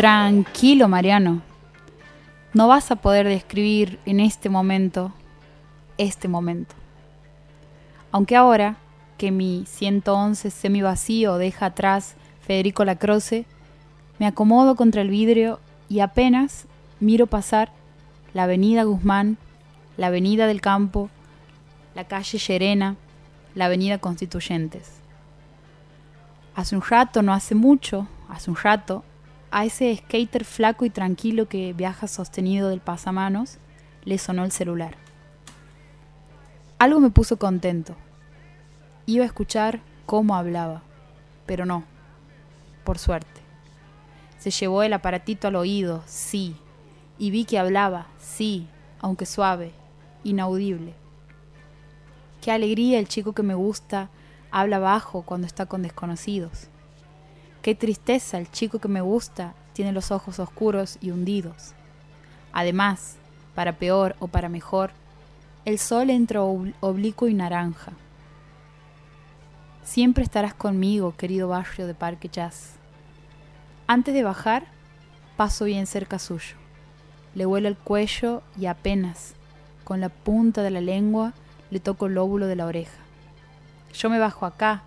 Tranquilo, 0.00 0.88
Mariano. 0.88 1.42
No 2.54 2.68
vas 2.68 2.90
a 2.90 2.96
poder 2.96 3.28
describir 3.28 3.98
en 4.06 4.20
este 4.20 4.48
momento 4.48 5.12
este 5.98 6.26
momento. 6.26 6.74
Aunque 8.10 8.34
ahora 8.34 8.78
que 9.18 9.30
mi 9.30 9.66
111 9.66 10.48
semivacío 10.48 11.36
deja 11.36 11.66
atrás 11.66 12.14
Federico 12.40 12.86
Lacroce, 12.86 13.44
me 14.18 14.26
acomodo 14.26 14.74
contra 14.74 15.02
el 15.02 15.10
vidrio 15.10 15.60
y 15.90 16.00
apenas 16.00 16.64
miro 16.98 17.26
pasar 17.26 17.70
la 18.32 18.44
avenida 18.44 18.84
Guzmán, 18.84 19.36
la 19.98 20.06
avenida 20.06 20.46
del 20.46 20.62
Campo, 20.62 21.10
la 21.94 22.04
calle 22.04 22.38
Llerena, 22.38 22.96
la 23.54 23.66
avenida 23.66 23.98
Constituyentes. 23.98 24.92
Hace 26.54 26.74
un 26.74 26.80
rato, 26.80 27.20
no 27.20 27.34
hace 27.34 27.54
mucho, 27.54 28.08
hace 28.30 28.48
un 28.48 28.56
rato, 28.56 29.04
a 29.50 29.64
ese 29.64 29.96
skater 29.96 30.44
flaco 30.44 30.84
y 30.84 30.90
tranquilo 30.90 31.48
que 31.48 31.72
viaja 31.72 32.08
sostenido 32.08 32.68
del 32.68 32.80
pasamanos, 32.80 33.58
le 34.04 34.18
sonó 34.18 34.44
el 34.44 34.52
celular. 34.52 34.96
Algo 36.78 37.00
me 37.00 37.10
puso 37.10 37.36
contento. 37.38 37.94
Iba 39.06 39.24
a 39.24 39.26
escuchar 39.26 39.80
cómo 40.06 40.34
hablaba, 40.34 40.82
pero 41.46 41.66
no, 41.66 41.84
por 42.84 42.98
suerte. 42.98 43.40
Se 44.38 44.50
llevó 44.50 44.82
el 44.82 44.94
aparatito 44.94 45.48
al 45.48 45.56
oído, 45.56 46.02
sí. 46.06 46.56
Y 47.18 47.30
vi 47.30 47.44
que 47.44 47.58
hablaba, 47.58 48.06
sí, 48.18 48.66
aunque 49.00 49.26
suave, 49.26 49.72
inaudible. 50.24 50.94
Qué 52.40 52.50
alegría 52.50 52.98
el 52.98 53.08
chico 53.08 53.34
que 53.34 53.42
me 53.42 53.54
gusta 53.54 54.08
habla 54.50 54.78
bajo 54.78 55.22
cuando 55.22 55.46
está 55.46 55.66
con 55.66 55.82
desconocidos. 55.82 56.69
Qué 57.62 57.74
tristeza 57.74 58.38
el 58.38 58.50
chico 58.50 58.78
que 58.78 58.88
me 58.88 59.00
gusta 59.02 59.54
tiene 59.74 59.92
los 59.92 60.10
ojos 60.10 60.38
oscuros 60.38 60.96
y 61.00 61.10
hundidos. 61.10 61.74
Además, 62.52 63.16
para 63.54 63.76
peor 63.76 64.16
o 64.18 64.28
para 64.28 64.48
mejor, 64.48 64.90
el 65.64 65.78
sol 65.78 66.10
entra 66.10 66.40
ob- 66.40 66.74
oblicuo 66.80 67.28
y 67.28 67.34
naranja. 67.34 67.92
Siempre 69.84 70.24
estarás 70.24 70.54
conmigo, 70.54 71.14
querido 71.16 71.48
barrio 71.48 71.86
de 71.86 71.94
Parque 71.94 72.28
Jazz. 72.28 72.76
Antes 73.86 74.14
de 74.14 74.22
bajar, 74.22 74.66
paso 75.36 75.64
bien 75.64 75.86
cerca 75.86 76.18
suyo. 76.18 76.56
Le 77.34 77.44
huelo 77.44 77.68
el 77.68 77.76
cuello 77.76 78.42
y 78.58 78.66
apenas, 78.66 79.34
con 79.84 80.00
la 80.00 80.08
punta 80.08 80.62
de 80.62 80.70
la 80.70 80.80
lengua, 80.80 81.34
le 81.70 81.80
toco 81.80 82.06
el 82.06 82.14
lóbulo 82.14 82.46
de 82.46 82.56
la 82.56 82.66
oreja. 82.66 82.98
Yo 83.92 84.08
me 84.08 84.18
bajo 84.18 84.46
acá, 84.46 84.82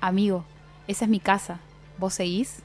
amigo. 0.00 0.44
Esa 0.86 1.04
es 1.06 1.10
mi 1.10 1.20
casa. 1.20 1.60
¿Vos 1.98 2.14
seguís? 2.14 2.60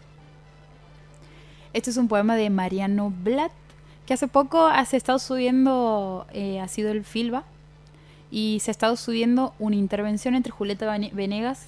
Este 1.73 1.89
es 1.89 1.97
un 1.97 2.07
poema 2.07 2.35
de 2.35 2.49
Mariano 2.49 3.13
Blatt, 3.23 3.51
que 4.05 4.13
hace 4.13 4.27
poco 4.27 4.65
ha- 4.65 4.83
se 4.85 4.95
ha 4.95 4.97
estado 4.97 5.19
subiendo, 5.19 6.25
eh, 6.33 6.59
ha 6.59 6.67
sido 6.67 6.91
el 6.91 7.03
Filba, 7.03 7.43
y 8.31 8.59
se 8.61 8.71
ha 8.71 8.73
estado 8.73 8.95
subiendo 8.95 9.53
una 9.59 9.75
intervención 9.75 10.35
entre 10.35 10.51
Julieta 10.51 10.97
Venegas 11.13 11.67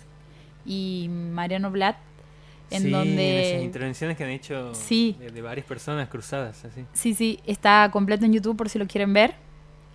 y 0.66 1.08
Mariano 1.10 1.70
Blatt, 1.72 1.98
en 2.72 2.84
Sí, 2.84 2.90
donde... 2.92 3.50
esas 3.52 3.64
intervenciones 3.64 4.18
que 4.18 4.24
han 4.24 4.30
hecho 4.30 4.74
Sí. 4.76 5.16
de, 5.20 5.32
de 5.32 5.42
varias 5.42 5.66
personas 5.66 6.08
cruzadas, 6.10 6.64
así. 6.66 6.86
Sí, 6.94 7.14
sí, 7.14 7.40
está 7.46 7.90
completo 7.92 8.26
en 8.26 8.34
YouTube 8.34 8.58
por 8.58 8.70
si 8.70 8.78
lo 8.80 8.88
quieren 8.88 9.12
ver. 9.14 9.36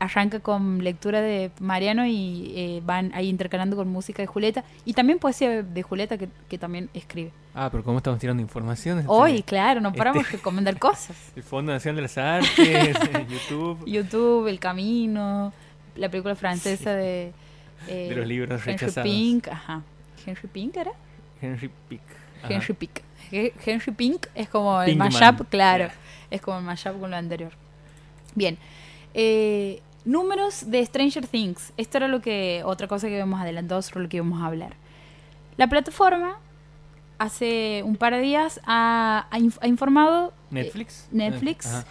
Arranca 0.01 0.40
con 0.40 0.82
lectura 0.82 1.20
de 1.22 1.51
Mariano 1.61 2.05
y 2.05 2.53
eh, 2.57 2.82
van 2.84 3.12
ahí 3.14 3.28
intercalando 3.28 3.76
con 3.76 3.88
música 3.88 4.22
de 4.22 4.26
Julieta. 4.26 4.64
Y 4.84 4.92
también 4.92 5.18
poesía 5.18 5.62
de 5.62 5.82
Julieta 5.82 6.18
que, 6.18 6.28
que 6.49 6.59
también 6.59 6.90
escribe. 6.95 7.30
Ah, 7.55 7.68
pero 7.70 7.84
¿cómo 7.84 7.99
estamos 7.99 8.18
tirando 8.18 8.42
información? 8.42 8.99
Este, 8.99 9.11
Hoy, 9.11 9.42
claro, 9.45 9.80
no 9.80 9.88
este- 9.90 9.99
paramos 9.99 10.24
de 10.24 10.32
recomendar 10.32 10.78
cosas. 10.78 11.16
El 11.36 11.42
Fondo 11.45 11.72
Nacional 11.72 11.97
de 11.97 12.03
las 12.03 12.18
Artes, 12.18 12.97
YouTube, 13.28 13.84
YouTube, 13.86 14.49
El 14.49 14.59
Camino, 14.59 15.53
la 15.97 16.09
película 16.09 16.34
francesa 16.34 16.92
de... 16.95 17.32
eh, 17.88 18.09
de 18.09 18.16
los 18.16 18.26
libros 18.26 18.61
Henry 18.61 18.72
rechazados. 18.72 19.09
Pink, 19.09 19.49
ajá. 19.49 19.82
¿Henry 20.26 20.49
Pink 20.49 20.76
era? 20.76 20.90
Henry. 21.40 21.70
Ajá. 22.42 22.53
Henry 22.55 22.74
Pink. 22.74 22.90
He- 23.30 23.53
Henry 23.64 23.92
Pink 23.92 24.26
es 24.34 24.49
como 24.49 24.82
el 24.82 24.97
mashup, 24.97 25.49
claro. 25.49 25.86
ya. 25.86 25.95
Es 26.30 26.40
como 26.42 26.59
el 26.59 26.64
mashup 26.64 26.99
con 27.01 27.11
lo 27.11 27.16
anterior. 27.16 27.53
Bien. 28.34 28.59
Eh, 29.15 29.81
números 30.05 30.71
de 30.71 30.85
Stranger 30.85 31.27
Things. 31.27 31.73
Esto 31.77 31.97
era 31.99 32.09
lo 32.09 32.21
que 32.21 32.62
otra 32.65 32.89
cosa 32.89 33.07
que 33.07 33.15
habíamos 33.15 33.41
adelantado 33.41 33.81
sobre 33.83 34.03
lo 34.03 34.09
que 34.09 34.19
íbamos 34.19 34.43
a 34.43 34.47
hablar. 34.47 34.75
La 35.57 35.67
plataforma 35.69 36.37
hace 37.19 37.83
un 37.85 37.97
par 37.97 38.12
de 38.12 38.21
días 38.21 38.61
ha, 38.67 39.27
ha 39.31 39.39
inf- 39.39 39.59
ha 39.61 39.69
informado 39.69 40.29
eh, 40.29 40.33
Netflix. 40.51 41.09
Netflix 41.12 41.67
Ajá. 41.67 41.85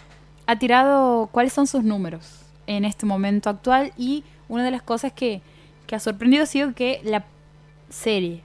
ha 0.46 0.56
tirado 0.58 1.28
cuáles 1.32 1.52
son 1.52 1.66
sus 1.66 1.82
números 1.82 2.40
en 2.66 2.84
este 2.84 3.06
momento 3.06 3.48
actual 3.50 3.92
y 3.96 4.22
una 4.48 4.64
de 4.64 4.70
las 4.70 4.82
cosas 4.82 5.12
que, 5.12 5.40
que 5.86 5.96
ha 5.96 6.00
sorprendido 6.00 6.42
ha 6.42 6.46
sido 6.46 6.74
que 6.74 7.00
la 7.04 7.24
serie 7.88 8.42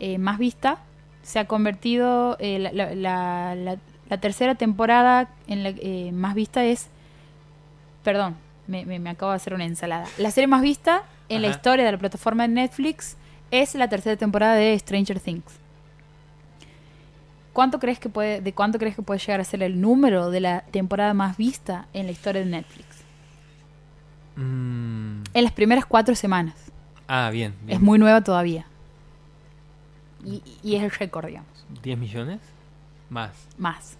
eh, 0.00 0.18
más 0.18 0.38
vista 0.38 0.78
se 1.22 1.38
ha 1.38 1.46
convertido, 1.46 2.36
eh, 2.40 2.58
la, 2.58 2.72
la- 2.72 2.94
la- 2.94 3.54
la- 3.54 3.78
la 4.08 4.18
tercera 4.18 4.56
temporada 4.56 5.30
en 5.46 5.62
la 5.62 5.70
eh, 5.70 6.10
más 6.12 6.34
vista 6.34 6.64
es, 6.64 6.88
perdón, 8.02 8.36
me, 8.66 8.84
me- 8.86 8.98
me 8.98 9.10
acabo 9.10 9.32
de 9.32 9.36
hacer 9.36 9.54
una 9.54 9.64
ensalada. 9.64 10.06
La 10.18 10.30
serie 10.30 10.46
más 10.48 10.62
vista 10.62 11.02
en 11.28 11.42
la 11.42 11.48
historia 11.48 11.84
de 11.84 11.92
la 11.92 11.98
plataforma 11.98 12.42
de 12.44 12.48
Netflix 12.48 13.16
es 13.50 13.74
la 13.74 13.88
tercera 13.88 14.16
temporada 14.16 14.54
de 14.54 14.78
Stranger 14.78 15.18
Things. 15.20 15.44
¿Cuánto 17.52 17.78
crees 17.78 17.98
que 17.98 18.08
puede, 18.08 18.40
¿De 18.40 18.52
cuánto 18.54 18.78
crees 18.78 18.96
que 18.96 19.02
puede 19.02 19.20
llegar 19.20 19.40
a 19.40 19.44
ser 19.44 19.62
el 19.62 19.80
número 19.80 20.30
de 20.30 20.40
la 20.40 20.62
temporada 20.70 21.12
más 21.14 21.36
vista 21.36 21.86
en 21.92 22.06
la 22.06 22.12
historia 22.12 22.42
de 22.42 22.48
Netflix? 22.50 22.86
Mm, 24.36 25.22
En 25.34 25.44
las 25.44 25.52
primeras 25.52 25.84
cuatro 25.84 26.14
semanas. 26.14 26.54
Ah, 27.06 27.28
bien. 27.30 27.54
bien. 27.62 27.76
Es 27.76 27.82
muy 27.82 27.98
nueva 27.98 28.22
todavía. 28.22 28.64
Y, 30.24 30.42
y 30.62 30.76
es 30.76 30.82
el 30.82 30.90
récord, 30.90 31.26
digamos. 31.26 31.48
¿10 31.82 31.96
millones? 31.98 32.40
Más. 33.10 33.32
Más. 33.58 33.96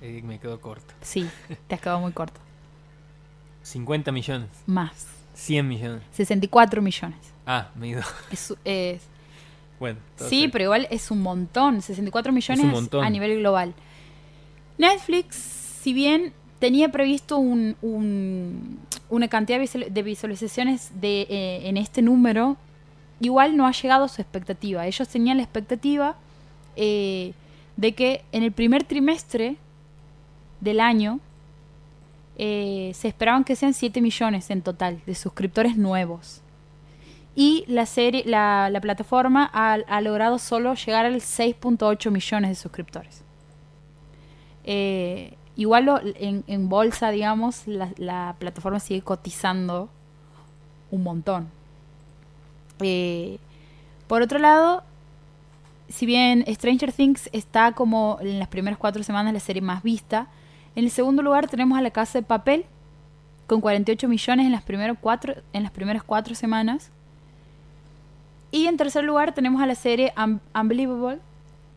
Eh, 0.00 0.22
me 0.24 0.38
quedo 0.38 0.58
corto. 0.60 0.94
Sí, 1.02 1.28
te 1.66 1.74
has 1.74 1.80
quedado 1.80 2.00
muy 2.00 2.12
corto. 2.12 2.40
50 3.64 4.12
millones. 4.12 4.48
Más. 4.66 5.06
100 5.34 5.66
millones. 5.66 6.02
64 6.12 6.80
millones. 6.80 7.18
Ah, 7.46 7.70
me 7.74 7.88
ido. 7.88 8.02
Es, 8.30 8.54
es- 8.64 9.02
Bueno. 9.80 9.98
sí, 10.28 10.48
pero 10.52 10.64
igual 10.64 10.86
es 10.90 11.10
un 11.10 11.20
montón. 11.22 11.82
64 11.82 12.32
millones 12.32 12.64
montón. 12.66 13.04
a 13.04 13.10
nivel 13.10 13.38
global. 13.40 13.74
Netflix, 14.78 15.36
si 15.36 15.92
bien 15.92 16.32
tenía 16.58 16.90
previsto 16.90 17.36
un- 17.38 17.76
un- 17.82 18.78
una 19.10 19.28
cantidad 19.28 19.58
de 19.60 20.02
visualizaciones 20.02 20.90
de, 21.00 21.22
eh, 21.28 21.68
en 21.68 21.76
este 21.76 22.00
número, 22.02 22.56
igual 23.20 23.56
no 23.56 23.66
ha 23.66 23.72
llegado 23.72 24.04
a 24.04 24.08
su 24.08 24.20
expectativa. 24.22 24.86
Ellos 24.86 25.08
tenían 25.08 25.36
la 25.38 25.42
expectativa 25.42 26.16
eh, 26.76 27.34
de 27.76 27.92
que 27.94 28.24
en 28.32 28.42
el 28.42 28.52
primer 28.52 28.84
trimestre 28.84 29.56
del 30.60 30.80
año 30.80 31.20
eh, 32.36 32.92
se 32.94 33.08
esperaban 33.08 33.44
que 33.44 33.56
sean 33.56 33.74
7 33.74 34.00
millones 34.00 34.50
en 34.50 34.62
total 34.62 35.00
de 35.06 35.14
suscriptores 35.14 35.76
nuevos. 35.76 36.40
Y 37.36 37.64
la 37.66 37.86
serie, 37.86 38.22
la, 38.26 38.70
la 38.70 38.80
plataforma 38.80 39.50
ha, 39.52 40.00
logrado 40.00 40.38
solo 40.38 40.74
llegar 40.74 41.04
al 41.04 41.16
6.8 41.16 42.10
millones 42.10 42.50
de 42.50 42.54
suscriptores. 42.54 43.22
Eh, 44.64 45.34
igual 45.56 45.84
lo- 45.84 46.00
en, 46.04 46.68
bolsa, 46.68 47.10
digamos, 47.10 47.66
la, 47.66 47.90
la 47.96 48.36
plataforma 48.38 48.78
sigue 48.78 49.02
cotizando 49.02 49.88
un 50.90 51.02
montón. 51.02 51.48
Eh, 52.80 53.38
por 54.06 54.22
otro 54.22 54.38
lado, 54.38 54.84
si 55.88 56.06
bien 56.06 56.44
Stranger 56.48 56.92
Things 56.92 57.28
está 57.32 57.72
como 57.72 58.18
en 58.20 58.38
las 58.38 58.48
primeras 58.48 58.78
cuatro 58.78 59.02
semanas 59.02 59.32
la 59.32 59.40
serie 59.40 59.62
más 59.62 59.82
vista, 59.82 60.28
en 60.76 60.84
el 60.84 60.90
segundo 60.90 61.22
lugar 61.22 61.48
tenemos 61.48 61.78
a 61.78 61.82
La 61.82 61.90
Casa 61.90 62.18
de 62.18 62.22
Papel 62.24 62.64
con 63.46 63.60
48 63.60 64.08
millones 64.08 64.46
en 64.46 64.52
las, 64.52 64.62
primeras 64.62 64.96
cuatro, 65.00 65.34
en 65.52 65.62
las 65.62 65.72
primeras 65.72 66.02
cuatro 66.02 66.34
semanas. 66.34 66.90
Y 68.50 68.66
en 68.66 68.76
tercer 68.76 69.04
lugar 69.04 69.34
tenemos 69.34 69.60
a 69.62 69.66
la 69.66 69.74
serie 69.74 70.12
Un- 70.16 70.40
Unbelievable, 70.54 71.18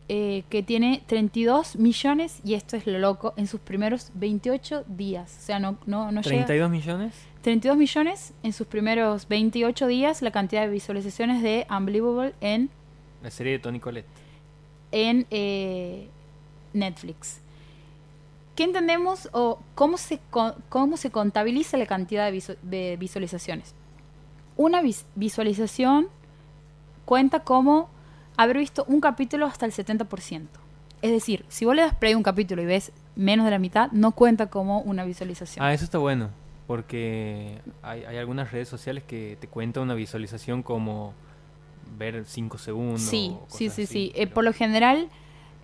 eh, 0.08 0.44
que 0.48 0.62
tiene 0.62 1.02
32 1.06 1.76
millones, 1.76 2.40
y 2.44 2.54
esto 2.54 2.76
es 2.76 2.86
lo 2.86 2.98
loco, 2.98 3.34
en 3.36 3.46
sus 3.46 3.60
primeros 3.60 4.10
28 4.14 4.84
días. 4.88 5.36
O 5.38 5.42
sea, 5.44 5.58
no, 5.58 5.76
no, 5.86 6.10
no 6.12 6.22
llega. 6.22 6.46
32 6.46 6.70
millones. 6.70 7.14
32 7.42 7.76
millones 7.76 8.32
en 8.42 8.52
sus 8.52 8.66
primeros 8.66 9.28
28 9.28 9.86
días, 9.86 10.22
la 10.22 10.30
cantidad 10.30 10.62
de 10.62 10.68
visualizaciones 10.68 11.42
de 11.42 11.66
Unbelievable 11.70 12.34
en, 12.40 12.70
La 13.22 13.30
serie 13.30 13.52
de 13.52 13.58
Tony 13.58 13.80
Colette. 13.80 14.06
en 14.92 15.26
eh, 15.30 16.08
Netflix. 16.72 17.40
¿Qué 18.58 18.64
entendemos 18.64 19.28
o 19.32 19.60
cómo 19.76 19.98
se, 19.98 20.18
cómo 20.68 20.96
se 20.96 21.12
contabiliza 21.12 21.76
la 21.76 21.86
cantidad 21.86 22.28
de, 22.28 22.36
visu- 22.36 22.56
de 22.62 22.96
visualizaciones? 22.98 23.72
Una 24.56 24.82
vis- 24.82 25.06
visualización 25.14 26.08
cuenta 27.04 27.44
como 27.44 27.88
haber 28.36 28.58
visto 28.58 28.84
un 28.88 29.00
capítulo 29.00 29.46
hasta 29.46 29.64
el 29.64 29.70
70%. 29.70 30.48
Es 31.02 31.12
decir, 31.12 31.44
si 31.46 31.66
vos 31.66 31.76
le 31.76 31.82
das 31.82 31.94
play 31.94 32.14
a 32.14 32.16
un 32.16 32.24
capítulo 32.24 32.60
y 32.60 32.66
ves 32.66 32.90
menos 33.14 33.44
de 33.44 33.52
la 33.52 33.60
mitad, 33.60 33.92
no 33.92 34.10
cuenta 34.10 34.48
como 34.50 34.80
una 34.80 35.04
visualización. 35.04 35.64
Ah, 35.64 35.72
eso 35.72 35.84
está 35.84 35.98
bueno. 35.98 36.30
Porque 36.66 37.60
hay, 37.80 38.02
hay 38.02 38.16
algunas 38.16 38.50
redes 38.50 38.68
sociales 38.68 39.04
que 39.06 39.38
te 39.40 39.46
cuentan 39.46 39.84
una 39.84 39.94
visualización 39.94 40.64
como 40.64 41.14
ver 41.96 42.24
5 42.26 42.58
segundos. 42.58 43.02
Sí, 43.02 43.36
sí, 43.46 43.56
sí, 43.56 43.66
así, 43.68 43.86
sí. 43.86 44.12
Eh, 44.16 44.26
por 44.26 44.42
lo 44.42 44.52
general, 44.52 45.08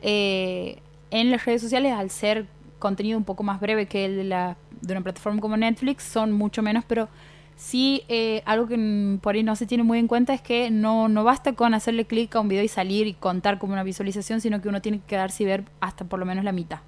eh, 0.01 0.79
en 1.11 1.33
las 1.33 1.45
redes 1.45 1.61
sociales, 1.61 1.93
al 1.93 2.11
ser 2.11 2.47
contenido 2.85 3.17
un 3.17 3.25
poco 3.25 3.43
más 3.43 3.61
breve 3.61 3.87
que 3.87 4.05
el 4.05 4.17
de, 4.17 4.25
la, 4.25 4.59
de 4.83 4.93
una 4.93 5.01
plataforma 5.01 5.41
como 5.41 5.57
Netflix, 5.57 6.03
son 6.03 6.33
mucho 6.33 6.61
menos, 6.61 6.85
pero 6.87 7.09
sí 7.57 8.03
eh, 8.09 8.43
algo 8.45 8.67
que 8.67 9.19
por 9.23 9.35
ahí 9.35 9.43
no 9.43 9.57
se 9.57 9.65
tiene 9.65 9.85
muy 9.85 9.99
en 9.99 10.07
cuenta 10.07 10.35
es 10.35 10.43
que 10.43 10.71
no, 10.71 11.09
no 11.09 11.25
basta 11.25 11.55
con 11.55 11.73
hacerle 11.73 12.05
clic 12.05 12.37
a 12.37 12.41
un 12.41 12.49
video 12.49 12.63
y 12.63 12.69
salir 12.69 13.07
y 13.07 13.15
contar 13.15 13.59
como 13.59 13.73
una 13.73 13.85
visualización, 13.85 14.43
sino 14.43 14.61
que 14.61 14.69
uno 14.69 14.83
tiene 14.83 14.99
que 14.99 15.07
quedarse 15.07 15.45
y 15.45 15.47
ver 15.47 15.65
hasta 15.81 16.05
por 16.05 16.19
lo 16.19 16.27
menos 16.27 16.45
la 16.45 16.53
mitad. 16.53 16.81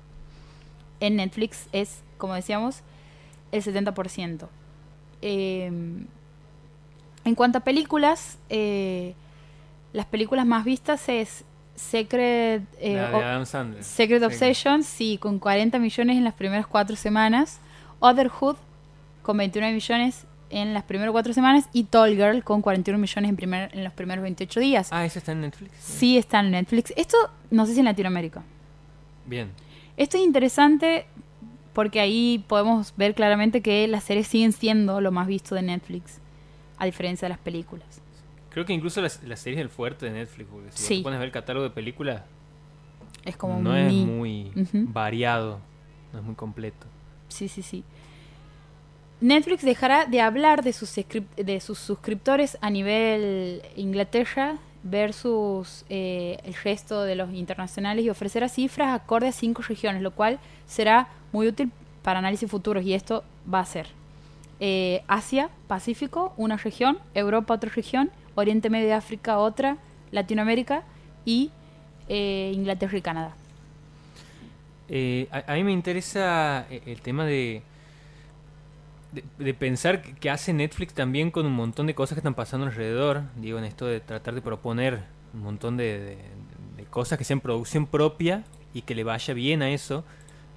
En 1.01 1.17
Netflix 1.17 1.67
es, 1.73 2.03
como 2.19 2.35
decíamos, 2.35 2.83
el 3.51 3.63
70%. 3.63 4.49
Eh, 5.23 5.67
en 7.25 7.35
cuanto 7.35 7.57
a 7.57 7.61
películas, 7.63 8.37
eh, 8.51 9.15
las 9.95 10.05
películas 10.05 10.45
más 10.45 10.67
vistas 10.67 11.09
es 11.09 11.47
Secret, 11.77 12.63
eh, 12.81 12.95
La 12.97 13.09
de 13.11 13.15
o- 13.15 13.19
Adam 13.21 13.47
Sandler. 13.47 13.85
Secret 13.85 14.21
Sí. 14.21 14.27
Obsession, 14.27 14.83
sí, 14.83 15.19
con 15.19 15.39
40 15.39 15.79
millones 15.79 16.17
en 16.17 16.25
las 16.25 16.35
primeras 16.35 16.67
cuatro 16.67 16.97
semanas. 16.97 17.61
Otherhood, 18.01 18.57
con 19.23 19.37
29 19.37 19.73
millones 19.75 20.25
en 20.51 20.75
las 20.75 20.83
primeras 20.85 21.13
cuatro 21.13 21.33
semanas. 21.33 21.69
Y 21.73 21.85
Tall 21.85 22.15
Girl, 22.17 22.43
con 22.43 22.63
41 22.63 22.99
millones 22.99 23.29
en, 23.31 23.37
primer, 23.37 23.71
en 23.77 23.85
los 23.85 23.93
primeros 23.93 24.23
28 24.23 24.61
días. 24.61 24.89
Ah, 24.93 25.05
ese 25.05 25.19
está 25.21 25.33
en 25.33 25.43
Netflix. 25.43 25.73
Sí 25.81 26.17
está 26.19 26.41
en 26.41 26.51
Netflix. 26.51 26.93
Esto, 26.97 27.17
no 27.51 27.67
sé 27.67 27.75
si 27.75 27.81
en 27.81 27.85
Latinoamérica. 27.87 28.43
Bien. 29.27 29.51
Esto 29.97 30.17
es 30.19 30.25
interesante 30.25 31.07
porque 31.73 32.01
ahí 32.01 32.45
podemos 32.49 32.95
ver 32.97 33.15
claramente 33.15 33.61
que 33.61 33.87
las 33.89 34.05
series 34.05 34.29
siguen 34.29 34.53
siendo 34.53 35.01
lo 35.01 35.13
más 35.13 35.27
visto 35.27 35.55
de 35.55 35.63
Netflix, 35.63 36.21
a 36.79 36.85
diferencia 36.87 37.27
de 37.27 37.31
las 37.31 37.39
películas. 37.39 37.87
Creo 38.57 38.65
que 38.65 38.73
incluso 38.73 39.03
la, 39.03 39.11
la 39.27 39.37
serie 39.37 39.59
es 39.59 39.63
el 39.63 39.69
fuerte 39.69 40.07
de 40.07 40.13
Netflix, 40.13 40.49
porque 40.51 40.71
si 40.73 40.79
vos 40.79 40.87
Sí. 40.89 40.97
te 40.97 41.03
pones 41.03 41.17
a 41.19 41.21
ver 41.21 41.27
el 41.27 41.33
catálogo 41.33 41.65
de 41.65 41.71
películas, 41.75 42.23
Es 43.23 43.37
como 43.37 43.61
no 43.61 43.73
muy... 43.73 43.81
es 43.83 43.93
muy 43.93 44.53
variado, 44.89 45.61
no 46.15 46.21
es 46.21 46.25
muy 46.25 46.35
completo. 46.37 46.87
Sí, 47.29 47.49
sí, 47.49 47.61
sí. 47.61 47.85
Netflix 49.21 49.63
dejará 49.63 50.07
de 50.07 50.23
hablar 50.23 50.63
de 50.65 50.73
sus, 50.73 50.91
de 51.37 51.61
sus 51.61 51.79
suscriptores 51.79 52.57
a 52.63 52.71
nivel 52.71 53.61
Inglaterra 53.77 54.57
versus 54.83 55.85
eh, 55.91 56.39
el 56.45 56.55
resto 56.55 57.03
de 57.03 57.15
los 57.15 57.35
internacionales 57.35 58.07
y 58.07 58.09
ofrecerá 58.09 58.49
cifras 58.49 58.99
acorde 58.99 59.29
a 59.29 59.33
cinco 59.33 59.61
regiones, 59.69 60.01
lo 60.01 60.13
cual 60.13 60.39
será 60.67 61.09
muy 61.31 61.47
útil 61.49 61.71
para 62.03 62.21
análisis 62.21 62.51
futuros 62.51 62.85
y 62.87 62.95
esto 62.95 63.23
va 63.53 63.61
a 63.61 63.67
ser 63.67 63.87
eh, 64.61 65.03
Asia, 65.09 65.51
Pacífico, 65.69 66.33
una 66.39 66.57
región, 66.57 66.99
Europa, 67.13 67.53
otra 67.53 67.69
región, 67.69 68.11
Oriente 68.37 68.71
Medio 68.71 68.89
y 68.89 68.93
África, 68.93 69.39
otra, 69.39 69.79
Latinoamérica 70.13 70.85
y 71.25 71.51
eh, 72.09 72.53
Inglaterra 72.55 72.97
y 72.97 73.03
Canadá. 73.03 73.35
Eh, 74.89 75.27
a, 75.33 75.53
a 75.53 75.57
mí 75.57 75.65
me 75.65 75.73
interesa 75.73 76.65
eh, 76.71 76.83
el 76.87 77.01
tema 77.01 77.25
de, 77.27 77.63
de, 79.39 79.55
pensar 79.55 80.03
que- 80.03 80.31
hace 80.31 80.53
Netflix 80.53 80.95
también 80.95 81.31
con 81.33 81.45
un 81.47 81.53
montón 81.55 81.87
de 81.89 81.95
cosas 81.95 82.15
que 82.15 82.21
están 82.21 82.35
pasando 82.35 82.67
alrededor. 82.67 83.23
Digo, 83.37 83.59
en 83.59 83.65
esto 83.65 83.87
de 83.87 83.99
tratar 84.01 84.35
de 84.35 84.43
proponer 84.43 85.03
un 85.35 85.43
montón 85.43 85.77
de 85.77 86.19
cosas 86.91 87.19
que 87.19 87.25
sean 87.25 87.41
producción 87.41 87.87
propia 87.87 88.45
y 88.73 88.83
que 88.83 88.95
le 88.95 89.03
vaya 89.05 89.35
bien 89.35 89.63
a 89.63 89.71
eso. 89.71 90.05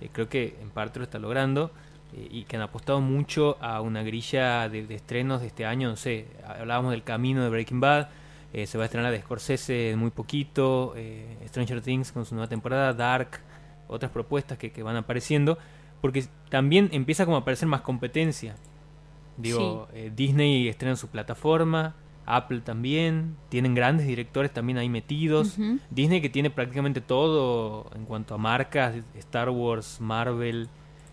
Eh, 0.01 0.09
creo 0.11 0.29
que 0.29 0.55
en 0.61 0.69
parte 0.69 0.99
lo 0.99 1.05
está 1.05 1.17
logrando. 1.19 1.71
Eh, 2.13 2.27
y 2.31 2.43
que 2.43 2.55
han 2.55 2.61
apostado 2.63 3.01
mucho 3.01 3.57
a 3.61 3.81
una 3.81 4.03
grilla 4.03 4.67
de, 4.69 4.85
de 4.85 4.95
estrenos 4.95 5.41
de 5.41 5.47
este 5.47 5.65
año. 5.65 5.89
No 5.89 5.95
sé, 5.95 6.27
hablábamos 6.45 6.91
del 6.91 7.03
camino 7.03 7.43
de 7.43 7.49
Breaking 7.49 7.79
Bad. 7.79 8.09
eh, 8.53 8.65
se 8.65 8.77
va 8.77 8.83
a 8.83 8.85
estrenar 8.85 9.11
la 9.11 9.17
de 9.17 9.21
Scorsese 9.21 9.91
en 9.91 9.99
muy 9.99 10.09
poquito. 10.11 10.93
eh, 10.95 11.37
Stranger 11.47 11.81
Things 11.81 12.11
con 12.11 12.25
su 12.25 12.35
nueva 12.35 12.47
temporada. 12.49 12.93
Dark 12.93 13.39
otras 13.87 14.11
propuestas 14.11 14.57
que, 14.57 14.71
que 14.71 14.83
van 14.83 14.95
apareciendo, 14.95 15.57
porque 16.01 16.23
también 16.49 16.89
empieza 16.91 17.25
como 17.25 17.37
a 17.37 17.39
aparecer 17.41 17.67
más 17.67 17.81
competencia. 17.81 18.55
Digo, 19.37 19.87
eh, 19.93 20.11
Disney 20.15 20.67
estrena 20.67 20.95
su 20.95 21.07
plataforma, 21.07 21.95
Apple 22.25 22.59
también, 22.61 23.35
tienen 23.49 23.73
grandes 23.73 24.05
directores 24.05 24.51
también 24.53 24.77
ahí 24.77 24.89
metidos. 24.89 25.57
Disney 25.89 26.21
que 26.21 26.29
tiene 26.29 26.49
prácticamente 26.51 27.01
todo 27.01 27.89
en 27.95 28.05
cuanto 28.05 28.35
a 28.35 28.37
marcas, 28.37 28.93
Star 29.15 29.49
Wars, 29.49 29.99
Marvel, 30.01 30.67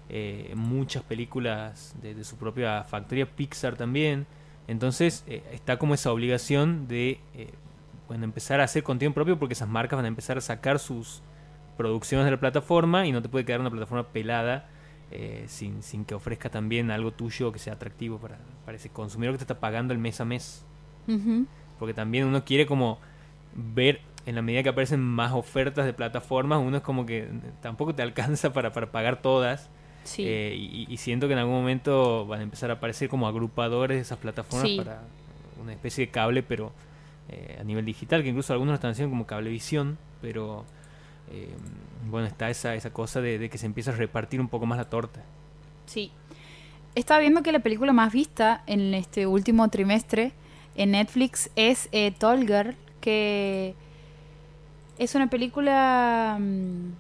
eh, 0.09 0.53
muchas 0.57 1.03
películas 1.03 1.95
de, 2.01 2.15
de 2.15 2.25
su 2.25 2.37
propia 2.37 2.85
factoría, 2.85 3.27
Pixar 3.27 3.77
también. 3.77 4.27
Entonces 4.69 5.25
eh, 5.27 5.43
está 5.53 5.79
como 5.79 5.95
esa 5.95 6.13
obligación 6.13 6.89
de 6.89 7.21
eh, 7.35 7.51
bueno, 8.09 8.25
empezar 8.25 8.61
a 8.61 8.65
hacer 8.65 8.83
contenido 8.83 9.15
propio 9.15 9.39
porque 9.39 9.55
esas 9.55 9.69
marcas 9.69 9.97
van 9.97 10.05
a 10.05 10.09
empezar 10.09 10.39
a 10.39 10.41
sacar 10.41 10.79
sus 10.79 11.23
producciones 11.77 12.25
de 12.25 12.31
la 12.31 12.41
plataforma 12.41 13.07
y 13.07 13.13
no 13.13 13.23
te 13.23 13.29
puede 13.29 13.45
quedar 13.45 13.61
una 13.61 13.71
plataforma 13.71 14.09
pelada 14.09 14.69
eh, 15.13 15.45
sin, 15.47 15.83
sin 15.83 16.05
que 16.05 16.15
ofrezca 16.15 16.51
también 16.51 16.91
algo 16.91 17.13
tuyo 17.13 17.53
que 17.53 17.59
sea 17.59 17.75
atractivo 17.75 18.19
para, 18.19 18.39
para 18.65 18.77
ese 18.77 18.89
consumidor 18.89 19.35
que 19.35 19.39
te 19.39 19.45
está 19.45 19.61
pagando 19.61 19.93
el 19.93 20.01
mes 20.01 20.21
a 20.21 20.25
mes. 20.25 20.65
Porque 21.79 21.95
también 21.95 22.27
uno 22.27 22.45
quiere 22.45 22.67
como 22.67 22.99
ver 23.55 24.01
en 24.25 24.35
la 24.35 24.43
medida 24.43 24.65
que 24.65 24.71
aparecen 24.71 25.01
más 25.01 25.33
ofertas 25.33 25.87
de 25.87 25.93
plataformas, 25.93 26.59
uno 26.59 26.79
es 26.79 26.83
como 26.83 27.07
que 27.07 27.29
tampoco 27.63 27.95
te 27.95 28.03
alcanza 28.03 28.53
para, 28.53 28.73
para 28.73 28.91
pagar 28.91 29.23
todas. 29.23 29.71
Sí. 30.07 30.25
Eh, 30.27 30.55
y, 30.57 30.87
y 30.89 30.97
siento 30.97 31.27
que 31.27 31.35
en 31.35 31.41
algún 31.41 31.55
momento 31.55 32.27
van 32.27 32.41
a 32.41 32.43
empezar 32.45 32.71
a 32.71 32.75
aparecer 32.75 33.09
como 33.09 33.27
agrupadores 33.29 33.97
de 33.99 34.03
esas 34.03 34.19
plataformas 34.19 34.69
Sí. 34.69 34.77
para 34.79 35.03
una 35.63 35.73
especie 35.73 36.07
de 36.07 36.11
cable, 36.13 36.43
pero 36.43 36.73
eh, 37.29 37.59
a 37.61 37.65
nivel 37.65 37.85
digital, 37.85 38.23
que 38.23 38.29
incluso 38.29 38.53
algunos 38.53 38.73
lo 38.73 38.77
están 38.77 38.93
haciendo 38.93 39.11
como 39.11 39.27
cablevisión, 39.27 39.99
pero 40.23 40.65
eh, 41.33 41.49
bueno, 42.09 42.27
está 42.29 42.49
esa, 42.51 42.75
esa 42.77 42.91
cosa 42.93 43.21
de, 43.21 43.39
de 43.39 43.51
que 43.51 43.59
se 43.59 43.67
empieza 43.67 43.91
a 43.91 43.95
repartir 43.97 44.41
un 44.41 44.49
poco 44.49 44.65
más 44.67 44.79
la 44.79 44.89
torta. 44.89 45.23
Sí. 45.87 46.13
Estaba 46.95 47.21
viendo 47.21 47.43
que 47.43 47.53
la 47.53 47.59
película 47.59 47.93
más 47.93 48.13
vista 48.13 48.63
en 48.67 48.95
este 48.95 49.27
último 49.27 49.69
trimestre 49.69 50.33
en 50.77 50.93
Netflix 50.93 51.51
es 51.57 51.89
eh, 51.93 52.13
Tall 52.17 52.47
Girl, 52.47 52.75
que 53.01 53.75
es 54.99 55.15
una 55.15 55.29
película 55.29 56.39
mm, 56.41 56.93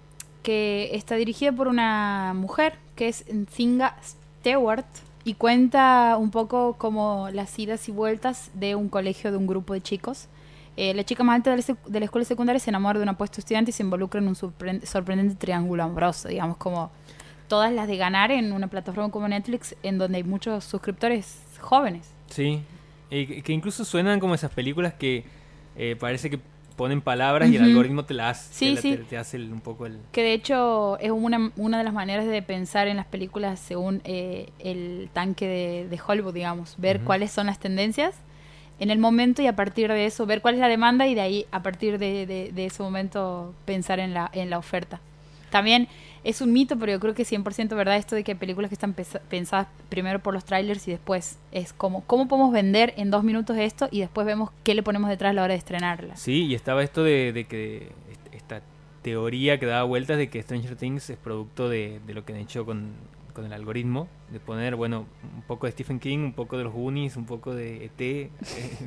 que 0.43 0.91
está 0.95 1.15
dirigida 1.17 1.53
por 1.53 1.69
una 1.69 2.33
mujer 2.35 2.75
que 2.97 3.09
es 3.09 3.25
Zinga 3.51 3.97
Stewart 4.03 4.85
y 5.25 5.35
cuenta 5.35 6.17
un 6.19 6.31
poco 6.31 6.75
como 6.79 7.29
las 7.33 7.59
idas 7.59 7.89
y 7.89 7.93
vueltas 7.93 8.51
de 8.55 8.75
un 8.75 8.89
colegio 8.89 9.31
de 9.31 9.37
un 9.37 9.47
grupo 9.47 9.75
de 9.75 9.81
chicos. 9.83 10.29
Eh, 10.77 10.93
la 10.95 11.05
chica 11.05 11.25
más 11.25 11.37
alta 11.37 11.51
de 11.57 11.99
la, 12.01 12.05
escuela 12.05 12.25
secundaria 12.25 12.61
se 12.61 12.71
enamora 12.71 12.99
de 12.99 13.03
un 13.05 13.09
apuesto 13.09 13.41
estudiante 13.41 13.71
y 13.71 13.73
se 13.73 13.83
involucra 13.83 14.21
en 14.21 14.29
un 14.29 14.35
sorpre- 14.35 14.85
sorprendente 14.85 15.35
triángulo 15.37 15.83
amoroso, 15.83 16.29
digamos, 16.29 16.59
como 16.59 16.91
todas 17.49 17.73
las 17.73 17.87
de 17.89 17.97
ganar 17.97 18.31
en 18.31 18.53
una 18.53 18.67
plataforma 18.69 19.11
como 19.11 19.27
Netflix, 19.29 19.75
en 19.83 19.99
donde 19.99 20.19
hay 20.19 20.25
muchos 20.25 20.65
suscriptores 20.65 21.39
jóvenes. 21.61 22.09
Sí, 22.29 22.61
que- 23.09 23.43
que 23.43 23.53
incluso 23.53 23.85
suenan 23.85 24.21
como 24.21 24.35
esas 24.35 24.51
películas 24.51 24.95
que 24.95 25.25
eh, 25.77 25.97
parece 25.99 26.29
que 26.31 26.41
ponen 26.77 27.01
palabras 27.01 27.51
y 27.51 27.57
el 27.57 27.63
algoritmo 27.63 28.05
te 28.05 28.15
las 28.15 28.49
Sí, 28.53 28.75
te, 28.75 28.83
sí. 28.83 28.91
te- 28.97 29.05
te 29.05 29.17
hace 29.19 29.39
el- 29.39 29.53
un 29.53 29.61
poco 29.61 29.87
el... 29.87 29.99
Que 30.13 30.23
de 30.23 30.33
hecho 30.35 30.99
es 30.99 31.11
una, 31.11 31.51
una 31.57 31.79
de 31.79 31.85
las 31.85 31.95
maneras 31.95 32.27
de 32.27 32.43
pensar 32.43 32.87
en 32.89 32.97
las 32.97 33.07
películas 33.07 33.59
según 33.59 34.03
eh, 34.05 34.51
el 34.59 35.09
tanque 35.13 35.47
de, 35.47 35.89
de 35.89 36.01
Hollywood, 36.07 36.35
digamos. 36.35 36.75
Ver 36.79 37.01
cuáles 37.01 37.31
son 37.33 37.47
las 37.47 37.59
tendencias 37.59 38.15
en 38.79 38.91
el 38.91 38.99
momento 38.99 39.41
y 39.41 39.47
a 39.47 39.57
partir 39.57 39.91
de 39.91 40.05
eso 40.05 40.27
ver 40.27 40.43
cuál 40.43 40.55
es 40.55 40.61
la 40.61 40.69
demanda 40.69 41.07
y 41.07 41.15
de 41.15 41.23
ahí 41.23 41.47
a 41.51 41.63
partir 41.63 41.99
de, 41.99 42.27
de- 42.27 42.53
de 42.53 42.67
ese 42.67 42.83
momento 42.83 43.55
pensar 43.65 43.99
en 43.99 44.13
la, 44.13 44.31
en 44.35 44.51
la 44.51 44.59
oferta. 44.59 45.01
También 45.51 45.89
es 46.29 46.41
un 46.41 46.53
mito, 46.53 46.79
pero 46.79 46.93
yo 46.93 47.01
creo 47.01 47.15
que 47.15 47.23
es 47.23 47.33
100% 47.33 47.75
verdad 47.77 47.97
esto 47.97 48.15
de 48.17 48.25
que 48.25 48.33
hay 48.33 48.39
películas 48.39 48.69
que 48.69 48.75
están 48.75 48.95
pensadas 49.29 49.69
primero 49.89 50.19
por 50.19 50.35
los 50.35 50.45
trailers 50.45 50.87
y 50.89 50.91
después 50.91 51.39
es 51.53 51.73
como, 51.73 52.03
¿cómo 52.05 52.29
podemos 52.29 52.53
vender 52.53 52.95
en 52.97 53.11
dos 53.11 53.23
minutos 53.25 53.57
esto? 53.59 53.89
Y 53.91 54.01
después 54.01 54.27
vemos 54.27 54.51
qué 54.65 54.75
le 54.75 54.83
ponemos 54.83 55.09
detrás 55.09 55.31
a 55.31 55.33
la 55.35 55.45
hora 55.45 55.53
de 55.55 55.59
estrenarla. 55.59 56.17
Sí, 56.17 56.47
y 56.47 56.55
estaba 56.55 56.83
esto 56.83 57.03
de, 57.05 57.33
de 57.33 57.45
que 57.45 57.93
est- 58.11 58.35
esta 58.35 58.63
teoría 59.03 59.59
que 59.61 59.67
daba 59.67 59.85
vueltas 59.85 60.19
de 60.19 60.29
que 60.29 60.43
Stranger 60.43 60.75
Things 60.77 61.11
es 61.11 61.17
producto 61.17 61.69
de, 61.69 62.01
de 62.07 62.15
lo 62.15 62.25
que 62.25 62.33
han 62.33 62.41
hecho 62.41 62.67
con, 62.67 62.91
con 63.37 63.45
el 63.45 63.53
algoritmo, 63.53 64.09
de 64.33 64.41
poner, 64.41 64.77
bueno, 64.77 65.05
un 65.37 65.43
poco 65.43 65.67
de 65.67 65.73
Stephen 65.73 66.01
King, 66.01 66.21
un 66.21 66.33
poco 66.33 66.57
de 66.57 66.65
los 66.65 66.73
Goonies, 66.73 67.17
un 67.17 67.27
poco 67.27 67.55
de 67.55 67.85
ET. 67.85 68.01
eh, 68.01 68.31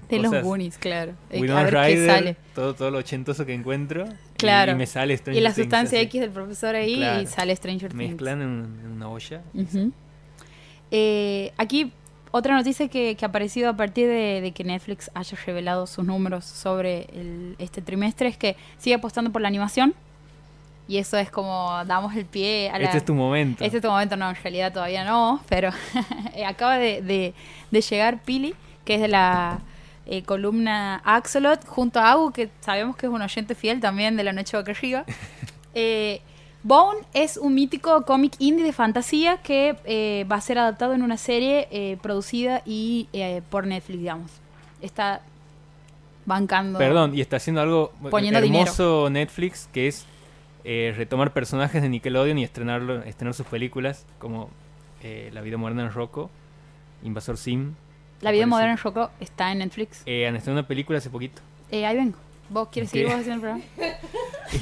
De 0.10 0.18
los 0.18 0.42
Goonies, 0.42 0.80
claro. 0.80 1.14
Eh, 1.30 1.40
Winona 1.40 1.60
a 1.60 1.64
ver 1.66 1.74
qué 1.74 1.80
Ryder, 1.96 2.10
sale. 2.10 2.36
Todo, 2.56 2.74
todo 2.74 2.90
lo 2.90 2.98
ochentoso 2.98 3.46
que 3.46 3.54
encuentro. 3.54 4.06
Claro. 4.38 4.72
Y, 4.72 4.76
me 4.76 4.88
sale 4.88 5.16
Stranger 5.16 5.40
Y 5.40 5.44
la 5.44 5.54
Things 5.54 5.66
sustancia 5.66 6.00
así, 6.00 6.06
X 6.08 6.22
del 6.22 6.32
profesor 6.32 6.74
ahí 6.74 6.96
Claro. 6.96 7.22
y 7.22 7.28
sale 7.28 7.56
Stranger 7.56 7.92
Things. 7.92 8.10
Mezclan 8.10 8.42
en, 8.42 8.80
en 8.86 8.92
una 8.92 9.08
olla. 9.10 9.44
Eh, 10.92 11.54
aquí 11.58 11.94
otra 12.32 12.56
noticia 12.56 12.88
que, 12.88 13.16
que 13.16 13.26
ha 13.26 13.28
aparecido 13.28 13.70
a 13.70 13.78
partir 13.78 14.08
de, 14.08 14.42
de 14.42 14.52
que 14.52 14.64
Netflix 14.64 15.12
haya 15.14 15.38
revelado 15.46 15.86
sus 15.86 16.06
números 16.06 16.46
sobre 16.46 17.02
el- 17.14 17.56
este 17.60 17.82
trimestre 17.82 18.30
es 18.30 18.38
que 18.38 18.56
sigue 18.80 18.96
apostando 18.96 19.32
por 19.32 19.42
la 19.42 19.48
animación. 19.48 19.94
Y 20.90 20.98
eso 20.98 21.18
es 21.18 21.30
como 21.30 21.70
damos 21.86 22.16
el 22.16 22.26
pie 22.26 22.72
a 22.74 22.80
la... 22.80 22.86
Este 22.86 22.98
es 22.98 23.06
tu 23.06 23.14
momento. 23.14 23.64
Este 23.64 23.78
es 23.78 23.84
tu 23.84 23.90
momento, 23.90 24.18
no, 24.18 24.28
en 24.30 24.36
realidad 24.36 24.74
todavía 24.74 25.04
no, 25.06 25.40
pero 25.48 25.70
eh, 26.36 26.44
acaba 26.46 26.78
de, 26.80 27.02
de- 27.04 27.34
de 27.70 27.82
llegar 27.82 28.24
Pili, 28.24 28.56
que 28.86 28.96
es 28.96 29.02
de 29.02 29.08
la 29.08 29.60
eh, 30.08 30.24
columna 30.24 31.00
Axolot, 31.06 31.64
junto 31.68 32.00
a 32.00 32.10
Agu, 32.12 32.32
que 32.32 32.50
sabemos 32.62 32.96
que 32.98 33.06
es 33.06 33.12
un 33.12 33.22
oyente 33.22 33.54
fiel 33.54 33.80
también 33.80 34.18
de 34.18 34.24
La 34.24 34.34
Noche 34.34 34.58
Boca 34.58 34.72
Arriba. 34.72 35.06
Eh, 35.76 36.20
Bone 36.64 37.02
es 37.14 37.38
un 37.38 37.54
mítico 37.54 38.04
cómic 38.04 38.34
indie 38.40 38.66
de 38.66 38.74
fantasía 38.74 39.38
que 39.38 39.76
eh, 39.86 40.26
va 40.30 40.38
a 40.38 40.42
ser 40.42 40.58
adaptado 40.58 40.94
en 40.96 41.04
una 41.04 41.16
serie 41.16 41.98
producida 42.02 42.64
y 42.66 43.08
eh, 43.14 43.44
por 43.52 43.68
Netflix, 43.68 44.00
digamos. 44.00 44.32
Está 44.82 45.22
bancando. 46.26 46.80
Perdón, 46.80 47.16
y 47.16 47.22
está 47.22 47.38
haciendo 47.38 47.62
algo 47.62 47.92
Poniendo 48.10 48.40
hermoso 48.40 49.10
Netflix, 49.12 49.70
que 49.72 49.88
es 49.88 50.06
eh, 50.64 50.94
retomar 50.96 51.34
personajes 51.34 51.82
de 51.82 51.90
Nickelodeon 51.90 52.38
y 52.38 52.44
estrenarlo, 52.44 53.02
estrenar 53.04 53.34
sus 53.34 53.46
películas, 53.48 54.06
como 54.20 54.50
eh, 55.04 55.30
La 55.34 55.42
vida 55.42 55.58
moderna 55.58 55.84
de 55.84 55.90
Rocco, 55.90 56.30
Invasor 57.04 57.38
Sim. 57.38 57.74
La 58.22 58.32
vida 58.32 58.46
moderna 58.46 58.74
en 58.74 58.78
Rocco 58.78 59.12
está 59.22 59.52
en 59.52 59.60
Netflix. 59.60 60.02
Eh, 60.06 60.28
han 60.28 60.36
estrenado 60.36 60.60
una 60.62 60.68
película 60.68 60.98
hace 60.98 61.10
poquito. 61.10 61.42
Eh, 61.72 61.86
ahí 61.86 61.96
vengo. 61.96 62.18
¿Vos 62.50 62.68
quieres 62.70 62.90
seguir 62.92 63.08
vos 63.08 63.16
haciendo 63.16 63.48
el 63.48 63.62
programa? 63.78 63.96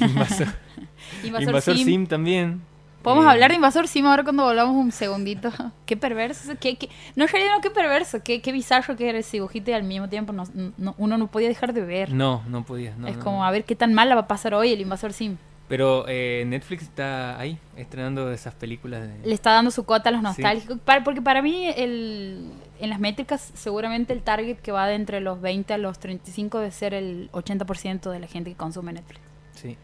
Invasor, 0.00 0.46
Invasor, 1.24 1.48
Invasor 1.48 1.76
Sim. 1.76 1.84
Sim. 1.84 2.06
también. 2.06 2.60
Podemos 3.02 3.24
Eh, 3.26 3.30
hablar 3.30 3.50
de 3.50 3.56
Invasor 3.56 3.88
Sim 3.88 4.06
ahora 4.06 4.22
cuando 4.24 4.44
volvamos 4.44 4.76
un 4.76 4.92
segundito. 4.92 5.50
Qué 5.86 5.96
perverso. 5.96 6.52
Qué, 6.60 6.76
qué- 6.76 6.88
No, 7.16 7.24
en 7.24 7.30
realidad 7.30 7.52
no, 7.56 7.60
qué 7.60 7.70
perverso. 7.70 8.22
Qué, 8.22 8.42
qué 8.42 8.52
bizarro 8.52 8.96
que 8.96 9.08
era 9.08 9.18
ese 9.18 9.38
dibujito 9.38 9.70
y 9.70 9.74
al 9.74 9.84
mismo 9.84 10.08
tiempo 10.08 10.32
no- 10.32 10.44
no- 10.76 10.94
uno 10.98 11.16
no 11.18 11.26
podía 11.28 11.48
dejar 11.48 11.72
de 11.72 11.80
ver. 11.82 12.12
No, 12.12 12.42
no 12.48 12.64
podía. 12.64 12.94
no, 12.96 13.06
es 13.08 13.16
como 13.16 13.44
a 13.44 13.50
ver 13.50 13.64
qué 13.64 13.74
tan 13.74 13.94
mal 13.94 14.08
la 14.08 14.14
va 14.16 14.22
a 14.22 14.28
pasar 14.28 14.54
hoy 14.54 14.72
el 14.72 14.80
Invasor 14.80 15.12
Sim. 15.12 15.36
Pero 15.68 16.06
eh, 16.08 16.44
Netflix 16.46 16.82
está 16.84 17.38
ahí, 17.38 17.58
estrenando 17.76 18.32
esas 18.32 18.54
películas 18.54 19.02
de... 19.02 19.26
Le 19.28 19.34
está 19.34 19.52
dando 19.52 19.70
su 19.70 19.84
cuota 19.84 20.08
a 20.08 20.12
los 20.12 20.20
Sí. 20.20 20.24
nostálgicos. 20.24 20.78
Para- 20.84 21.04
porque 21.04 21.20
para 21.20 21.42
mí, 21.42 21.68
el, 21.76 22.50
en 22.80 22.88
las 22.90 22.98
métricas, 23.00 23.50
seguramente 23.54 24.14
el 24.14 24.22
target 24.22 24.56
que 24.56 24.72
va 24.72 24.86
de 24.86 24.94
entre 24.94 25.20
los 25.20 25.40
20 25.42 25.74
a 25.74 25.78
los 25.78 25.98
35 25.98 26.58
debe 26.60 26.70
ser 26.70 26.94
el 26.94 27.28
80% 27.32 28.10
de 28.10 28.18
la 28.18 28.26
gente 28.26 28.50
que 28.50 28.56
consume 28.56 28.94
Netflix. 28.94 29.20
Sí. 29.56 29.76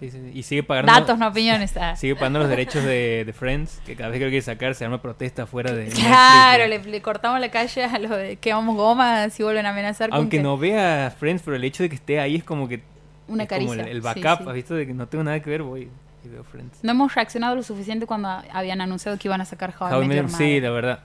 Sí, 0.00 0.10
sí, 0.10 0.18
sí. 0.18 0.30
Y 0.36 0.42
sigue 0.42 0.64
pagando... 0.64 0.90
Datos, 0.92 1.16
no 1.16 1.28
opiniones. 1.28 1.76
ah. 1.76 1.94
Sigue 1.96 2.16
pagando 2.16 2.40
los 2.40 2.48
derechos 2.48 2.82
de, 2.82 3.22
de 3.24 3.32
Friends, 3.32 3.80
que 3.86 3.94
cada 3.94 4.08
vez 4.10 4.18
que 4.18 4.24
lo 4.24 4.30
quiere 4.30 4.42
sacar 4.42 4.74
se 4.74 4.84
arma 4.84 5.00
protesta 5.00 5.46
fuera 5.46 5.72
de 5.72 5.86
Claro, 5.90 6.64
Netflix. 6.66 6.86
le, 6.86 6.90
le 6.90 7.02
cortamos 7.02 7.38
la 7.38 7.52
calle 7.52 7.84
a 7.84 7.98
los 8.00 8.10
de 8.10 8.34
que 8.36 8.52
vamos 8.52 8.74
goma 8.76 9.30
si 9.30 9.44
vuelven 9.44 9.64
a 9.66 9.70
amenazar 9.70 10.10
con 10.10 10.18
Aunque 10.18 10.38
que- 10.38 10.42
no 10.42 10.58
vea 10.58 11.14
Friends, 11.16 11.42
pero 11.44 11.54
el 11.56 11.62
hecho 11.62 11.84
de 11.84 11.88
que 11.88 11.94
esté 11.94 12.18
ahí 12.18 12.34
es 12.34 12.42
como 12.42 12.66
que... 12.66 12.82
una 13.28 13.44
es 13.44 13.48
como 13.48 13.60
caricia. 13.66 13.82
el, 13.82 13.88
el 13.88 13.96
Sí, 13.96 14.00
backup, 14.20 14.42
sí. 14.44 14.48
¿has 14.48 14.54
visto? 14.54 14.74
De 14.74 14.86
que 14.86 14.94
no 14.94 15.06
tengo 15.08 15.24
nada 15.24 15.40
que 15.40 15.50
ver, 15.50 15.62
voy 15.62 15.88
y 16.24 16.28
veo 16.28 16.44
Friends. 16.44 16.78
No 16.82 16.92
hemos 16.92 17.14
reaccionado 17.14 17.54
lo 17.54 17.62
suficiente 17.62 18.06
cuando 18.06 18.28
habían 18.52 18.80
anunciado 18.80 19.18
que 19.18 19.28
iban 19.28 19.40
a 19.40 19.44
sacar 19.44 19.74
How, 19.78 19.88
How 19.88 20.02
I 20.02 20.08
Met 20.08 20.16
Your 20.16 20.26
Your- 20.28 20.36
sí, 20.38 20.44
Mother. 20.44 20.62
la 20.62 20.70
verdad. 20.70 21.00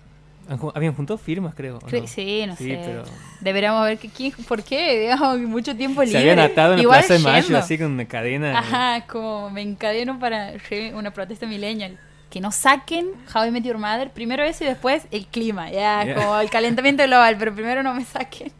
Habían 0.73 0.95
juntado 0.95 1.17
firmas, 1.19 1.53
creo. 1.53 1.77
¿o 1.77 1.79
Cre- 1.81 2.01
no? 2.01 2.07
Sí, 2.07 2.43
no 2.47 2.55
Sí, 2.55 2.69
sé. 2.69 2.81
pero- 2.83 3.03
Deberíamos 3.39 3.85
ver 3.85 3.99
que, 3.99 4.09
quién- 4.09 4.33
por 4.47 4.63
qué, 4.63 4.99
digamos, 5.01 5.37
mucho 5.41 5.75
tiempo 5.75 6.01
Se 6.01 6.07
libre. 6.07 6.21
habían 6.31 6.39
atado 6.39 6.73
en 6.73 6.81
la 6.81 6.89
Plaza 6.89 7.13
de 7.13 7.19
Mayo, 7.19 7.57
así 7.57 7.77
con 7.77 7.91
una 7.91 8.05
cadena. 8.05 8.57
Ajá, 8.57 9.05
como 9.05 9.51
me 9.51 9.61
encadeno 9.61 10.17
para 10.19 10.53
una 10.95 11.11
protesta 11.11 11.45
millennial. 11.45 11.99
Que 12.31 12.41
no 12.41 12.51
saquen 12.51 13.09
How 13.35 13.45
I 13.45 13.51
Met 13.51 13.63
Your 13.63 13.77
Mother, 13.77 14.09
primero 14.11 14.43
eso 14.43 14.63
y 14.63 14.67
después 14.67 15.03
el 15.11 15.27
clima, 15.27 15.69
ya, 15.69 16.03
Ya. 16.05 16.15
como 16.15 16.39
el 16.39 16.49
calentamiento 16.49 17.03
global, 17.03 17.35
pero 17.37 17.53
primero 17.53 17.83
no 17.83 17.93
me 17.93 18.05
saquen. 18.05 18.51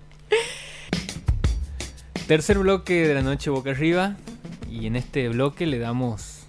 Tercer 2.29 2.59
bloque 2.59 3.07
de 3.07 3.15
la 3.15 3.23
noche 3.23 3.49
boca 3.49 3.71
arriba. 3.71 4.15
Y 4.69 4.85
en 4.85 4.95
este 4.95 5.29
bloque 5.29 5.65
le 5.65 5.79
damos 5.79 6.43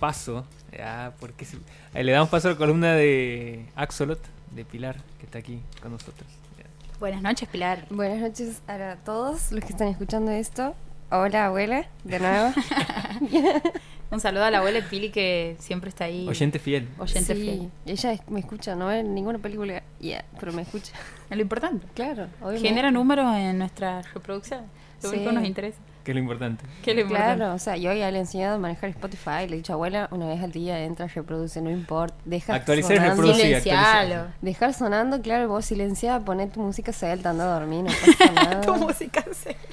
paso. 0.00 0.46
Ya, 0.74 1.12
porque 1.20 1.46
eh, 1.92 2.02
le 2.02 2.12
damos 2.12 2.30
paso 2.30 2.48
a 2.48 2.52
la 2.52 2.56
columna 2.56 2.94
de 2.94 3.66
Axolot, 3.76 4.18
de 4.52 4.64
Pilar, 4.64 4.96
que 5.18 5.26
está 5.26 5.36
aquí 5.36 5.60
con 5.82 5.92
nosotros. 5.92 6.26
Ya. 6.58 6.64
Buenas 7.00 7.20
noches, 7.20 7.50
Pilar. 7.50 7.84
Buenas 7.90 8.20
noches 8.20 8.62
a 8.66 8.96
todos 9.04 9.52
los 9.52 9.62
que 9.62 9.72
están 9.72 9.88
escuchando 9.88 10.30
esto. 10.30 10.74
Hola, 11.10 11.44
abuela, 11.44 11.86
de 12.04 12.18
nuevo. 12.18 12.54
Un 14.10 14.20
saludo 14.20 14.44
a 14.44 14.50
la 14.50 14.58
abuela 14.60 14.80
Pili 14.88 15.10
que 15.10 15.56
siempre 15.58 15.90
está 15.90 16.04
ahí. 16.04 16.26
Oyente 16.26 16.58
fiel. 16.58 16.88
Oyente 16.98 17.34
sí, 17.34 17.42
fiel. 17.42 17.70
ella 17.84 18.12
es- 18.12 18.26
me 18.30 18.40
escucha, 18.40 18.74
no 18.74 18.86
ve 18.86 19.02
ninguna 19.02 19.38
película, 19.38 19.82
ya, 20.00 20.24
pero 20.40 20.54
me 20.54 20.62
escucha. 20.62 20.92
Es 21.28 21.36
lo 21.36 21.42
importante. 21.42 21.86
Claro, 21.92 22.28
obviamente. 22.40 22.68
Genera 22.68 22.90
números 22.90 23.36
en 23.36 23.58
nuestra 23.58 24.00
reproducción. 24.00 24.62
Lo 25.02 25.10
único 25.10 25.28
que 25.28 25.32
nos 25.34 25.44
interesa. 25.44 25.78
Que 26.04 26.12
es 26.12 26.14
lo 26.14 26.20
importante. 26.20 26.64
¿Qué 26.84 26.90
es 26.92 26.96
lo 26.96 27.02
importante? 27.02 27.36
Claro, 27.36 27.54
o 27.54 27.58
sea, 27.58 27.76
yo 27.76 27.92
ya 27.92 28.10
le 28.10 28.18
he 28.18 28.20
enseñado 28.20 28.54
a 28.54 28.58
manejar 28.58 28.90
Spotify, 28.90 29.48
le 29.48 29.54
he 29.54 29.56
dicho, 29.56 29.72
abuela, 29.72 30.08
una 30.12 30.28
vez 30.28 30.40
al 30.42 30.52
día 30.52 30.84
entra, 30.84 31.08
reproduce, 31.08 31.60
no 31.60 31.70
importa, 31.70 32.16
deja 32.24 32.54
Actualizar 32.54 32.92
y 32.92 32.96
sonando. 32.98 33.22
reproducir. 33.22 33.62
Dejar 34.40 34.74
sonando, 34.74 35.20
claro, 35.20 35.48
vos 35.48 35.64
silenciada, 35.64 36.24
poné 36.24 36.46
tu 36.46 36.60
música 36.60 36.92
celta, 36.92 37.30
anda 37.30 37.44
a 37.44 37.58
dormir, 37.58 37.84
no 37.84 37.90
pasa 37.90 38.32
nada. 38.34 38.60
Tu 38.60 38.74
música 38.76 39.24
se... 39.32 39.56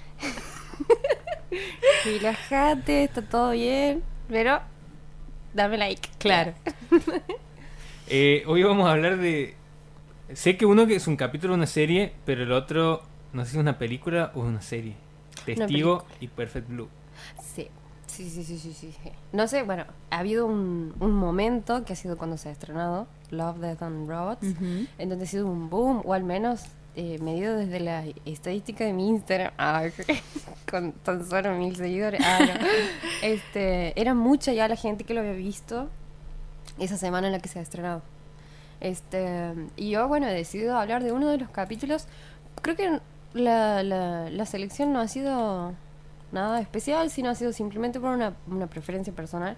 Relájate, 2.06 3.04
está 3.04 3.22
todo 3.22 3.52
bien, 3.52 4.02
pero 4.28 4.60
dame 5.54 5.78
like. 5.78 6.10
Claro. 6.18 6.54
Eh, 8.10 8.44
hoy 8.48 8.62
vamos 8.64 8.88
a 8.88 8.92
hablar 8.92 9.18
de. 9.18 9.56
Sé 10.34 10.58
que 10.58 10.66
uno 10.66 10.86
que 10.86 10.96
es 10.96 11.08
un 11.08 11.16
capítulo 11.16 11.54
de 11.54 11.60
una 11.60 11.68
serie, 11.68 12.12
pero 12.26 12.44
el 12.44 12.52
otro, 12.52 13.02
no 13.32 13.46
sé 13.46 13.52
si 13.52 13.58
es 13.58 13.62
una 13.62 13.78
película 13.78 14.32
o 14.36 14.42
una 14.42 14.62
serie. 14.62 14.96
Testigo 15.46 16.06
y 16.20 16.28
Perfect 16.28 16.70
Blue. 16.70 16.90
Sí, 17.42 17.68
sí, 18.08 18.30
sí, 18.30 18.44
sí, 18.44 18.58
sí, 18.58 18.74
sí. 18.74 19.12
No 19.32 19.48
sé, 19.48 19.64
bueno, 19.64 19.86
ha 20.10 20.20
habido 20.20 20.46
un, 20.46 20.94
un 21.00 21.12
momento 21.12 21.86
que 21.86 21.94
ha 21.94 21.96
sido 21.96 22.18
cuando 22.18 22.38
se 22.38 22.50
ha 22.50 22.52
estrenado 22.52 23.08
Love, 23.32 23.60
Death 23.60 23.82
and 23.82 24.10
Robots, 24.10 24.48
en 24.98 25.10
donde 25.10 25.26
ha 25.26 25.28
sido 25.28 25.48
un 25.48 25.70
boom, 25.70 26.02
o 26.06 26.14
al 26.14 26.24
menos 26.24 26.64
eh, 26.96 27.18
medido 27.20 27.56
desde 27.58 27.80
la 27.80 28.06
estadística 28.26 28.86
de 28.86 28.94
mi 28.94 29.10
Instagram, 29.10 29.52
ah, 29.58 29.84
con 30.70 30.92
tan 30.92 31.28
solo 31.28 31.54
mil 31.56 31.76
seguidores, 31.76 32.22
ah, 32.24 32.40
no. 32.40 32.68
este, 33.28 34.00
era 34.00 34.14
mucha 34.14 34.54
ya 34.54 34.68
la 34.68 34.76
gente 34.76 35.04
que 35.04 35.14
lo 35.14 35.22
había 35.22 35.34
visto 35.34 35.90
esa 36.80 36.98
semana 36.98 37.28
en 37.28 37.34
la 37.34 37.40
que 37.40 37.50
se 37.50 37.60
ha 37.60 37.62
estrenado. 37.62 38.02
Este, 38.80 39.54
y 39.76 39.92
yo, 39.92 40.08
bueno, 40.08 40.28
he 40.28 40.34
decidido 40.34 40.78
hablar 40.78 41.04
de 41.04 41.12
uno 41.12 41.30
de 41.30 41.38
los 41.38 41.50
capítulos. 41.50 42.08
Creo 42.62 42.76
que 42.76 43.00
la, 43.34 43.84
la, 43.84 44.30
la 44.30 44.46
selección 44.46 44.94
no 44.94 45.00
ha 45.00 45.08
sido 45.08 45.74
nada 46.32 46.60
especial, 46.60 47.10
sino 47.10 47.30
ha 47.30 47.36
sido 47.36 47.54
simplemente 47.54 48.00
por 48.00 48.10
una, 48.10 48.34
una 48.48 48.68
preferencia 48.68 49.14
personal. 49.14 49.58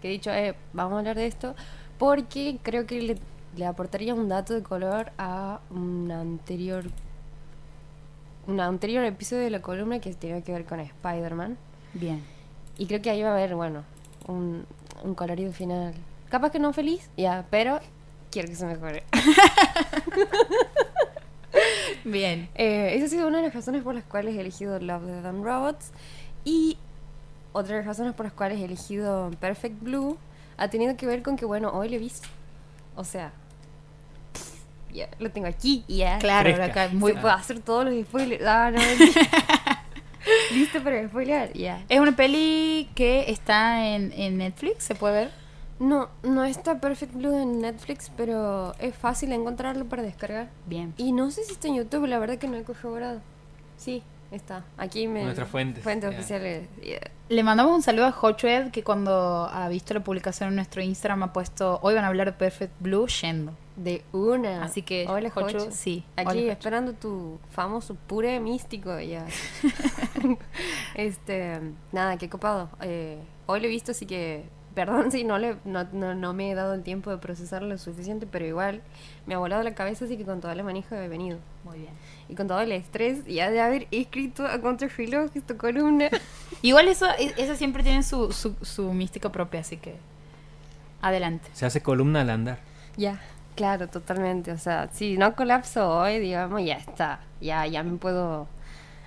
Que 0.00 0.08
he 0.08 0.12
dicho, 0.12 0.30
eh, 0.30 0.54
vamos 0.72 0.94
a 0.94 0.98
hablar 0.98 1.16
de 1.16 1.26
esto, 1.26 1.54
porque 1.98 2.58
creo 2.62 2.86
que 2.86 3.00
le, 3.00 3.18
le 3.56 3.66
aportaría 3.66 4.14
un 4.14 4.28
dato 4.28 4.54
de 4.54 4.62
color 4.62 5.12
a 5.18 5.60
un 5.70 6.10
anterior 6.10 6.84
un 8.46 8.60
anterior 8.60 9.02
episodio 9.04 9.44
de 9.44 9.48
la 9.50 9.62
columna 9.62 10.00
que 10.00 10.12
tenía 10.12 10.42
que 10.42 10.52
ver 10.52 10.66
con 10.66 10.78
Spider-Man. 10.78 11.56
Bien. 11.94 12.22
Y 12.76 12.86
creo 12.86 13.00
que 13.00 13.08
ahí 13.08 13.22
va 13.22 13.30
a 13.30 13.32
haber, 13.32 13.54
bueno, 13.54 13.84
un, 14.26 14.66
un 15.02 15.14
colorido 15.14 15.50
final. 15.52 15.94
Capaz 16.28 16.50
que 16.50 16.58
no 16.58 16.74
feliz, 16.74 17.08
ya, 17.16 17.46
pero 17.50 17.80
quiero 18.30 18.48
que 18.48 18.54
se 18.54 18.66
mejore. 18.66 19.04
Bien. 22.04 22.48
Eh, 22.54 22.92
esa 22.94 23.06
ha 23.06 23.08
sido 23.08 23.28
una 23.28 23.38
de 23.38 23.44
las 23.44 23.54
razones 23.54 23.82
por 23.82 23.94
las 23.94 24.04
cuales 24.04 24.36
he 24.36 24.40
elegido 24.40 24.78
Love, 24.78 25.04
Death 25.04 25.26
and 25.26 25.44
Robots. 25.44 25.90
Y 26.44 26.76
otra 27.52 27.76
de 27.76 27.80
las 27.80 27.86
razones 27.86 28.14
por 28.14 28.26
las 28.26 28.32
cuales 28.32 28.60
he 28.60 28.64
elegido 28.64 29.30
Perfect 29.40 29.82
Blue 29.82 30.18
ha 30.56 30.68
tenido 30.68 30.96
que 30.96 31.06
ver 31.06 31.22
con 31.22 31.36
que, 31.36 31.44
bueno, 31.44 31.70
hoy 31.72 31.88
lo 31.88 31.96
he 31.96 31.98
visto. 31.98 32.28
O 32.96 33.04
sea, 33.04 33.32
ya 34.92 35.08
lo 35.18 35.30
tengo 35.30 35.46
aquí, 35.48 35.84
ya. 35.88 36.18
Claro, 36.18 36.62
acá 36.62 36.90
Muy 36.92 37.12
puedo 37.12 37.30
hacer 37.30 37.60
todos 37.60 37.84
los 37.84 38.06
spoilers. 38.06 38.44
Ah, 38.46 38.70
no. 38.70 38.80
¿Listo 40.52 40.82
para 40.82 41.06
spoiler? 41.08 41.52
Ya. 41.52 41.84
Es 41.88 42.00
una 42.00 42.14
peli 42.14 42.88
que 42.94 43.30
está 43.30 43.86
en, 43.86 44.12
en 44.12 44.38
Netflix, 44.38 44.84
¿se 44.84 44.94
puede 44.94 45.14
ver? 45.14 45.43
No, 45.78 46.08
no 46.22 46.44
está 46.44 46.80
Perfect 46.80 47.14
Blue 47.14 47.36
en 47.36 47.60
Netflix, 47.60 48.10
pero 48.16 48.74
es 48.78 48.94
fácil 48.94 49.32
encontrarlo 49.32 49.84
para 49.86 50.02
descargar. 50.02 50.48
Bien. 50.66 50.94
Y 50.96 51.12
no 51.12 51.30
sé 51.30 51.42
si 51.44 51.52
está 51.52 51.68
en 51.68 51.76
YouTube, 51.76 52.06
la 52.06 52.18
verdad 52.18 52.38
que 52.38 52.46
no 52.48 52.56
he 52.56 52.62
corroborado. 52.62 53.20
Sí, 53.76 54.02
está. 54.30 54.64
Aquí 54.78 55.08
me. 55.08 55.24
Nuestras 55.24 55.48
fuentes, 55.48 55.82
Fuentes 55.82 56.10
oficiales. 56.14 56.68
yeah. 56.80 57.00
Le 57.28 57.42
mandamos 57.42 57.74
un 57.74 57.82
saludo 57.82 58.06
a 58.06 58.10
Hochwed 58.10 58.70
que 58.70 58.84
cuando 58.84 59.48
ha 59.50 59.68
visto 59.68 59.94
la 59.94 60.00
publicación 60.04 60.50
en 60.50 60.56
nuestro 60.56 60.80
Instagram 60.82 61.22
ha 61.24 61.32
puesto 61.32 61.80
hoy 61.82 61.94
van 61.94 62.04
a 62.04 62.08
hablar 62.08 62.26
de 62.28 62.32
Perfect 62.34 62.72
Blue 62.80 63.06
yendo. 63.08 63.52
De 63.76 64.04
una. 64.12 64.62
Así 64.62 64.82
que, 64.82 65.06
Hola, 65.08 65.30
Jocho. 65.30 65.72
sí, 65.72 66.04
Aquí 66.14 66.42
hola, 66.42 66.52
esperando 66.52 66.92
tu 66.92 67.40
famoso 67.50 67.96
puré 68.06 68.38
místico. 68.38 69.00
Ya. 69.00 69.26
este. 70.94 71.60
Nada, 71.92 72.16
qué 72.16 72.28
copado. 72.28 72.68
Eh, 72.82 73.18
hoy 73.46 73.60
lo 73.60 73.66
he 73.66 73.70
visto, 73.70 73.90
así 73.92 74.06
que. 74.06 74.44
Perdón 74.74 75.10
si 75.12 75.24
no, 75.24 75.38
le, 75.38 75.56
no, 75.64 75.84
no, 75.92 76.14
no 76.14 76.32
me 76.34 76.50
he 76.50 76.54
dado 76.54 76.74
el 76.74 76.82
tiempo 76.82 77.10
de 77.10 77.18
procesarlo 77.18 77.68
lo 77.68 77.78
suficiente, 77.78 78.26
pero 78.30 78.44
igual 78.44 78.82
me 79.26 79.34
ha 79.34 79.38
volado 79.38 79.62
la 79.62 79.74
cabeza, 79.74 80.04
así 80.04 80.16
que 80.16 80.24
con 80.24 80.40
toda 80.40 80.54
la 80.54 80.62
manija 80.62 81.02
he 81.02 81.08
venido. 81.08 81.38
Muy 81.64 81.78
bien. 81.78 81.92
Y 82.28 82.34
con 82.34 82.48
todo 82.48 82.60
el 82.60 82.72
estrés 82.72 83.24
ya 83.26 83.50
de 83.50 83.60
haber 83.60 83.86
escrito 83.90 84.46
a 84.46 84.60
contrarreloj 84.60 85.30
esta 85.34 85.56
columna. 85.56 86.08
Igual 86.62 86.88
eso, 86.88 87.06
e- 87.18 87.34
eso 87.36 87.54
siempre 87.56 87.82
tiene 87.82 88.02
su, 88.02 88.32
su, 88.32 88.54
su 88.62 88.92
mística 88.92 89.30
propia, 89.30 89.60
así 89.60 89.76
que 89.76 89.94
adelante. 91.02 91.48
Se 91.52 91.66
hace 91.66 91.82
columna 91.82 92.22
al 92.22 92.30
andar. 92.30 92.58
Ya, 92.96 93.20
claro, 93.56 93.88
totalmente. 93.88 94.52
O 94.52 94.58
sea, 94.58 94.88
si 94.92 95.16
no 95.18 95.34
colapso 95.36 95.88
hoy, 95.88 96.18
digamos, 96.18 96.64
ya 96.64 96.74
está. 96.74 97.20
Ya, 97.40 97.66
ya 97.66 97.82
me 97.82 97.96
puedo 97.98 98.46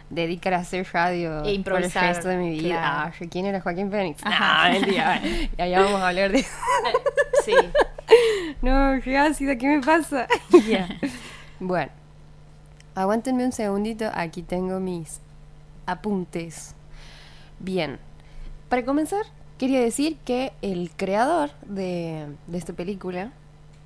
dedicar 0.10 0.54
a 0.54 0.58
hacer 0.60 0.88
radio 0.94 1.44
E 1.44 1.54
improvisar, 1.54 1.92
por 2.02 2.04
el 2.10 2.16
resto 2.16 2.30
de 2.30 2.38
mi 2.38 2.52
vida. 2.52 2.70
claro. 2.80 3.12
Ah, 3.22 3.26
¿quién 3.30 3.46
era 3.46 3.62
Joaquín 3.62 3.92
Phoenix? 3.92 4.22
Ajá. 4.26 4.70
No, 4.70 4.80
mentira. 4.80 5.22
ya, 5.58 5.68
ya 5.68 5.82
vamos 5.82 6.02
a 6.02 6.08
hablar 6.10 6.32
de 6.32 6.44
Sí. 7.46 7.54
No, 8.62 9.00
qué 9.04 9.18
ácida, 9.18 9.58
¿qué 9.58 9.68
me 9.68 9.82
pasa? 9.82 10.28
Ya. 10.68 10.88
Bueno, 11.60 11.92
aguántenme 12.96 13.46
un 13.46 13.52
segundito. 13.52 14.10
Aquí 14.14 14.44
tengo 14.44 14.80
mis 14.80 15.20
apuntes. 15.86 16.74
Bien, 17.60 18.00
para 18.70 18.86
comenzar, 18.86 19.26
quería 19.58 19.82
decir 19.82 20.18
que 20.24 20.54
el 20.62 20.92
creador 20.96 21.50
de, 21.66 22.28
de 22.48 22.58
esta 22.58 22.74
película, 22.74 23.32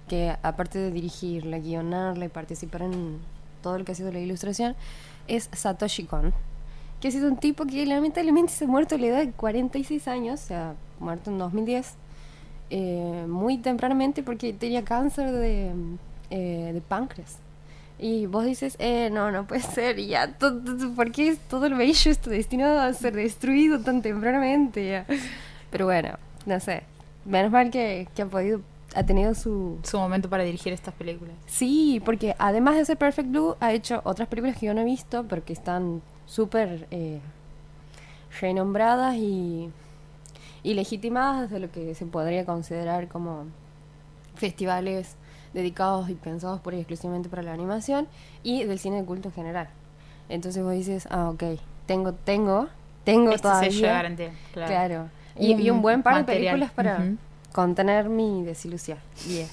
que 0.07 0.35
aparte 0.43 0.77
de 0.79 0.91
dirigirla, 0.91 1.59
guionarla 1.59 2.25
y 2.25 2.29
participar 2.29 2.81
en 2.83 3.19
todo 3.61 3.77
lo 3.79 3.85
que 3.85 3.93
ha 3.93 3.95
sido 3.95 4.11
la 4.11 4.19
ilustración, 4.19 4.75
es 5.35 5.49
Satoshi 5.53 6.03
Kon. 6.03 6.33
que 6.99 7.07
ha 7.07 7.11
sido 7.11 7.29
un 7.29 7.37
tipo 7.37 7.65
que 7.65 7.85
lamentablemente 7.85 8.53
se 8.53 8.65
ha 8.65 8.67
muerto 8.67 8.95
a 8.95 8.97
la 8.97 9.07
edad 9.07 9.19
de 9.19 9.31
46 9.31 10.07
años, 10.07 10.43
o 10.43 10.47
sea, 10.47 10.75
muerto 10.99 11.31
en 11.31 11.37
2010, 11.39 11.95
eh, 12.69 13.25
muy 13.27 13.57
tempranamente 13.57 14.23
porque 14.23 14.53
tenía 14.53 14.83
cáncer 14.83 15.31
de, 15.31 15.71
eh, 16.29 16.71
de 16.73 16.81
páncreas. 16.81 17.37
Y 17.97 18.25
vos 18.25 18.45
dices, 18.45 18.75
eh, 18.79 19.09
no, 19.11 19.31
no 19.31 19.47
puede 19.47 19.61
ser, 19.61 19.97
ya, 19.99 20.35
¿por 20.95 21.11
qué 21.11 21.37
todo 21.49 21.69
lo 21.69 21.77
bello 21.77 22.11
está 22.11 22.29
destinado 22.29 22.79
a 22.79 22.93
ser 22.93 23.13
destruido 23.15 23.79
tan 23.79 24.01
tempranamente? 24.01 25.05
Pero 25.71 25.85
bueno, 25.85 26.17
no 26.45 26.59
sé, 26.59 26.83
menos 27.25 27.51
mal 27.51 27.71
que, 27.71 28.07
que 28.15 28.23
ha 28.23 28.25
podido, 28.25 28.61
ha 28.95 29.03
tenido 29.05 29.33
su, 29.33 29.79
Su 29.83 29.97
momento 29.97 30.29
para 30.29 30.43
dirigir 30.43 30.73
estas 30.73 30.93
películas. 30.93 31.33
Sí, 31.47 32.01
porque 32.03 32.35
además 32.39 32.75
de 32.75 32.81
hacer 32.81 32.97
Perfect 32.97 33.29
Blue, 33.29 33.55
ha 33.59 33.71
hecho 33.73 34.01
otras 34.03 34.27
películas 34.27 34.57
que 34.57 34.65
yo 34.65 34.73
no 34.73 34.81
he 34.81 34.85
visto, 34.85 35.25
pero 35.27 35.43
que 35.45 35.53
están 35.53 36.01
súper 36.25 36.87
eh, 36.91 37.19
renombradas 38.39 39.15
y, 39.15 39.69
y 40.63 40.73
legitimadas 40.73 41.49
de 41.49 41.59
lo 41.59 41.71
que 41.71 41.95
se 41.95 42.05
podría 42.05 42.45
considerar 42.45 43.07
como 43.07 43.45
festivales 44.35 45.15
dedicados 45.53 46.09
y 46.09 46.15
pensados 46.15 46.61
por 46.61 46.73
y 46.73 46.77
exclusivamente 46.77 47.27
para 47.29 47.41
la 47.43 47.53
animación 47.53 48.07
y 48.43 48.63
del 48.63 48.79
cine 48.79 48.97
de 48.97 49.05
culto 49.05 49.29
en 49.29 49.33
general. 49.33 49.67
Entonces 50.29 50.63
vos 50.63 50.73
dices, 50.73 51.07
ah, 51.11 51.29
ok, 51.29 51.43
tengo, 51.85 52.13
tengo, 52.13 52.67
tengo 53.03 53.31
Este 53.31 53.47
sello 53.49 53.59
de 53.59 53.69
todavía. 53.69 53.93
garantía. 53.93 54.31
Claro. 54.53 54.69
Claro. 54.71 55.09
Y, 55.37 55.53
y 55.53 55.69
un 55.69 55.81
buen 55.81 56.03
par 56.03 56.17
de 56.17 56.23
películas 56.23 56.71
para. 56.71 57.03
Contener 57.51 58.09
mi 58.09 58.43
desilusión. 58.43 58.97
Yeah. 59.27 59.47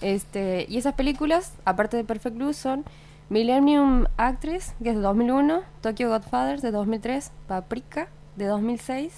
Este, 0.00 0.66
y 0.68 0.76
esas 0.76 0.94
películas, 0.94 1.52
aparte 1.64 1.96
de 1.96 2.04
Perfect 2.04 2.36
Blue, 2.36 2.52
son 2.52 2.84
Millennium 3.30 4.06
Actress, 4.16 4.74
que 4.82 4.90
es 4.90 4.96
de 4.96 5.02
2001, 5.02 5.62
Tokyo 5.80 6.10
Godfathers, 6.10 6.62
de 6.62 6.70
2003, 6.70 7.32
Paprika, 7.46 8.08
de 8.36 8.46
2006, 8.46 9.12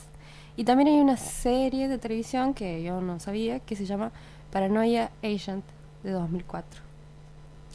y 0.57 0.65
también 0.65 0.89
hay 0.89 1.01
una 1.01 1.17
serie 1.17 1.89
de 1.89 1.99
televisión 1.99 2.55
que 2.55 2.83
yo 2.83 3.01
no 3.01 3.21
sabía, 3.21 3.61
que 3.61 3.77
se 3.77 3.85
llama 3.85 4.13
Paranoia 4.53 5.11
Agent, 5.23 5.65
de 6.03 6.13
2004. 6.13 6.81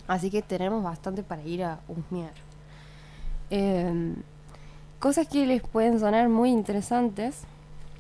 Así 0.08 0.32
que 0.32 0.42
tenemos 0.42 0.84
bastante 0.84 1.22
para 1.22 1.44
ir 1.44 1.64
a 1.64 1.80
husmear. 1.88 2.34
Em, 3.50 4.16
cosas 5.00 5.28
que 5.28 5.46
les 5.46 5.62
pueden 5.62 6.00
sonar 6.00 6.30
muy 6.30 6.50
interesantes 6.50 7.42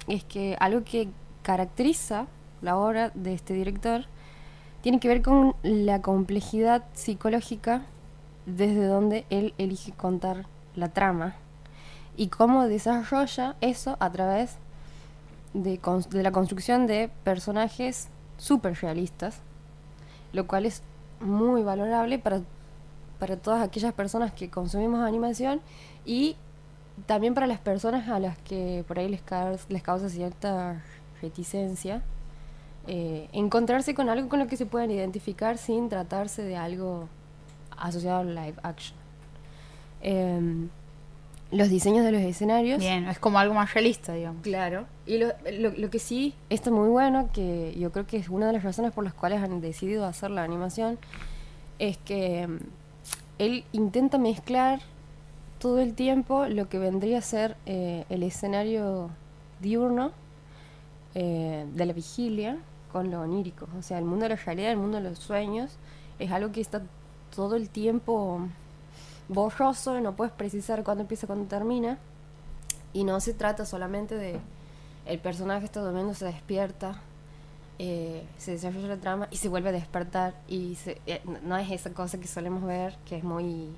es 0.08 0.24
que 0.24 0.56
algo 0.60 0.84
que 0.84 1.10
caracteriza 1.44 2.28
la 2.62 2.78
obra 2.78 3.12
de 3.16 3.34
este 3.34 3.54
director 3.54 4.06
tiene 4.82 5.00
que 5.00 5.08
ver 5.08 5.22
con 5.22 5.56
la 5.64 6.02
complejidad 6.02 6.84
psicológica 6.94 7.84
desde 8.46 8.86
donde 8.86 9.26
él 9.30 9.54
elige 9.58 9.92
contar 9.92 10.46
la 10.76 10.90
trama 10.90 11.36
y 12.18 12.28
cómo 12.28 12.66
desarrolla 12.68 13.56
eso 13.62 13.98
a 14.00 14.10
través 14.12 14.58
de, 15.54 15.80
la 16.12 16.32
construcción 16.32 16.88
de 16.88 17.10
personajes 17.24 18.08
súper 18.38 18.76
realistas, 18.82 19.38
lo 20.34 20.48
cual 20.48 20.66
es 20.66 20.82
muy 21.20 21.62
valorable 21.62 22.18
para, 22.20 22.42
para 23.20 23.38
todas 23.38 23.62
aquellas 23.62 23.94
personas 23.94 24.32
que 24.32 24.50
consumimos 24.50 25.02
animación 25.02 25.62
y 26.06 26.36
también 27.06 27.34
para 27.34 27.48
las 27.48 27.60
personas 27.60 28.10
a 28.10 28.20
las 28.20 28.38
que 28.40 28.84
por 28.88 28.98
ahí 29.00 29.10
les, 29.10 29.22
ca- 29.22 29.56
les 29.70 29.84
causa 29.84 30.10
cierta 30.10 30.82
reticencia, 31.22 32.02
eh, 32.88 33.30
encontrarse 33.32 33.94
con 33.94 34.10
algo 34.10 34.28
con 34.30 34.40
lo 34.40 34.48
que 34.48 34.58
se 34.58 34.66
puedan 34.66 34.92
identificar 34.92 35.58
sin 35.58 35.90
tratarse 35.90 36.42
de 36.44 36.56
algo 36.56 37.08
asociado 37.78 38.22
al 38.22 38.36
live 38.36 38.56
action. 38.64 38.98
Em, 40.02 40.70
los 41.52 41.70
diseños 41.70 42.06
de 42.06 42.12
los 42.12 42.22
escenarios. 42.22 42.80
Bien, 42.80 43.08
es 43.08 43.20
como 43.20 43.38
algo 43.38 43.54
más 43.54 43.74
realista, 43.74 44.14
digamos. 44.14 44.42
Claro. 44.42 44.86
Y 45.06 45.18
lo, 45.18 45.28
lo, 45.52 45.72
lo 45.72 45.90
que 45.90 46.00
sí 46.00 46.34
está 46.50 46.72
muy 46.72 46.90
bueno, 46.90 47.30
que 47.34 47.76
yo 47.78 47.92
creo 47.92 48.08
que 48.08 48.18
es 48.18 48.30
una 48.30 48.48
de 48.48 48.54
las 48.54 48.64
razones 48.64 48.94
por 48.94 49.04
las 49.04 49.14
cuales 49.14 49.42
han 49.44 49.60
decidido 49.62 50.06
hacer 50.06 50.32
la 50.32 50.44
animación, 50.44 50.98
es 51.78 51.98
que 51.98 52.48
mm, 52.48 52.58
él 53.40 53.66
intenta 53.74 54.18
mezclar 54.18 54.80
todo 55.60 55.80
el 55.80 55.94
tiempo 55.94 56.48
lo 56.48 56.70
que 56.70 56.80
vendría 56.80 57.20
a 57.20 57.22
ser 57.22 57.56
eh, 57.66 58.06
el 58.10 58.24
escenario 58.24 59.10
diurno 59.62 60.12
eh, 61.16 61.66
de 61.74 61.86
la 61.86 61.94
vigilia 61.94 62.58
con 62.92 63.10
lo 63.12 63.22
onírico. 63.22 63.68
O 63.78 63.82
sea, 63.82 63.98
el 64.00 64.06
mundo 64.06 64.24
de 64.24 64.30
la 64.30 64.36
realidad, 64.36 64.72
el 64.72 64.78
mundo 64.78 64.98
de 64.98 65.10
los 65.10 65.20
sueños, 65.20 65.72
es 66.20 66.32
algo 66.32 66.52
que 66.52 66.62
está 66.62 66.82
todo 67.36 67.56
el 67.56 67.70
tiempo 67.70 68.42
borroso, 69.30 70.00
no 70.02 70.16
puedes 70.16 70.34
precisar 70.34 70.84
cuándo 70.84 71.02
empieza, 71.02 71.28
cuándo 71.28 71.46
termina. 71.48 71.98
Y 72.94 73.04
no 73.06 73.20
se 73.22 73.34
trata 73.34 73.66
solamente 73.66 74.16
de 74.16 74.40
el 75.06 75.20
personaje 75.20 75.66
está 75.66 75.80
durmiendo, 75.82 76.14
se 76.14 76.26
despierta, 76.26 77.00
eh, 77.80 78.24
se 78.38 78.52
desarrolla 78.52 78.88
la 78.90 78.98
trama 78.98 79.28
y 79.32 79.38
se 79.38 79.48
vuelve 79.48 79.70
a 79.70 79.72
despertar. 79.72 80.36
Y 80.48 80.76
se- 80.76 81.02
eh, 81.08 81.22
no- 81.44 81.58
es 81.58 81.72
esa 81.72 81.92
cosa 81.94 82.20
que 82.20 82.28
solemos 82.28 82.64
ver, 82.64 82.98
que 83.06 83.16
es 83.18 83.24
muy 83.24 83.70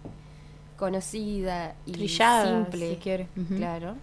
conocida 0.77 1.75
y 1.85 1.91
Trillada, 1.91 2.65
simple, 2.65 2.89
si 2.89 2.95
quiere. 2.97 3.27
Claro, 3.55 3.95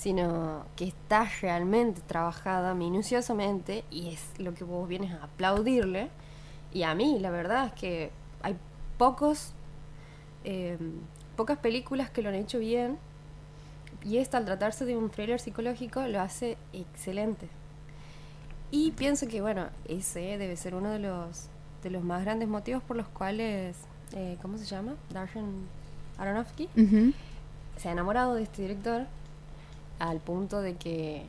sino 0.00 0.64
que 0.76 0.86
está 0.86 1.28
realmente 1.42 2.00
trabajada 2.00 2.72
minuciosamente 2.74 3.84
y 3.90 4.14
es 4.14 4.22
lo 4.38 4.54
que 4.54 4.64
vos 4.64 4.88
vienes 4.88 5.12
a 5.12 5.24
aplaudirle. 5.24 6.08
Y 6.72 6.84
a 6.84 6.94
mí, 6.94 7.18
la 7.18 7.28
verdad 7.28 7.66
es 7.66 7.72
que 7.74 8.10
hay 8.42 8.56
pocos, 8.96 9.52
eh, 10.44 10.78
pocas 11.36 11.58
películas 11.58 12.08
que 12.08 12.22
lo 12.22 12.30
han 12.30 12.34
hecho 12.34 12.58
bien 12.58 12.96
y 14.02 14.16
esta, 14.16 14.38
al 14.38 14.46
tratarse 14.46 14.86
de 14.86 14.96
un 14.96 15.10
thriller 15.10 15.38
psicológico, 15.38 16.00
lo 16.06 16.22
hace 16.22 16.56
excelente. 16.72 17.50
Y 18.70 18.92
pienso 18.92 19.28
que, 19.28 19.42
bueno, 19.42 19.66
ese 19.84 20.38
debe 20.38 20.56
ser 20.56 20.74
uno 20.74 20.92
de 20.92 21.00
los, 21.00 21.50
de 21.82 21.90
los 21.90 22.02
más 22.02 22.22
grandes 22.22 22.48
motivos 22.48 22.82
por 22.82 22.96
los 22.96 23.08
cuales, 23.08 23.76
eh, 24.14 24.38
¿cómo 24.40 24.56
se 24.56 24.64
llama? 24.64 24.94
Darren 25.12 25.66
Aronofsky 26.16 26.70
se 27.76 27.88
ha 27.88 27.92
enamorado 27.92 28.34
de 28.34 28.44
este 28.44 28.62
director 28.62 29.06
al 30.00 30.18
punto 30.18 30.60
de 30.60 30.74
que, 30.74 31.26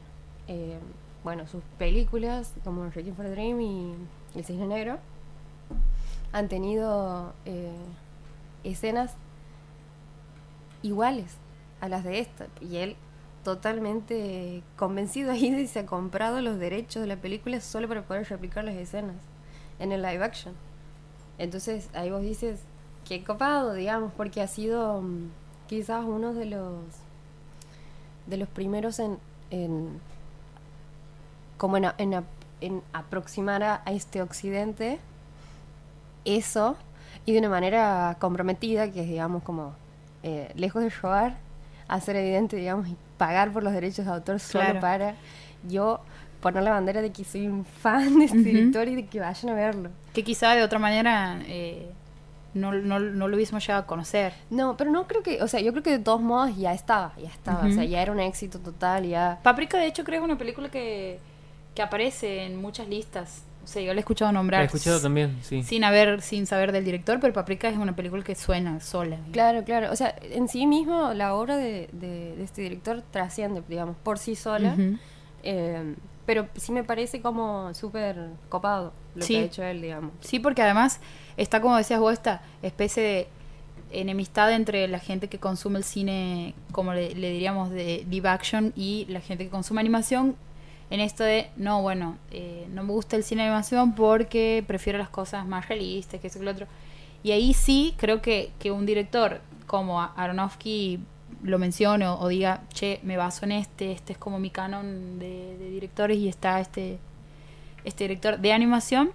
eh, 0.47 0.79
bueno, 1.23 1.45
sus 1.45 1.61
películas 1.77 2.53
como 2.63 2.89
Requiem 2.89 3.15
for 3.15 3.27
a 3.27 3.29
Dream 3.29 3.61
y 3.61 3.93
El 4.33 4.43
Cisne 4.43 4.65
Negro 4.65 4.97
han 6.31 6.47
tenido 6.47 7.33
eh, 7.45 7.75
escenas 8.63 9.13
iguales 10.81 11.35
a 11.81 11.89
las 11.89 12.03
de 12.03 12.19
esta. 12.19 12.47
Y 12.61 12.77
él 12.77 12.95
totalmente 13.43 14.63
convencido 14.77 15.31
ahí 15.31 15.51
de 15.51 15.57
que 15.57 15.67
se 15.67 15.79
ha 15.79 15.85
comprado 15.85 16.41
los 16.41 16.57
derechos 16.57 17.01
de 17.01 17.07
la 17.07 17.17
película 17.17 17.59
solo 17.59 17.87
para 17.87 18.03
poder 18.03 18.27
replicar 18.29 18.63
las 18.63 18.75
escenas 18.75 19.17
en 19.79 19.91
el 19.91 20.01
live 20.01 20.23
action. 20.23 20.55
Entonces 21.37 21.89
ahí 21.93 22.09
vos 22.09 22.21
dices, 22.21 22.61
qué 23.03 23.23
copado, 23.23 23.73
digamos, 23.73 24.13
porque 24.13 24.41
ha 24.41 24.47
sido 24.47 25.01
mm, 25.01 25.29
quizás 25.67 26.05
uno 26.05 26.33
de 26.33 26.45
los 26.45 26.85
de 28.27 28.37
los 28.37 28.47
primeros 28.49 28.99
en, 28.99 29.17
en 29.49 29.99
como 31.57 31.77
en, 31.77 31.85
en, 31.97 32.23
en 32.61 32.81
aproximar 32.93 33.63
a, 33.63 33.81
a 33.85 33.91
este 33.91 34.21
occidente 34.21 34.99
eso 36.25 36.75
y 37.25 37.33
de 37.33 37.39
una 37.39 37.49
manera 37.49 38.15
comprometida 38.19 38.91
que 38.91 39.01
es 39.01 39.07
digamos 39.07 39.43
como 39.43 39.73
eh, 40.23 40.51
lejos 40.55 40.83
de 40.83 40.89
robar 40.89 41.37
hacer 41.87 42.15
evidente 42.15 42.55
digamos 42.55 42.87
y 42.87 42.95
pagar 43.17 43.51
por 43.51 43.63
los 43.63 43.73
derechos 43.73 44.05
de 44.05 44.11
autor 44.11 44.39
solo 44.39 44.63
Claro. 44.65 44.79
para 44.79 45.15
yo 45.67 45.99
poner 46.41 46.63
la 46.63 46.71
bandera 46.71 47.01
de 47.01 47.11
que 47.11 47.23
soy 47.23 47.47
un 47.47 47.65
fan 47.65 48.17
de 48.19 48.25
este 48.25 48.37
Ujú. 48.37 48.47
director 48.47 48.87
y 48.87 48.95
de 48.95 49.05
que 49.05 49.19
vayan 49.19 49.51
a 49.51 49.55
verlo 49.55 49.89
Que 50.13 50.23
quizá 50.23 50.51
de 50.53 50.63
otra 50.63 50.79
manera 50.79 51.39
eh, 51.45 51.91
no, 52.53 52.71
no, 52.73 52.99
no 52.99 53.27
lo 53.27 53.35
hubiésemos 53.35 53.65
llegado 53.65 53.83
a 53.83 53.87
conocer. 53.87 54.33
No, 54.49 54.75
pero 54.77 54.91
no 54.91 55.07
creo 55.07 55.23
que, 55.23 55.41
o 55.41 55.47
sea, 55.47 55.59
yo 55.61 55.71
creo 55.71 55.83
que 55.83 55.91
de 55.91 55.99
todos 55.99 56.21
modos 56.21 56.55
ya 56.57 56.73
estaba, 56.73 57.13
ya 57.21 57.29
estaba, 57.29 57.65
o 57.67 57.71
sea, 57.71 57.83
ya 57.85 58.01
era 58.01 58.11
un 58.11 58.19
éxito 58.19 58.59
total, 58.59 59.05
ya... 59.05 59.39
Paprika, 59.43 59.77
de 59.77 59.87
hecho, 59.87 60.03
creo 60.03 60.19
que 60.19 60.25
es 60.25 60.29
una 60.31 60.37
película 60.37 60.69
que, 60.69 61.19
que 61.75 61.81
aparece 61.81 62.43
en 62.45 62.57
muchas 62.61 62.87
listas. 62.87 63.43
O 63.63 63.67
sea, 63.67 63.81
yo 63.83 63.93
la 63.93 63.99
he 63.99 64.01
escuchado 64.01 64.31
nombrar. 64.31 64.59
La 64.59 64.63
he 64.63 64.65
escuchado 64.65 64.99
también, 64.99 65.37
sí. 65.43 65.61
Sin, 65.63 65.83
haber, 65.83 66.21
sin 66.23 66.47
saber 66.47 66.71
del 66.71 66.83
director, 66.83 67.19
pero 67.21 67.31
Paprika 67.31 67.69
es 67.69 67.77
una 67.77 67.95
película 67.95 68.23
que 68.23 68.33
suena 68.35 68.79
sola. 68.79 69.17
Claro, 69.31 69.63
claro, 69.63 69.91
o 69.91 69.95
sea, 69.95 70.15
en 70.21 70.47
sí 70.49 70.65
mismo 70.65 71.13
la 71.13 71.35
obra 71.35 71.57
de, 71.57 71.87
de- 71.93 72.35
de 72.35 72.43
este 72.43 72.63
director 72.63 73.03
trasciende, 73.11 73.61
digamos, 73.69 73.95
por 74.03 74.17
sí 74.17 74.35
sola, 74.35 74.73
Ujú. 74.73 74.97
eh, 75.43 75.95
pero 76.25 76.47
sí 76.55 76.71
me 76.71 76.83
parece 76.83 77.21
como 77.21 77.73
súper 77.75 78.29
copado 78.49 78.93
lo 79.15 79.23
Sí. 79.25 79.35
que 79.35 79.39
ha 79.41 79.43
hecho 79.45 79.63
él, 79.63 79.81
digamos. 79.81 80.11
Sí, 80.21 80.39
porque 80.39 80.61
además 80.63 80.99
está, 81.41 81.61
como 81.61 81.77
decías 81.77 81.99
vos, 81.99 82.13
esta 82.13 82.41
especie 82.61 83.03
de 83.03 83.27
enemistad 83.91 84.53
entre 84.53 84.87
la 84.87 84.99
gente 84.99 85.27
que 85.27 85.39
consume 85.39 85.77
el 85.79 85.83
cine, 85.83 86.53
como 86.71 86.93
le, 86.93 87.13
le 87.15 87.31
diríamos, 87.31 87.69
de 87.69 88.05
live 88.09 88.29
action 88.29 88.73
y 88.75 89.05
la 89.09 89.21
gente 89.21 89.43
que 89.45 89.49
consume 89.49 89.81
animación. 89.81 90.35
En 90.89 90.99
esto 90.99 91.23
de, 91.23 91.49
no, 91.55 91.81
bueno, 91.81 92.17
eh, 92.31 92.67
no 92.69 92.83
me 92.83 92.91
gusta 92.91 93.15
el 93.15 93.23
cine 93.23 93.43
de 93.43 93.47
animación 93.47 93.95
porque 93.95 94.63
prefiero 94.67 94.99
las 94.99 95.09
cosas 95.09 95.45
más 95.45 95.69
realistas, 95.69 96.19
que 96.19 96.27
eso 96.27 96.39
que 96.39 96.45
lo 96.45 96.51
otro. 96.51 96.67
Y 97.23 97.31
ahí 97.31 97.53
sí 97.53 97.93
creo 97.97 98.21
que, 98.21 98.51
que 98.59 98.71
un 98.71 98.85
director 98.85 99.41
como 99.67 100.01
Aronofsky 100.01 100.99
lo 101.43 101.59
mencione 101.59 102.07
o, 102.07 102.19
o 102.19 102.27
diga, 102.27 102.63
che, 102.73 102.99
me 103.03 103.15
baso 103.15 103.45
en 103.45 103.53
este, 103.53 103.93
este 103.93 104.13
es 104.13 104.19
como 104.19 104.37
mi 104.39 104.49
canon 104.49 105.17
de, 105.17 105.57
de 105.57 105.69
directores 105.69 106.17
y 106.17 106.27
está 106.27 106.59
este, 106.59 106.99
este 107.85 108.03
director 108.03 108.39
de 108.39 108.51
animación, 108.51 109.11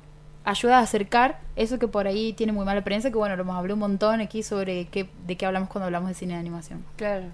ayuda 0.47 0.79
a 0.79 0.81
acercar 0.81 1.39
eso 1.57 1.79
que 1.79 1.89
por 1.89 2.07
ahí 2.07 2.33
tiene 2.33 2.53
muy 2.53 2.65
mala 2.65 2.83
prensa, 2.83 3.11
que 3.11 3.17
bueno, 3.19 3.37
lo 3.37 3.43
hemos 3.43 3.57
hablado 3.57 3.75
un 3.75 3.81
montón 3.81 4.21
aquí 4.23 4.43
sobre 4.43 4.87
qué, 4.87 5.09
de 5.27 5.37
qué 5.37 5.45
hablamos 5.45 5.69
cuando 5.69 5.85
hablamos 5.87 6.09
de 6.09 6.15
cine 6.15 6.33
de 6.35 6.41
animación. 6.41 6.83
Claro. 6.97 7.27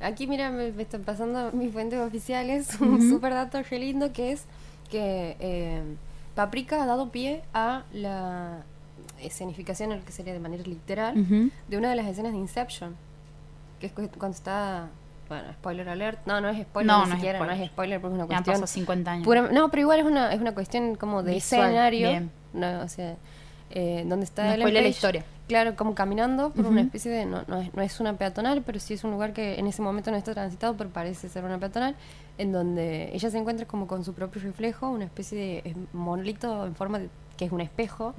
Aquí, 0.00 0.26
mira, 0.28 0.50
me, 0.50 0.70
me 0.70 0.82
están 0.82 1.02
pasando 1.02 1.50
mis 1.52 1.72
fuentes 1.72 1.98
oficiales 1.98 2.80
un 2.80 2.94
Ujú. 2.94 3.08
súper 3.08 3.34
dato 3.34 3.60
re 3.68 3.78
lindo 3.80 4.12
que 4.12 4.30
es 4.32 4.44
que 4.90 5.36
eh, 5.40 5.82
Paprika 6.34 6.82
ha 6.82 6.86
dado 6.86 7.10
pie 7.10 7.42
a 7.52 7.82
la 7.92 8.62
escenificación, 9.20 9.92
el 9.92 10.00
que 10.02 10.12
sería 10.12 10.32
de 10.32 10.38
manera 10.40 10.62
literal, 10.64 11.14
de 11.68 11.76
una 11.78 11.90
de 11.90 11.96
las 11.96 12.06
escenas 12.06 12.32
de 12.32 12.38
Inception. 12.38 12.94
Que 13.80 13.86
es 13.86 13.92
cu- 13.92 14.08
cuando 14.18 14.36
está. 14.36 14.88
Bueno, 15.28 15.52
spoiler 15.52 15.88
alert. 15.88 16.20
No, 16.26 16.40
no 16.40 16.48
es 16.48 16.60
spoiler 16.62 16.86
No, 16.86 17.02
ni 17.02 17.08
no 17.10 17.14
es 17.14 17.20
siquiera, 17.20 17.38
no 17.44 17.50
es 17.52 17.68
spoiler 17.68 18.00
porque 18.00 18.14
es 18.16 18.22
una 18.22 18.24
Ya 18.24 18.28
cuestión. 18.36 18.54
pasado 18.54 18.66
50 18.66 19.10
años. 19.12 19.24
pura- 19.24 19.48
no, 19.52 19.68
pero 19.70 19.80
igual 19.82 20.00
es 20.00 20.06
una, 20.06 20.32
es 20.32 20.40
una 20.40 20.52
cuestión 20.54 20.94
como 20.96 21.22
de 21.22 21.34
Visual, 21.34 21.64
escenario. 21.66 22.08
bien. 22.08 22.30
No, 22.52 22.80
o 22.80 22.88
sea, 22.88 23.16
eh, 23.70 24.04
donde 24.06 24.24
está 24.24 24.56
No 24.56 24.66
la 24.68 24.80
historia. 24.88 25.24
Claro, 25.48 25.76
como 25.76 25.94
caminando 25.94 26.50
por 26.50 26.66
una 26.66 26.82
especie 26.82 27.10
de. 27.10 27.24
No, 27.24 27.42
no, 27.48 27.60
es, 27.62 27.72
no 27.74 27.82
es 27.82 28.00
una 28.00 28.14
peatonal, 28.18 28.62
pero 28.62 28.78
sí 28.80 28.94
es 28.94 29.04
un 29.04 29.10
lugar 29.12 29.32
que 29.32 29.58
en 29.58 29.66
ese 29.66 29.80
momento 29.82 30.10
no 30.10 30.16
está 30.16 30.32
transitado, 30.34 30.76
pero 30.76 30.90
parece 30.90 31.28
ser 31.30 31.44
una 31.44 31.58
peatonal, 31.58 31.94
en 32.36 32.52
donde 32.52 33.10
ella 33.14 33.30
se 33.30 33.38
encuentra 33.38 33.66
como 33.66 33.86
con 33.86 34.04
su 34.04 34.12
propio 34.12 34.42
reflejo, 34.42 34.90
una 34.90 35.04
especie 35.06 35.38
de 35.62 35.76
monolito 35.94 36.66
en 36.66 36.74
forma 36.74 36.98
de. 36.98 37.08
que 37.38 37.46
es 37.46 37.52
un 37.52 37.60
espejo, 37.62 38.14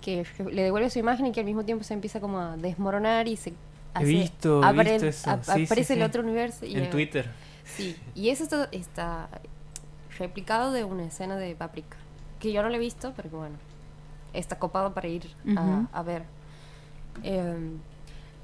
que 0.00 0.24
le 0.52 0.62
devuelve 0.62 0.90
su 0.90 0.98
imagen 0.98 1.26
y 1.26 1.32
que 1.32 1.40
al 1.40 1.46
mismo 1.46 1.64
tiempo 1.64 1.84
se 1.84 1.94
empieza 1.94 2.20
como 2.20 2.38
a 2.40 2.56
desmoronar 2.56 3.28
y 3.28 3.36
se. 3.36 3.52
He 3.98 4.04
visto- 4.04 4.60
he 4.62 4.66
apare- 4.66 4.92
visto 4.92 5.06
eso, 5.06 5.30
ap- 5.30 5.44
sí, 5.44 5.52
sí, 5.54 5.64
aparece 5.64 5.92
el 5.94 6.00
sí. 6.00 6.04
otro 6.04 6.22
universo. 6.22 6.66
Y, 6.66 6.74
En 6.76 6.84
eh, 6.84 6.88
Twitter. 6.88 7.30
Sí, 7.64 7.96
y 8.14 8.28
eso 8.28 8.44
está, 8.44 8.68
está 8.72 9.28
replicado 10.18 10.72
de 10.72 10.84
una 10.84 11.04
escena 11.04 11.36
de 11.36 11.54
Paprika, 11.54 11.96
que 12.40 12.52
yo 12.52 12.62
no 12.62 12.68
lo 12.68 12.74
he 12.76 12.78
visto, 12.78 13.12
pero 13.16 13.30
que 13.30 13.36
bueno, 13.36 13.56
está 14.32 14.58
copado 14.58 14.92
para 14.94 15.08
ir 15.08 15.26
Ujú. 15.44 15.58
a, 15.58 15.88
a 15.92 16.02
ver. 16.02 16.24
Eh, 17.22 17.70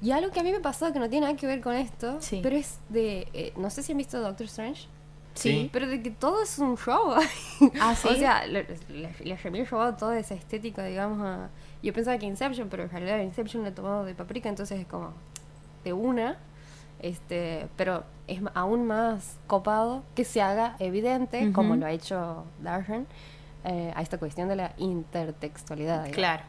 y 0.01 0.11
algo 0.11 0.31
que 0.31 0.39
a 0.39 0.43
mí 0.43 0.51
me 0.51 0.59
pasó 0.59 0.91
que 0.91 0.99
no 0.99 1.09
tiene 1.09 1.25
nada 1.27 1.37
que 1.37 1.47
ver 1.47 1.61
con 1.61 1.73
esto, 1.75 2.17
Sí. 2.21 2.39
pero 2.43 2.55
es 2.57 2.79
de, 2.89 3.27
eh, 3.33 3.53
no 3.55 3.69
sé 3.69 3.83
si 3.83 3.91
han 3.93 3.97
visto 3.97 4.19
Doctor 4.19 4.45
Strange, 4.47 4.87
Sí. 5.33 5.69
pero 5.71 5.87
de 5.87 6.01
que 6.03 6.11
todo 6.11 6.43
es 6.43 6.59
un 6.59 6.77
show. 6.77 7.13
Ah, 7.81 7.95
¿sí? 7.95 8.07
O 8.09 8.15
sea, 8.15 8.45
le, 8.45 8.67
le, 8.89 9.15
le 9.23 9.65
robado 9.65 9.95
toda 9.95 10.19
esa 10.19 10.35
estética, 10.35 10.83
digamos, 10.83 11.21
a... 11.25 11.49
Yo 11.81 11.93
pensaba 11.93 12.17
que 12.17 12.25
Inception, 12.25 12.69
pero 12.69 12.83
en 12.83 12.89
realidad 12.89 13.19
Inception 13.19 13.63
lo 13.63 13.69
he 13.69 13.71
tomado 13.71 14.05
de 14.05 14.13
Paprika, 14.13 14.49
entonces 14.49 14.79
es 14.79 14.85
como 14.87 15.11
de 15.83 15.93
una, 15.93 16.37
este, 16.99 17.67
pero 17.75 18.03
es 18.27 18.41
aún 18.53 18.85
más 18.87 19.37
copado 19.47 20.03
que 20.15 20.23
se 20.23 20.41
haga 20.41 20.75
evidente, 20.79 21.43
Ujú. 21.45 21.53
como 21.53 21.75
lo 21.75 21.85
ha 21.85 21.91
hecho 21.91 22.45
Darshan, 22.61 23.05
eh, 23.65 23.91
a 23.95 24.01
esta 24.01 24.17
cuestión 24.17 24.47
de 24.49 24.55
la 24.55 24.73
intertextualidad. 24.77 26.03
digamos. 26.05 26.15
Claro. 26.15 26.43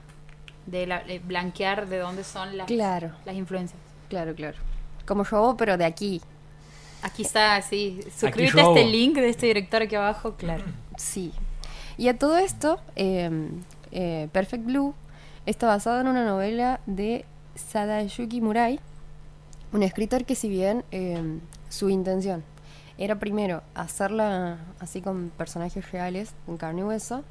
De, 0.67 0.87
la- 0.87 1.03
de 1.05 1.19
blanquear 1.19 1.87
de 1.89 1.99
dónde 1.99 2.25
son 2.25 2.57
las, 2.57 2.67
Claro. 2.67 3.11
las 3.25 3.35
influencias. 3.35 3.81
Claro, 4.09 4.35
claro. 4.35 4.57
Como 5.07 5.25
robo, 5.25 5.57
pero 5.57 5.77
de 5.77 5.85
aquí. 5.85 6.21
Aquí 7.03 7.23
está, 7.23 7.61
sí. 7.61 8.01
Suscríbete 8.17 8.61
a 8.61 8.65
este 8.69 8.85
link 8.87 9.15
de 9.17 9.29
este 9.29 9.47
director 9.47 9.83
aquí 9.83 9.95
abajo, 9.95 10.35
claro. 10.37 10.65
Sí. 10.97 11.33
Y 11.99 12.09
a 12.09 12.19
todo 12.19 12.39
esto, 12.39 12.81
eh, 12.97 13.31
eh, 13.93 14.29
Perfect 14.33 14.65
Blue 14.65 14.95
está 15.47 15.67
basado 15.67 16.01
en 16.01 16.09
una 16.09 16.25
novela 16.25 16.81
de 16.87 17.27
Sadayuki 17.55 18.41
Murai, 18.41 18.81
un 19.73 19.83
escritor 19.83 20.25
que 20.25 20.35
si 20.35 20.49
bien 20.49 20.83
eh, 20.93 21.39
su 21.69 21.91
intención 21.91 22.43
era 22.99 23.19
primero 23.19 23.63
hacerla 23.75 24.59
así 24.81 25.01
con 25.01 25.31
personajes 25.37 25.91
reales, 25.91 26.33
en 26.47 26.57
carne 26.57 26.81
y 26.83 26.85
hueso, 26.85 27.25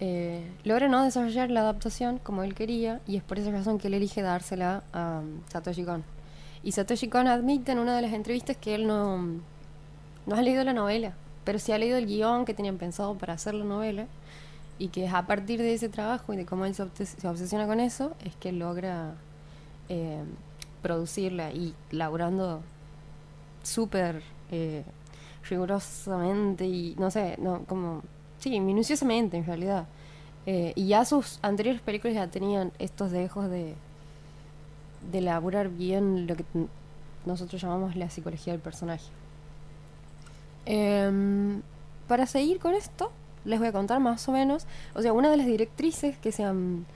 eh, 0.00 0.46
logra 0.64 0.88
no 0.88 1.02
desarrollar 1.02 1.50
la 1.50 1.60
adaptación 1.60 2.18
como 2.18 2.42
él 2.42 2.54
quería 2.54 3.00
y 3.06 3.16
es 3.16 3.22
por 3.22 3.38
esa 3.38 3.50
razón 3.50 3.78
que 3.78 3.86
él 3.88 3.94
elige 3.94 4.20
dársela 4.20 4.82
a 4.92 5.20
um, 5.22 5.40
Satoshi 5.48 5.84
Kon. 5.84 6.04
Y 6.62 6.72
Satoshi 6.72 7.08
Kon 7.08 7.26
admite 7.28 7.72
en 7.72 7.78
una 7.78 7.96
de 7.96 8.02
las 8.02 8.12
entrevistas 8.12 8.56
que 8.58 8.74
él 8.74 8.86
no, 8.86 9.18
no 10.26 10.34
ha 10.34 10.42
leído 10.42 10.64
la 10.64 10.74
novela, 10.74 11.14
pero 11.44 11.58
sí 11.58 11.72
ha 11.72 11.78
leído 11.78 11.96
el 11.96 12.06
guion 12.06 12.44
que 12.44 12.52
tenían 12.52 12.76
pensado 12.76 13.16
para 13.16 13.32
hacer 13.32 13.54
la 13.54 13.64
novela 13.64 14.06
y 14.78 14.88
que 14.88 15.06
es 15.06 15.14
a 15.14 15.26
partir 15.26 15.58
de 15.60 15.72
ese 15.72 15.88
trabajo 15.88 16.34
y 16.34 16.36
de 16.36 16.44
cómo 16.44 16.66
él 16.66 16.74
se, 16.74 16.82
obses- 16.84 17.16
se 17.18 17.26
obsesiona 17.26 17.66
con 17.66 17.80
eso 17.80 18.14
es 18.22 18.36
que 18.36 18.52
logra 18.52 19.14
eh, 19.88 20.22
producirla 20.82 21.52
y 21.52 21.74
laburando 21.90 22.60
súper 23.62 24.22
eh, 24.50 24.84
rigurosamente 25.48 26.66
y 26.66 26.94
no 26.98 27.10
sé, 27.10 27.36
no, 27.38 27.64
como, 27.64 28.02
sí, 28.38 28.60
minuciosamente 28.60 29.36
en 29.36 29.46
realidad. 29.46 29.86
Eh, 30.46 30.72
y 30.76 30.88
ya 30.88 31.04
sus 31.04 31.38
anteriores 31.42 31.80
películas 31.80 32.14
ya 32.14 32.28
tenían 32.28 32.72
estos 32.78 33.10
dejos 33.10 33.50
de, 33.50 33.74
de 35.10 35.20
laburar 35.20 35.68
bien 35.68 36.26
lo 36.26 36.36
que 36.36 36.44
nosotros 37.24 37.60
llamamos 37.60 37.96
la 37.96 38.08
psicología 38.10 38.52
del 38.52 38.62
personaje. 38.62 39.06
Em, 40.64 41.62
para 42.08 42.26
seguir 42.26 42.58
con 42.58 42.74
esto, 42.74 43.10
les 43.44 43.58
voy 43.58 43.68
a 43.68 43.72
contar 43.72 44.00
más 44.00 44.28
o 44.28 44.32
menos, 44.32 44.66
o 44.94 45.02
sea, 45.02 45.12
una 45.12 45.30
de 45.30 45.36
las 45.36 45.46
directrices 45.46 46.16
que 46.18 46.32
se 46.32 46.44
han, 46.44 46.86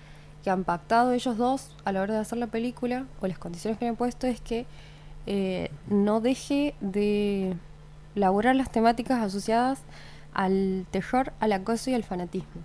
que 0.42 0.51
han 0.51 0.64
pactado 0.64 1.12
ellos 1.12 1.36
dos 1.36 1.74
a 1.84 1.92
la 1.92 2.03
hora 2.03 2.14
de 2.14 2.20
hacer 2.20 2.38
la 2.38 2.48
película, 2.48 3.07
o 3.20 3.26
las 3.26 3.38
condiciones 3.38 3.78
que 3.78 3.86
han 3.86 3.96
puesto, 3.96 4.26
es 4.26 4.40
que 4.40 4.66
eh, 5.26 5.70
no 5.88 6.20
deje 6.20 6.74
de 6.80 7.54
laburar 8.14 8.56
las 8.56 8.70
temáticas 8.72 9.20
asociadas 9.22 9.80
al 10.34 10.86
terror, 10.90 11.32
al 11.40 11.52
acoso 11.52 11.90
y 11.90 11.94
al 11.94 12.04
fanatismo. 12.04 12.62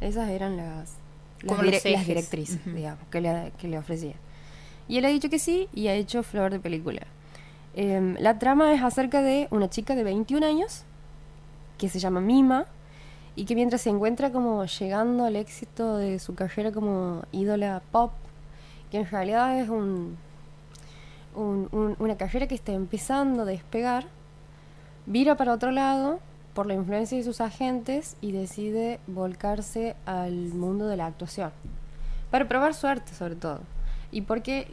Esas 0.00 0.28
eran 0.30 0.56
las, 0.56 0.94
las, 1.42 1.58
dire- 1.60 1.92
las 1.92 2.06
directrices, 2.06 2.58
Ujú. 2.66 2.76
digamos, 2.76 3.00
que 3.10 3.20
le, 3.20 3.52
que 3.58 3.68
le 3.68 3.78
ofrecía. 3.78 4.14
Y 4.88 4.98
él 4.98 5.04
ha 5.04 5.08
dicho 5.08 5.30
que 5.30 5.38
sí 5.38 5.68
y 5.72 5.88
ha 5.88 5.94
hecho 5.94 6.22
flor 6.22 6.50
de 6.50 6.58
película. 6.60 7.02
Em, 7.74 8.16
la 8.18 8.38
trama 8.38 8.72
es 8.74 8.82
acerca 8.82 9.22
de 9.22 9.48
una 9.50 9.70
chica 9.70 9.94
de 9.94 10.04
21 10.04 10.44
años 10.44 10.82
que 11.78 11.88
se 11.88 11.98
llama 11.98 12.20
Mima 12.20 12.66
y 13.34 13.44
que 13.46 13.54
mientras 13.54 13.80
se 13.80 13.90
encuentra 13.90 14.30
como 14.30 14.64
llegando 14.66 15.24
al 15.24 15.36
éxito 15.36 15.96
de 15.96 16.18
su 16.18 16.34
carrera 16.34 16.70
como 16.72 17.22
ídola 17.32 17.80
pop, 17.90 18.12
que 18.90 18.98
en 18.98 19.06
realidad 19.06 19.58
es 19.58 19.68
un, 19.70 20.18
un- 21.34 21.68
un- 21.72 21.96
una 21.98 22.16
carrera 22.16 22.46
que 22.46 22.54
está 22.54 22.72
empezando 22.72 23.42
a 23.42 23.44
despegar, 23.44 24.06
vira 25.06 25.36
para 25.36 25.52
otro 25.52 25.70
lado 25.70 26.20
por 26.54 26.66
la 26.66 26.74
influencia 26.74 27.16
de 27.16 27.24
sus 27.24 27.40
agentes 27.40 28.16
y 28.20 28.32
decide 28.32 29.00
volcarse 29.06 29.96
al 30.06 30.32
mundo 30.54 30.86
de 30.86 30.96
la 30.96 31.06
actuación. 31.06 31.50
Para 32.30 32.46
probar 32.48 32.74
suerte 32.74 33.14
sobre 33.14 33.36
todo. 33.36 33.60
Y 34.10 34.22
porque 34.22 34.66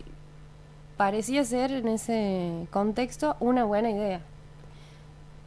parecía 0.98 1.44
ser 1.46 1.72
en 1.72 1.88
ese 1.88 2.68
contexto 2.72 3.38
una 3.40 3.64
buena 3.64 3.90
idea. 3.90 4.20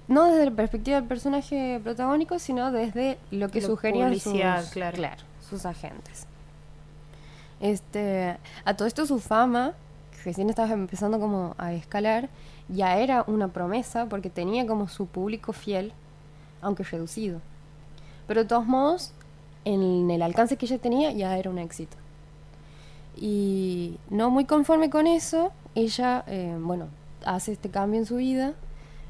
No 0.09 0.25
desde 0.27 0.47
la 0.47 0.51
perspectiva 0.57 0.97
del 0.99 1.09
personaje 1.09 1.81
protagónico, 1.83 2.39
sino 2.39 2.73
desde 2.73 3.19
lo 3.31 3.49
que 3.51 3.61
La 3.61 3.67
sugerían 3.67 4.19
sus, 4.19 4.33
claro. 4.73 4.99
sus 5.49 5.65
agentes. 5.67 6.27
Este, 7.61 8.37
a 8.65 8.75
todo 8.75 8.89
esto 8.89 9.07
su 9.07 9.21
fama, 9.21 9.73
recién 10.25 10.51
estaba 10.51 10.73
empezando 10.73 11.19
como 11.19 11.55
a 11.59 11.73
escalar, 11.73 12.29
ya 12.69 12.99
era 12.99 13.25
una 13.27 13.49
promesa 13.49 14.07
porque 14.07 14.31
tenía 14.31 14.67
como 14.67 14.89
su 14.89 15.07
público 15.07 15.53
fiel, 15.53 15.93
aunque 16.61 16.85
reducido. 16.85 17.41
Pero 18.27 18.43
de 18.43 18.49
todos 18.49 18.67
modos, 18.67 19.13
en 19.65 20.11
el 20.11 20.23
alcance 20.23 20.57
que 20.57 20.67
ella 20.67 20.79
tenía 20.79 21.13
ya 21.13 21.37
era 21.37 21.51
un 21.51 21.59
éxito. 21.59 21.97
Y 23.17 23.99
no 24.11 24.31
muy 24.31 24.45
conforme 24.45 24.91
con 24.91 25.07
eso, 25.07 25.53
ella, 25.75 26.25
eh, 26.27 26.57
bueno, 26.61 26.87
hace 27.25 27.53
este 27.53 27.69
cambio 27.71 28.01
en 28.01 28.07
su 28.07 28.17
vida 28.17 28.55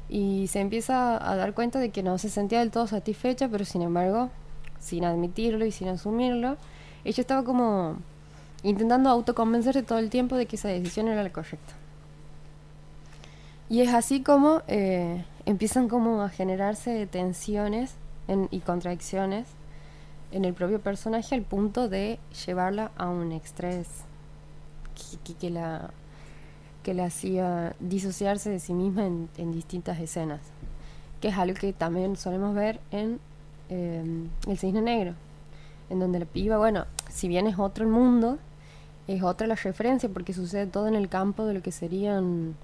y 0.09 0.47
se 0.47 0.59
empieza 0.59 1.15
a 1.29 1.35
dar 1.35 1.53
cuenta 1.53 1.79
de 1.79 1.89
que 1.89 2.03
no 2.03 2.17
se 2.17 2.29
sentía 2.29 2.59
del 2.59 2.71
todo 2.71 2.87
satisfecha, 2.87 3.47
pero 3.47 3.65
sin 3.65 3.81
embargo, 3.81 4.29
sin 4.79 5.05
admitirlo 5.05 5.65
y 5.65 5.71
sin 5.71 5.87
asumirlo, 5.87 6.57
ella 7.05 7.21
estaba 7.21 7.43
como 7.43 7.97
intentando 8.63 9.09
autoconvencerse 9.09 9.83
todo 9.83 9.99
el 9.99 10.09
tiempo 10.09 10.35
de 10.35 10.45
que 10.45 10.55
esa 10.55 10.69
decisión 10.69 11.07
era 11.07 11.21
la 11.23 11.31
correcta. 11.31 11.73
Y 13.69 13.81
es 13.81 13.93
así 13.93 14.21
como 14.21 14.61
eh, 14.67 15.23
empiezan 15.45 15.87
como 15.87 16.21
a 16.21 16.29
generarse 16.29 17.05
tensiones 17.07 17.95
en- 18.27 18.47
y 18.51 18.59
contradicciones 18.59 19.47
en 20.31 20.45
el 20.45 20.53
propio 20.53 20.79
personaje 20.79 21.35
al 21.35 21.41
punto 21.43 21.89
de 21.89 22.19
llevarla 22.45 22.91
a 22.97 23.09
un 23.09 23.31
estrés 23.31 23.87
que, 25.23 25.33
que- 25.35 25.49
la, 25.49 25.89
que 26.83 26.93
la 26.93 27.05
hacía 27.05 27.75
disociarse 27.79 28.49
de 28.49 28.59
sí 28.59 28.73
misma 28.73 29.05
en, 29.05 29.29
en 29.37 29.51
distintas 29.51 29.99
escenas, 29.99 30.41
que 31.21 31.29
es 31.29 31.37
algo 31.37 31.55
que 31.57 31.73
también 31.73 32.15
solemos 32.15 32.53
ver 32.55 32.79
en 32.91 33.19
eh, 33.69 34.03
El 34.47 34.57
Cisne 34.57 34.81
Negro, 34.81 35.13
en 35.89 35.99
donde 35.99 36.19
la 36.19 36.25
piba, 36.25 36.57
bueno, 36.57 36.85
si 37.09 37.27
bien 37.27 37.47
es 37.47 37.57
otro 37.57 37.83
el 37.85 37.89
mundo, 37.91 38.37
es 39.07 39.23
otra 39.23 39.47
la 39.47 39.55
referencia 39.55 40.09
porque 40.09 40.33
sucede 40.33 40.67
todo 40.67 40.87
en 40.87 40.95
el 40.95 41.09
campo 41.09 41.45
de 41.45 41.53
lo 41.53 41.61
que 41.61 41.71
serían 41.71 42.55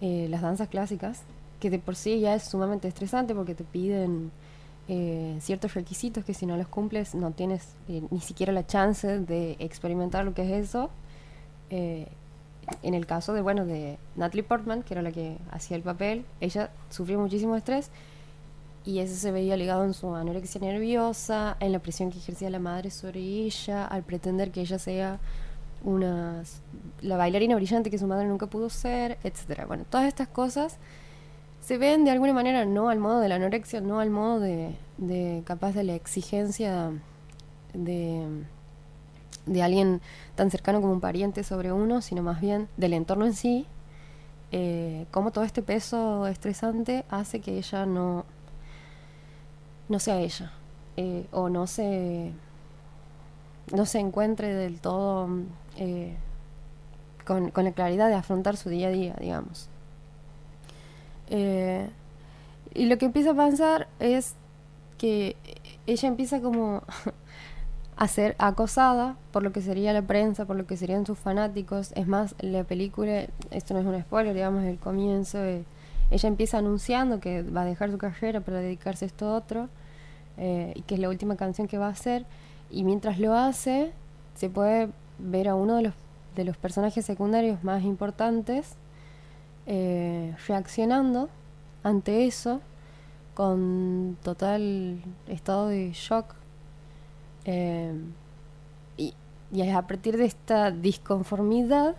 eh, 0.00 0.26
las 0.30 0.42
danzas 0.42 0.68
clásicas, 0.68 1.22
que 1.60 1.70
de 1.70 1.78
por 1.78 1.96
sí 1.96 2.20
ya 2.20 2.34
es 2.34 2.44
sumamente 2.44 2.88
estresante 2.88 3.34
porque 3.34 3.54
te 3.54 3.64
piden 3.64 4.30
eh, 4.88 5.38
ciertos 5.40 5.74
requisitos 5.74 6.24
que 6.24 6.34
si 6.34 6.44
no 6.44 6.56
los 6.56 6.66
cumples 6.66 7.14
no 7.14 7.30
tienes 7.30 7.76
eh, 7.88 8.02
ni 8.10 8.20
siquiera 8.20 8.52
la 8.52 8.66
chance 8.66 9.20
de 9.20 9.56
experimentar 9.60 10.24
lo 10.24 10.34
que 10.34 10.42
es 10.42 10.68
eso. 10.68 10.90
Eh, 11.70 12.08
en 12.82 12.94
el 12.94 13.06
caso 13.06 13.32
de, 13.32 13.42
bueno, 13.42 13.64
de 13.64 13.98
Natalie 14.16 14.42
Portman, 14.42 14.82
que 14.82 14.94
era 14.94 15.02
la 15.02 15.12
que 15.12 15.38
hacía 15.50 15.76
el 15.76 15.82
papel, 15.82 16.24
ella 16.40 16.70
sufrió 16.90 17.18
muchísimo 17.18 17.56
estrés 17.56 17.90
y 18.84 18.98
eso 18.98 19.14
se 19.14 19.30
veía 19.30 19.56
ligado 19.56 19.84
en 19.84 19.94
su 19.94 20.14
anorexia 20.14 20.60
nerviosa, 20.60 21.56
en 21.60 21.72
la 21.72 21.78
presión 21.78 22.10
que 22.10 22.18
ejercía 22.18 22.50
la 22.50 22.58
madre 22.58 22.90
sobre 22.90 23.20
ella, 23.20 23.86
al 23.86 24.02
pretender 24.02 24.50
que 24.50 24.60
ella 24.62 24.78
sea 24.78 25.20
una 25.84 26.42
la 27.00 27.16
bailarina 27.16 27.56
brillante 27.56 27.90
que 27.90 27.98
su 27.98 28.06
madre 28.06 28.26
nunca 28.26 28.46
pudo 28.46 28.70
ser, 28.70 29.18
etcétera. 29.24 29.66
Bueno, 29.66 29.84
todas 29.88 30.06
estas 30.06 30.28
cosas 30.28 30.78
se 31.60 31.78
ven 31.78 32.04
de 32.04 32.10
alguna 32.10 32.32
manera 32.32 32.64
no 32.64 32.88
al 32.88 32.98
modo 32.98 33.20
de 33.20 33.28
la 33.28 33.36
anorexia, 33.36 33.80
no 33.80 34.00
al 34.00 34.10
modo 34.10 34.40
de, 34.40 34.76
de 34.98 35.42
capaz 35.44 35.72
de 35.72 35.84
la 35.84 35.94
exigencia 35.94 36.92
de, 37.72 38.26
de 39.46 39.62
alguien 39.62 40.00
tan 40.34 40.50
cercano 40.50 40.80
como 40.80 40.92
un 40.92 41.00
pariente 41.00 41.44
sobre 41.44 41.72
uno, 41.72 42.00
sino 42.00 42.22
más 42.22 42.40
bien 42.40 42.68
del 42.76 42.92
entorno 42.92 43.26
en 43.26 43.34
sí, 43.34 43.66
eh, 44.50 45.06
cómo 45.10 45.30
todo 45.30 45.44
este 45.44 45.62
peso 45.62 46.26
estresante 46.26 47.04
hace 47.08 47.40
que 47.40 47.58
ella 47.58 47.86
no, 47.86 48.24
no 49.88 49.98
sea 49.98 50.20
ella, 50.20 50.52
eh, 50.96 51.26
o 51.32 51.48
no 51.48 51.66
se, 51.66 52.32
no 53.72 53.86
se 53.86 53.98
encuentre 53.98 54.54
del 54.54 54.80
todo 54.80 55.28
eh, 55.76 56.14
con, 57.24 57.50
con 57.50 57.64
la 57.64 57.72
claridad 57.72 58.08
de 58.08 58.14
afrontar 58.14 58.56
su 58.56 58.68
día 58.68 58.88
a 58.88 58.90
día, 58.90 59.16
digamos. 59.20 59.68
Eh, 61.30 61.88
y 62.74 62.86
lo 62.86 62.98
que 62.98 63.06
empieza 63.06 63.30
a 63.30 63.34
pensar 63.34 63.88
es 64.00 64.34
que 64.98 65.36
ella 65.86 66.08
empieza 66.08 66.40
como 66.40 66.82
a 67.96 68.08
ser 68.08 68.34
acosada 68.38 69.16
por 69.30 69.42
lo 69.42 69.52
que 69.52 69.60
sería 69.60 69.92
la 69.92 70.02
prensa, 70.02 70.44
por 70.44 70.56
lo 70.56 70.66
que 70.66 70.76
serían 70.76 71.06
sus 71.06 71.18
fanáticos. 71.18 71.92
Es 71.92 72.06
más, 72.06 72.34
la 72.40 72.64
película, 72.64 73.26
esto 73.50 73.74
no 73.74 73.80
es 73.80 73.86
un 73.86 74.00
spoiler, 74.00 74.34
digamos, 74.34 74.64
el 74.64 74.78
comienzo, 74.78 75.38
eh, 75.38 75.64
ella 76.10 76.28
empieza 76.28 76.58
anunciando 76.58 77.20
que 77.20 77.42
va 77.42 77.62
a 77.62 77.64
dejar 77.64 77.90
su 77.90 77.98
carrera 77.98 78.40
para 78.40 78.58
dedicarse 78.58 79.06
a 79.06 79.08
esto 79.08 79.34
otro, 79.34 79.68
y 80.36 80.82
que 80.82 80.94
es 80.94 81.00
la 81.00 81.08
última 81.08 81.36
canción 81.36 81.68
que 81.68 81.78
va 81.78 81.86
a 81.86 81.90
hacer. 81.90 82.26
Y 82.70 82.84
mientras 82.84 83.18
lo 83.18 83.34
hace, 83.34 83.92
se 84.34 84.50
puede 84.50 84.88
ver 85.22 85.48
a 85.48 85.54
uno 85.54 85.76
de 85.76 85.82
los, 85.82 85.94
de 86.36 86.44
los 86.44 86.56
personajes 86.56 87.04
secundarios 87.04 87.62
más 87.64 87.82
importantes 87.82 88.76
eh, 89.66 90.34
reaccionando 90.46 91.28
ante 91.82 92.26
eso 92.26 92.60
con 93.34 94.16
total 94.22 95.02
estado 95.28 95.68
de 95.68 95.92
shock. 95.92 96.34
Eh, 97.44 97.92
y, 98.96 99.14
y 99.52 99.70
a 99.70 99.82
partir 99.82 100.16
de 100.16 100.26
esta 100.26 100.70
disconformidad 100.70 101.96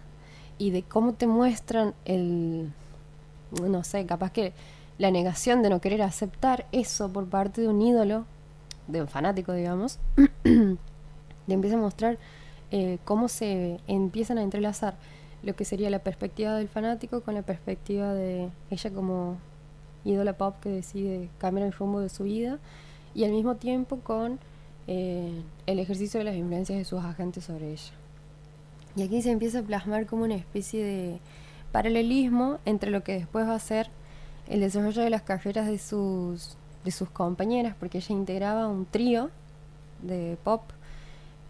y 0.57 0.71
de 0.71 0.83
cómo 0.83 1.13
te 1.13 1.27
muestran 1.27 1.93
el, 2.05 2.71
no 3.61 3.83
sé, 3.83 4.05
capaz 4.05 4.31
que 4.31 4.53
la 4.97 5.11
negación 5.11 5.61
de 5.61 5.69
no 5.69 5.81
querer 5.81 6.01
aceptar 6.01 6.67
eso 6.71 7.11
por 7.11 7.27
parte 7.27 7.61
de 7.61 7.67
un 7.67 7.81
ídolo, 7.81 8.25
de 8.87 9.01
un 9.01 9.07
fanático, 9.07 9.53
digamos, 9.53 9.99
le 10.43 10.77
empieza 11.47 11.77
a 11.77 11.79
mostrar 11.79 12.17
eh, 12.75 12.97
cómo 13.05 13.27
se 13.27 13.79
empiezan 13.85 14.39
a 14.39 14.41
entrelazar 14.41 14.95
lo 15.43 15.55
que 15.55 15.63
sería 15.63 15.91
la 15.91 15.99
perspectiva 15.99 16.55
del 16.55 16.67
fanático 16.67 17.21
con 17.21 17.35
la 17.35 17.43
perspectiva 17.43 18.15
de 18.15 18.49
ella 18.71 18.89
como 18.89 19.37
ídola 20.03 20.33
pop 20.33 20.55
que 20.59 20.69
decide 20.69 21.29
cambiar 21.37 21.67
el 21.67 21.73
rumbo 21.73 21.99
de 21.99 22.09
su 22.09 22.23
vida 22.23 22.57
y 23.13 23.25
al 23.25 23.31
mismo 23.31 23.57
tiempo 23.57 23.99
con 23.99 24.39
eh, 24.87 25.43
el 25.67 25.77
ejercicio 25.77 26.17
de 26.17 26.23
las 26.23 26.35
influencias 26.35 26.79
de 26.79 26.83
sus 26.83 27.03
agentes 27.03 27.43
sobre 27.43 27.73
ella. 27.73 27.93
Y 28.95 29.03
aquí 29.03 29.21
se 29.21 29.29
empieza 29.29 29.59
a 29.59 29.61
plasmar 29.61 30.07
como 30.07 30.23
una 30.23 30.33
especie 30.33 30.83
de 30.83 31.19
paralelismo 31.71 32.57
entre 32.65 32.89
lo 32.89 33.03
que 33.03 33.13
después 33.13 33.47
va 33.47 33.53
a 33.53 33.59
ser 33.59 33.89
el 34.47 34.61
desarrollo 34.61 35.03
de 35.03 35.11
las 35.11 35.21
carreras 35.21 35.67
de 35.67 35.77
sus, 35.77 36.57
de 36.83 36.89
sus 36.89 37.07
compañeras, 37.11 37.75
porque 37.79 37.99
ella 37.99 38.15
integraba 38.15 38.67
un 38.67 38.87
trío 38.87 39.29
de 40.01 40.39
pop 40.43 40.63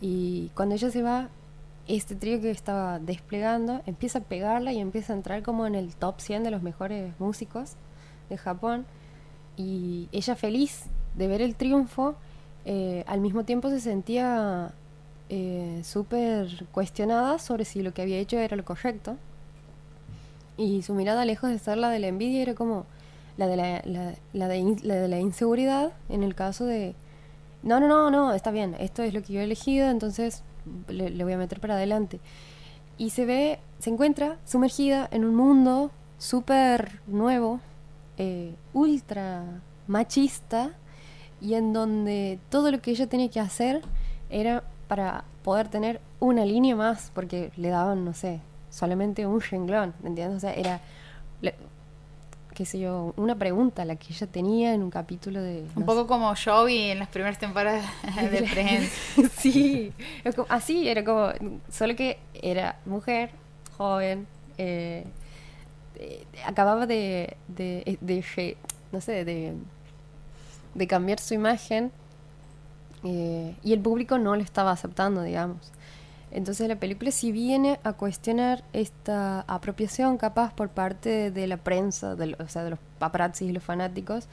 y 0.06 0.52
cuando 0.54 0.76
ella 0.76 0.92
se 0.92 1.02
va, 1.02 1.30
este 1.88 2.14
trío 2.16 2.42
que 2.42 2.52
estaba 2.52 3.00
desplegando 3.00 3.82
empieza 3.86 4.20
a 4.20 4.22
pegarla 4.22 4.74
y 4.74 4.80
empieza 4.80 5.14
a 5.14 5.16
entrar 5.16 5.44
como 5.44 5.66
en 5.66 5.76
el 5.76 5.96
top 5.96 6.20
100 6.20 6.44
de 6.44 6.52
los 6.52 6.62
mejores 6.62 7.18
músicos 7.20 7.76
de 8.30 8.38
Japón. 8.38 8.86
Y 9.56 10.10
ella 10.12 10.36
feliz 10.36 10.88
de 11.16 11.28
ver 11.30 11.42
el 11.42 11.56
triunfo, 11.56 12.16
eh, 12.66 13.06
al 13.08 13.22
mismo 13.22 13.46
tiempo 13.46 13.70
se 13.70 13.80
sentía 13.80 14.74
eh, 15.30 15.80
súper 15.86 16.66
cuestionada 16.74 17.40
sobre 17.40 17.64
si 17.64 17.82
lo 17.82 17.94
que 17.94 18.02
había 18.02 18.18
hecho 18.18 18.38
era 18.38 18.58
lo 18.58 18.66
correcto. 18.66 19.16
Y 20.58 20.82
su 20.82 20.96
mirada 20.96 21.24
lejos 21.24 21.50
de 21.50 21.60
ser 21.60 21.78
la 21.78 21.90
de 21.90 22.00
la 22.00 22.08
envidia 22.08 22.42
era 22.42 22.56
como 22.56 22.86
la 23.38 23.48
de 23.48 23.56
la, 23.56 23.82
de, 23.82 24.18
la 24.34 24.96
de 24.96 25.08
la 25.08 25.20
inseguridad 25.22 25.94
en 26.10 26.24
el 26.24 26.36
caso 26.36 26.66
de 26.66 26.94
no, 27.64 27.80
no, 27.80 27.88
no, 27.88 28.12
no, 28.12 28.34
está 28.34 28.52
bien, 28.52 28.76
esto 28.80 29.04
es 29.04 29.14
lo 29.14 29.22
que 29.22 29.34
yo 29.34 29.40
he 29.40 29.44
elegido, 29.46 29.90
entonces 29.90 30.44
le, 30.88 31.24
voy 31.24 31.34
a 31.34 31.38
meter 31.38 31.60
para 31.60 31.76
adelante. 31.76 32.20
Y 32.98 33.10
se 33.10 33.26
ve, 33.26 33.60
se 33.80 33.90
encuentra 33.90 34.38
sumergida 34.46 35.08
en 35.12 35.26
un 35.26 35.36
mundo 35.36 35.92
súper 36.18 37.02
nuevo, 37.08 37.60
eh, 38.18 38.54
ultra 38.74 39.44
machista, 39.88 40.72
y 41.42 41.56
en 41.56 41.74
donde 41.74 42.40
todo 42.50 42.72
lo 42.72 42.82
que 42.82 42.92
ella 42.92 43.08
tenía 43.08 43.30
que 43.30 43.40
hacer 43.40 43.82
era 44.30 44.64
para 44.88 45.26
poder 45.44 45.68
tener 45.68 46.02
una 46.20 46.46
línea 46.46 46.76
más, 46.76 47.12
porque 47.14 47.52
le 47.58 47.70
daban, 47.70 48.06
no 48.06 48.14
sé, 48.14 48.42
solamente 48.70 49.26
un 49.26 49.42
renglón, 49.42 49.94
¿me 50.02 50.10
entiendes? 50.10 50.38
O 50.38 50.40
sea, 50.40 50.54
era, 50.54 50.82
qué 52.54 52.66
sé 52.66 52.80
yo, 52.80 53.14
una 53.18 53.36
pregunta 53.36 53.84
la 53.86 53.96
que 53.96 54.14
ella 54.14 54.28
tenía 54.28 54.74
en 54.74 54.84
un 54.84 54.92
capítulo 54.92 55.42
de... 55.42 55.66
Un 55.76 55.86
poco 55.86 56.06
como 56.06 56.34
Joey 56.36 56.92
en 56.92 57.00
las 57.00 57.08
primeras 57.10 57.40
temporadas 57.40 57.84
de 58.32 58.48
Friends. 58.48 58.92
sí, 59.38 59.92
así 60.50 60.88
era 60.88 61.04
como, 61.04 61.30
solo 61.72 61.96
que 61.96 62.20
era 62.34 62.78
mujer, 62.86 63.32
joven, 63.78 64.28
eh, 64.60 65.04
eh, 65.96 66.26
acababa 66.46 66.86
de, 66.86 67.36
de, 67.48 67.98
de 68.02 68.24
re- 68.36 68.58
no 68.92 69.02
sé, 69.02 69.26
de, 69.26 69.54
de 70.76 70.88
cambiar 70.88 71.20
su 71.20 71.34
imagen 71.34 71.92
eh, 73.04 73.56
y 73.64 73.74
el 73.74 73.80
público 73.80 74.18
no 74.20 74.36
lo 74.36 74.42
estaba 74.44 74.72
aceptando, 74.72 75.24
digamos. 75.24 75.73
Entonces 76.36 76.68
la 76.68 76.76
película 76.78 77.12
sí 77.12 77.32
viene 77.32 77.80
a 77.84 77.94
cuestionar 77.94 78.64
esta 78.74 79.42
apropiación 79.42 80.18
capaz 80.18 80.52
por 80.54 80.70
parte 80.70 81.30
de 81.30 81.46
la 81.46 81.58
prensa, 81.58 82.16
del- 82.16 82.36
o 82.40 82.48
sea, 82.48 82.64
de 82.64 82.72
los 82.72 82.80
paparazzis 82.98 83.50
y 83.50 83.54
los 83.54 83.64
fanáticos, 83.64 84.26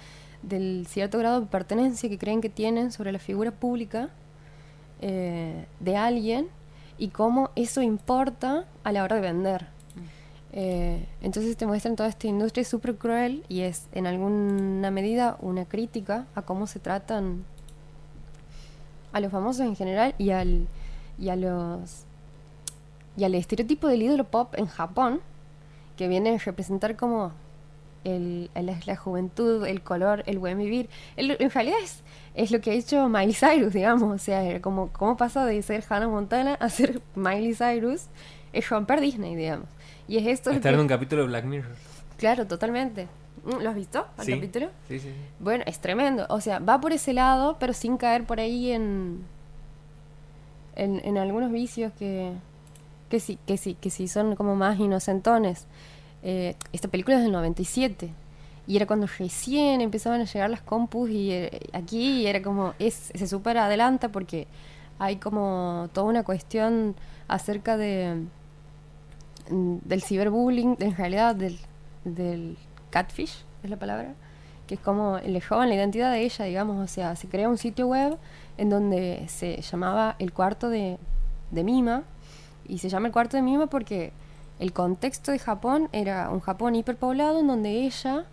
del 0.43 0.86
cierto 0.89 1.18
grado 1.18 1.43
de 1.43 1.47
pertenencia 1.47 2.09
que 2.09 2.16
creen 2.16 2.40
que 2.40 2.48
tienen 2.48 2.90
sobre 2.90 3.12
la 3.12 3.18
figura 3.18 3.51
pública 3.51 4.09
eh, 5.02 5.66
de 5.78 5.97
alguien 5.97 6.48
y 6.98 7.09
cómo 7.09 7.51
eso 7.55 7.82
importa 7.82 8.64
a 8.82 8.93
la 8.93 9.05
hora 9.05 9.16
de 9.16 9.22
vender. 9.22 9.66
Eh, 10.52 11.06
entonces 11.22 11.56
te 11.56 11.66
muestran 11.66 11.97
toda 11.97 12.09
esta 12.09 12.27
industria 12.27 12.64
súper 12.64 12.97
cruel 12.97 13.44
y 13.48 13.60
es 13.60 13.86
en 13.93 14.06
alguna 14.06 14.90
medida 14.90 15.36
una 15.40 15.64
crítica 15.66 16.27
a 16.35 16.43
cómo 16.43 16.66
se 16.66 16.81
tratan 16.81 17.44
a 19.12 19.20
los 19.20 19.31
famosos 19.31 19.62
en 19.66 19.77
general 19.77 20.14
y 20.18 20.31
al 20.31 20.66
y 21.20 21.28
a 21.28 21.36
los 21.36 22.05
y 23.16 23.24
al 23.24 23.34
estereotipo 23.34 23.86
del 23.88 24.02
ídolo 24.02 24.24
pop 24.24 24.55
en 24.56 24.66
Japón 24.66 25.20
que 25.97 26.09
viene 26.09 26.34
a 26.34 26.38
representar 26.38 26.97
como 26.97 27.32
el, 28.05 28.51
el- 28.55 28.74
la 28.86 28.97
juventud, 28.97 29.66
el 29.66 29.82
color, 29.82 30.22
el 30.26 30.38
buen 30.38 30.56
vivir. 30.59 30.88
El- 31.16 31.36
en 31.38 31.51
realidad 31.51 31.78
es, 31.82 32.02
es 32.34 32.51
lo 32.51 32.60
que 32.62 32.70
ha 32.70 32.74
hecho 32.74 33.09
Miley 33.09 33.34
Cyrus, 33.34 33.72
digamos. 33.74 34.10
O 34.14 34.18
sea, 34.18 34.62
como 34.62 34.88
cómo 34.88 35.16
pasa 35.18 35.44
de 35.44 35.60
ser 35.62 35.84
Hannah 35.88 36.09
Montana 36.09 36.55
a 36.55 36.68
ser 36.70 37.02
Miley 37.14 37.55
Cyrus 37.55 38.05
es 38.55 38.68
romper 38.70 39.01
Disney, 39.01 39.36
digamos. 39.36 39.66
Y 40.09 40.16
es 40.16 40.26
esto 40.26 40.51
Estar 40.51 40.70
que- 40.72 40.74
en 40.74 40.80
un 40.80 40.88
capítulo 40.88 41.22
de 41.22 41.28
Black 41.28 41.44
Mirror. 41.44 41.74
Claro, 42.16 42.47
totalmente. 42.47 43.06
Mm, 43.44 43.62
¿Lo 43.62 43.68
has 43.70 43.76
visto? 43.76 44.06
¿Al 44.16 44.24
Sí. 44.24 44.32
capítulo? 44.34 44.66
Sí, 44.88 44.98
sí, 44.98 45.09
sí. 45.09 45.14
Bueno, 45.38 45.64
es 45.66 45.78
tremendo. 45.80 46.24
O 46.30 46.40
sea, 46.40 46.59
va 46.59 46.80
por 46.80 46.92
ese 46.92 47.12
lado, 47.12 47.56
pero 47.60 47.74
sin 47.74 47.98
caer 47.98 48.24
por 48.24 48.40
ahí 48.40 48.70
en. 48.72 49.22
En, 50.76 51.01
en 51.05 51.18
algunos 51.18 51.51
vicios 51.51 51.92
que. 51.98 52.32
que 53.09 53.20
sí, 53.20 53.38
que 53.47 53.56
sí, 53.56 53.74
que 53.74 53.90
sí 53.90 54.09
son 54.09 54.36
como 54.36 54.56
más 54.56 54.78
inocentones. 54.78 55.66
Eh, 56.22 56.55
esta 56.72 56.88
película 56.88 57.16
es 57.16 57.22
del 57.22 57.32
97. 57.32 58.10
Y 58.66 58.76
era 58.76 58.86
cuando 58.86 59.06
recién 59.18 59.80
empezaban 59.80 60.20
a 60.20 60.24
llegar 60.24 60.51
las 60.51 60.60
compus 60.62 61.10
y 61.10 61.32
eh, 61.32 61.60
aquí 61.72 62.26
era 62.26 62.42
como. 62.42 62.74
Es, 62.78 63.10
se 63.14 63.26
super 63.26 63.59
adelanta 63.59 64.10
porque 64.10 64.47
hay 64.98 65.16
como 65.16 65.88
toda 65.92 66.06
una 66.06 66.22
cuestión 66.22 66.94
acerca 67.26 67.76
de 67.76 68.26
mm, 69.51 69.76
del 69.84 70.02
ciberbullying, 70.02 70.76
en 70.78 70.97
realidad 70.97 71.34
del, 71.34 71.59
del 72.05 72.56
catfish, 72.90 73.44
es 73.62 73.70
la 73.70 73.78
palabra, 73.78 74.14
que 74.66 74.74
es 74.74 74.80
como 74.80 75.18
le 75.18 75.40
roban 75.40 75.68
la 75.68 75.74
identidad 75.74 76.12
de 76.12 76.22
ella, 76.22 76.44
digamos, 76.44 76.84
o 76.84 76.86
sea, 76.92 77.16
se 77.16 77.28
crea 77.28 77.48
un 77.48 77.59
sitio 77.59 77.86
web 77.86 78.18
en 78.61 78.69
donde 78.69 79.24
se 79.28 79.61
llamaba 79.62 80.16
el 80.19 80.32
cuarto 80.32 80.69
de, 80.69 80.99
de 81.51 81.65
Mima, 81.65 82.05
y 82.69 82.78
se 82.78 82.89
llama 82.89 83.09
el 83.09 83.12
cuarto 83.12 83.37
de 83.37 83.43
Mima 83.43 83.66
porque 83.66 84.12
el 84.59 84.73
contexto 84.73 85.32
de 85.32 85.39
Japón 85.39 85.89
era 85.93 86.31
un 86.31 86.41
Japón 86.41 86.77
hiperpoblado 86.77 87.41
en 87.41 87.47
donde 87.47 87.70
ella, 87.87 88.27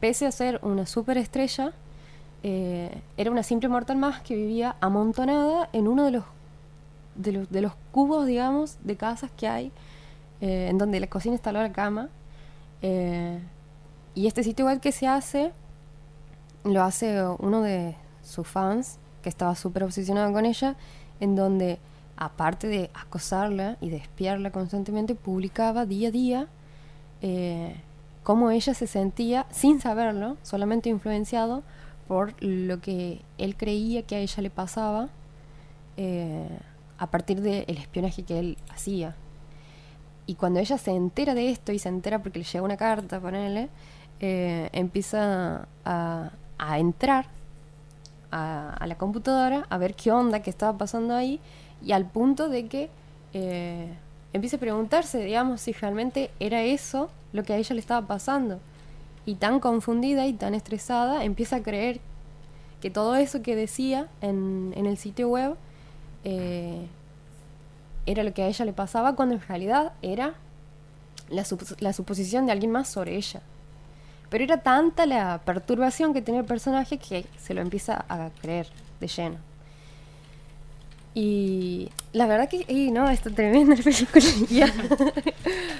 pese 0.00 0.26
a 0.26 0.32
ser 0.32 0.58
una 0.62 0.86
superestrella, 0.86 1.72
eh, 2.42 3.02
era 3.16 3.30
una 3.30 3.42
simple 3.42 3.68
mortal 3.68 3.98
más 3.98 4.22
que 4.22 4.34
vivía 4.34 4.76
amontonada 4.80 5.68
en 5.72 5.86
uno 5.86 6.04
de 6.04 6.10
los 6.12 6.24
de 7.14 7.32
los, 7.32 7.50
de 7.50 7.60
los 7.60 7.72
cubos, 7.92 8.26
digamos, 8.26 8.78
de 8.82 8.96
casas 8.96 9.30
que 9.36 9.46
hay, 9.46 9.70
eh, 10.40 10.68
en 10.68 10.78
donde 10.78 10.98
la 10.98 11.06
cocina 11.06 11.36
está 11.36 11.52
la 11.52 11.70
cama. 11.70 12.08
Eh, 12.82 13.38
y 14.14 14.26
este 14.26 14.42
sitio 14.42 14.66
web 14.66 14.80
que 14.80 14.90
se 14.92 15.06
hace, 15.06 15.52
lo 16.64 16.82
hace 16.82 17.22
uno 17.38 17.62
de 17.62 17.94
sus 18.22 18.48
fans, 18.48 18.98
que 19.24 19.30
estaba 19.30 19.56
súper 19.56 19.82
obsesionado 19.82 20.32
con 20.32 20.44
ella, 20.46 20.76
en 21.18 21.34
donde, 21.34 21.80
aparte 22.16 22.68
de 22.68 22.90
acosarla 22.94 23.76
y 23.80 23.88
de 23.90 23.96
espiarla 23.96 24.52
constantemente, 24.52 25.16
publicaba 25.16 25.86
día 25.86 26.08
a 26.08 26.12
día 26.12 26.46
eh, 27.22 27.74
cómo 28.22 28.50
ella 28.52 28.74
se 28.74 28.86
sentía, 28.86 29.46
sin 29.50 29.80
saberlo, 29.80 30.36
solamente 30.42 30.90
influenciado 30.90 31.62
por 32.06 32.34
lo 32.40 32.80
que 32.80 33.22
él 33.38 33.56
creía 33.56 34.02
que 34.02 34.14
a 34.16 34.18
ella 34.20 34.42
le 34.42 34.50
pasaba. 34.50 35.08
eh, 35.96 36.48
a 36.96 37.06
partir 37.08 37.40
del 37.40 37.64
espionaje 37.78 38.22
que 38.22 38.38
él 38.38 38.56
hacía. 38.72 39.16
Y 40.26 40.36
cuando 40.36 40.60
ella 40.60 40.78
se 40.78 40.92
entera 40.92 41.34
de 41.34 41.50
esto 41.50 41.72
y 41.72 41.78
se 41.78 41.88
entera 41.88 42.22
porque 42.22 42.38
le 42.38 42.44
llega 42.44 42.64
una 42.64 42.76
carta, 42.76 43.20
ponele, 43.20 43.68
eh, 44.20 44.68
empieza 44.72 45.66
a 45.84 46.78
entrar 46.78 47.26
a, 48.34 48.84
la 48.86 48.96
computadora 48.96 49.64
a 49.70 49.78
ver 49.78 49.94
qué 49.94 50.10
onda, 50.10 50.42
qué 50.42 50.50
estaba 50.50 50.76
pasando 50.76 51.14
ahí, 51.14 51.40
y 51.82 51.92
al 51.92 52.06
punto 52.06 52.48
de 52.48 52.66
que 52.66 52.90
eh, 53.32 53.94
empieza 54.32 54.56
a 54.56 54.60
preguntarse, 54.60 55.24
digamos, 55.24 55.60
si 55.60 55.72
realmente 55.72 56.30
era 56.40 56.62
eso 56.62 57.10
lo 57.32 57.44
que 57.44 57.52
a 57.52 57.56
ella 57.56 57.74
le 57.74 57.80
estaba 57.80 58.06
pasando. 58.06 58.58
Y 59.24 59.36
tan 59.36 59.60
confundida 59.60 60.26
y 60.26 60.32
tan 60.32 60.54
estresada, 60.54 61.24
empieza 61.24 61.56
a 61.56 61.62
creer 61.62 62.00
que 62.80 62.90
todo 62.90 63.14
eso 63.14 63.40
que 63.40 63.56
decía 63.56 64.08
en, 64.20 64.74
el 64.76 64.98
sitio 64.98 65.28
web 65.28 65.54
eh, 66.24 66.86
era 68.04 68.24
lo 68.24 68.34
que 68.34 68.42
a 68.42 68.48
ella 68.48 68.64
le 68.64 68.72
pasaba, 68.72 69.14
cuando 69.14 69.36
en 69.36 69.40
realidad 69.40 69.92
era 70.02 70.34
la 71.30 71.92
suposición 71.92 72.46
de 72.46 72.52
alguien 72.52 72.72
más 72.72 72.88
sobre 72.88 73.16
ella. 73.16 73.40
Pero 74.34 74.42
era 74.42 74.56
tanta 74.56 75.06
la 75.06 75.40
perturbación 75.44 76.12
que 76.12 76.20
tenía 76.20 76.40
el 76.40 76.46
personaje 76.46 76.98
que 76.98 77.24
se 77.38 77.54
lo 77.54 77.60
empieza 77.60 78.04
a 78.08 78.30
creer 78.42 78.66
de 78.98 79.06
lleno. 79.06 79.36
Y 81.14 81.88
la 82.12 82.26
verdad 82.26 82.48
que, 82.48 82.64
y 82.66 82.90
no, 82.90 83.08
está 83.08 83.30
tremenda 83.30 83.76
la 83.76 83.82
película. 83.84 84.24
ya. 84.50 84.66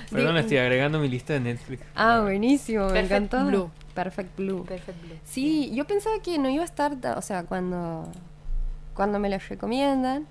Perdón, 0.08 0.36
estoy 0.36 0.58
agregando 0.58 1.00
mi 1.00 1.08
lista 1.08 1.32
de 1.32 1.40
Netflix. 1.40 1.82
Ah, 1.96 2.20
buenísimo, 2.22 2.86
me 2.86 2.92
Perfect 2.92 3.12
encantó. 3.34 3.46
Blue. 3.48 3.70
Perfect 3.92 4.36
Blue. 4.36 4.64
Perfect 4.64 5.02
Blue. 5.02 5.16
Sí, 5.24 5.72
yo 5.74 5.84
pensaba 5.84 6.20
que 6.22 6.38
no 6.38 6.48
iba 6.48 6.62
a 6.62 6.66
estar, 6.66 6.94
ta- 6.94 7.18
o 7.18 7.22
sea, 7.22 7.42
cuando, 7.42 8.06
cuando 8.94 9.18
me 9.18 9.30
la 9.30 9.38
recomiendan, 9.38 10.28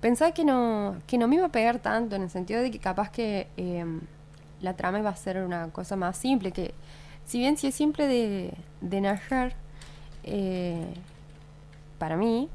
pensaba 0.00 0.32
que 0.32 0.46
no, 0.46 0.96
que 1.06 1.18
no 1.18 1.28
me 1.28 1.34
iba 1.36 1.44
a 1.44 1.52
pegar 1.52 1.78
tanto, 1.78 2.16
en 2.16 2.22
el 2.22 2.30
sentido 2.30 2.62
de 2.62 2.70
que 2.70 2.78
capaz 2.78 3.10
que 3.10 3.48
em, 3.58 4.00
la 4.62 4.72
trama 4.76 4.98
iba 4.98 5.10
a 5.10 5.16
ser 5.16 5.42
una 5.42 5.68
cosa 5.68 5.94
más 5.96 6.16
simple, 6.16 6.52
que 6.52 6.72
si 7.30 7.38
bien 7.38 7.56
sí 7.56 7.68
es 7.68 7.76
simple 7.76 8.08
de, 8.08 8.52
de 8.80 9.00
narrar, 9.00 9.54
eh, 10.24 10.84
para 11.98 12.16
mí, 12.16 12.48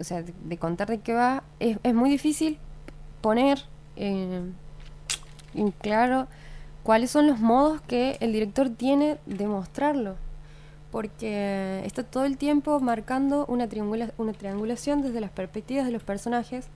o 0.00 0.02
sea, 0.02 0.22
de, 0.22 0.56
contar 0.58 0.88
de 0.88 0.98
qué 0.98 1.14
va, 1.14 1.44
es, 1.60 1.78
es 1.84 1.94
muy 1.94 2.10
difícil 2.10 2.58
poner 3.20 3.60
eh, 3.94 4.42
en 5.54 5.70
claro 5.70 6.26
cuáles 6.82 7.12
son 7.12 7.28
los 7.28 7.38
modos 7.38 7.80
que 7.82 8.16
el 8.18 8.32
director 8.32 8.68
tiene 8.68 9.18
de 9.26 9.46
mostrarlo. 9.46 10.16
Porque 10.90 11.82
está 11.84 12.02
todo 12.02 12.24
el 12.24 12.36
tiempo 12.36 12.80
marcando 12.80 13.46
una, 13.46 13.68
triangula- 13.68 14.12
una 14.18 14.32
triangulación 14.32 15.02
desde 15.02 15.20
las 15.20 15.30
perspectivas 15.30 15.86
de 15.86 15.92
los 15.92 16.02
personajes, 16.02 16.66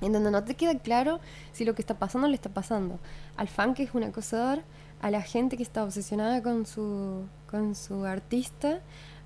en 0.00 0.12
donde 0.12 0.30
no 0.30 0.44
te 0.44 0.54
queda 0.54 0.78
claro 0.78 1.20
si 1.52 1.66
lo 1.66 1.74
que 1.74 1.82
está 1.82 1.94
pasando 1.94 2.26
le 2.28 2.36
está 2.36 2.48
pasando 2.48 2.98
al 3.36 3.48
fan 3.48 3.74
que 3.74 3.82
es 3.82 3.94
un 3.94 4.04
acosador, 4.04 4.62
a 5.00 5.10
la 5.10 5.22
gente 5.22 5.56
que 5.56 5.62
está 5.62 5.84
obsesionada 5.84 6.42
con 6.42 6.66
su, 6.66 7.24
con 7.50 7.74
su 7.74 8.04
artista, 8.04 8.80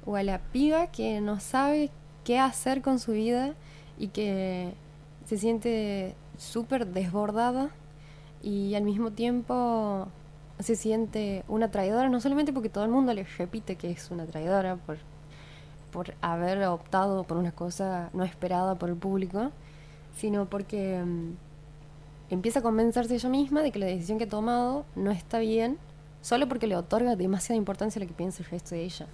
o 0.05 0.17
a 0.17 0.23
la 0.23 0.39
piba 0.39 0.89
que 0.89 1.21
no 1.21 1.41
sabe 1.41 1.91
qué 2.25 2.39
hacer 2.39 2.83
con 2.83 2.99
su 2.99 3.13
vida 3.13 3.55
y 3.99 4.09
que 4.09 4.75
se 5.27 5.39
siente 5.39 6.15
súper 6.39 6.87
desbordada 6.87 7.71
y 8.43 8.75
al 8.75 8.83
mismo 8.83 9.13
tiempo 9.13 10.09
se 10.59 10.77
siente 10.77 11.45
una 11.49 11.71
traidora, 11.71 12.09
no 12.09 12.21
solamente 12.21 12.53
porque 12.53 12.69
todo 12.69 12.85
el 12.85 12.91
mundo 12.91 13.15
le 13.15 13.25
repite 13.25 13.77
que 13.77 13.91
es 13.91 14.11
una 14.11 14.27
traidora 14.27 14.77
por, 14.77 14.99
por 15.93 16.15
haber 16.21 16.65
optado 16.65 17.25
por 17.25 17.37
una 17.37 17.53
cosa 17.53 18.11
no 18.13 18.25
esperada 18.25 18.75
por 18.75 18.89
el 18.89 18.97
público, 18.97 19.51
sino 20.17 20.47
porque 20.47 21.03
mm, 21.05 21.33
empieza 22.35 22.61
a 22.61 22.63
convencerse 22.63 23.15
ella 23.15 23.29
misma 23.29 23.63
de 23.63 23.71
que 23.71 23.79
la 23.79 23.87
decisión 23.87 24.19
que 24.19 24.25
ha 24.25 24.29
tomado 24.29 24.85
no 24.95 25.11
está 25.11 25.39
bien, 25.39 25.79
solo 26.21 26.49
porque 26.49 26.67
le 26.67 26.77
otorga 26.77 27.17
demasiada 27.17 27.57
importancia 27.57 27.99
a 27.99 28.05
lo 28.05 28.09
que 28.09 28.15
piensa 28.15 28.43
el 28.43 28.49
resto 28.49 28.75
de 28.75 28.85
ella. 28.85 29.07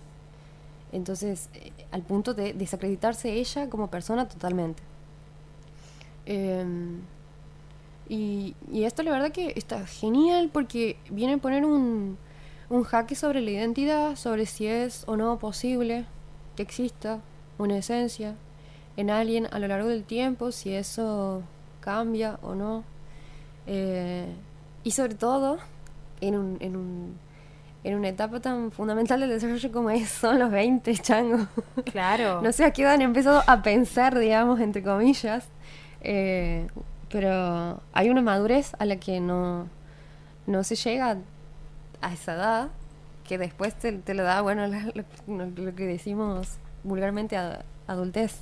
Entonces, 0.93 1.51
eh, 1.55 1.73
al 1.91 2.03
punto 2.03 2.35
de 2.35 2.53
desacreditarse 2.53 3.33
ella 3.33 3.69
como 3.69 3.89
persona 3.89 4.29
totalmente. 4.29 4.83
Em, 6.27 7.01
y, 8.09 8.55
y 8.73 8.85
esto 8.85 9.03
la 9.03 9.11
verdad 9.11 9.33
que 9.33 9.53
está 9.57 9.87
genial 9.87 10.51
porque 10.53 10.97
viene 11.11 11.35
a 11.35 11.39
poner 11.39 11.65
un, 11.65 12.19
un 12.71 12.83
jaque 12.85 13.15
sobre 13.15 13.41
la 13.41 13.51
identidad, 13.51 14.17
sobre 14.17 14.47
si 14.47 14.67
es 14.67 15.05
o 15.07 15.17
no 15.17 15.39
posible 15.39 16.05
que 16.57 16.63
exista 16.63 17.21
una 17.59 17.79
esencia 17.79 18.35
en 18.97 19.11
alguien 19.11 19.49
a 19.51 19.59
lo 19.59 19.69
largo 19.69 19.89
del 19.89 20.05
tiempo, 20.05 20.53
si 20.53 20.73
eso 20.75 21.43
cambia 21.81 22.39
o 22.43 22.55
no. 22.55 22.85
Eh, 23.71 24.27
y 24.83 24.91
sobre 24.93 25.15
todo 25.15 25.59
en, 26.23 26.37
un, 26.37 26.57
en, 26.61 26.75
un, 26.77 27.19
en 27.85 27.95
una 27.97 28.09
etapa 28.09 28.41
tan 28.41 28.71
fundamental 28.73 29.21
del 29.21 29.29
desarrollo 29.29 29.71
como 29.71 29.91
es, 29.91 30.09
son 30.09 30.39
los 30.39 30.51
20, 30.51 30.97
chango. 30.97 31.47
Claro. 31.93 32.41
No 32.43 32.51
sé 32.53 32.65
a 32.65 32.73
qué 32.73 32.83
edad 32.83 32.95
han 32.95 33.03
empezado 33.03 33.43
a 33.47 33.63
pensar, 33.63 34.19
digamos, 34.19 34.59
entre 34.61 34.83
comillas. 34.83 35.45
eh, 36.01 36.67
pero 37.11 37.81
hay 37.93 38.11
una 38.11 38.21
madurez 38.23 38.73
a 38.79 38.85
la 38.85 38.97
que 38.97 39.19
no, 39.21 39.67
no 40.47 40.63
se 40.65 40.75
llega 40.77 41.17
a 42.03 42.13
esa 42.13 42.35
edad, 42.35 42.69
que 43.27 43.37
después 43.39 43.75
te, 43.75 43.93
te 43.93 44.15
lo 44.15 44.23
da, 44.25 44.41
bueno, 44.43 44.67
la- 44.67 44.91
lo, 44.95 45.47
lo- 45.47 45.75
que 45.75 45.87
decimos 45.87 46.57
vulgarmente 46.85 47.37
adultez. 47.87 48.41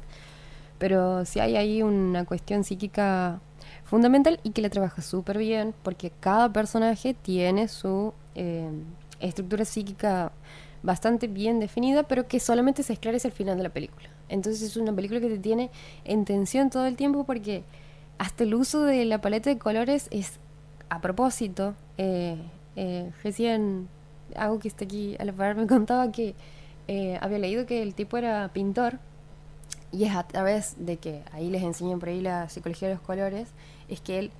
Pero 0.78 1.24
sí 1.24 1.40
hay 1.40 1.56
ahí 1.56 1.82
una 1.82 2.24
cuestión 2.24 2.62
psíquica 2.64 3.40
fundamental 3.86 4.40
y 4.42 4.50
que 4.50 4.62
la 4.62 4.68
trabaja 4.68 5.00
súper 5.00 5.38
bien, 5.38 5.74
porque 5.82 6.10
cada 6.20 6.52
personaje 6.52 7.14
tiene 7.14 7.68
su 7.68 8.12
eh, 8.34 8.68
estructura 9.20 9.64
psíquica 9.64 10.32
bastante 10.82 11.28
bien 11.28 11.60
definida, 11.60 12.02
pero 12.02 12.26
que 12.26 12.40
solamente 12.40 12.82
se 12.82 12.92
esclarece 12.92 13.28
al 13.28 13.32
final 13.32 13.56
de 13.56 13.62
la 13.62 13.70
película. 13.70 14.08
Entonces 14.28 14.62
es 14.62 14.76
una 14.76 14.92
película 14.92 15.20
que 15.20 15.28
te 15.28 15.38
tiene 15.38 15.70
en 16.04 16.24
tensión 16.24 16.68
todo 16.68 16.86
el 16.86 16.96
tiempo 16.96 17.24
porque 17.24 17.62
hasta 18.18 18.44
el 18.44 18.54
uso 18.54 18.82
de 18.82 19.04
la 19.04 19.20
paleta 19.20 19.50
de 19.50 19.58
colores 19.58 20.08
es 20.10 20.38
a 20.88 21.00
propósito. 21.00 21.74
Eh, 21.96 22.36
eh, 22.74 23.10
recién 23.22 23.88
algo 24.34 24.58
que 24.58 24.68
está 24.68 24.84
aquí 24.84 25.16
a 25.18 25.24
la 25.24 25.32
par 25.32 25.54
me 25.54 25.66
contaba 25.66 26.10
que 26.10 26.34
había 27.20 27.38
leído 27.38 27.66
que 27.66 27.82
el 27.82 27.94
tipo 27.94 28.16
era 28.16 28.48
pintor 28.52 28.98
y 29.92 30.04
es 30.04 30.14
a 30.14 30.24
través 30.26 30.74
de 30.78 30.98
que 30.98 31.22
ahí 31.32 31.50
les 31.50 31.62
enseñan 31.62 31.98
por 31.98 32.08
ahí 32.08 32.20
la 32.20 32.48
psicología 32.48 32.88
de 32.88 32.94
los 32.94 33.02
colores, 33.02 33.48
es 33.88 34.00
que 34.00 34.18
él 34.18 34.30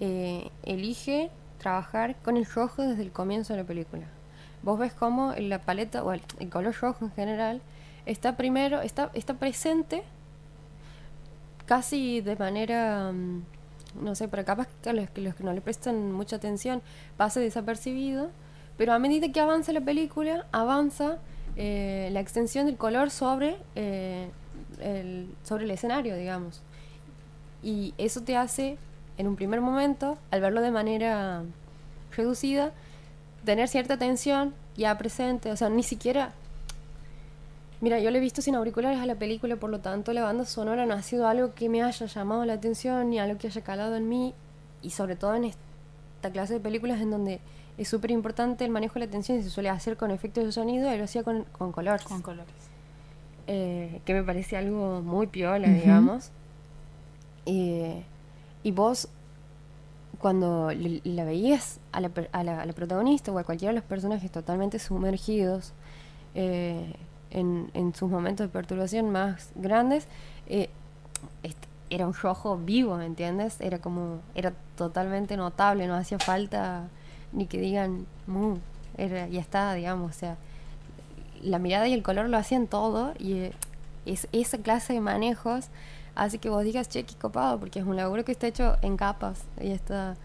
eh, 0.00 0.50
elige 0.62 1.30
trabajar 1.58 2.16
con 2.16 2.36
el 2.36 2.46
rojo 2.46 2.82
desde 2.82 3.02
el 3.02 3.12
comienzo 3.12 3.52
de 3.52 3.60
la 3.60 3.66
película. 3.66 4.06
Vos 4.62 4.78
ves 4.78 4.92
cómo 4.92 5.34
la 5.38 5.60
paleta, 5.60 6.02
o 6.02 6.12
el, 6.12 6.22
el 6.40 6.48
color 6.50 6.74
rojo 6.80 7.04
en 7.04 7.12
general, 7.12 7.60
está 8.06 8.36
primero, 8.36 8.80
está, 8.80 9.10
está 9.14 9.34
presente 9.34 10.02
casi 11.66 12.22
de 12.22 12.34
manera, 12.36 13.12
mm, 13.12 13.42
no 14.02 14.14
sé, 14.14 14.26
pero 14.26 14.44
capaz 14.44 14.68
que 14.82 14.92
los, 14.92 15.08
los 15.16 15.34
que 15.34 15.44
no 15.44 15.52
le 15.52 15.60
prestan 15.60 16.12
mucha 16.12 16.36
atención 16.36 16.82
pase 17.16 17.40
desapercibido, 17.40 18.30
pero 18.78 18.94
a 18.94 18.98
medida 18.98 19.30
que 19.30 19.40
avanza 19.40 19.72
la 19.72 19.82
película, 19.82 20.46
avanza 20.50 21.18
eh, 21.56 22.08
la 22.12 22.20
extensión 22.20 22.66
del 22.66 22.76
color 22.76 23.10
sobre, 23.10 23.58
eh, 23.74 24.30
el, 24.80 25.28
sobre 25.42 25.64
el 25.64 25.70
escenario, 25.70 26.16
digamos. 26.16 26.62
Y 27.62 27.92
eso 27.98 28.22
te 28.22 28.36
hace, 28.36 28.78
en 29.18 29.26
un 29.26 29.36
primer 29.36 29.60
momento, 29.60 30.16
al 30.30 30.40
verlo 30.40 30.60
de 30.62 30.70
manera 30.70 31.42
reducida, 32.16 32.72
tener 33.44 33.68
cierta 33.68 33.94
atención 33.94 34.54
ya 34.76 34.96
presente, 34.96 35.50
o 35.52 35.56
sea, 35.56 35.68
ni 35.68 35.82
siquiera... 35.82 36.32
Mira, 37.80 38.00
yo 38.00 38.10
le 38.10 38.18
he 38.18 38.20
visto 38.20 38.42
sin 38.42 38.56
auriculares 38.56 38.98
a 38.98 39.06
la 39.06 39.14
película, 39.14 39.54
por 39.56 39.70
lo 39.70 39.78
tanto 39.80 40.12
la 40.12 40.22
banda 40.24 40.44
sonora 40.44 40.84
no 40.84 40.94
ha 40.94 41.02
sido 41.02 41.28
algo 41.28 41.54
que 41.54 41.68
me 41.68 41.82
haya 41.82 42.06
llamado 42.06 42.44
la 42.44 42.54
atención 42.54 43.10
ni 43.10 43.20
algo 43.20 43.38
que 43.38 43.46
haya 43.46 43.60
calado 43.62 43.94
en 43.94 44.08
mí, 44.08 44.34
y 44.82 44.90
sobre 44.90 45.14
todo 45.14 45.34
en 45.36 45.44
esta 45.44 46.30
clase 46.32 46.54
de 46.54 46.60
películas 46.60 47.00
en 47.00 47.10
donde 47.12 47.40
es 47.76 47.86
súper 47.88 48.10
importante 48.10 48.64
el 48.64 48.70
manejo 48.72 48.94
de 48.94 49.00
la 49.00 49.06
atención 49.06 49.38
y 49.38 49.42
se 49.44 49.50
suele 49.50 49.68
hacer 49.68 49.96
con 49.96 50.10
efectos 50.10 50.44
de 50.44 50.50
sonido, 50.50 50.90
él 50.90 50.98
lo 50.98 51.04
hacía 51.04 51.22
con, 51.22 51.44
con 51.44 51.70
colores 51.70 52.02
Con 52.04 52.20
colores. 52.22 52.52
eh, 53.46 54.00
que 54.04 54.12
me 54.14 54.24
parece 54.24 54.56
algo 54.56 55.00
muy 55.00 55.28
piola, 55.28 55.68
Ujú. 55.68 55.76
digamos. 55.76 56.30
Eh, 57.46 58.02
y 58.68 58.70
vos, 58.70 59.08
cuando 60.18 60.70
la 61.04 61.24
veías 61.24 61.80
a 61.90 62.02
la, 62.02 62.10
a, 62.32 62.44
la, 62.44 62.60
a 62.60 62.66
la 62.66 62.72
protagonista 62.74 63.32
o 63.32 63.38
a 63.38 63.44
cualquiera 63.44 63.72
de 63.72 63.76
los 63.80 63.88
personajes 63.88 64.30
totalmente 64.30 64.78
sumergidos 64.78 65.72
eh, 66.34 66.92
en, 67.30 67.70
en 67.72 67.94
sus 67.94 68.10
momentos 68.10 68.46
de 68.46 68.52
perturbación 68.52 69.10
más 69.10 69.52
grandes, 69.54 70.06
eh, 70.48 70.68
era 71.88 72.06
un 72.06 72.12
rojo 72.12 72.58
vivo, 72.58 72.96
¿me 72.96 73.06
entiendes? 73.06 73.58
Era 73.62 73.78
como, 73.78 74.18
era 74.34 74.52
totalmente 74.76 75.38
notable, 75.38 75.86
no 75.86 75.94
hacía 75.94 76.18
falta 76.18 76.88
ni 77.32 77.46
que 77.46 77.58
digan, 77.58 78.04
"Mu", 78.26 78.58
era, 78.98 79.26
ya 79.28 79.40
está, 79.40 79.72
digamos, 79.72 80.14
o 80.14 80.18
sea, 80.18 80.36
la 81.40 81.58
mirada 81.58 81.88
y 81.88 81.94
el 81.94 82.02
color 82.02 82.28
lo 82.28 82.36
hacían 82.36 82.66
todo 82.66 83.14
y 83.18 83.32
eh, 83.32 83.52
es, 84.04 84.28
esa 84.32 84.58
clase 84.58 84.92
de 84.92 85.00
manejos 85.00 85.68
hace 86.18 86.38
que 86.38 86.50
vos 86.50 86.64
digas, 86.64 86.88
che, 86.88 87.06
copado, 87.20 87.58
porque 87.58 87.78
es 87.78 87.86
un 87.86 87.96
laburo 87.96 88.24
que 88.24 88.32
está 88.32 88.46
hecho 88.48 88.76
en 88.82 88.96
capas 88.96 89.44
y 89.60 89.70
está 89.70 90.16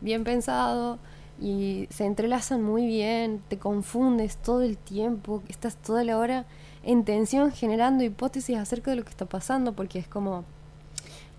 bien 0.00 0.22
pensado 0.22 0.98
y 1.40 1.88
se 1.90 2.04
entrelazan 2.04 2.62
muy 2.62 2.86
bien, 2.86 3.42
te 3.48 3.58
confundes 3.58 4.36
todo 4.36 4.62
el 4.62 4.76
tiempo, 4.76 5.42
estás 5.48 5.76
toda 5.76 6.04
la 6.04 6.18
hora 6.18 6.44
en 6.82 7.04
tensión 7.04 7.52
generando 7.52 8.04
hipótesis 8.04 8.56
acerca 8.58 8.90
de 8.90 8.98
lo 8.98 9.04
que 9.04 9.10
está 9.10 9.24
pasando, 9.24 9.72
porque 9.72 9.98
es 9.98 10.08
como, 10.08 10.44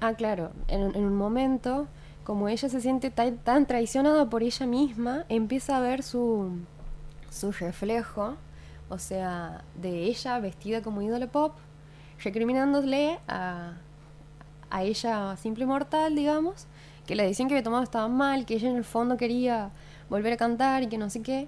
ah, 0.01 0.13
claro, 0.13 0.51
en, 0.67 0.95
en 0.95 1.05
un 1.05 1.15
momento, 1.15 1.87
como 2.23 2.47
ella 2.49 2.69
se 2.69 2.81
siente 2.81 3.11
tan, 3.11 3.37
tan 3.37 3.65
traicionada 3.65 4.29
por 4.29 4.41
ella 4.41 4.65
misma, 4.65 5.25
empieza 5.29 5.77
a 5.77 5.81
ver 5.81 6.01
su, 6.01 6.51
su 7.29 7.51
reflejo, 7.51 8.35
o 8.89 8.97
sea, 8.97 9.63
de 9.75 10.05
ella 10.05 10.39
vestida 10.39 10.81
como 10.81 11.01
ídolo 11.01 11.27
pop, 11.27 11.53
recriminándole 12.23 13.19
a, 13.27 13.73
a 14.69 14.83
ella 14.83 15.35
simple 15.37 15.65
mortal, 15.65 16.15
digamos, 16.15 16.67
que 17.05 17.15
la 17.15 17.23
decisión 17.23 17.47
que 17.47 17.55
había 17.55 17.63
tomado 17.63 17.83
estaba 17.83 18.07
mal, 18.07 18.45
que 18.45 18.55
ella 18.55 18.69
en 18.69 18.77
el 18.77 18.83
fondo 18.83 19.17
quería 19.17 19.71
volver 20.09 20.33
a 20.33 20.37
cantar 20.37 20.83
y 20.83 20.87
que 20.87 20.97
no 20.97 21.09
sé 21.09 21.21
qué. 21.21 21.47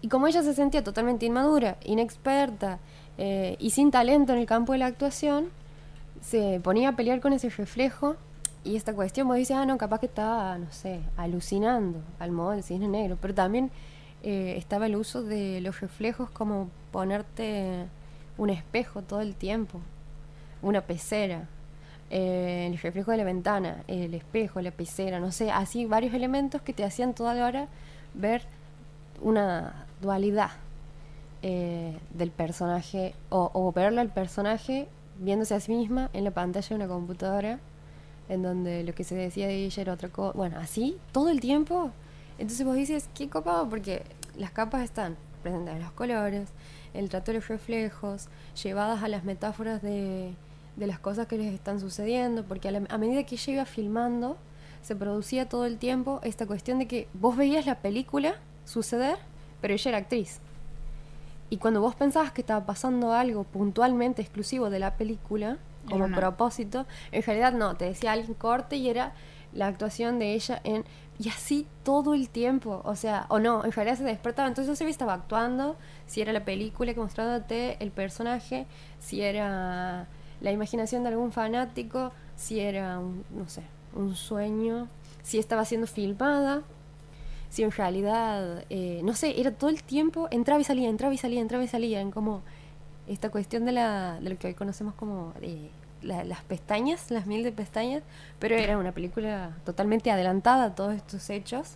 Y 0.00 0.08
como 0.08 0.26
ella 0.26 0.42
se 0.42 0.54
sentía 0.54 0.82
totalmente 0.82 1.26
inmadura, 1.26 1.76
inexperta 1.84 2.78
eh, 3.18 3.56
y 3.58 3.70
sin 3.70 3.90
talento 3.90 4.32
en 4.32 4.40
el 4.40 4.46
campo 4.46 4.72
de 4.72 4.78
la 4.78 4.86
actuación, 4.86 5.48
se 6.20 6.60
ponía 6.62 6.90
a 6.90 6.96
pelear 6.96 7.20
con 7.20 7.32
ese 7.32 7.50
reflejo 7.50 8.16
y 8.64 8.76
esta 8.76 8.94
cuestión, 8.94 9.26
vos 9.26 9.36
dices, 9.36 9.56
ah, 9.56 9.66
no, 9.66 9.76
capaz 9.76 9.98
que 9.98 10.06
estaba, 10.06 10.56
no 10.56 10.70
sé, 10.70 11.00
alucinando 11.16 12.00
al 12.18 12.30
modo 12.30 12.50
del 12.50 12.62
cisne 12.62 12.88
negro, 12.88 13.18
pero 13.20 13.34
también 13.34 13.70
eh, 14.22 14.54
estaba 14.56 14.86
el 14.86 14.94
uso 14.94 15.22
de 15.22 15.60
los 15.60 15.80
reflejos 15.80 16.30
como 16.30 16.70
ponerte 16.92 17.86
un 18.38 18.50
espejo 18.50 19.02
todo 19.02 19.20
el 19.20 19.34
tiempo, 19.34 19.80
una 20.62 20.82
pecera, 20.82 21.48
eh, 22.14 22.68
el 22.70 22.76
reflejo 22.76 23.10
de 23.10 23.16
la 23.16 23.24
ventana, 23.24 23.84
el 23.88 24.12
espejo, 24.12 24.60
la 24.60 24.70
pecera, 24.70 25.18
no 25.18 25.32
sé, 25.32 25.50
así 25.50 25.86
varios 25.86 26.12
elementos 26.12 26.60
que 26.60 26.74
te 26.74 26.84
hacían 26.84 27.14
toda 27.14 27.32
la 27.32 27.46
hora 27.46 27.68
ver 28.12 28.42
una 29.22 29.86
dualidad 30.02 30.50
eh, 31.40 31.98
del 32.12 32.30
personaje 32.30 33.14
o, 33.30 33.50
o 33.54 33.72
verle 33.72 34.02
al 34.02 34.10
personaje 34.10 34.88
viéndose 35.20 35.54
a 35.54 35.60
sí 35.60 35.72
misma 35.72 36.10
en 36.12 36.24
la 36.24 36.32
pantalla 36.32 36.68
de 36.68 36.74
una 36.74 36.86
computadora 36.86 37.58
en 38.28 38.42
donde 38.42 38.84
lo 38.84 38.94
que 38.94 39.04
se 39.04 39.14
decía 39.14 39.46
de 39.46 39.64
ella 39.64 39.80
era 39.80 39.94
otra 39.94 40.10
cosa. 40.10 40.36
Bueno, 40.36 40.58
así 40.58 40.98
todo 41.12 41.30
el 41.30 41.40
tiempo. 41.40 41.92
Entonces 42.38 42.66
vos 42.66 42.76
dices, 42.76 43.08
qué 43.14 43.30
copado, 43.30 43.70
porque 43.70 44.02
las 44.36 44.50
capas 44.50 44.82
están 44.82 45.16
presentes 45.42 45.80
los 45.80 45.92
colores, 45.92 46.50
el 46.92 47.08
trato 47.08 47.32
de 47.32 47.38
los 47.38 47.48
reflejos, 47.48 48.28
llevadas 48.62 49.02
a 49.02 49.08
las 49.08 49.24
metáforas 49.24 49.80
de, 49.80 50.34
de 50.76 50.86
las 50.86 50.98
cosas 50.98 51.26
que 51.26 51.36
les 51.38 51.52
están 51.52 51.80
sucediendo, 51.80 52.44
porque 52.44 52.68
a, 52.68 52.70
la- 52.72 52.82
a 52.88 52.98
medida 52.98 53.24
que 53.24 53.34
ella 53.34 53.52
iba 53.52 53.64
filmando, 53.64 54.36
se 54.82 54.96
producía 54.96 55.48
todo 55.48 55.64
el 55.66 55.78
tiempo 55.78 56.20
esta 56.22 56.46
cuestión 56.46 56.78
de 56.78 56.86
que 56.88 57.08
vos 57.14 57.36
veías 57.36 57.66
la 57.66 57.76
película 57.76 58.34
suceder, 58.64 59.16
pero 59.60 59.74
ella 59.74 59.88
era 59.90 59.98
actriz. 59.98 60.40
Y 61.50 61.58
cuando 61.58 61.80
vos 61.80 61.94
pensabas 61.94 62.32
que 62.32 62.40
estaba 62.40 62.64
pasando 62.64 63.12
algo 63.12 63.44
puntualmente 63.44 64.22
exclusivo 64.22 64.70
de 64.70 64.78
la 64.78 64.96
película, 64.96 65.58
como 65.88 66.04
propósito, 66.14 66.86
en 67.10 67.22
realidad 67.22 67.52
no, 67.52 67.76
te 67.76 67.84
decía 67.84 68.12
alguien 68.12 68.34
corte 68.34 68.76
y 68.76 68.88
era 68.88 69.12
la 69.52 69.66
actuación 69.66 70.18
de 70.18 70.32
ella 70.34 70.60
en... 70.64 70.84
Y 71.18 71.28
así 71.28 71.66
todo 71.84 72.14
el 72.14 72.30
tiempo, 72.30 72.80
o 72.84 72.96
sea, 72.96 73.26
o 73.28 73.38
no, 73.38 73.64
en 73.64 73.70
realidad 73.72 73.98
se 73.98 74.02
despertaba, 74.04 74.48
entonces 74.48 74.70
no 74.70 74.74
si 74.74 74.90
estaba 74.90 75.12
actuando, 75.12 75.76
si 76.06 76.20
era 76.22 76.32
la 76.32 76.44
película 76.44 76.94
que 76.94 77.00
mostrándote 77.00 77.76
el 77.80 77.90
personaje, 77.90 78.66
si 78.98 79.20
era 79.20 80.06
la 80.42 80.52
imaginación 80.52 81.02
de 81.04 81.08
algún 81.10 81.32
fanático, 81.32 82.12
si 82.36 82.60
era, 82.60 82.98
un, 82.98 83.24
no 83.34 83.48
sé, 83.48 83.62
un 83.94 84.14
sueño, 84.14 84.88
si 85.22 85.38
estaba 85.38 85.64
siendo 85.64 85.86
filmada, 85.86 86.62
si 87.48 87.62
en 87.62 87.70
realidad, 87.70 88.64
eh, 88.70 89.00
no 89.04 89.14
sé, 89.14 89.40
era 89.40 89.50
todo 89.52 89.70
el 89.70 89.82
tiempo, 89.82 90.28
entraba 90.30 90.60
y 90.60 90.64
salía, 90.64 90.88
entraba 90.88 91.14
y 91.14 91.18
salía, 91.18 91.40
entraba 91.40 91.62
y 91.64 91.68
salía, 91.68 92.00
en 92.00 92.10
como 92.10 92.42
esta 93.06 93.30
cuestión 93.30 93.64
de, 93.64 93.72
la, 93.72 94.18
de 94.20 94.30
lo 94.30 94.38
que 94.38 94.48
hoy 94.48 94.54
conocemos 94.54 94.94
como 94.94 95.32
eh, 95.42 95.68
la- 96.02 96.24
las 96.24 96.42
pestañas, 96.42 97.10
las 97.10 97.26
mil 97.26 97.42
de 97.44 97.52
pestañas, 97.52 98.02
pero 98.38 98.56
era 98.56 98.78
una 98.78 98.92
película 98.92 99.50
totalmente 99.64 100.10
adelantada 100.10 100.64
a 100.66 100.74
todos 100.74 100.94
estos 100.94 101.28
hechos 101.30 101.72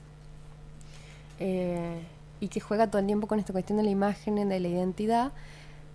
eh, 1.38 2.00
y 2.40 2.48
que 2.48 2.60
juega 2.60 2.86
todo 2.88 3.00
el 3.00 3.06
tiempo 3.06 3.26
con 3.26 3.38
esta 3.38 3.52
cuestión 3.52 3.78
de 3.78 3.84
la 3.84 3.90
imagen, 3.90 4.36
de 4.48 4.60
la 4.60 4.68
identidad, 4.68 5.32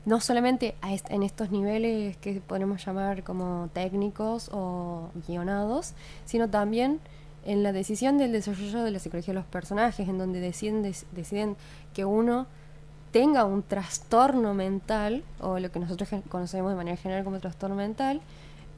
no 0.05 0.19
solamente 0.19 0.75
a 0.81 0.93
est- 0.93 1.09
en 1.11 1.23
estos 1.23 1.51
niveles 1.51 2.17
que 2.17 2.41
podemos 2.41 2.83
llamar 2.85 3.23
como 3.23 3.69
técnicos 3.73 4.49
o 4.51 5.09
guionados, 5.27 5.93
sino 6.25 6.49
también 6.49 6.99
en 7.45 7.63
la 7.63 7.71
decisión 7.71 8.17
del 8.17 8.31
desarrollo 8.31 8.83
de 8.83 8.91
la 8.91 8.99
psicología 8.99 9.33
de 9.33 9.39
los 9.39 9.47
personajes, 9.49 10.07
en 10.07 10.17
donde 10.17 10.39
deciden, 10.39 10.81
deciden 11.11 11.55
que 11.93 12.05
uno 12.05 12.47
tenga 13.11 13.45
un 13.45 13.61
trastorno 13.63 14.53
mental, 14.53 15.23
o 15.39 15.59
lo 15.59 15.69
que 15.71 15.79
nosotros 15.79 16.09
conocemos 16.29 16.71
de 16.71 16.77
manera 16.77 16.97
general 16.97 17.23
como 17.23 17.39
trastorno 17.39 17.75
mental, 17.75 18.21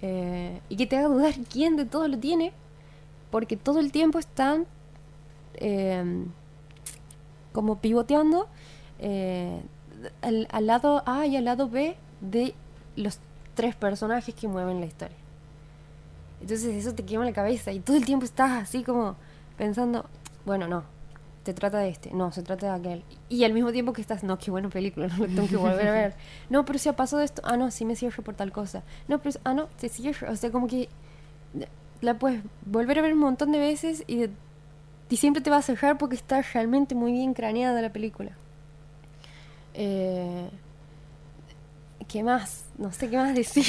eh, 0.01 0.59
y 0.69 0.75
que 0.75 0.87
te 0.87 0.97
haga 0.97 1.07
dudar 1.07 1.33
quién 1.51 1.75
de 1.77 1.85
todo 1.85 2.07
lo 2.07 2.17
tiene, 2.17 2.51
porque 3.31 3.55
todo 3.57 3.79
el 3.79 3.91
tiempo 3.91 4.17
están 4.19 4.65
eh, 5.55 6.25
como 7.51 7.77
pivoteando 7.79 8.47
eh, 8.99 9.61
al, 10.21 10.47
al 10.51 10.67
lado 10.67 11.03
A 11.05 11.25
y 11.25 11.35
al 11.37 11.45
lado 11.45 11.69
B 11.69 11.95
de 12.21 12.53
los 12.95 13.19
tres 13.55 13.75
personajes 13.75 14.33
que 14.35 14.47
mueven 14.47 14.79
la 14.79 14.85
historia. 14.85 15.17
Entonces 16.41 16.75
eso 16.75 16.93
te 16.93 17.03
quema 17.05 17.25
la 17.25 17.33
cabeza 17.33 17.71
y 17.71 17.79
todo 17.79 17.95
el 17.97 18.05
tiempo 18.05 18.25
estás 18.25 18.51
así 18.63 18.83
como 18.83 19.15
pensando, 19.57 20.05
bueno, 20.45 20.67
no, 20.67 20.83
te 21.43 21.53
trata 21.53 21.77
de 21.79 21.89
este, 21.89 22.11
no, 22.11 22.31
se 22.31 22.41
trata 22.43 22.67
de 22.67 22.79
aquel. 22.79 23.03
Y 23.29 23.43
al 23.45 23.53
mismo 23.53 23.71
tiempo 23.71 23.93
que 23.93 24.01
estás, 24.01 24.23
no, 24.23 24.37
qué 24.37 24.51
buena 24.51 24.69
película, 24.69 25.07
no 25.07 25.17
lo 25.17 25.25
tengo 25.27 25.47
que 25.47 25.55
volver 25.57 25.87
a 25.87 25.91
ver. 25.91 26.15
No, 26.49 26.65
pero 26.65 26.79
si 26.79 26.89
ha 26.89 26.95
pasado 26.95 27.21
esto, 27.21 27.41
ah, 27.45 27.55
no, 27.57 27.71
sí 27.71 27.85
me 27.85 27.95
cierro 27.95 28.23
por 28.23 28.35
tal 28.35 28.51
cosa. 28.51 28.83
No, 29.07 29.19
pero, 29.21 29.39
ah, 29.45 29.53
no, 29.53 29.67
se 29.77 29.87
cierra. 29.89 30.31
O 30.31 30.35
sea, 30.35 30.51
como 30.51 30.67
que 30.67 30.89
la 32.01 32.15
puedes 32.19 32.41
volver 32.65 32.99
a 32.99 33.01
ver 33.01 33.13
un 33.13 33.19
montón 33.19 33.51
de 33.53 33.59
veces 33.59 34.03
y, 34.07 34.17
de- 34.17 34.29
y 35.09 35.17
siempre 35.17 35.41
te 35.41 35.49
va 35.49 35.57
a 35.57 35.61
cerrar 35.61 35.97
porque 35.97 36.15
está 36.15 36.41
realmente 36.41 36.93
muy 36.95 37.11
bien 37.13 37.33
craneada 37.33 37.81
la 37.81 37.93
película. 37.93 38.31
Eh, 39.73 40.49
¿Qué 42.07 42.21
más? 42.23 42.65
No 42.77 42.91
sé 42.91 43.09
qué 43.09 43.17
más 43.17 43.33
decir. 43.33 43.65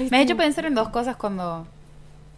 Me 0.10 0.18
ha 0.18 0.22
hecho 0.22 0.36
pensar 0.36 0.66
en 0.66 0.74
dos 0.74 0.90
cosas 0.90 1.16
cuando, 1.16 1.66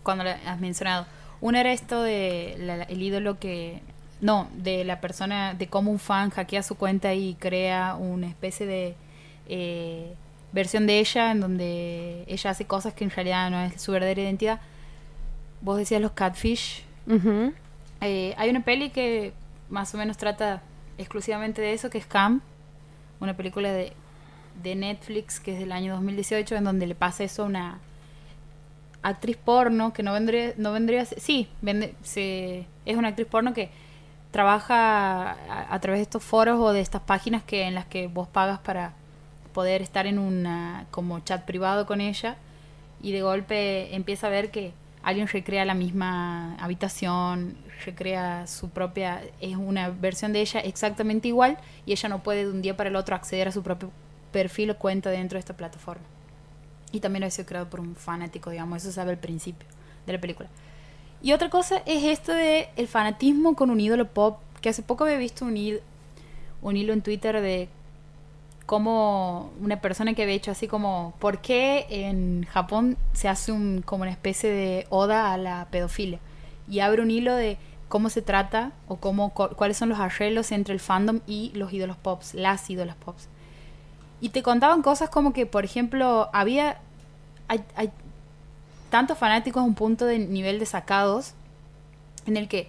cuando 0.02 0.24
has 0.46 0.60
mencionado. 0.60 1.06
Una 1.40 1.60
era 1.60 1.72
esto 1.72 2.02
de 2.02 2.54
la- 2.58 2.82
el 2.84 3.02
ídolo 3.02 3.38
que... 3.38 3.80
No, 4.20 4.48
de 4.56 4.84
la 4.84 5.00
persona, 5.00 5.54
de 5.54 5.66
cómo 5.66 5.90
un 5.90 5.98
fan 5.98 6.30
hackea 6.30 6.62
su 6.62 6.76
cuenta 6.76 7.12
y 7.12 7.34
crea 7.34 7.96
una 7.96 8.28
especie 8.28 8.66
de 8.66 8.94
eh, 9.48 10.14
versión 10.52 10.86
de 10.86 11.00
ella 11.00 11.32
en 11.32 11.40
donde 11.40 12.22
ella 12.28 12.50
hace 12.50 12.64
cosas 12.64 12.94
que 12.94 13.02
en 13.02 13.10
realidad 13.10 13.50
no 13.50 13.60
es 13.60 13.82
su 13.82 13.90
verdadera 13.90 14.22
identidad. 14.22 14.60
Vos 15.60 15.76
decías 15.76 16.00
los 16.00 16.12
catfish. 16.12 16.84
Eh, 18.00 18.32
hay 18.36 18.48
una 18.50 18.62
peli 18.64 18.90
que 18.90 19.32
más 19.68 19.92
o 19.92 19.98
menos 19.98 20.16
trata 20.16 20.62
exclusivamente 20.98 21.60
de 21.60 21.72
eso, 21.72 21.90
que 21.90 21.98
es 21.98 22.06
Cam, 22.06 22.40
una 23.22 23.36
película 23.36 23.72
de, 23.72 23.92
de 24.62 24.74
Netflix 24.74 25.40
que 25.40 25.54
es 25.54 25.58
del 25.58 25.72
año 25.72 25.94
2018, 25.94 26.56
en 26.56 26.64
donde 26.64 26.86
le 26.86 26.94
pasa 26.94 27.24
eso 27.24 27.44
a 27.44 27.46
una 27.46 27.78
actriz 29.02 29.36
porno 29.36 29.92
que 29.92 30.02
no 30.02 30.12
vendría, 30.12 30.52
no 30.56 30.72
vendría 30.72 31.04
sí, 31.04 31.48
vende- 31.62 31.94
se, 32.02 32.66
es 32.84 32.96
una 32.96 33.08
actriz 33.08 33.26
porno 33.26 33.52
que 33.52 33.70
trabaja 34.30 35.32
a, 35.32 35.74
a 35.74 35.80
través 35.80 35.98
de 35.98 36.02
estos 36.02 36.22
foros 36.22 36.58
o 36.60 36.72
de 36.72 36.80
estas 36.80 37.02
páginas 37.02 37.42
que 37.42 37.62
en 37.62 37.74
las 37.74 37.86
que 37.86 38.06
vos 38.06 38.28
pagas 38.28 38.58
para 38.60 38.92
poder 39.52 39.82
estar 39.82 40.06
en 40.06 40.18
una 40.18 40.86
como 40.90 41.20
chat 41.20 41.44
privado 41.44 41.84
con 41.86 42.00
ella 42.00 42.36
y 43.02 43.12
de 43.12 43.22
golpe 43.22 43.94
empieza 43.94 44.28
a 44.28 44.30
ver 44.30 44.50
que 44.50 44.72
alguien 45.02 45.26
recrea 45.26 45.64
la 45.64 45.74
misma 45.74 46.56
habitación, 46.56 47.56
recrea 47.84 48.46
su 48.46 48.70
propia, 48.70 49.22
es 49.40 49.56
una 49.56 49.90
versión 49.90 50.32
de 50.32 50.40
ella 50.40 50.60
exactamente 50.60 51.28
igual 51.28 51.58
y 51.86 51.92
ella 51.92 52.08
no 52.08 52.22
puede 52.22 52.44
de 52.44 52.50
un 52.50 52.62
día 52.62 52.76
para 52.76 52.88
el 52.88 52.96
otro 52.96 53.16
acceder 53.16 53.48
a 53.48 53.52
su 53.52 53.62
propio 53.62 53.90
perfil 54.32 54.70
o 54.70 54.78
cuenta 54.78 55.10
dentro 55.10 55.36
de 55.36 55.40
esta 55.40 55.56
plataforma. 55.56 56.04
Y 56.92 57.00
también 57.00 57.24
ha 57.24 57.30
sido 57.30 57.46
creado 57.46 57.68
por 57.68 57.80
un 57.80 57.96
fanático, 57.96 58.50
digamos, 58.50 58.82
eso 58.82 58.92
sabe 58.92 59.10
al 59.10 59.18
principio 59.18 59.66
de 60.06 60.12
la 60.12 60.20
película. 60.20 60.48
Y 61.22 61.32
otra 61.32 61.50
cosa 61.50 61.82
es 61.86 62.04
esto 62.04 62.32
de 62.32 62.68
el 62.76 62.88
fanatismo 62.88 63.54
con 63.54 63.70
un 63.70 63.80
ídolo 63.80 64.08
pop, 64.08 64.38
que 64.60 64.68
hace 64.68 64.82
poco 64.82 65.04
había 65.04 65.18
visto 65.18 65.44
un, 65.44 65.80
un 66.62 66.76
hilo 66.76 66.92
en 66.92 67.02
Twitter 67.02 67.40
de 67.40 67.68
cómo 68.72 69.50
una 69.60 69.82
persona 69.82 70.14
que 70.14 70.22
había 70.22 70.34
hecho 70.34 70.50
así 70.50 70.66
como, 70.66 71.12
¿por 71.18 71.42
qué 71.42 71.84
en 71.90 72.46
Japón 72.46 72.96
se 73.12 73.28
hace 73.28 73.52
un, 73.52 73.82
como 73.84 74.00
una 74.00 74.10
especie 74.10 74.48
de 74.48 74.86
oda 74.88 75.30
a 75.34 75.36
la 75.36 75.66
pedofilia? 75.70 76.20
Y 76.70 76.80
abre 76.80 77.02
un 77.02 77.10
hilo 77.10 77.34
de 77.34 77.58
cómo 77.90 78.08
se 78.08 78.22
trata 78.22 78.72
o 78.88 78.96
cómo, 78.96 79.34
cu- 79.34 79.50
cuáles 79.56 79.76
son 79.76 79.90
los 79.90 80.00
arreglos 80.00 80.52
entre 80.52 80.72
el 80.72 80.80
fandom 80.80 81.20
y 81.26 81.50
los 81.54 81.70
ídolos 81.70 81.98
pops, 81.98 82.32
las 82.32 82.70
ídolas 82.70 82.96
pops. 82.96 83.28
Y 84.22 84.30
te 84.30 84.42
contaban 84.42 84.80
cosas 84.80 85.10
como 85.10 85.34
que, 85.34 85.44
por 85.44 85.66
ejemplo, 85.66 86.30
había... 86.32 86.78
Hay 87.48 87.90
tantos 88.88 89.18
fanáticos 89.18 89.60
a 89.60 89.66
un 89.66 89.74
punto 89.74 90.06
de 90.06 90.18
nivel 90.18 90.58
de 90.58 90.64
sacados 90.64 91.34
en 92.24 92.38
el 92.38 92.48
que 92.48 92.68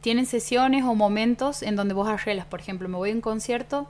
tienen 0.00 0.26
sesiones 0.26 0.84
o 0.84 0.94
momentos 0.94 1.64
en 1.64 1.74
donde 1.74 1.94
vos 1.94 2.06
arreglas. 2.08 2.46
Por 2.46 2.60
ejemplo, 2.60 2.88
me 2.88 2.96
voy 2.98 3.10
a 3.10 3.14
un 3.14 3.20
concierto, 3.20 3.88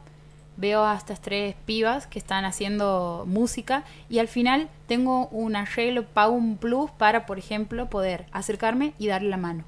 veo 0.61 0.85
a 0.85 0.95
estas 0.95 1.21
tres 1.21 1.57
pibas 1.65 2.07
que 2.07 2.19
están 2.19 2.45
haciendo 2.45 3.25
música 3.27 3.85
y 4.09 4.19
al 4.19 4.29
final 4.29 4.69
tengo 4.87 5.27
un 5.29 5.57
arreglo, 5.57 6.05
pago 6.05 6.35
un 6.35 6.59
plus 6.59 6.91
para, 6.91 7.25
por 7.25 7.39
ejemplo, 7.39 7.89
poder 7.89 8.27
acercarme 8.31 8.93
y 8.99 9.07
darle 9.07 9.31
la 9.31 9.39
mano. 9.39 9.65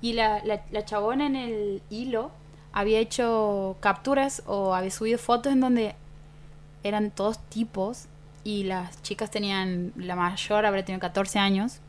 Y 0.00 0.12
la, 0.12 0.42
la, 0.44 0.62
la 0.70 0.84
chabona 0.84 1.26
en 1.26 1.36
el 1.36 1.82
hilo 1.90 2.30
había 2.72 3.00
hecho 3.00 3.76
capturas 3.80 4.42
o 4.46 4.74
había 4.74 4.90
subido 4.90 5.18
fotos 5.18 5.52
en 5.52 5.60
donde 5.60 5.94
eran 6.84 7.10
todos 7.10 7.38
tipos 7.48 8.06
y 8.44 8.64
las 8.64 9.02
chicas 9.02 9.30
tenían, 9.30 9.92
la 9.96 10.16
mayor 10.16 10.64
habría 10.64 10.84
tenido 10.84 11.00
14 11.00 11.38
años 11.38 11.80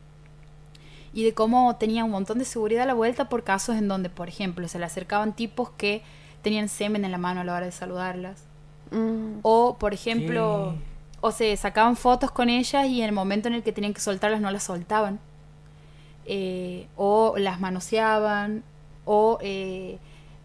y 1.12 1.24
de 1.24 1.32
cómo 1.32 1.76
tenía 1.76 2.04
un 2.04 2.10
montón 2.10 2.38
de 2.38 2.44
seguridad 2.44 2.82
a 2.82 2.86
la 2.86 2.94
vuelta 2.94 3.28
por 3.28 3.44
casos 3.44 3.76
en 3.76 3.86
donde, 3.86 4.10
por 4.10 4.28
ejemplo, 4.28 4.66
se 4.68 4.78
le 4.78 4.84
acercaban 4.84 5.34
tipos 5.34 5.70
que 5.70 6.02
tenían 6.44 6.68
semen 6.68 7.04
en 7.04 7.10
la 7.10 7.18
mano 7.18 7.40
a 7.40 7.44
la 7.44 7.54
hora 7.54 7.66
de 7.66 7.72
saludarlas. 7.72 8.44
Mm, 8.92 9.40
O, 9.42 9.76
por 9.78 9.92
ejemplo, 9.94 10.74
¿Qué? 10.76 11.26
o 11.26 11.32
se 11.32 11.56
sacaban 11.56 11.96
fotos 11.96 12.30
con 12.30 12.48
ellas 12.48 12.86
y 12.86 13.00
en 13.00 13.06
el 13.06 13.12
momento 13.12 13.48
en 13.48 13.54
el 13.54 13.62
que 13.64 13.72
tenían 13.72 13.94
que 13.94 14.00
soltarlas 14.00 14.40
no 14.40 14.50
las 14.52 14.62
soltaban. 14.62 15.18
Eh, 16.26 16.86
o 16.96 17.34
las 17.36 17.60
manoseaban, 17.60 18.62
o 19.04 19.38
eh, 19.42 19.98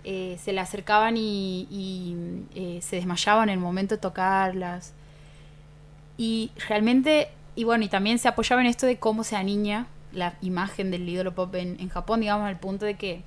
eh, 0.04 0.38
se 0.44 0.52
le 0.52 0.60
acercaban 0.60 1.16
y, 1.18 1.68
y, 1.70 2.80
se 2.82 2.98
desmayaban 2.98 3.50
en 3.50 3.54
el 3.54 3.60
momento 3.60 3.96
de 3.96 4.02
tocarlas. 4.02 4.94
Y 6.18 6.52
realmente, 6.68 7.30
y 7.56 7.64
bueno, 7.64 7.86
y 7.86 7.90
también 7.90 8.20
se 8.20 8.28
apoyaba 8.28 8.62
en 8.62 8.68
esto 8.68 8.86
de 8.88 8.98
cómo 8.98 9.24
se 9.24 9.36
aniña 9.38 9.88
la 10.12 10.34
imagen 10.42 10.92
del 10.92 11.08
ídolo 11.08 11.34
pop 11.36 11.54
en, 11.56 11.80
en 11.80 11.90
Japón, 11.90 12.22
digamos, 12.22 12.48
al 12.48 12.60
punto 12.60 12.86
de 12.86 12.96
que 12.96 13.24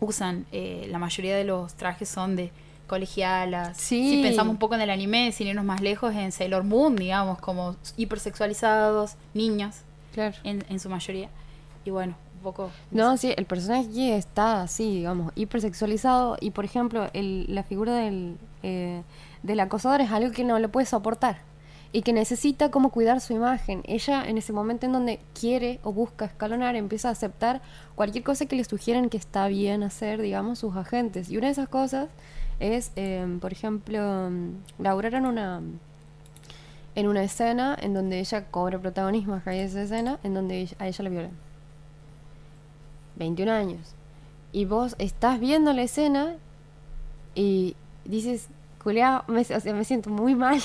usan, 0.00 0.46
eh, 0.52 0.86
la 0.90 0.98
mayoría 0.98 1.36
de 1.36 1.44
los 1.44 1.74
trajes 1.74 2.08
son 2.08 2.36
de 2.36 2.50
colegialas. 2.86 3.76
Sí. 3.76 4.10
Si 4.10 4.22
pensamos 4.22 4.52
un 4.52 4.58
poco 4.58 4.74
en 4.74 4.80
el 4.80 4.90
anime, 4.90 5.30
sin 5.32 5.46
irnos 5.46 5.64
más 5.64 5.80
lejos, 5.80 6.14
en 6.14 6.32
Sailor 6.32 6.64
Moon, 6.64 6.96
digamos, 6.96 7.38
como 7.38 7.76
hipersexualizados, 7.96 9.16
claro. 10.14 10.36
en, 10.44 10.64
en 10.68 10.80
su 10.80 10.88
mayoría. 10.88 11.28
Y 11.84 11.90
bueno, 11.90 12.16
un 12.36 12.42
poco... 12.42 12.70
No, 12.90 13.16
sí, 13.16 13.34
el 13.36 13.44
personaje 13.44 14.16
está 14.16 14.62
así, 14.62 14.96
digamos, 14.96 15.32
hipersexualizado 15.34 16.36
y, 16.40 16.50
por 16.50 16.64
ejemplo, 16.64 17.10
el, 17.12 17.46
la 17.48 17.62
figura 17.62 17.94
del, 17.94 18.36
eh, 18.62 19.02
del 19.42 19.60
acosador 19.60 20.00
es 20.00 20.10
algo 20.10 20.32
que 20.32 20.44
no 20.44 20.58
le 20.58 20.68
puede 20.68 20.86
soportar 20.86 21.40
y 21.92 22.02
que 22.02 22.12
necesita 22.12 22.70
como 22.70 22.90
cuidar 22.90 23.20
su 23.20 23.32
imagen. 23.32 23.82
Ella 23.86 24.24
en 24.26 24.36
ese 24.38 24.52
momento 24.52 24.84
en 24.86 24.92
donde 24.92 25.20
quiere 25.38 25.80
o 25.82 25.92
busca 25.92 26.26
escalonar 26.26 26.76
empieza 26.76 27.08
a 27.08 27.12
aceptar 27.12 27.62
cualquier 27.94 28.24
cosa 28.24 28.46
que 28.46 28.56
le 28.56 28.64
sugieren 28.64 29.08
que 29.08 29.16
está 29.16 29.48
bien 29.48 29.82
hacer, 29.82 30.20
digamos, 30.20 30.58
sus 30.58 30.76
agentes. 30.76 31.30
Y 31.30 31.38
una 31.38 31.46
de 31.46 31.52
esas 31.52 31.68
cosas 31.68 32.08
es, 32.60 32.92
eh, 32.96 33.26
por 33.40 33.52
ejemplo, 33.52 34.30
Laura 34.78 35.08
era 35.08 35.18
en 35.18 35.26
una 35.26 35.62
en 36.94 37.06
una 37.06 37.22
escena 37.22 37.76
en 37.80 37.94
donde 37.94 38.18
ella 38.18 38.46
cobra 38.50 38.78
protagonismo 38.80 39.40
a 39.44 39.54
esa 39.54 39.82
escena 39.82 40.18
en 40.24 40.34
donde 40.34 40.60
ella- 40.62 40.76
a 40.80 40.88
ella 40.88 41.04
la 41.04 41.10
violan. 41.10 41.30
21 43.16 43.48
años. 43.50 43.94
Y 44.52 44.64
vos 44.64 44.96
estás 44.98 45.38
viendo 45.40 45.72
la 45.72 45.82
escena 45.82 46.36
y 47.34 47.76
dices, 48.04 48.48
Julia, 48.82 49.22
o 49.28 49.44
sea, 49.44 49.74
me 49.74 49.84
siento 49.84 50.10
muy 50.10 50.34
mal. 50.34 50.60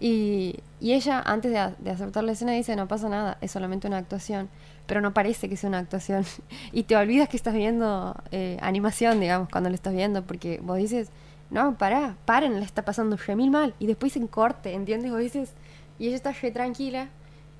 Y, 0.00 0.60
ella, 0.80 1.20
antes 1.20 1.52
de, 1.52 1.90
aceptar 1.90 2.22
la 2.24 2.32
escena, 2.32 2.52
dice, 2.52 2.76
no 2.76 2.86
pasa 2.86 3.08
nada, 3.08 3.38
es 3.40 3.50
solamente 3.50 3.88
una 3.88 3.98
actuación. 3.98 4.48
Pero 4.86 5.00
no 5.00 5.12
parece 5.12 5.48
que 5.48 5.56
sea 5.56 5.68
una 5.68 5.78
actuación. 5.78 6.24
y 6.72 6.84
te 6.84 6.96
olvidas 6.96 7.28
que 7.28 7.36
estás 7.36 7.54
viendo 7.54 8.14
eh, 8.30 8.58
animación, 8.60 9.20
digamos, 9.20 9.48
cuando 9.48 9.70
lo 9.70 9.74
estás 9.74 9.94
viendo, 9.94 10.22
porque 10.24 10.60
vos 10.62 10.78
dices, 10.78 11.10
no, 11.50 11.76
pará, 11.76 12.16
paren, 12.24 12.58
le 12.58 12.64
está 12.64 12.84
pasando 12.84 13.16
re 13.16 13.36
mil 13.36 13.50
mal. 13.50 13.74
Y 13.78 13.86
después 13.86 14.16
en 14.16 14.26
corte, 14.28 14.74
¿entiendes? 14.74 15.10
Vos 15.10 15.20
dices, 15.20 15.52
y 15.98 16.06
ella 16.06 16.16
está 16.16 16.32
re 16.32 16.50
tranquila. 16.50 17.08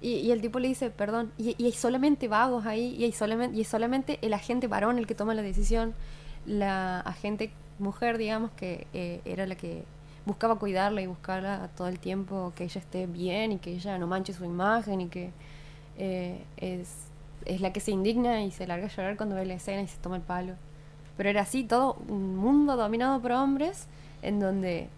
Y, 0.01 0.31
el 0.31 0.41
tipo 0.41 0.61
le 0.61 0.69
dice, 0.69 0.91
perdón, 0.91 1.33
y, 1.37 1.57
y 1.59 1.67
hay 1.67 1.73
solamente 1.73 2.29
vagos 2.29 2.67
ahí, 2.67 3.05
y, 3.05 3.11
solamente, 3.13 3.57
y 3.57 3.63
es 3.63 3.69
solamente 3.69 4.21
el 4.23 4.33
agente 4.33 4.69
varón 4.69 4.97
el 4.97 5.09
que 5.09 5.17
toma 5.17 5.35
la 5.35 5.43
decisión, 5.43 5.93
la 6.47 7.01
agente 7.01 7.51
mujer, 7.81 8.19
digamos, 8.19 8.51
que 8.53 8.87
eh, 8.93 9.21
era 9.25 9.47
la 9.47 9.57
que 9.57 9.85
buscaba 10.29 10.57
cuidarla 10.57 11.01
y 11.01 11.07
buscarla 11.07 11.71
todo 11.77 11.89
el 11.89 11.99
tiempo, 11.99 12.53
que 12.55 12.65
ella 12.65 12.81
esté 12.81 13.07
bien 13.07 13.51
y 13.53 13.59
que 13.59 13.73
ella 13.73 13.99
no 13.99 14.07
manche 14.07 14.33
su 14.35 14.45
imagen 14.45 15.01
y 15.01 15.09
que 15.09 15.31
eh, 15.97 16.45
es, 16.59 16.95
es 17.47 17.61
la 17.61 17.73
que 17.73 17.81
se 17.81 17.91
indigna 17.91 18.43
y 18.43 18.51
se 18.51 18.67
larga 18.67 18.87
a 18.87 18.91
llorar 18.91 19.17
cuando 19.17 19.35
ve 19.35 19.47
la 19.47 19.55
escena 19.55 19.83
y 19.83 19.89
se 19.89 19.97
toma 19.99 20.17
el 20.17 20.23
palo. 20.23 20.53
Pero 21.17 21.31
era 21.31 21.41
así, 21.41 21.65
todo 21.65 21.97
un 22.09 22.37
mundo 22.37 22.77
dominado 22.77 23.21
por 23.21 23.33
hombres, 23.33 23.87
en 24.23 24.39
donde 24.39 24.89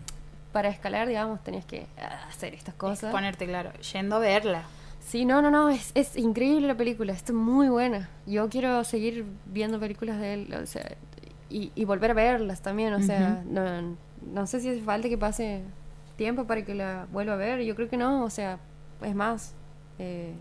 para 0.53 0.69
escalar, 0.69 1.07
digamos, 1.07 1.43
tenías 1.45 1.65
que 1.65 1.87
hacer 2.29 2.53
estas 2.53 2.75
cosas. 2.75 3.13
Ponerte 3.13 3.47
claro, 3.47 3.73
yendo 3.93 4.17
a 4.17 4.19
verla. 4.19 4.65
Sí, 5.01 5.25
no, 5.25 5.41
no, 5.41 5.51
no, 5.51 5.71
es, 5.71 5.93
es 5.95 6.17
increíble 6.17 6.67
la 6.67 6.77
película, 6.77 7.13
está 7.13 7.33
muy 7.33 7.69
buena. 7.69 8.11
Yo 8.27 8.49
quiero 8.49 8.83
seguir 8.85 9.25
viendo 9.47 9.79
películas 9.79 10.19
de 10.19 10.35
él, 10.35 10.55
o 10.55 10.67
sea, 10.67 10.85
y, 11.49 11.73
y 11.75 11.85
volver 11.85 12.11
a 12.11 12.15
verlas 12.15 12.61
también, 12.61 12.93
o 12.95 13.01
sea, 13.01 13.43
no, 13.47 13.81
no 13.81 13.97
sé 14.47 14.61
si 14.61 14.69
hace 14.69 14.81
falta 14.83 15.09
que 15.09 15.19
pase 15.19 15.63
tiempo 16.17 16.45
para 16.45 16.65
que 16.65 16.75
la 16.75 17.07
vuelva 17.13 17.35
a 17.35 17.37
ver, 17.37 17.61
yo 17.63 17.75
creo 17.75 17.89
que 17.89 17.97
no, 17.97 18.25
o 18.25 18.31
sea, 18.31 18.59
es 19.03 19.15
más, 19.15 19.55
eh, 19.99 20.35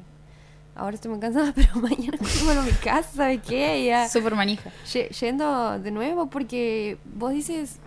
ahora 0.75 0.95
estoy 0.95 1.11
muy 1.11 1.19
cansada, 1.19 1.53
pero 1.55 1.75
mañana 1.75 2.17
vuelvo 2.43 2.61
a 2.61 2.65
mi 2.65 2.71
casa, 2.71 3.09
¿sabe 3.15 3.37
qué? 3.39 3.85
Ya, 3.85 4.07
Súper 4.09 4.35
manija. 4.35 4.69
Ye- 4.93 5.09
yendo 5.09 5.79
de 5.79 5.91
nuevo 5.91 6.29
porque 6.29 6.97
vos 7.15 7.31
dices 7.31 7.77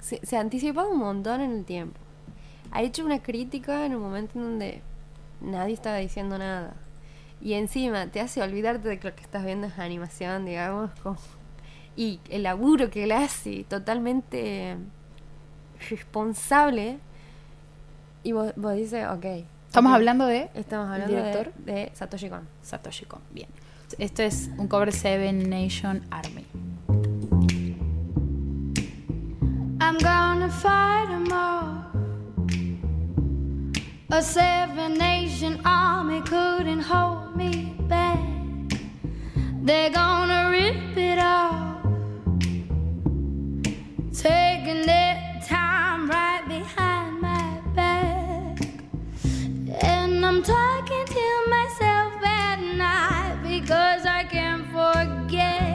se, 0.00 0.24
se 0.24 0.36
ha 0.36 0.40
anticipado 0.40 0.90
un 0.90 0.98
montón 0.98 1.40
en 1.40 1.50
el 1.52 1.64
tiempo 1.64 1.98
ha 2.72 2.82
hecho 2.82 3.04
una 3.04 3.22
crítica 3.22 3.86
en 3.86 3.94
un 3.94 4.02
momento 4.02 4.38
en 4.38 4.44
donde 4.44 4.82
nadie 5.40 5.74
estaba 5.74 5.96
diciendo 5.96 6.36
nada 6.38 6.74
y 7.40 7.54
encima 7.54 8.06
te 8.08 8.20
hace 8.20 8.42
olvidarte 8.42 8.88
de 8.88 8.98
que 8.98 9.08
lo 9.08 9.14
que 9.16 9.22
estás 9.22 9.44
viendo 9.44 9.66
es 9.66 9.78
animación 9.78 10.44
digamos 10.44 10.90
como- 11.02 11.16
y 11.96 12.20
el 12.30 12.42
laburo 12.42 12.90
que 12.90 13.04
él 13.04 13.12
hace 13.12 13.64
totalmente 13.68 14.76
responsable 15.88 16.98
y 18.22 18.32
vos, 18.32 18.52
vos 18.56 18.74
dices 18.74 19.06
ok 19.08 19.24
Estamos 19.68 19.92
hablando 19.92 20.26
de 20.26 20.48
estamos 20.54 20.86
¿El 20.88 21.02
hablando 21.02 21.14
de, 21.16 21.20
director? 21.28 21.52
de 21.64 21.90
Satoshi 21.94 22.28
Kon 22.30 22.48
Satoshi 22.62 23.04
Kon. 23.04 23.20
Bien. 23.32 23.48
Esto 23.98 24.22
es 24.22 24.48
un 24.56 24.68
cover 24.68 24.90
de 24.90 24.96
Seven 24.98 25.50
Nation 25.50 26.02
Army. 26.10 26.46
I'm 29.80 29.98
gonna 29.98 30.48
fight 30.48 31.10
'em 31.10 31.30
all. 31.32 31.84
A 34.10 34.22
seven 34.22 34.94
nation 34.96 35.60
army 35.66 36.22
couldn't 36.22 36.80
hold 36.80 37.36
me 37.36 37.74
back. 37.86 38.18
They're 39.62 39.90
gonna 39.90 40.48
rip 40.50 40.96
it 40.96 41.18
off, 41.18 41.75
taking 44.18 44.86
their 44.86 45.40
time 45.46 46.08
right 46.08 46.42
behind 46.48 47.20
my 47.20 47.60
back. 47.74 48.58
And 49.82 50.24
I'm 50.24 50.42
talking 50.42 51.04
to 51.04 51.44
myself 51.48 52.12
at 52.24 52.60
night 52.60 53.38
because 53.42 54.06
I 54.06 54.24
can't 54.24 54.66
forget 54.68 55.65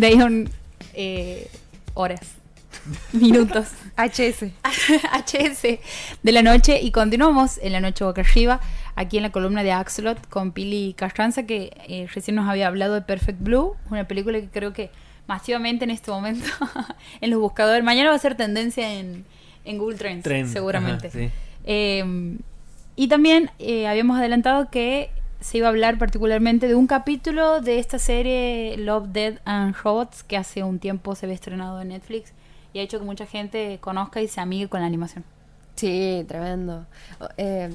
23 0.00 0.12
y 0.12 0.16
41 0.16 0.50
eh, 0.94 1.48
horas, 1.94 2.20
minutos. 3.12 3.68
HS. 3.96 4.50
HS 5.12 5.78
de 6.22 6.32
la 6.32 6.42
noche 6.42 6.80
y 6.82 6.90
continuamos 6.90 7.58
en 7.62 7.72
la 7.72 7.80
noche 7.80 8.04
boca 8.04 8.22
arriba 8.22 8.60
aquí 8.96 9.16
en 9.16 9.22
la 9.22 9.30
columna 9.30 9.62
de 9.62 9.72
Axolot 9.72 10.28
con 10.28 10.52
Pili 10.52 10.94
Carranza 10.96 11.44
que 11.44 11.72
eh, 11.88 12.08
recién 12.12 12.34
nos 12.34 12.48
había 12.48 12.66
hablado 12.66 12.94
de 12.94 13.02
Perfect 13.02 13.40
Blue, 13.40 13.76
una 13.90 14.06
película 14.06 14.40
que 14.40 14.48
creo 14.48 14.72
que 14.72 14.90
masivamente 15.26 15.84
en 15.84 15.90
este 15.90 16.10
momento 16.10 16.46
en 17.20 17.30
los 17.30 17.40
buscadores, 17.40 17.84
mañana 17.84 18.10
va 18.10 18.16
a 18.16 18.18
ser 18.18 18.36
tendencia 18.36 18.92
en, 18.94 19.24
en 19.64 19.78
Google 19.78 19.96
Trends, 19.96 20.24
Trend, 20.24 20.52
seguramente. 20.52 21.08
ajá, 21.08 21.18
sí. 21.18 21.30
Eh, 21.64 22.36
y 22.96 23.08
también 23.08 23.50
eh, 23.58 23.88
habíamos 23.88 24.18
adelantado 24.18 24.70
que 24.70 25.10
se 25.44 25.58
iba 25.58 25.66
a 25.66 25.70
hablar 25.70 25.98
particularmente 25.98 26.66
de 26.68 26.74
un 26.74 26.86
capítulo 26.86 27.60
de 27.60 27.78
esta 27.78 27.98
serie 27.98 28.76
Love, 28.78 29.08
Dead 29.08 29.40
and 29.44 29.74
Robots 29.76 30.22
que 30.22 30.38
hace 30.38 30.62
un 30.62 30.78
tiempo 30.78 31.14
se 31.14 31.26
había 31.26 31.34
estrenado 31.34 31.82
en 31.82 31.88
Netflix 31.88 32.32
y 32.72 32.78
ha 32.78 32.82
hecho 32.82 32.98
que 32.98 33.04
mucha 33.04 33.26
gente 33.26 33.76
conozca 33.82 34.22
y 34.22 34.28
se 34.28 34.40
amigue 34.40 34.68
con 34.70 34.80
la 34.80 34.86
animación. 34.86 35.22
Sí, 35.76 36.24
tremendo. 36.26 36.86
O- 37.20 37.28
eh, 37.36 37.68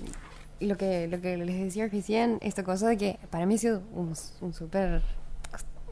lo 0.59 0.77
que 0.77 1.07
lo 1.07 1.21
que 1.21 1.37
les 1.37 1.59
decía 1.59 1.87
recién, 1.87 2.39
esta 2.41 2.63
cosa 2.63 2.87
de 2.89 2.97
que 2.97 3.19
para 3.29 3.45
mí 3.45 3.53
ha 3.55 3.57
sido 3.59 3.83
un, 3.93 4.13
un 4.41 4.53
súper 4.53 5.03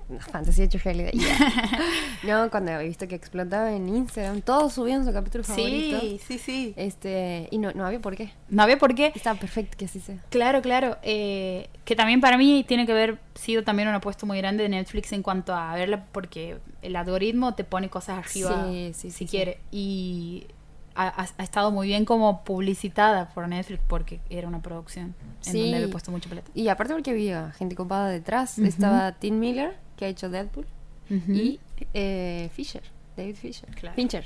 una 0.09 0.21
fantasía 0.21 0.65
hecho 0.65 0.77
realidad. 0.83 1.11
no, 2.23 2.49
cuando 2.49 2.71
he 2.71 2.87
visto 2.87 3.07
que 3.07 3.15
explotaba 3.15 3.73
en 3.73 3.89
Instagram, 3.89 4.41
todos 4.41 4.73
subían 4.73 5.05
su 5.05 5.11
capítulo 5.13 5.43
favorito. 5.43 5.99
sí, 6.25 6.37
sí. 6.37 6.73
Este, 6.77 7.47
y 7.51 7.57
no, 7.57 7.71
no 7.73 7.85
había 7.85 7.99
por 7.99 8.15
qué. 8.15 8.31
No 8.49 8.65
ve 8.65 8.77
por 8.77 8.95
qué. 8.95 9.11
Estaba 9.15 9.37
perfecto 9.39 9.75
que 9.77 9.85
así 9.85 9.99
sea. 9.99 10.17
Claro, 10.29 10.61
claro. 10.61 10.97
eh, 11.03 11.69
que 11.85 11.95
también 11.95 12.21
para 12.21 12.37
mí 12.37 12.63
tiene 12.67 12.85
que 12.85 12.91
haber 12.93 13.19
sido 13.35 13.63
también 13.63 13.87
un 13.89 13.95
apuesto 13.95 14.25
muy 14.25 14.37
grande 14.37 14.63
de 14.63 14.69
Netflix 14.69 15.11
en 15.11 15.21
cuanto 15.23 15.53
a 15.53 15.73
verla, 15.75 16.05
porque 16.11 16.57
el 16.81 16.95
algoritmo 16.95 17.53
te 17.55 17.63
pone 17.63 17.89
cosas 17.89 18.19
arriba 18.19 18.65
Sí, 18.71 18.91
sí, 18.93 19.11
si 19.11 19.17
sí, 19.17 19.27
quiere. 19.27 19.59
Y 19.71 20.47
ha, 20.95 21.23
ha- 21.37 21.43
estado 21.43 21.69
muy 21.71 21.87
bien 21.87 22.05
como 22.05 22.43
publicitada 22.43 23.29
por 23.33 23.47
Netflix 23.47 23.81
porque 23.87 24.19
era 24.29 24.47
una 24.47 24.61
producción 24.61 25.13
en 25.45 25.51
Sí. 25.51 25.61
donde 25.71 25.83
he 25.83 25.87
puesto 25.89 26.11
mucha 26.11 26.29
plata. 26.29 26.49
Y 26.55 26.69
aparte 26.69 26.93
porque 26.93 27.11
había 27.11 27.51
gente 27.51 27.75
copada 27.75 28.09
detrás, 28.09 28.57
Ujú. 28.57 28.67
estaba 28.67 29.11
Tim 29.13 29.37
Miller, 29.39 29.75
que 29.97 30.05
ha 30.05 30.07
hecho 30.07 30.29
Deadpool, 30.29 30.65
y 31.09 31.59
eh, 31.93 32.49
Fisher, 32.53 32.83
David 33.17 33.35
Fisher. 33.35 33.69
Claro. 33.75 33.95
Fincher. 33.95 34.25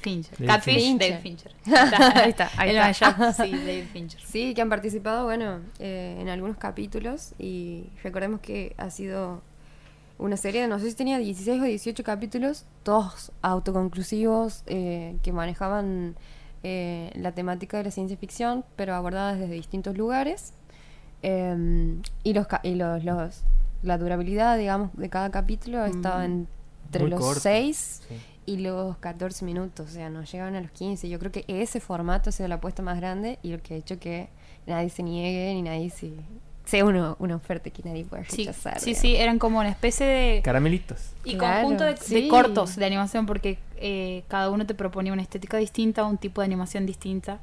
Fincher. 0.00 0.34
David 0.36 0.48
Catfish, 0.48 0.74
Fincher. 0.84 1.10
David 1.10 1.22
Fincher. 1.22 1.52
Ahí 2.22 2.30
está, 2.30 2.50
ahí 2.58 2.70
El 2.70 2.76
está. 2.76 3.32
sí, 3.32 3.50
David 3.52 3.84
Fincher. 3.92 4.20
Sí, 4.20 4.52
que 4.54 4.60
han 4.60 4.68
participado, 4.68 5.24
bueno, 5.24 5.60
eh, 5.78 6.18
en 6.20 6.28
algunos 6.28 6.58
capítulos 6.58 7.32
y 7.38 7.84
recordemos 8.02 8.40
que 8.40 8.74
ha 8.76 8.90
sido 8.90 9.40
una 10.18 10.36
serie, 10.36 10.60
de, 10.62 10.68
no 10.68 10.78
sé 10.78 10.90
si 10.90 10.96
tenía 10.96 11.16
16 11.18 11.60
o 11.60 11.64
18 11.64 12.04
capítulos, 12.04 12.66
todos 12.82 13.32
autoconclusivos 13.42 14.62
eh, 14.66 15.16
que 15.22 15.32
manejaban 15.32 16.16
eh, 16.62 17.10
la 17.14 17.32
temática 17.32 17.78
de 17.78 17.84
la 17.84 17.90
ciencia 17.90 18.16
ficción, 18.16 18.64
pero 18.76 18.94
abordadas 18.94 19.38
desde 19.38 19.54
distintos 19.54 19.96
lugares. 19.96 20.52
Eh, 21.22 21.96
y 22.22 22.32
los, 22.34 22.46
y 22.62 22.74
los, 22.74 23.02
los- 23.04 23.42
la 23.84 23.98
durabilidad, 23.98 24.58
digamos, 24.58 24.90
de 24.96 25.08
cada 25.08 25.30
capítulo 25.30 25.84
estaba 25.84 26.24
entre 26.24 27.02
Muy 27.02 27.10
los 27.10 27.20
corto, 27.20 27.40
6 27.40 28.02
sí. 28.08 28.14
y 28.46 28.56
los 28.58 28.96
14 28.98 29.44
minutos, 29.44 29.90
o 29.90 29.92
sea, 29.92 30.10
no 30.10 30.22
llegaban 30.24 30.56
a 30.56 30.60
los 30.60 30.70
15. 30.70 31.08
Yo 31.08 31.18
creo 31.18 31.30
que 31.32 31.44
ese 31.48 31.80
formato 31.80 32.30
ha 32.30 32.32
sido 32.32 32.48
la 32.48 32.56
apuesta 32.56 32.82
más 32.82 32.96
grande 32.98 33.38
y 33.42 33.50
lo 33.52 33.62
que 33.62 33.74
ha 33.74 33.76
hecho 33.76 33.98
que 33.98 34.28
nadie 34.66 34.90
se 34.90 35.02
niegue 35.02 35.52
ni 35.54 35.62
nadie 35.62 35.90
se, 35.90 36.12
sea 36.64 36.84
uno, 36.84 37.16
una 37.18 37.36
oferta 37.36 37.68
que 37.70 37.82
nadie 37.82 38.04
pueda 38.04 38.24
Sí, 38.24 38.46
rechazar. 38.46 38.80
sí, 38.80 38.94
sí, 38.94 39.16
eran 39.16 39.38
como 39.38 39.58
una 39.60 39.68
especie 39.68 40.06
de... 40.06 40.40
Caramelitos. 40.42 41.10
Y 41.24 41.36
Claro, 41.36 41.62
conjunto 41.68 41.84
de, 41.84 42.28
cortos 42.28 42.76
de 42.76 42.86
animación, 42.86 43.26
porque 43.26 43.58
eh, 43.76 44.24
cada 44.28 44.48
uno 44.50 44.64
te 44.66 44.74
proponía 44.74 45.12
una 45.12 45.22
estética 45.22 45.58
distinta, 45.58 46.04
un 46.04 46.16
tipo 46.16 46.40
de 46.40 46.46
animación 46.46 46.86
distinta 46.86 47.38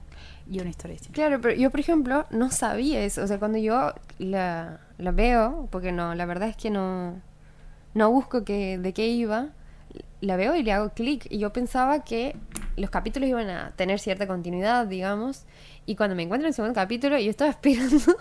y 0.49 0.59
una 0.59 0.69
historia 0.71 0.93
distinta. 0.93 1.13
Claro, 1.15 1.39
pero 1.39 1.53
yo, 1.55 1.69
por 1.69 1.79
ejemplo, 1.79 2.25
no 2.31 2.49
sabía 2.49 3.01
eso. 3.03 3.23
O 3.23 3.27
sea, 3.27 3.37
cuando 3.37 3.59
yo 3.59 3.93
la, 4.17 4.79
la 5.01 5.11
veo, 5.11 5.67
porque 5.71 5.91
no, 5.91 6.15
la 6.15 6.25
verdad 6.25 6.49
es 6.49 6.55
que 6.55 6.69
no, 6.69 7.21
no 7.93 8.11
busco 8.11 8.43
que, 8.43 8.77
de 8.77 8.93
qué 8.93 9.07
iba, 9.07 9.49
la 10.21 10.35
veo 10.35 10.55
y 10.55 10.63
le 10.63 10.71
hago 10.71 10.89
clic. 10.89 11.27
Y 11.29 11.39
yo 11.39 11.51
pensaba 11.51 12.03
que 12.03 12.35
los 12.77 12.89
capítulos 12.89 13.27
iban 13.29 13.49
a 13.49 13.71
tener 13.75 13.99
cierta 13.99 14.27
continuidad, 14.27 14.87
digamos. 14.87 15.45
Y 15.85 15.95
cuando 15.95 16.15
me 16.15 16.23
encuentro 16.23 16.45
en 16.45 16.51
el 16.51 16.53
segundo 16.53 16.75
capítulo, 16.75 17.17
yo 17.17 17.29
estaba 17.29 17.49
esperando 17.51 18.15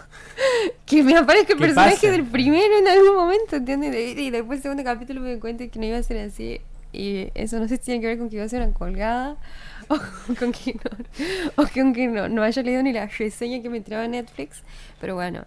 que 0.87 1.03
me 1.03 1.17
aparezca 1.17 1.53
el 1.53 1.59
¿Qué 1.59 1.65
personaje 1.67 1.95
pasa? 1.95 2.11
del 2.11 2.25
primero 2.25 2.79
en 2.79 2.89
algún 2.89 3.15
momento, 3.15 3.57
¿entiendes? 3.57 3.95
Y 4.17 4.21
y 4.21 4.31
después, 4.31 4.59
el 4.59 4.63
segundo 4.63 4.85
capítulo, 4.85 5.21
me 5.21 5.35
di 5.35 5.41
cuenta 5.41 5.67
que 5.69 5.79
no 5.79 5.85
iba 5.85 5.99
a 5.99 6.03
ser 6.03 6.19
así. 6.19 6.61
Y 6.93 7.31
eso 7.35 7.59
no 7.61 7.69
sé 7.69 7.77
si 7.77 7.83
tiene 7.85 8.01
que 8.01 8.09
ver 8.09 8.19
con 8.19 8.29
que 8.29 8.37
iba 8.37 8.45
a 8.45 8.49
ser 8.49 8.63
una 8.63 8.73
colgada 8.73 9.37
o 9.89 9.99
con 10.35 10.51
que 10.51 10.75
no, 10.75 11.63
o 11.63 11.67
con 11.73 11.93
que 11.93 12.09
no, 12.09 12.29
no 12.29 12.43
haya 12.43 12.63
leído 12.63 12.83
ni 12.83 12.93
la 12.93 13.07
reseña 13.07 13.63
que 13.63 13.71
me 13.71 13.81
tiraba 13.81 14.09
Netflix. 14.09 14.63
Pero 15.01 15.15
bueno, 15.15 15.45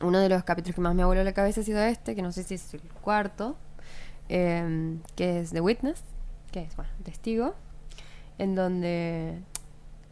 uno 0.00 0.18
de 0.18 0.28
los 0.28 0.44
capítulos 0.44 0.74
que 0.74 0.80
más 0.80 0.94
me 0.94 1.02
ha 1.02 1.06
volado 1.06 1.24
la 1.24 1.32
cabeza 1.32 1.60
ha 1.60 1.64
sido 1.64 1.80
este, 1.82 2.14
que 2.14 2.22
no 2.22 2.32
sé 2.32 2.42
si 2.42 2.54
es 2.54 2.74
el 2.74 2.80
cuarto, 3.02 3.56
eh, 4.28 4.96
que 5.16 5.40
es 5.40 5.50
The 5.50 5.60
Witness, 5.60 6.02
que 6.52 6.62
es, 6.62 6.76
bueno, 6.76 6.90
testigo, 7.02 7.54
en 8.38 8.54
donde... 8.54 9.38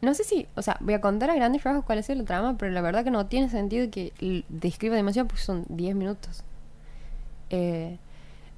No 0.01 0.15
sé 0.15 0.25
si, 0.25 0.49
o 0.57 0.63
sea, 0.63 0.77
voy 0.81 0.95
a 0.95 1.01
contar 1.01 1.31
a 1.31 1.35
grandes 1.37 1.63
rasgos 1.63 1.85
cuál 1.85 2.03
sido 2.03 2.19
la 2.19 2.25
trama, 2.25 2.57
pero 2.59 2.73
la 2.73 2.81
verdad 2.81 3.05
que 3.05 3.13
no 3.13 3.27
tiene 3.27 3.49
sentido 3.49 3.89
que 3.91 4.13
describa 4.49 4.97
demasiado 4.97 5.29
porque 5.29 5.43
son 5.43 5.65
10 5.69 5.95
minutos. 5.95 6.43
Eh, 7.51 7.99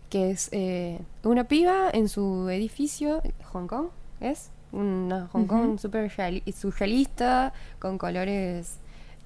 que 0.08 0.30
es 0.30 0.48
eh, 0.52 1.00
una 1.22 1.44
piba 1.44 1.90
en 1.92 2.08
su 2.08 2.48
edificio, 2.48 3.20
Hong 3.52 3.66
Kong, 3.66 3.88
¿es? 4.20 4.50
Una 4.72 5.26
Hong 5.32 5.46
Kong 5.46 5.78
súper 5.78 6.10
reali- 6.10 6.50
surrealista, 6.52 7.52
con 7.78 7.98
colores 7.98 8.78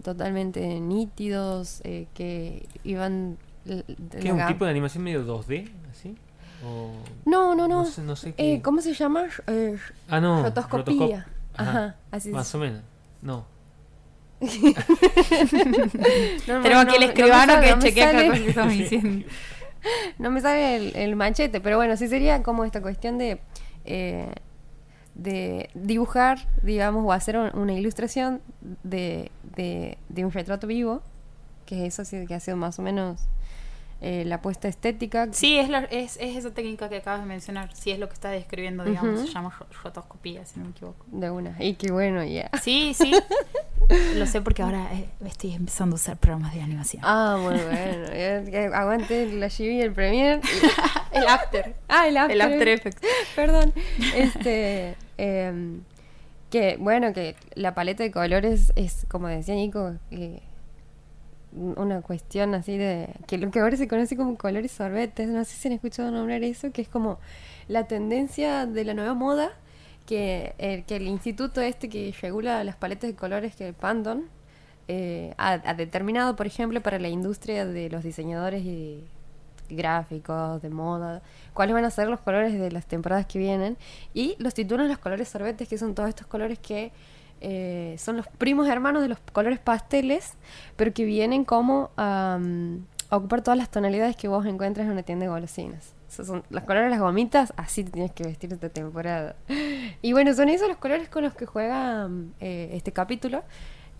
totalmente 0.02 0.60
nítidos, 0.80 1.80
eh, 1.84 2.06
que 2.14 2.66
iban... 2.84 3.38
¿Qué 3.64 3.84
es 4.28 4.32
un 4.32 4.46
tipo 4.46 4.64
de 4.64 4.70
animación 4.70 5.04
medio 5.04 5.26
2D? 5.26 5.70
¿Así? 5.90 6.16
O... 6.64 6.90
No, 7.24 7.54
no, 7.54 7.68
no. 7.68 7.82
No 7.82 7.84
sé, 7.86 8.02
no 8.02 8.16
sé 8.16 8.32
qué- 8.34 8.54
Eh, 8.54 8.62
¿Cómo 8.62 8.80
se 8.80 8.94
llama? 8.94 9.26
Eh, 9.46 9.76
Ah, 10.08 10.20
no. 10.20 10.42
rotoscopía. 10.42 10.96
rotoscop- 10.96 11.24
Ajá, 11.56 11.96
así 12.10 12.30
Más 12.30 12.48
es. 12.48 12.54
o 12.54 12.58
menos. 12.58 12.82
No. 13.22 13.46
No, 16.46 16.62
Tenemos 16.62 16.84
no, 16.84 16.90
aquí 16.90 16.96
el 16.96 17.02
escribano 17.04 17.60
que 17.60 17.70
no 17.70 17.76
me 17.76 17.82
chequea 17.82 18.12
cada 18.12 18.26
cosa 18.28 18.38
que 18.38 18.48
estamos 18.48 18.72
diciendo. 18.78 19.26
No 20.18 20.30
me 20.30 20.40
sale 20.40 20.76
el, 20.76 20.96
el 20.96 21.16
machete, 21.16 21.60
pero 21.60 21.76
bueno, 21.76 21.96
sí 21.96 22.08
sería 22.08 22.42
como 22.42 22.64
esta 22.64 22.80
cuestión 22.82 23.18
de, 23.18 23.40
eh, 23.84 24.32
de 25.18 25.68
dibujar, 25.74 26.48
digamos, 26.62 27.04
o 27.04 27.12
hacer 27.12 27.36
un- 27.36 27.54
una 27.58 27.74
ilustración 27.74 28.40
de, 28.82 29.30
de, 29.56 29.98
de 30.08 30.24
un 30.24 30.32
retrato 30.32 30.66
vivo, 30.66 31.02
que 31.66 31.84
eso 31.86 32.04
sí 32.06 32.24
que 32.26 32.34
ha 32.34 32.40
sido 32.40 32.56
más 32.56 32.78
o 32.78 32.82
menos 32.82 33.20
eh, 34.00 34.22
la 34.24 34.36
apuesta 34.36 34.68
estética. 34.68 35.26
Sí, 35.32 35.58
es, 35.58 35.68
es, 35.90 36.16
es 36.20 36.36
esa 36.36 36.52
técnica 36.52 36.88
que 36.88 36.98
acabas 36.98 37.20
de 37.20 37.26
mencionar. 37.26 37.74
Sí, 37.74 37.90
es 37.90 37.98
lo 37.98 38.06
que 38.08 38.14
está 38.14 38.30
describiendo, 38.30 38.84
digamos. 38.84 39.18
Ujú. 39.18 39.26
Se 39.26 39.34
llama 39.34 39.52
ro- 39.58 39.66
rotoscopía, 39.82 40.46
si 40.46 40.60
no 40.60 40.66
me 40.66 40.70
equivoco. 40.70 41.04
De 41.08 41.28
una. 41.30 41.56
Y 41.58 41.74
qué 41.74 41.90
bueno, 41.90 42.22
ya. 42.24 42.48
Sí, 42.62 42.94
sí. 42.94 43.12
Lo 44.14 44.26
sé 44.26 44.40
porque 44.40 44.62
ahora 44.62 44.86
eh, 44.94 45.08
estoy 45.26 45.52
empezando 45.54 45.94
a 45.94 45.96
usar 45.96 46.16
programas 46.16 46.54
de 46.54 46.62
animación. 46.62 47.02
Ah, 47.04 47.38
muy 47.40 47.56
bueno. 47.56 48.06
ya, 48.06 48.44
que 48.44 48.70
aguante 48.72 49.32
la 49.32 49.48
GB 49.48 49.62
y 49.64 49.80
el 49.80 49.92
Premiere. 49.92 50.40
el 51.12 51.26
After. 51.26 51.74
Ah, 51.88 52.06
el 52.06 52.16
After, 52.18 52.36
El 52.36 52.40
After 52.42 52.68
Effects. 52.68 53.00
Perdón. 53.34 53.72
Este. 54.14 54.94
Em, 55.18 55.82
que 56.50 56.76
bueno, 56.78 57.12
que 57.12 57.36
la 57.54 57.74
paleta 57.74 58.02
de 58.02 58.10
colores 58.10 58.72
es, 58.76 59.06
como 59.08 59.28
decía 59.28 59.54
Nico, 59.54 59.94
eh, 60.10 60.40
una 61.52 62.02
cuestión 62.02 62.54
así 62.54 62.76
de. 62.78 63.08
que 63.26 63.38
lo 63.38 63.50
que 63.50 63.60
ahora 63.60 63.76
se 63.76 63.88
conoce 63.88 64.16
como 64.16 64.36
colores 64.36 64.72
sorbetes. 64.72 65.28
No 65.28 65.44
sé 65.44 65.56
si 65.56 65.68
han 65.68 65.74
escuchado 65.74 66.10
nombrar 66.10 66.42
eso, 66.44 66.72
que 66.72 66.82
es 66.82 66.88
como 66.88 67.18
la 67.68 67.86
tendencia 67.86 68.66
de 68.66 68.84
la 68.84 68.94
nueva 68.94 69.14
moda. 69.14 69.52
Que, 70.06 70.54
el 70.56 70.84
que 70.84 70.96
el 70.96 71.06
instituto 71.06 71.60
este 71.60 71.90
que 71.90 72.14
regula 72.22 72.64
las 72.64 72.76
paletas 72.76 73.10
de 73.10 73.16
colores, 73.16 73.54
que 73.56 73.68
el 73.68 73.74
Pantone, 73.74 74.24
eh, 74.88 75.34
ha, 75.36 75.52
ha 75.52 75.74
determinado, 75.74 76.34
por 76.34 76.46
ejemplo, 76.46 76.80
para 76.82 76.98
la 76.98 77.08
industria 77.08 77.66
de 77.66 77.90
los 77.90 78.04
diseñadores 78.04 78.62
y 78.64 79.04
gráficos, 79.68 80.62
de 80.62 80.70
moda, 80.70 81.22
cuáles 81.54 81.74
van 81.74 81.84
a 81.84 81.90
ser 81.90 82.08
los 82.08 82.20
colores 82.20 82.58
de 82.58 82.70
las 82.70 82.86
temporadas 82.86 83.26
que 83.26 83.38
vienen. 83.38 83.76
Y 84.14 84.36
los 84.38 84.54
titulan 84.54 84.88
los 84.88 84.98
colores 84.98 85.28
sorbetes, 85.28 85.68
que 85.68 85.78
son 85.78 85.94
todos 85.94 86.08
estos 86.08 86.26
colores 86.26 86.58
que 86.58 86.92
eh, 87.40 87.94
son 87.98 88.16
los 88.16 88.26
primos 88.26 88.68
hermanos 88.68 89.02
de 89.02 89.08
los 89.08 89.18
colores 89.32 89.58
pasteles, 89.58 90.34
pero 90.76 90.92
que 90.92 91.04
vienen 91.04 91.44
como 91.44 91.90
a 91.96 92.38
ocupar 93.10 93.42
todas 93.42 93.56
las 93.56 93.70
tonalidades 93.70 94.16
que 94.16 94.28
vos 94.28 94.44
encuentras 94.46 94.86
en 94.86 94.92
una 94.92 95.02
tienda 95.02 95.24
de 95.24 95.30
golosinas. 95.30 95.94
Esos 96.08 96.26
son 96.26 96.42
los 96.48 96.64
colores 96.64 96.86
de 96.86 96.90
las 96.90 97.00
gomitas, 97.00 97.52
así 97.56 97.84
te 97.84 97.90
tienes 97.90 98.12
que 98.12 98.24
vestir 98.24 98.52
esta 98.52 98.68
temporada. 98.68 99.36
Y 100.00 100.12
bueno, 100.12 100.32
son 100.34 100.48
esos 100.48 100.68
los 100.68 100.78
colores 100.78 101.08
con 101.08 101.22
los 101.22 101.34
que 101.34 101.44
juega 101.44 102.08
eh, 102.40 102.70
este 102.72 102.92
capítulo. 102.92 103.42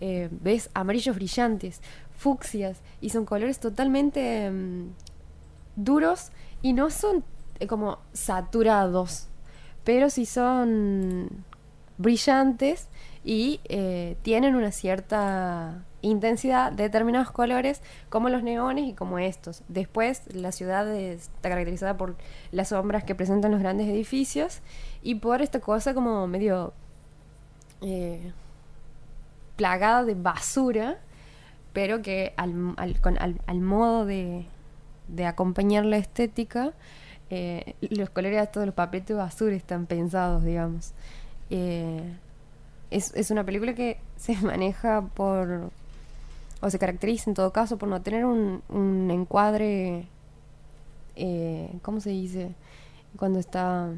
Eh, 0.01 0.29
ves 0.31 0.69
amarillos 0.73 1.15
brillantes, 1.15 1.81
fucsias, 2.17 2.79
y 3.01 3.09
son 3.09 3.25
colores 3.25 3.59
totalmente 3.59 4.49
mm, 4.49 4.91
duros 5.75 6.31
y 6.61 6.73
no 6.73 6.89
son 6.89 7.23
eh, 7.59 7.67
como 7.67 7.99
saturados, 8.13 9.27
pero 9.83 10.09
sí 10.09 10.25
son 10.25 11.29
brillantes 11.97 12.87
y 13.23 13.59
eh, 13.65 14.15
tienen 14.21 14.55
una 14.55 14.71
cierta 14.71 15.83
intensidad 16.01 16.71
de 16.71 16.83
determinados 16.83 17.31
colores 17.31 17.81
como 18.07 18.29
los 18.29 18.41
neones 18.43 18.85
y 18.87 18.93
como 18.93 19.19
estos. 19.19 19.63
Después 19.67 20.33
la 20.33 20.51
ciudad 20.53 20.87
está 20.95 21.49
caracterizada 21.49 21.97
por 21.97 22.15
las 22.53 22.69
sombras 22.69 23.03
que 23.03 23.15
presentan 23.15 23.51
los 23.51 23.59
grandes 23.59 23.87
edificios 23.89 24.59
y 25.03 25.15
por 25.15 25.41
esta 25.41 25.59
cosa 25.59 25.93
como 25.93 26.25
medio 26.27 26.73
eh, 27.81 28.31
plagada 29.55 30.03
de 30.05 30.15
basura, 30.15 30.99
pero 31.73 32.01
que 32.01 32.33
al, 32.37 32.73
al- 32.77 33.41
al 33.45 33.59
modo 33.59 34.05
de, 34.05 34.45
de 35.09 35.25
acompañar 35.25 35.85
la 35.85 35.97
estética, 35.97 36.73
eh, 37.29 37.75
los 37.81 38.09
colores 38.09 38.39
de 38.39 38.47
todos 38.47 38.65
los 38.65 38.75
papeles 38.75 39.15
basura 39.15 39.55
están 39.55 39.85
pensados, 39.85 40.43
digamos. 40.43 40.93
Eh, 41.49 42.01
es, 42.91 43.13
es 43.15 43.31
una 43.31 43.43
película 43.43 43.73
que 43.73 43.99
se 44.17 44.35
maneja 44.41 45.01
por, 45.13 45.71
o 46.61 46.69
se 46.69 46.79
caracteriza 46.79 47.29
en 47.29 47.35
todo 47.35 47.51
caso 47.51 47.77
por 47.77 47.89
no 47.89 48.01
tener 48.01 48.25
un, 48.25 48.61
un 48.69 49.11
encuadre, 49.11 50.05
eh, 51.15 51.71
¿cómo 51.81 51.99
se 52.01 52.11
dice? 52.11 52.51
Cuando 53.17 53.39
está 53.39 53.89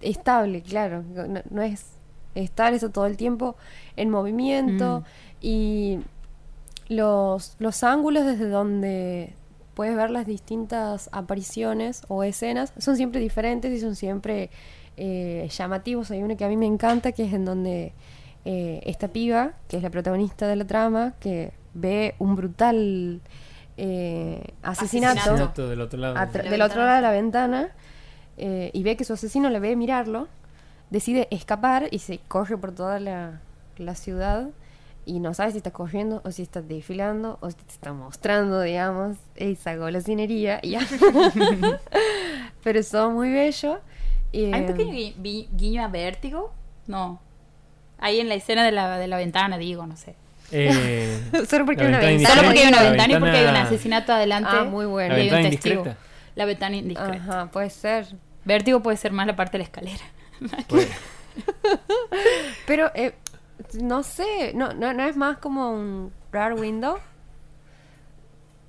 estable, 0.00 0.62
claro, 0.62 1.02
no, 1.02 1.40
no 1.50 1.62
es 1.62 1.86
estable, 2.34 2.76
está 2.76 2.90
todo 2.90 3.06
el 3.06 3.16
tiempo 3.16 3.56
en 3.96 4.10
movimiento 4.10 5.00
Mm. 5.00 5.04
y 5.40 5.98
los, 6.88 7.56
los 7.58 7.84
ángulos 7.84 8.26
desde 8.26 8.48
donde 8.48 9.34
puedes 9.74 9.96
ver 9.96 10.10
las 10.10 10.26
distintas 10.26 11.08
apariciones 11.12 12.02
o 12.08 12.22
escenas 12.22 12.72
son 12.78 12.96
siempre 12.96 13.20
diferentes 13.20 13.72
y 13.72 13.80
son 13.80 13.96
siempre 13.96 14.50
eh, 14.96 15.48
llamativos. 15.50 16.10
Hay 16.10 16.22
uno 16.22 16.36
que 16.36 16.44
a 16.44 16.48
mí 16.48 16.56
me 16.56 16.66
encanta, 16.66 17.12
que 17.12 17.24
es 17.24 17.32
en 17.32 17.44
donde 17.44 17.92
eh, 18.44 18.82
esta 18.84 19.08
piba, 19.08 19.52
que 19.68 19.78
es 19.78 19.82
la 19.82 19.90
protagonista 19.90 20.46
de 20.46 20.56
la 20.56 20.66
trama, 20.66 21.14
que 21.18 21.52
ve 21.72 22.14
un 22.18 22.36
brutal 22.36 23.20
eh, 23.76 24.54
asesinato, 24.62 25.66
del 25.68 25.80
otro 25.80 25.98
lado. 25.98 26.14
la 26.14 26.26
del 26.26 26.62
otro 26.62 26.84
lado 26.84 26.96
de 26.96 27.02
la 27.02 27.10
ventana 27.10 27.70
eh, 28.36 28.70
y 28.72 28.82
ve 28.82 28.96
que 28.96 29.04
su 29.04 29.14
asesino 29.14 29.50
la 29.50 29.58
ve 29.58 29.74
mirarlo, 29.76 30.28
decide 30.90 31.26
escapar 31.30 31.88
y 31.90 31.98
se 31.98 32.18
corre 32.18 32.56
por 32.56 32.72
toda 32.72 33.00
la, 33.00 33.40
la 33.78 33.94
ciudad 33.94 34.50
y 35.06 35.20
no 35.20 35.34
sabe 35.34 35.52
si 35.52 35.58
está 35.58 35.70
corriendo 35.70 36.20
o 36.24 36.30
si 36.30 36.42
está 36.42 36.62
desfilando 36.62 37.38
o 37.40 37.50
si 37.50 37.56
te 37.56 37.72
está 37.72 37.92
mostrando, 37.92 38.60
digamos, 38.62 39.16
esa 39.36 39.76
golosinería. 39.76 40.60
y 40.62 40.70
ya. 40.70 40.80
Pero 42.62 42.78
es 42.80 42.90
todo 42.90 43.10
muy 43.10 43.30
bello. 43.30 43.80
y, 44.32 44.52
¿Hay 44.52 44.62
un 44.62 44.66
pequeño 44.68 44.92
gui- 44.92 45.14
vi- 45.18 45.48
guiño 45.52 45.82
a 45.84 45.88
vértigo? 45.88 46.52
No. 46.86 47.20
Ahí 47.98 48.20
en 48.20 48.28
la 48.28 48.34
escena 48.34 48.64
de 48.64 48.72
la, 48.72 48.98
de 48.98 49.06
la 49.06 49.16
ventana, 49.16 49.58
digo, 49.58 49.86
no 49.86 49.96
sé. 49.96 50.14
Eh, 50.52 51.20
Solo 51.48 51.64
porque 51.66 51.82
hay 51.82 51.88
una 51.88 51.98
ventana. 51.98 52.28
Solo 52.34 52.42
porque 52.46 52.60
hay 52.62 52.68
una 52.68 52.82
ventana 52.82 53.12
y 53.12 53.18
porque 53.18 53.36
hay 53.36 53.46
un 53.46 53.56
asesinato 53.56 54.12
adelante. 54.12 54.50
Ah, 54.52 54.64
muy 54.64 54.86
bueno. 54.86 55.14
La 55.14 55.20
y 55.20 55.22
hay 55.22 55.28
un 55.28 55.34
ventana 55.34 55.50
testigo. 55.50 55.74
indiscreta. 55.80 55.98
La 56.34 56.44
ventana 56.44 56.76
indiscreta. 56.76 57.14
Ajá, 57.14 57.46
puede 57.50 57.70
ser. 57.70 58.06
Vértigo 58.44 58.80
puede 58.82 58.96
ser 58.96 59.12
más 59.12 59.26
la 59.26 59.36
parte 59.36 59.52
de 59.52 59.58
la 59.58 59.64
escalera. 59.64 60.04
Pero 62.66 62.90
eh, 62.94 63.14
no 63.80 64.02
sé, 64.02 64.52
no, 64.54 64.72
no, 64.74 64.92
no 64.92 65.02
es 65.04 65.16
más 65.16 65.38
como 65.38 65.72
un 65.72 66.12
rare 66.32 66.54
window. 66.54 66.96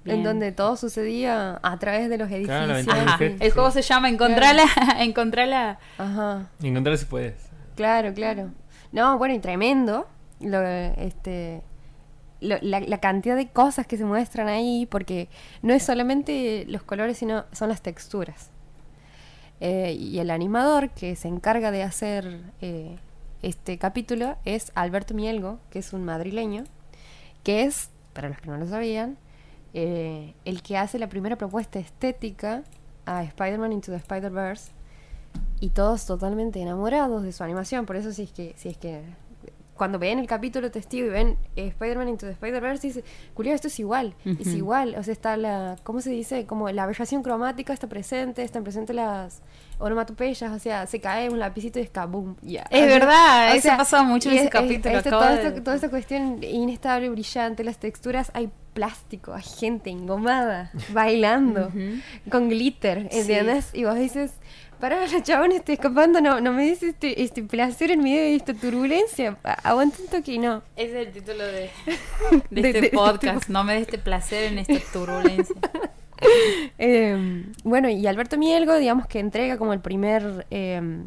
Bien. 0.03 0.17
En 0.19 0.23
donde 0.23 0.51
todo 0.51 0.75
sucedía 0.77 1.59
a 1.63 1.79
través 1.79 2.09
de 2.09 2.17
los 2.19 2.29
edificios. 2.29 2.83
Claro, 2.85 3.05
Ajá. 3.11 3.17
El 3.23 3.51
juego 3.51 3.71
se 3.71 3.81
llama 3.81 4.07
Encontrala. 4.09 4.63
Encontrala. 4.99 5.79
Ajá, 5.97 6.47
encontrar 6.61 6.97
si 6.99 7.05
puedes. 7.05 7.49
claro, 7.75 8.13
claro. 8.13 8.51
No, 8.91 9.17
bueno, 9.17 9.33
y 9.33 9.39
tremendo. 9.39 10.07
Lo, 10.41 10.61
este, 10.61 11.63
lo- 12.39 12.59
la, 12.61 12.81
la 12.81 12.97
cantidad 12.99 13.35
de 13.35 13.47
cosas 13.49 13.87
que 13.87 13.97
se 13.97 14.05
muestran 14.05 14.47
ahí, 14.47 14.85
porque 14.85 15.27
no 15.63 15.73
es 15.73 15.81
solamente 15.81 16.65
los 16.67 16.83
colores, 16.83 17.17
sino 17.17 17.45
son 17.51 17.69
las 17.69 17.81
texturas. 17.81 18.51
Eh, 19.59 19.93
y 19.97 20.19
el 20.19 20.29
animador 20.29 20.89
que 20.91 21.15
se 21.15 21.29
encarga 21.29 21.71
de 21.71 21.81
hacer 21.81 22.41
eh, 22.61 22.97
este 23.45 23.77
capítulo 23.77 24.37
es 24.43 24.71
Alberto 24.73 25.13
Mielgo, 25.13 25.59
que 25.69 25.77
es 25.77 25.93
un 25.93 26.03
madrileño, 26.03 26.63
que 27.43 27.61
es, 27.63 27.89
para 28.13 28.27
los 28.27 28.39
que 28.39 28.49
no 28.49 28.57
lo 28.57 28.65
sabían, 28.65 29.17
eh, 29.75 30.33
el 30.45 30.63
que 30.63 30.77
hace 30.77 30.97
la 30.97 31.09
primera 31.09 31.35
propuesta 31.35 31.77
estética 31.77 32.63
a 33.05 33.23
Spider-Man 33.23 33.71
Into 33.71 33.91
the 33.91 33.97
Spider-Verse 33.97 34.71
y 35.59 35.69
todos 35.69 36.07
totalmente 36.07 36.59
enamorados 36.59 37.21
de 37.21 37.31
su 37.31 37.43
animación. 37.43 37.85
Por 37.85 37.97
eso 37.97 38.11
si 38.11 38.23
es 38.23 38.31
que, 38.31 38.55
si 38.57 38.69
es 38.69 38.77
que 38.77 39.03
cuando 39.75 39.99
ven 39.99 40.17
el 40.17 40.25
capítulo 40.25 40.71
testigo 40.71 41.05
y 41.05 41.09
ven 41.09 41.37
eh, 41.55 41.67
Spider-Man 41.67 42.09
Into 42.09 42.25
the 42.25 42.31
Spider-Verse, 42.31 42.87
dice, 42.87 43.03
Julio, 43.35 43.53
esto 43.53 43.67
es 43.67 43.79
igual, 43.79 44.15
es 44.25 44.47
igual. 44.55 44.95
O 44.97 45.03
sea, 45.03 45.11
está 45.11 45.37
la, 45.37 45.75
¿cómo 45.83 46.01
se 46.01 46.09
dice? 46.09 46.47
Como 46.47 46.67
la 46.71 46.81
aberración 46.81 47.21
cromática 47.21 47.73
está 47.73 47.85
presente, 47.85 48.41
están 48.41 48.63
presentes 48.63 48.95
las 48.95 49.43
onomatopeyas, 49.79 50.51
o 50.51 50.59
sea, 50.59 50.85
se 50.87 50.99
cae 50.99 51.29
un 51.29 51.39
lapicito 51.39 51.79
y 51.79 51.83
es 51.83 51.89
kaboom, 51.89 52.35
ya. 52.41 52.61
Es 52.69 52.83
O 52.83 52.85
sea, 52.85 52.99
verdad, 52.99 53.51
o 53.51 53.53
eso 53.53 53.61
sea, 53.61 53.77
pasa 53.77 54.03
mucho 54.03 54.29
en 54.29 54.35
ese 54.35 54.45
es- 54.45 54.49
capítulo, 54.51 54.97
este- 54.97 55.09
acabo 55.09 55.23
toda, 55.23 55.35
de- 55.35 55.47
esta, 55.47 55.63
toda 55.63 55.75
esta 55.75 55.89
cuestión 55.89 56.43
inestable, 56.43 57.09
brillante, 57.09 57.63
las 57.63 57.77
texturas, 57.77 58.31
hay 58.33 58.49
plástico, 58.73 59.33
hay 59.33 59.43
gente 59.43 59.89
engomada, 59.89 60.71
bailando, 60.93 61.71
con 62.29 62.49
glitter, 62.49 63.07
Sí. 63.11 63.19
¿entiendes? 63.19 63.69
Y 63.73 63.85
vos 63.85 63.95
dices, 63.95 64.31
para 64.79 64.99
los 65.01 65.23
chabones 65.23 65.59
estoy 65.59 65.75
escapando, 65.75 66.19
no, 66.19 66.41
no 66.41 66.51
me 66.51 66.63
dices 66.63 66.89
este, 66.89 67.23
este 67.23 67.41
placer 67.43 67.91
en 67.91 68.01
medio 68.03 68.17
de 68.21 68.35
esta 68.35 68.53
turbulencia, 68.53 69.37
aguanta 69.63 69.97
un 70.01 70.07
toque 70.09 70.33
y 70.33 70.39
no. 70.39 70.61
Ese 70.75 71.01
es 71.01 71.07
el 71.07 71.13
título 71.13 71.45
de, 71.45 71.69
de 72.49 72.61
De- 72.61 72.67
este 72.69 72.81
de- 72.81 72.89
podcast. 72.89 73.47
No 73.47 73.63
me 73.63 73.73
des 73.73 73.83
este 73.83 73.97
placer 73.97 74.51
en 74.51 74.59
esta 74.59 74.79
turbulencia. 74.91 75.55
Eh, 76.77 77.45
bueno, 77.63 77.89
y 77.89 78.05
Alberto 78.05 78.37
Mielgo, 78.37 78.75
digamos 78.75 79.07
que 79.07 79.19
entrega 79.19 79.57
como 79.57 79.71
el 79.71 79.79
primer 79.79 80.45
eh, 80.51 81.03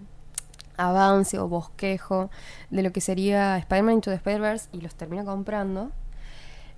avance 0.78 1.38
o 1.38 1.48
bosquejo 1.48 2.30
de 2.70 2.82
lo 2.82 2.92
que 2.92 3.00
sería 3.00 3.58
Spider-Man 3.58 3.96
Into 3.96 4.10
the 4.10 4.16
Spider-Verse 4.16 4.68
y 4.72 4.80
los 4.80 4.94
termina 4.94 5.24
comprando. 5.24 5.90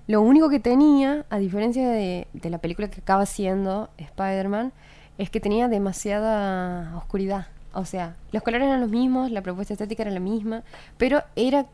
Lo 0.07 0.21
único 0.21 0.49
que 0.49 0.59
tenía, 0.59 1.25
a 1.29 1.37
diferencia 1.37 1.89
de, 1.89 2.27
de 2.33 2.49
la 2.49 2.57
película 2.57 2.89
que 2.89 2.99
acaba 2.99 3.25
siendo 3.25 3.89
Spider-Man, 3.97 4.73
es 5.17 5.29
que 5.29 5.39
tenía 5.39 5.67
demasiada 5.67 6.97
oscuridad. 6.97 7.47
O 7.73 7.85
sea, 7.85 8.15
los 8.31 8.43
colores 8.43 8.67
eran 8.67 8.81
los 8.81 8.89
mismos, 8.89 9.31
la 9.31 9.41
propuesta 9.41 9.73
estética 9.73 10.03
era 10.03 10.11
la 10.11 10.19
misma, 10.19 10.63
pero 10.97 11.23
era 11.35 11.67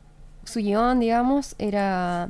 su 0.43 0.59
guion, 0.59 0.99
digamos, 0.99 1.55
era 1.57 2.29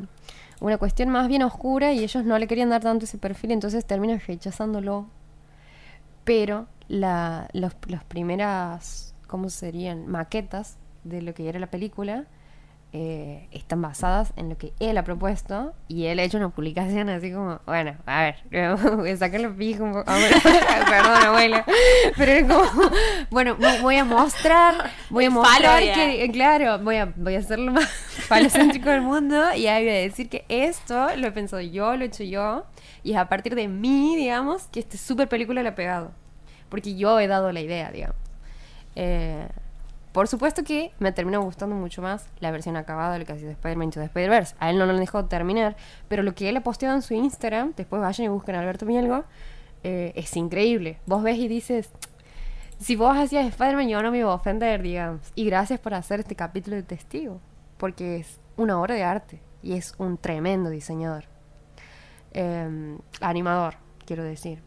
una 0.59 0.77
cuestión 0.77 1.09
más 1.09 1.27
bien 1.27 1.43
oscura 1.43 1.91
y 1.93 2.03
ellos 2.03 2.23
no 2.25 2.37
le 2.39 2.47
querían 2.47 2.69
dar 2.69 2.81
tanto 2.81 3.05
ese 3.05 3.17
perfil, 3.17 3.51
entonces 3.51 3.85
terminan 3.85 4.19
rechazándolo. 4.25 5.07
Pero 6.23 6.67
la, 6.87 7.47
los, 7.53 7.73
las 7.87 8.03
primeras, 8.03 9.13
¿cómo 9.27 9.49
serían? 9.49 10.07
Maquetas 10.07 10.77
de 11.03 11.21
lo 11.21 11.33
que 11.33 11.47
era 11.47 11.57
la 11.59 11.67
película 11.67 12.25
eh, 12.93 13.47
están 13.51 13.81
basadas 13.81 14.33
en 14.37 14.49
lo 14.49 14.57
que 14.57 14.73
él 14.79 14.97
ha 14.97 15.03
propuesto 15.03 15.73
y 15.87 16.05
él 16.05 16.19
ha 16.19 16.23
hecho 16.23 16.37
una 16.37 16.49
publicación 16.49 17.09
así 17.09 17.31
como, 17.31 17.59
bueno, 17.65 17.95
a 18.05 18.21
ver, 18.51 18.75
voy 18.97 19.09
a 19.11 19.17
sacarle 19.17 19.49
pijo 19.49 19.83
un 19.83 19.91
poco, 19.93 20.05
perdón 20.89 21.23
abuela, 21.25 21.65
pero 22.17 22.31
es 22.31 22.43
como, 22.45 22.89
bueno, 23.29 23.57
vo- 23.57 23.81
voy 23.81 23.97
a 23.97 24.05
mostrar, 24.05 24.89
voy 25.09 25.25
a 25.25 25.29
mostrar 25.29 25.81
que, 25.93 26.23
eh, 26.23 26.31
claro, 26.31 26.79
voy 26.79 26.95
a, 26.97 27.13
voy 27.15 27.35
a 27.35 27.41
ser 27.41 27.59
lo 27.59 27.73
más 27.73 27.87
falocéntrico 28.27 28.89
del 28.89 29.01
mundo 29.01 29.53
y 29.55 29.67
ahí 29.67 29.85
voy 29.85 29.93
a 29.93 29.99
decir 29.99 30.29
que 30.29 30.45
esto 30.49 31.15
lo 31.15 31.27
he 31.27 31.31
pensado 31.31 31.61
yo, 31.61 31.95
lo 31.95 32.03
he 32.03 32.07
hecho 32.07 32.23
yo 32.23 32.65
y 33.03 33.13
es 33.13 33.17
a 33.17 33.29
partir 33.29 33.55
de 33.55 33.67
mí, 33.67 34.15
digamos, 34.15 34.67
que 34.67 34.79
esta 34.79 34.97
super 34.97 35.29
película 35.29 35.63
la 35.63 35.69
ha 35.69 35.75
pegado, 35.75 36.11
porque 36.69 36.95
yo 36.95 37.19
he 37.19 37.27
dado 37.27 37.51
la 37.51 37.61
idea, 37.61 37.91
digamos. 37.91 38.17
Eh, 38.95 39.47
por 40.11 40.27
supuesto 40.27 40.63
que 40.63 40.91
me 40.97 41.11
terminó 41.11 41.41
gustando 41.43 41.75
mucho 41.75 42.01
más 42.01 42.27
la 42.39 42.49
versión 42.49 42.75
acabada 42.75 43.13
de 43.13 43.19
lo 43.19 43.25
que 43.25 43.33
ha 43.33 43.37
sido 43.37 43.51
Spider-Man 43.51 43.91
the 43.91 44.03
Spider-Verse. 44.03 44.55
A 44.59 44.71
él 44.71 44.79
no 44.79 44.87
lo 44.87 44.97
dejó 44.97 45.25
terminar, 45.25 45.75
pero 46.07 46.23
lo 46.23 46.33
que 46.33 46.49
él 46.49 46.57
ha 46.57 46.61
posteado 46.61 46.95
en 46.95 47.03
su 47.03 47.13
Instagram, 47.13 47.73
después 47.77 48.01
vayan 48.01 48.25
y 48.25 48.27
busquen 48.29 48.55
a 48.55 48.61
Alberto 48.61 48.87
Mielgo, 48.87 49.25
eh, 49.83 50.13
es 50.15 50.35
increíble. 50.35 50.97
Vos 51.05 51.21
ves 51.21 51.37
y 51.37 51.47
dices, 51.47 51.91
si 52.79 52.95
vos 52.95 53.15
hacías 53.15 53.45
Spider-Man 53.45 53.89
yo 53.89 54.01
no 54.01 54.09
me 54.09 54.17
iba 54.17 54.31
a 54.31 54.35
ofender, 54.35 54.81
digamos. 54.81 55.21
Y 55.35 55.45
gracias 55.45 55.79
por 55.79 55.93
hacer 55.93 56.21
este 56.21 56.35
capítulo 56.35 56.75
de 56.75 56.83
testigo, 56.83 57.39
porque 57.77 58.17
es 58.17 58.39
una 58.57 58.79
obra 58.79 58.95
de 58.95 59.03
arte 59.03 59.39
y 59.63 59.73
es 59.73 59.93
un 59.97 60.17
tremendo 60.17 60.69
diseñador. 60.69 61.25
Eh, 62.33 62.97
animador, 63.21 63.75
quiero 64.05 64.23
decir. 64.23 64.59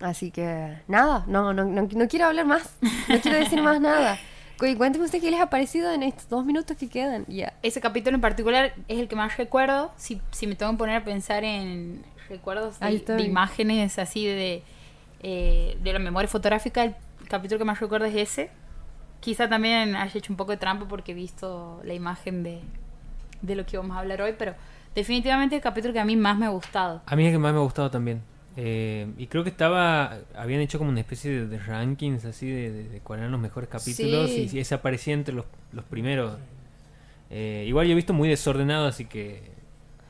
Así 0.00 0.30
que 0.30 0.78
nada, 0.88 1.24
no, 1.28 1.52
no, 1.52 1.64
no, 1.64 1.82
no 1.90 2.08
quiero 2.08 2.26
hablar 2.26 2.44
más, 2.46 2.74
no 3.08 3.20
quiero 3.20 3.38
decir 3.38 3.62
más 3.62 3.80
nada. 3.80 4.18
Cu- 4.58 4.76
Cuénteme 4.76 5.04
usted 5.04 5.20
qué 5.20 5.30
les 5.30 5.40
ha 5.40 5.46
parecido 5.48 5.92
en 5.92 6.02
estos 6.02 6.28
dos 6.28 6.44
minutos 6.44 6.76
que 6.76 6.88
quedan. 6.88 7.24
Ya. 7.28 7.52
Ese 7.62 7.80
capítulo 7.80 8.16
en 8.16 8.20
particular 8.20 8.74
es 8.88 8.98
el 8.98 9.06
que 9.08 9.14
más 9.16 9.36
recuerdo. 9.36 9.92
Si, 9.96 10.20
si 10.32 10.46
me 10.46 10.56
tengo 10.56 10.72
que 10.72 10.78
poner 10.78 10.96
a 10.96 11.04
pensar 11.04 11.44
en 11.44 12.04
recuerdos 12.28 12.80
de 13.16 13.22
imágenes 13.22 13.98
así 13.98 14.26
de, 14.26 14.62
eh, 15.22 15.78
de 15.82 15.92
la 15.92 15.98
memoria 16.00 16.28
fotográfica, 16.28 16.82
el 16.84 16.94
capítulo 17.28 17.58
que 17.58 17.64
más 17.64 17.78
recuerdo 17.78 18.06
es 18.06 18.16
ese. 18.16 18.50
Quizá 19.22 19.48
también 19.48 19.96
haya 19.96 20.18
hecho 20.18 20.32
un 20.32 20.36
poco 20.36 20.50
de 20.50 20.58
trampa 20.58 20.86
porque 20.86 21.12
he 21.12 21.14
visto 21.14 21.80
la 21.84 21.94
imagen 21.94 22.42
de, 22.42 22.60
de 23.40 23.54
lo 23.54 23.64
que 23.64 23.78
vamos 23.78 23.96
a 23.96 24.00
hablar 24.00 24.20
hoy, 24.20 24.34
pero 24.38 24.54
definitivamente 24.94 25.56
el 25.56 25.62
capítulo 25.62 25.94
que 25.94 26.00
a 26.00 26.04
mí 26.04 26.16
más 26.16 26.36
me 26.36 26.44
ha 26.46 26.50
gustado. 26.50 27.00
A 27.06 27.16
mí 27.16 27.22
es 27.22 27.28
el 27.28 27.34
que 27.36 27.38
más 27.38 27.52
me 27.52 27.58
ha 27.60 27.62
gustado 27.62 27.90
también. 27.90 28.20
Eh, 28.56 29.06
y 29.16 29.28
creo 29.28 29.44
que 29.44 29.48
estaba. 29.50 30.18
Habían 30.36 30.60
hecho 30.60 30.76
como 30.76 30.90
una 30.90 31.00
especie 31.00 31.30
de, 31.30 31.46
de 31.46 31.58
rankings 31.58 32.24
así 32.26 32.50
de, 32.50 32.70
de- 32.70 32.88
de 32.90 33.00
cuáles 33.00 33.22
eran 33.22 33.32
los 33.32 33.40
mejores 33.40 33.70
capítulos. 33.70 34.28
Sí. 34.28 34.50
Y, 34.52 34.58
ese 34.58 34.74
aparecía 34.74 35.14
entre 35.14 35.32
los, 35.34 35.46
los 35.72 35.84
primeros. 35.86 36.36
Eh, 37.30 37.64
igual 37.66 37.86
yo 37.86 37.92
he 37.92 37.96
visto 37.96 38.12
muy 38.12 38.28
desordenado, 38.28 38.86
así 38.86 39.06
que. 39.06 39.50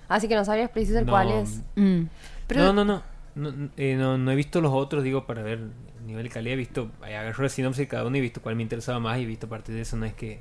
Así 0.09 0.27
que 0.27 0.35
no 0.35 0.45
sabrías 0.45 0.71
precisar 0.71 1.05
No. 1.05 1.13
cuál 1.13 1.31
es. 1.31 1.63
Mm. 1.77 2.03
Pero- 2.49 2.65
no, 2.65 2.73
no, 2.73 2.85
no. 2.85 3.03
No, 3.35 3.71
eh, 3.77 3.95
no, 3.97 4.19
no 4.19 4.31
he 4.31 4.35
visto 4.35 4.61
los 4.61 4.73
otros, 4.73 5.05
digo, 5.05 5.25
para 5.27 5.43
ver 5.43 5.61
nivel 6.07 6.25
de 6.25 6.31
calidad. 6.31 6.55
He 6.55 6.57
visto. 6.57 6.91
eh, 7.07 7.17
Agarró 7.17 7.43
la 7.45 7.49
sinopsis 7.49 7.79
de 7.81 7.89
cada 7.89 8.07
uno 8.07 8.17
y 8.17 8.19
he 8.21 8.23
visto 8.23 8.43
cuál 8.43 8.57
me 8.57 8.63
interesaba 8.63 8.99
más. 9.01 9.19
Y 9.19 9.23
he 9.23 9.27
visto 9.27 9.47
a 9.47 9.51
partir 9.51 9.75
de 9.75 9.83
eso, 9.83 9.97
no 9.97 10.05
es 10.07 10.15
que. 10.15 10.41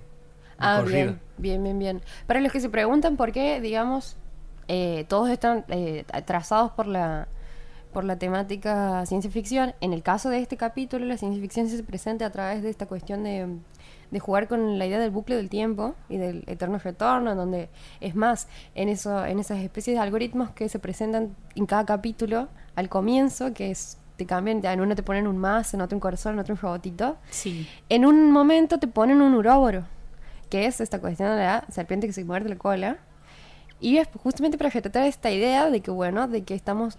Ah, 0.57 0.81
corrido. 0.81 1.17
bien, 1.37 1.63
bien, 1.63 1.63
bien, 1.63 1.79
bien. 1.79 2.01
Para 2.27 2.39
los 2.39 2.51
que 2.51 2.59
se 2.59 2.69
preguntan 2.69 3.17
por 3.17 3.31
qué, 3.31 3.59
digamos, 3.61 4.15
eh, 4.67 5.05
todos 5.09 5.29
están 5.29 5.65
eh, 5.69 6.05
trazados 6.25 6.71
por 6.71 6.87
la 6.87 7.27
por 7.93 8.05
la 8.05 8.17
temática 8.17 9.05
ciencia 9.05 9.29
ficción. 9.29 9.73
En 9.81 9.91
el 9.91 10.01
caso 10.01 10.29
de 10.29 10.39
este 10.39 10.55
capítulo, 10.55 11.05
la 11.05 11.17
ciencia 11.17 11.41
ficción 11.41 11.67
se 11.67 11.83
presenta 11.83 12.25
a 12.25 12.29
través 12.31 12.63
de 12.63 12.69
esta 12.69 12.85
cuestión 12.85 13.23
de, 13.25 13.57
de 14.11 14.19
jugar 14.21 14.47
con 14.47 14.79
la 14.79 14.85
idea 14.85 14.97
del 14.97 15.11
bucle 15.11 15.35
del 15.35 15.49
tiempo 15.49 15.95
y 16.07 16.15
del 16.17 16.45
eterno 16.47 16.77
retorno, 16.79 17.31
en 17.31 17.37
donde 17.37 17.69
es 17.99 18.15
más, 18.15 18.47
en 18.75 18.87
eso, 18.87 19.25
en 19.25 19.39
esas 19.39 19.59
especies 19.59 19.97
de 19.97 20.01
algoritmos 20.01 20.51
que 20.51 20.69
se 20.69 20.79
presentan 20.79 21.35
en 21.55 21.65
cada 21.65 21.85
capítulo 21.85 22.47
al 22.75 22.87
comienzo, 22.87 23.53
que 23.53 23.71
es 23.71 23.97
te 24.23 24.27
cambian, 24.27 24.63
en 24.63 24.81
uno 24.81 24.95
te 24.95 25.03
ponen 25.03 25.25
un 25.27 25.37
más, 25.37 25.73
en 25.73 25.81
otro 25.81 25.95
un 25.95 25.99
corazón, 25.99 26.33
en 26.33 26.39
otro 26.39 26.53
un 26.55 26.61
robotito. 26.61 27.17
Sí. 27.29 27.67
En 27.89 28.05
un 28.05 28.31
momento 28.31 28.77
te 28.79 28.87
ponen 28.87 29.21
un 29.21 29.33
uróboro, 29.33 29.83
que 30.49 30.65
es 30.65 30.79
esta 30.81 30.99
cuestión 30.99 31.29
de 31.29 31.43
la 31.43 31.63
serpiente 31.69 32.07
que 32.07 32.13
se 32.13 32.23
muerde 32.23 32.49
la 32.49 32.55
cola. 32.57 32.97
Y 33.79 33.97
es 33.97 34.07
justamente 34.23 34.57
para 34.57 34.69
retratar 34.69 35.03
esta 35.07 35.31
idea 35.31 35.69
de 35.69 35.81
que, 35.81 35.89
bueno, 35.91 36.27
de 36.27 36.43
que 36.43 36.53
estamos, 36.53 36.97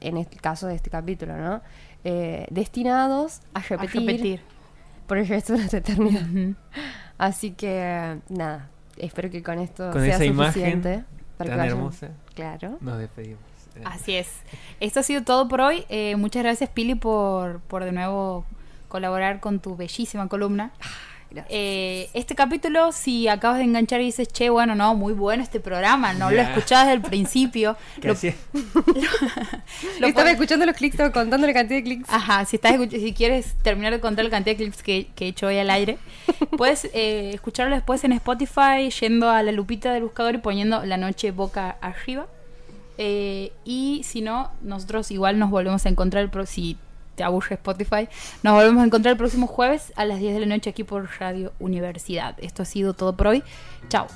en 0.00 0.16
el 0.16 0.26
caso 0.26 0.66
de 0.66 0.74
este 0.74 0.90
capítulo, 0.90 1.36
¿no? 1.36 1.60
Eh, 2.02 2.46
destinados 2.50 3.40
a 3.54 3.60
A 3.60 3.62
repetir, 3.62 4.00
repetir. 4.00 4.40
por 5.06 5.18
el 5.18 5.28
resto 5.28 5.52
de 5.52 5.60
nuestra 5.60 5.78
eternidad. 5.78 6.22
Ujú. 6.28 6.54
Así 7.18 7.52
que, 7.52 8.18
nada, 8.28 8.68
espero 8.96 9.30
que 9.30 9.42
con 9.44 9.58
esto 9.60 9.90
Con 9.92 10.02
sea 10.02 10.16
esa 10.16 10.24
imagen 10.24 10.52
suficiente. 10.52 11.04
para 11.38 11.50
que 11.50 11.56
tan 11.56 11.58
vayan- 11.66 11.76
hermosa. 11.78 12.08
Claro. 12.34 12.78
Nos 12.80 12.98
despedimos. 12.98 13.40
Eh, 13.76 13.82
Así 13.84 14.14
es. 14.16 14.28
Esto 14.80 15.00
ha 15.00 15.02
sido 15.02 15.22
todo 15.22 15.48
por 15.48 15.60
hoy. 15.60 15.84
Eh, 15.88 16.16
muchas 16.16 16.42
gracias, 16.42 16.70
Pili, 16.70 16.94
por, 16.94 17.60
por 17.60 17.84
de 17.84 17.92
nuevo 17.92 18.44
colaborar 18.88 19.40
con 19.40 19.60
tu 19.60 19.76
bellísima 19.76 20.28
columna. 20.28 20.70
Gracias. 21.30 21.52
Eh, 21.52 22.10
este 22.14 22.36
capítulo, 22.36 22.92
si 22.92 23.26
acabas 23.26 23.58
de 23.58 23.64
enganchar 23.64 24.00
y 24.00 24.04
dices, 24.04 24.28
che, 24.28 24.50
bueno, 24.50 24.76
no, 24.76 24.94
muy 24.94 25.12
bueno 25.14 25.42
este 25.42 25.58
programa, 25.58 26.12
no 26.14 26.30
lo 26.30 26.40
escuchabas 26.40 26.86
desde 26.86 26.96
el 26.98 27.02
principio. 27.02 27.76
¿qué 28.00 28.08
lo- 30.00 30.06
Estaba 30.06 30.30
escuchando 30.30 30.64
los 30.66 30.76
clics, 30.76 30.94
estaba 30.94 31.10
contando 31.12 31.44
la 31.46 31.52
cantidad 31.52 31.78
de 31.78 31.82
clics. 31.82 32.08
Ajá, 32.08 32.44
si, 32.44 32.56
estás 32.56 32.76
si 32.90 33.12
quieres 33.12 33.54
terminar 33.62 33.92
de 33.92 33.98
contar 34.00 34.24
la 34.24 34.30
cantidad 34.30 34.56
de 34.56 34.62
clips 34.64 34.82
que, 34.84 35.08
que 35.16 35.24
he 35.24 35.28
hecho 35.28 35.48
hoy 35.48 35.58
al 35.58 35.70
aire, 35.70 35.98
puedes 36.56 36.84
eh, 36.94 37.32
escucharlo 37.34 37.74
después 37.74 38.04
en 38.04 38.12
Spotify, 38.12 38.90
yendo 39.00 39.28
a 39.28 39.42
la 39.42 39.50
lupita 39.50 39.92
del 39.92 40.04
buscador 40.04 40.36
y 40.36 40.38
poniendo 40.38 40.84
la 40.84 40.96
noche 40.96 41.32
boca 41.32 41.76
arriba. 41.80 42.26
Eh, 42.98 43.52
y 43.64 44.02
si 44.04 44.20
no, 44.20 44.50
nosotros 44.62 45.10
igual 45.10 45.38
nos 45.38 45.50
volvemos 45.50 45.84
a 45.86 45.88
encontrar, 45.88 46.30
si 46.46 46.78
te 47.14 47.24
aburre 47.24 47.54
Spotify, 47.54 48.08
nos 48.42 48.54
volvemos 48.54 48.82
a 48.82 48.86
encontrar 48.86 49.12
el 49.12 49.18
próximo 49.18 49.46
jueves 49.46 49.92
a 49.96 50.04
las 50.04 50.18
10 50.18 50.34
de 50.34 50.40
la 50.40 50.46
noche 50.46 50.70
aquí 50.70 50.84
por 50.84 51.08
Radio 51.18 51.52
Universidad. 51.58 52.36
Esto 52.38 52.62
ha 52.62 52.66
sido 52.66 52.94
todo 52.94 53.16
por 53.16 53.28
hoy. 53.28 53.42
Chao. 53.88 54.06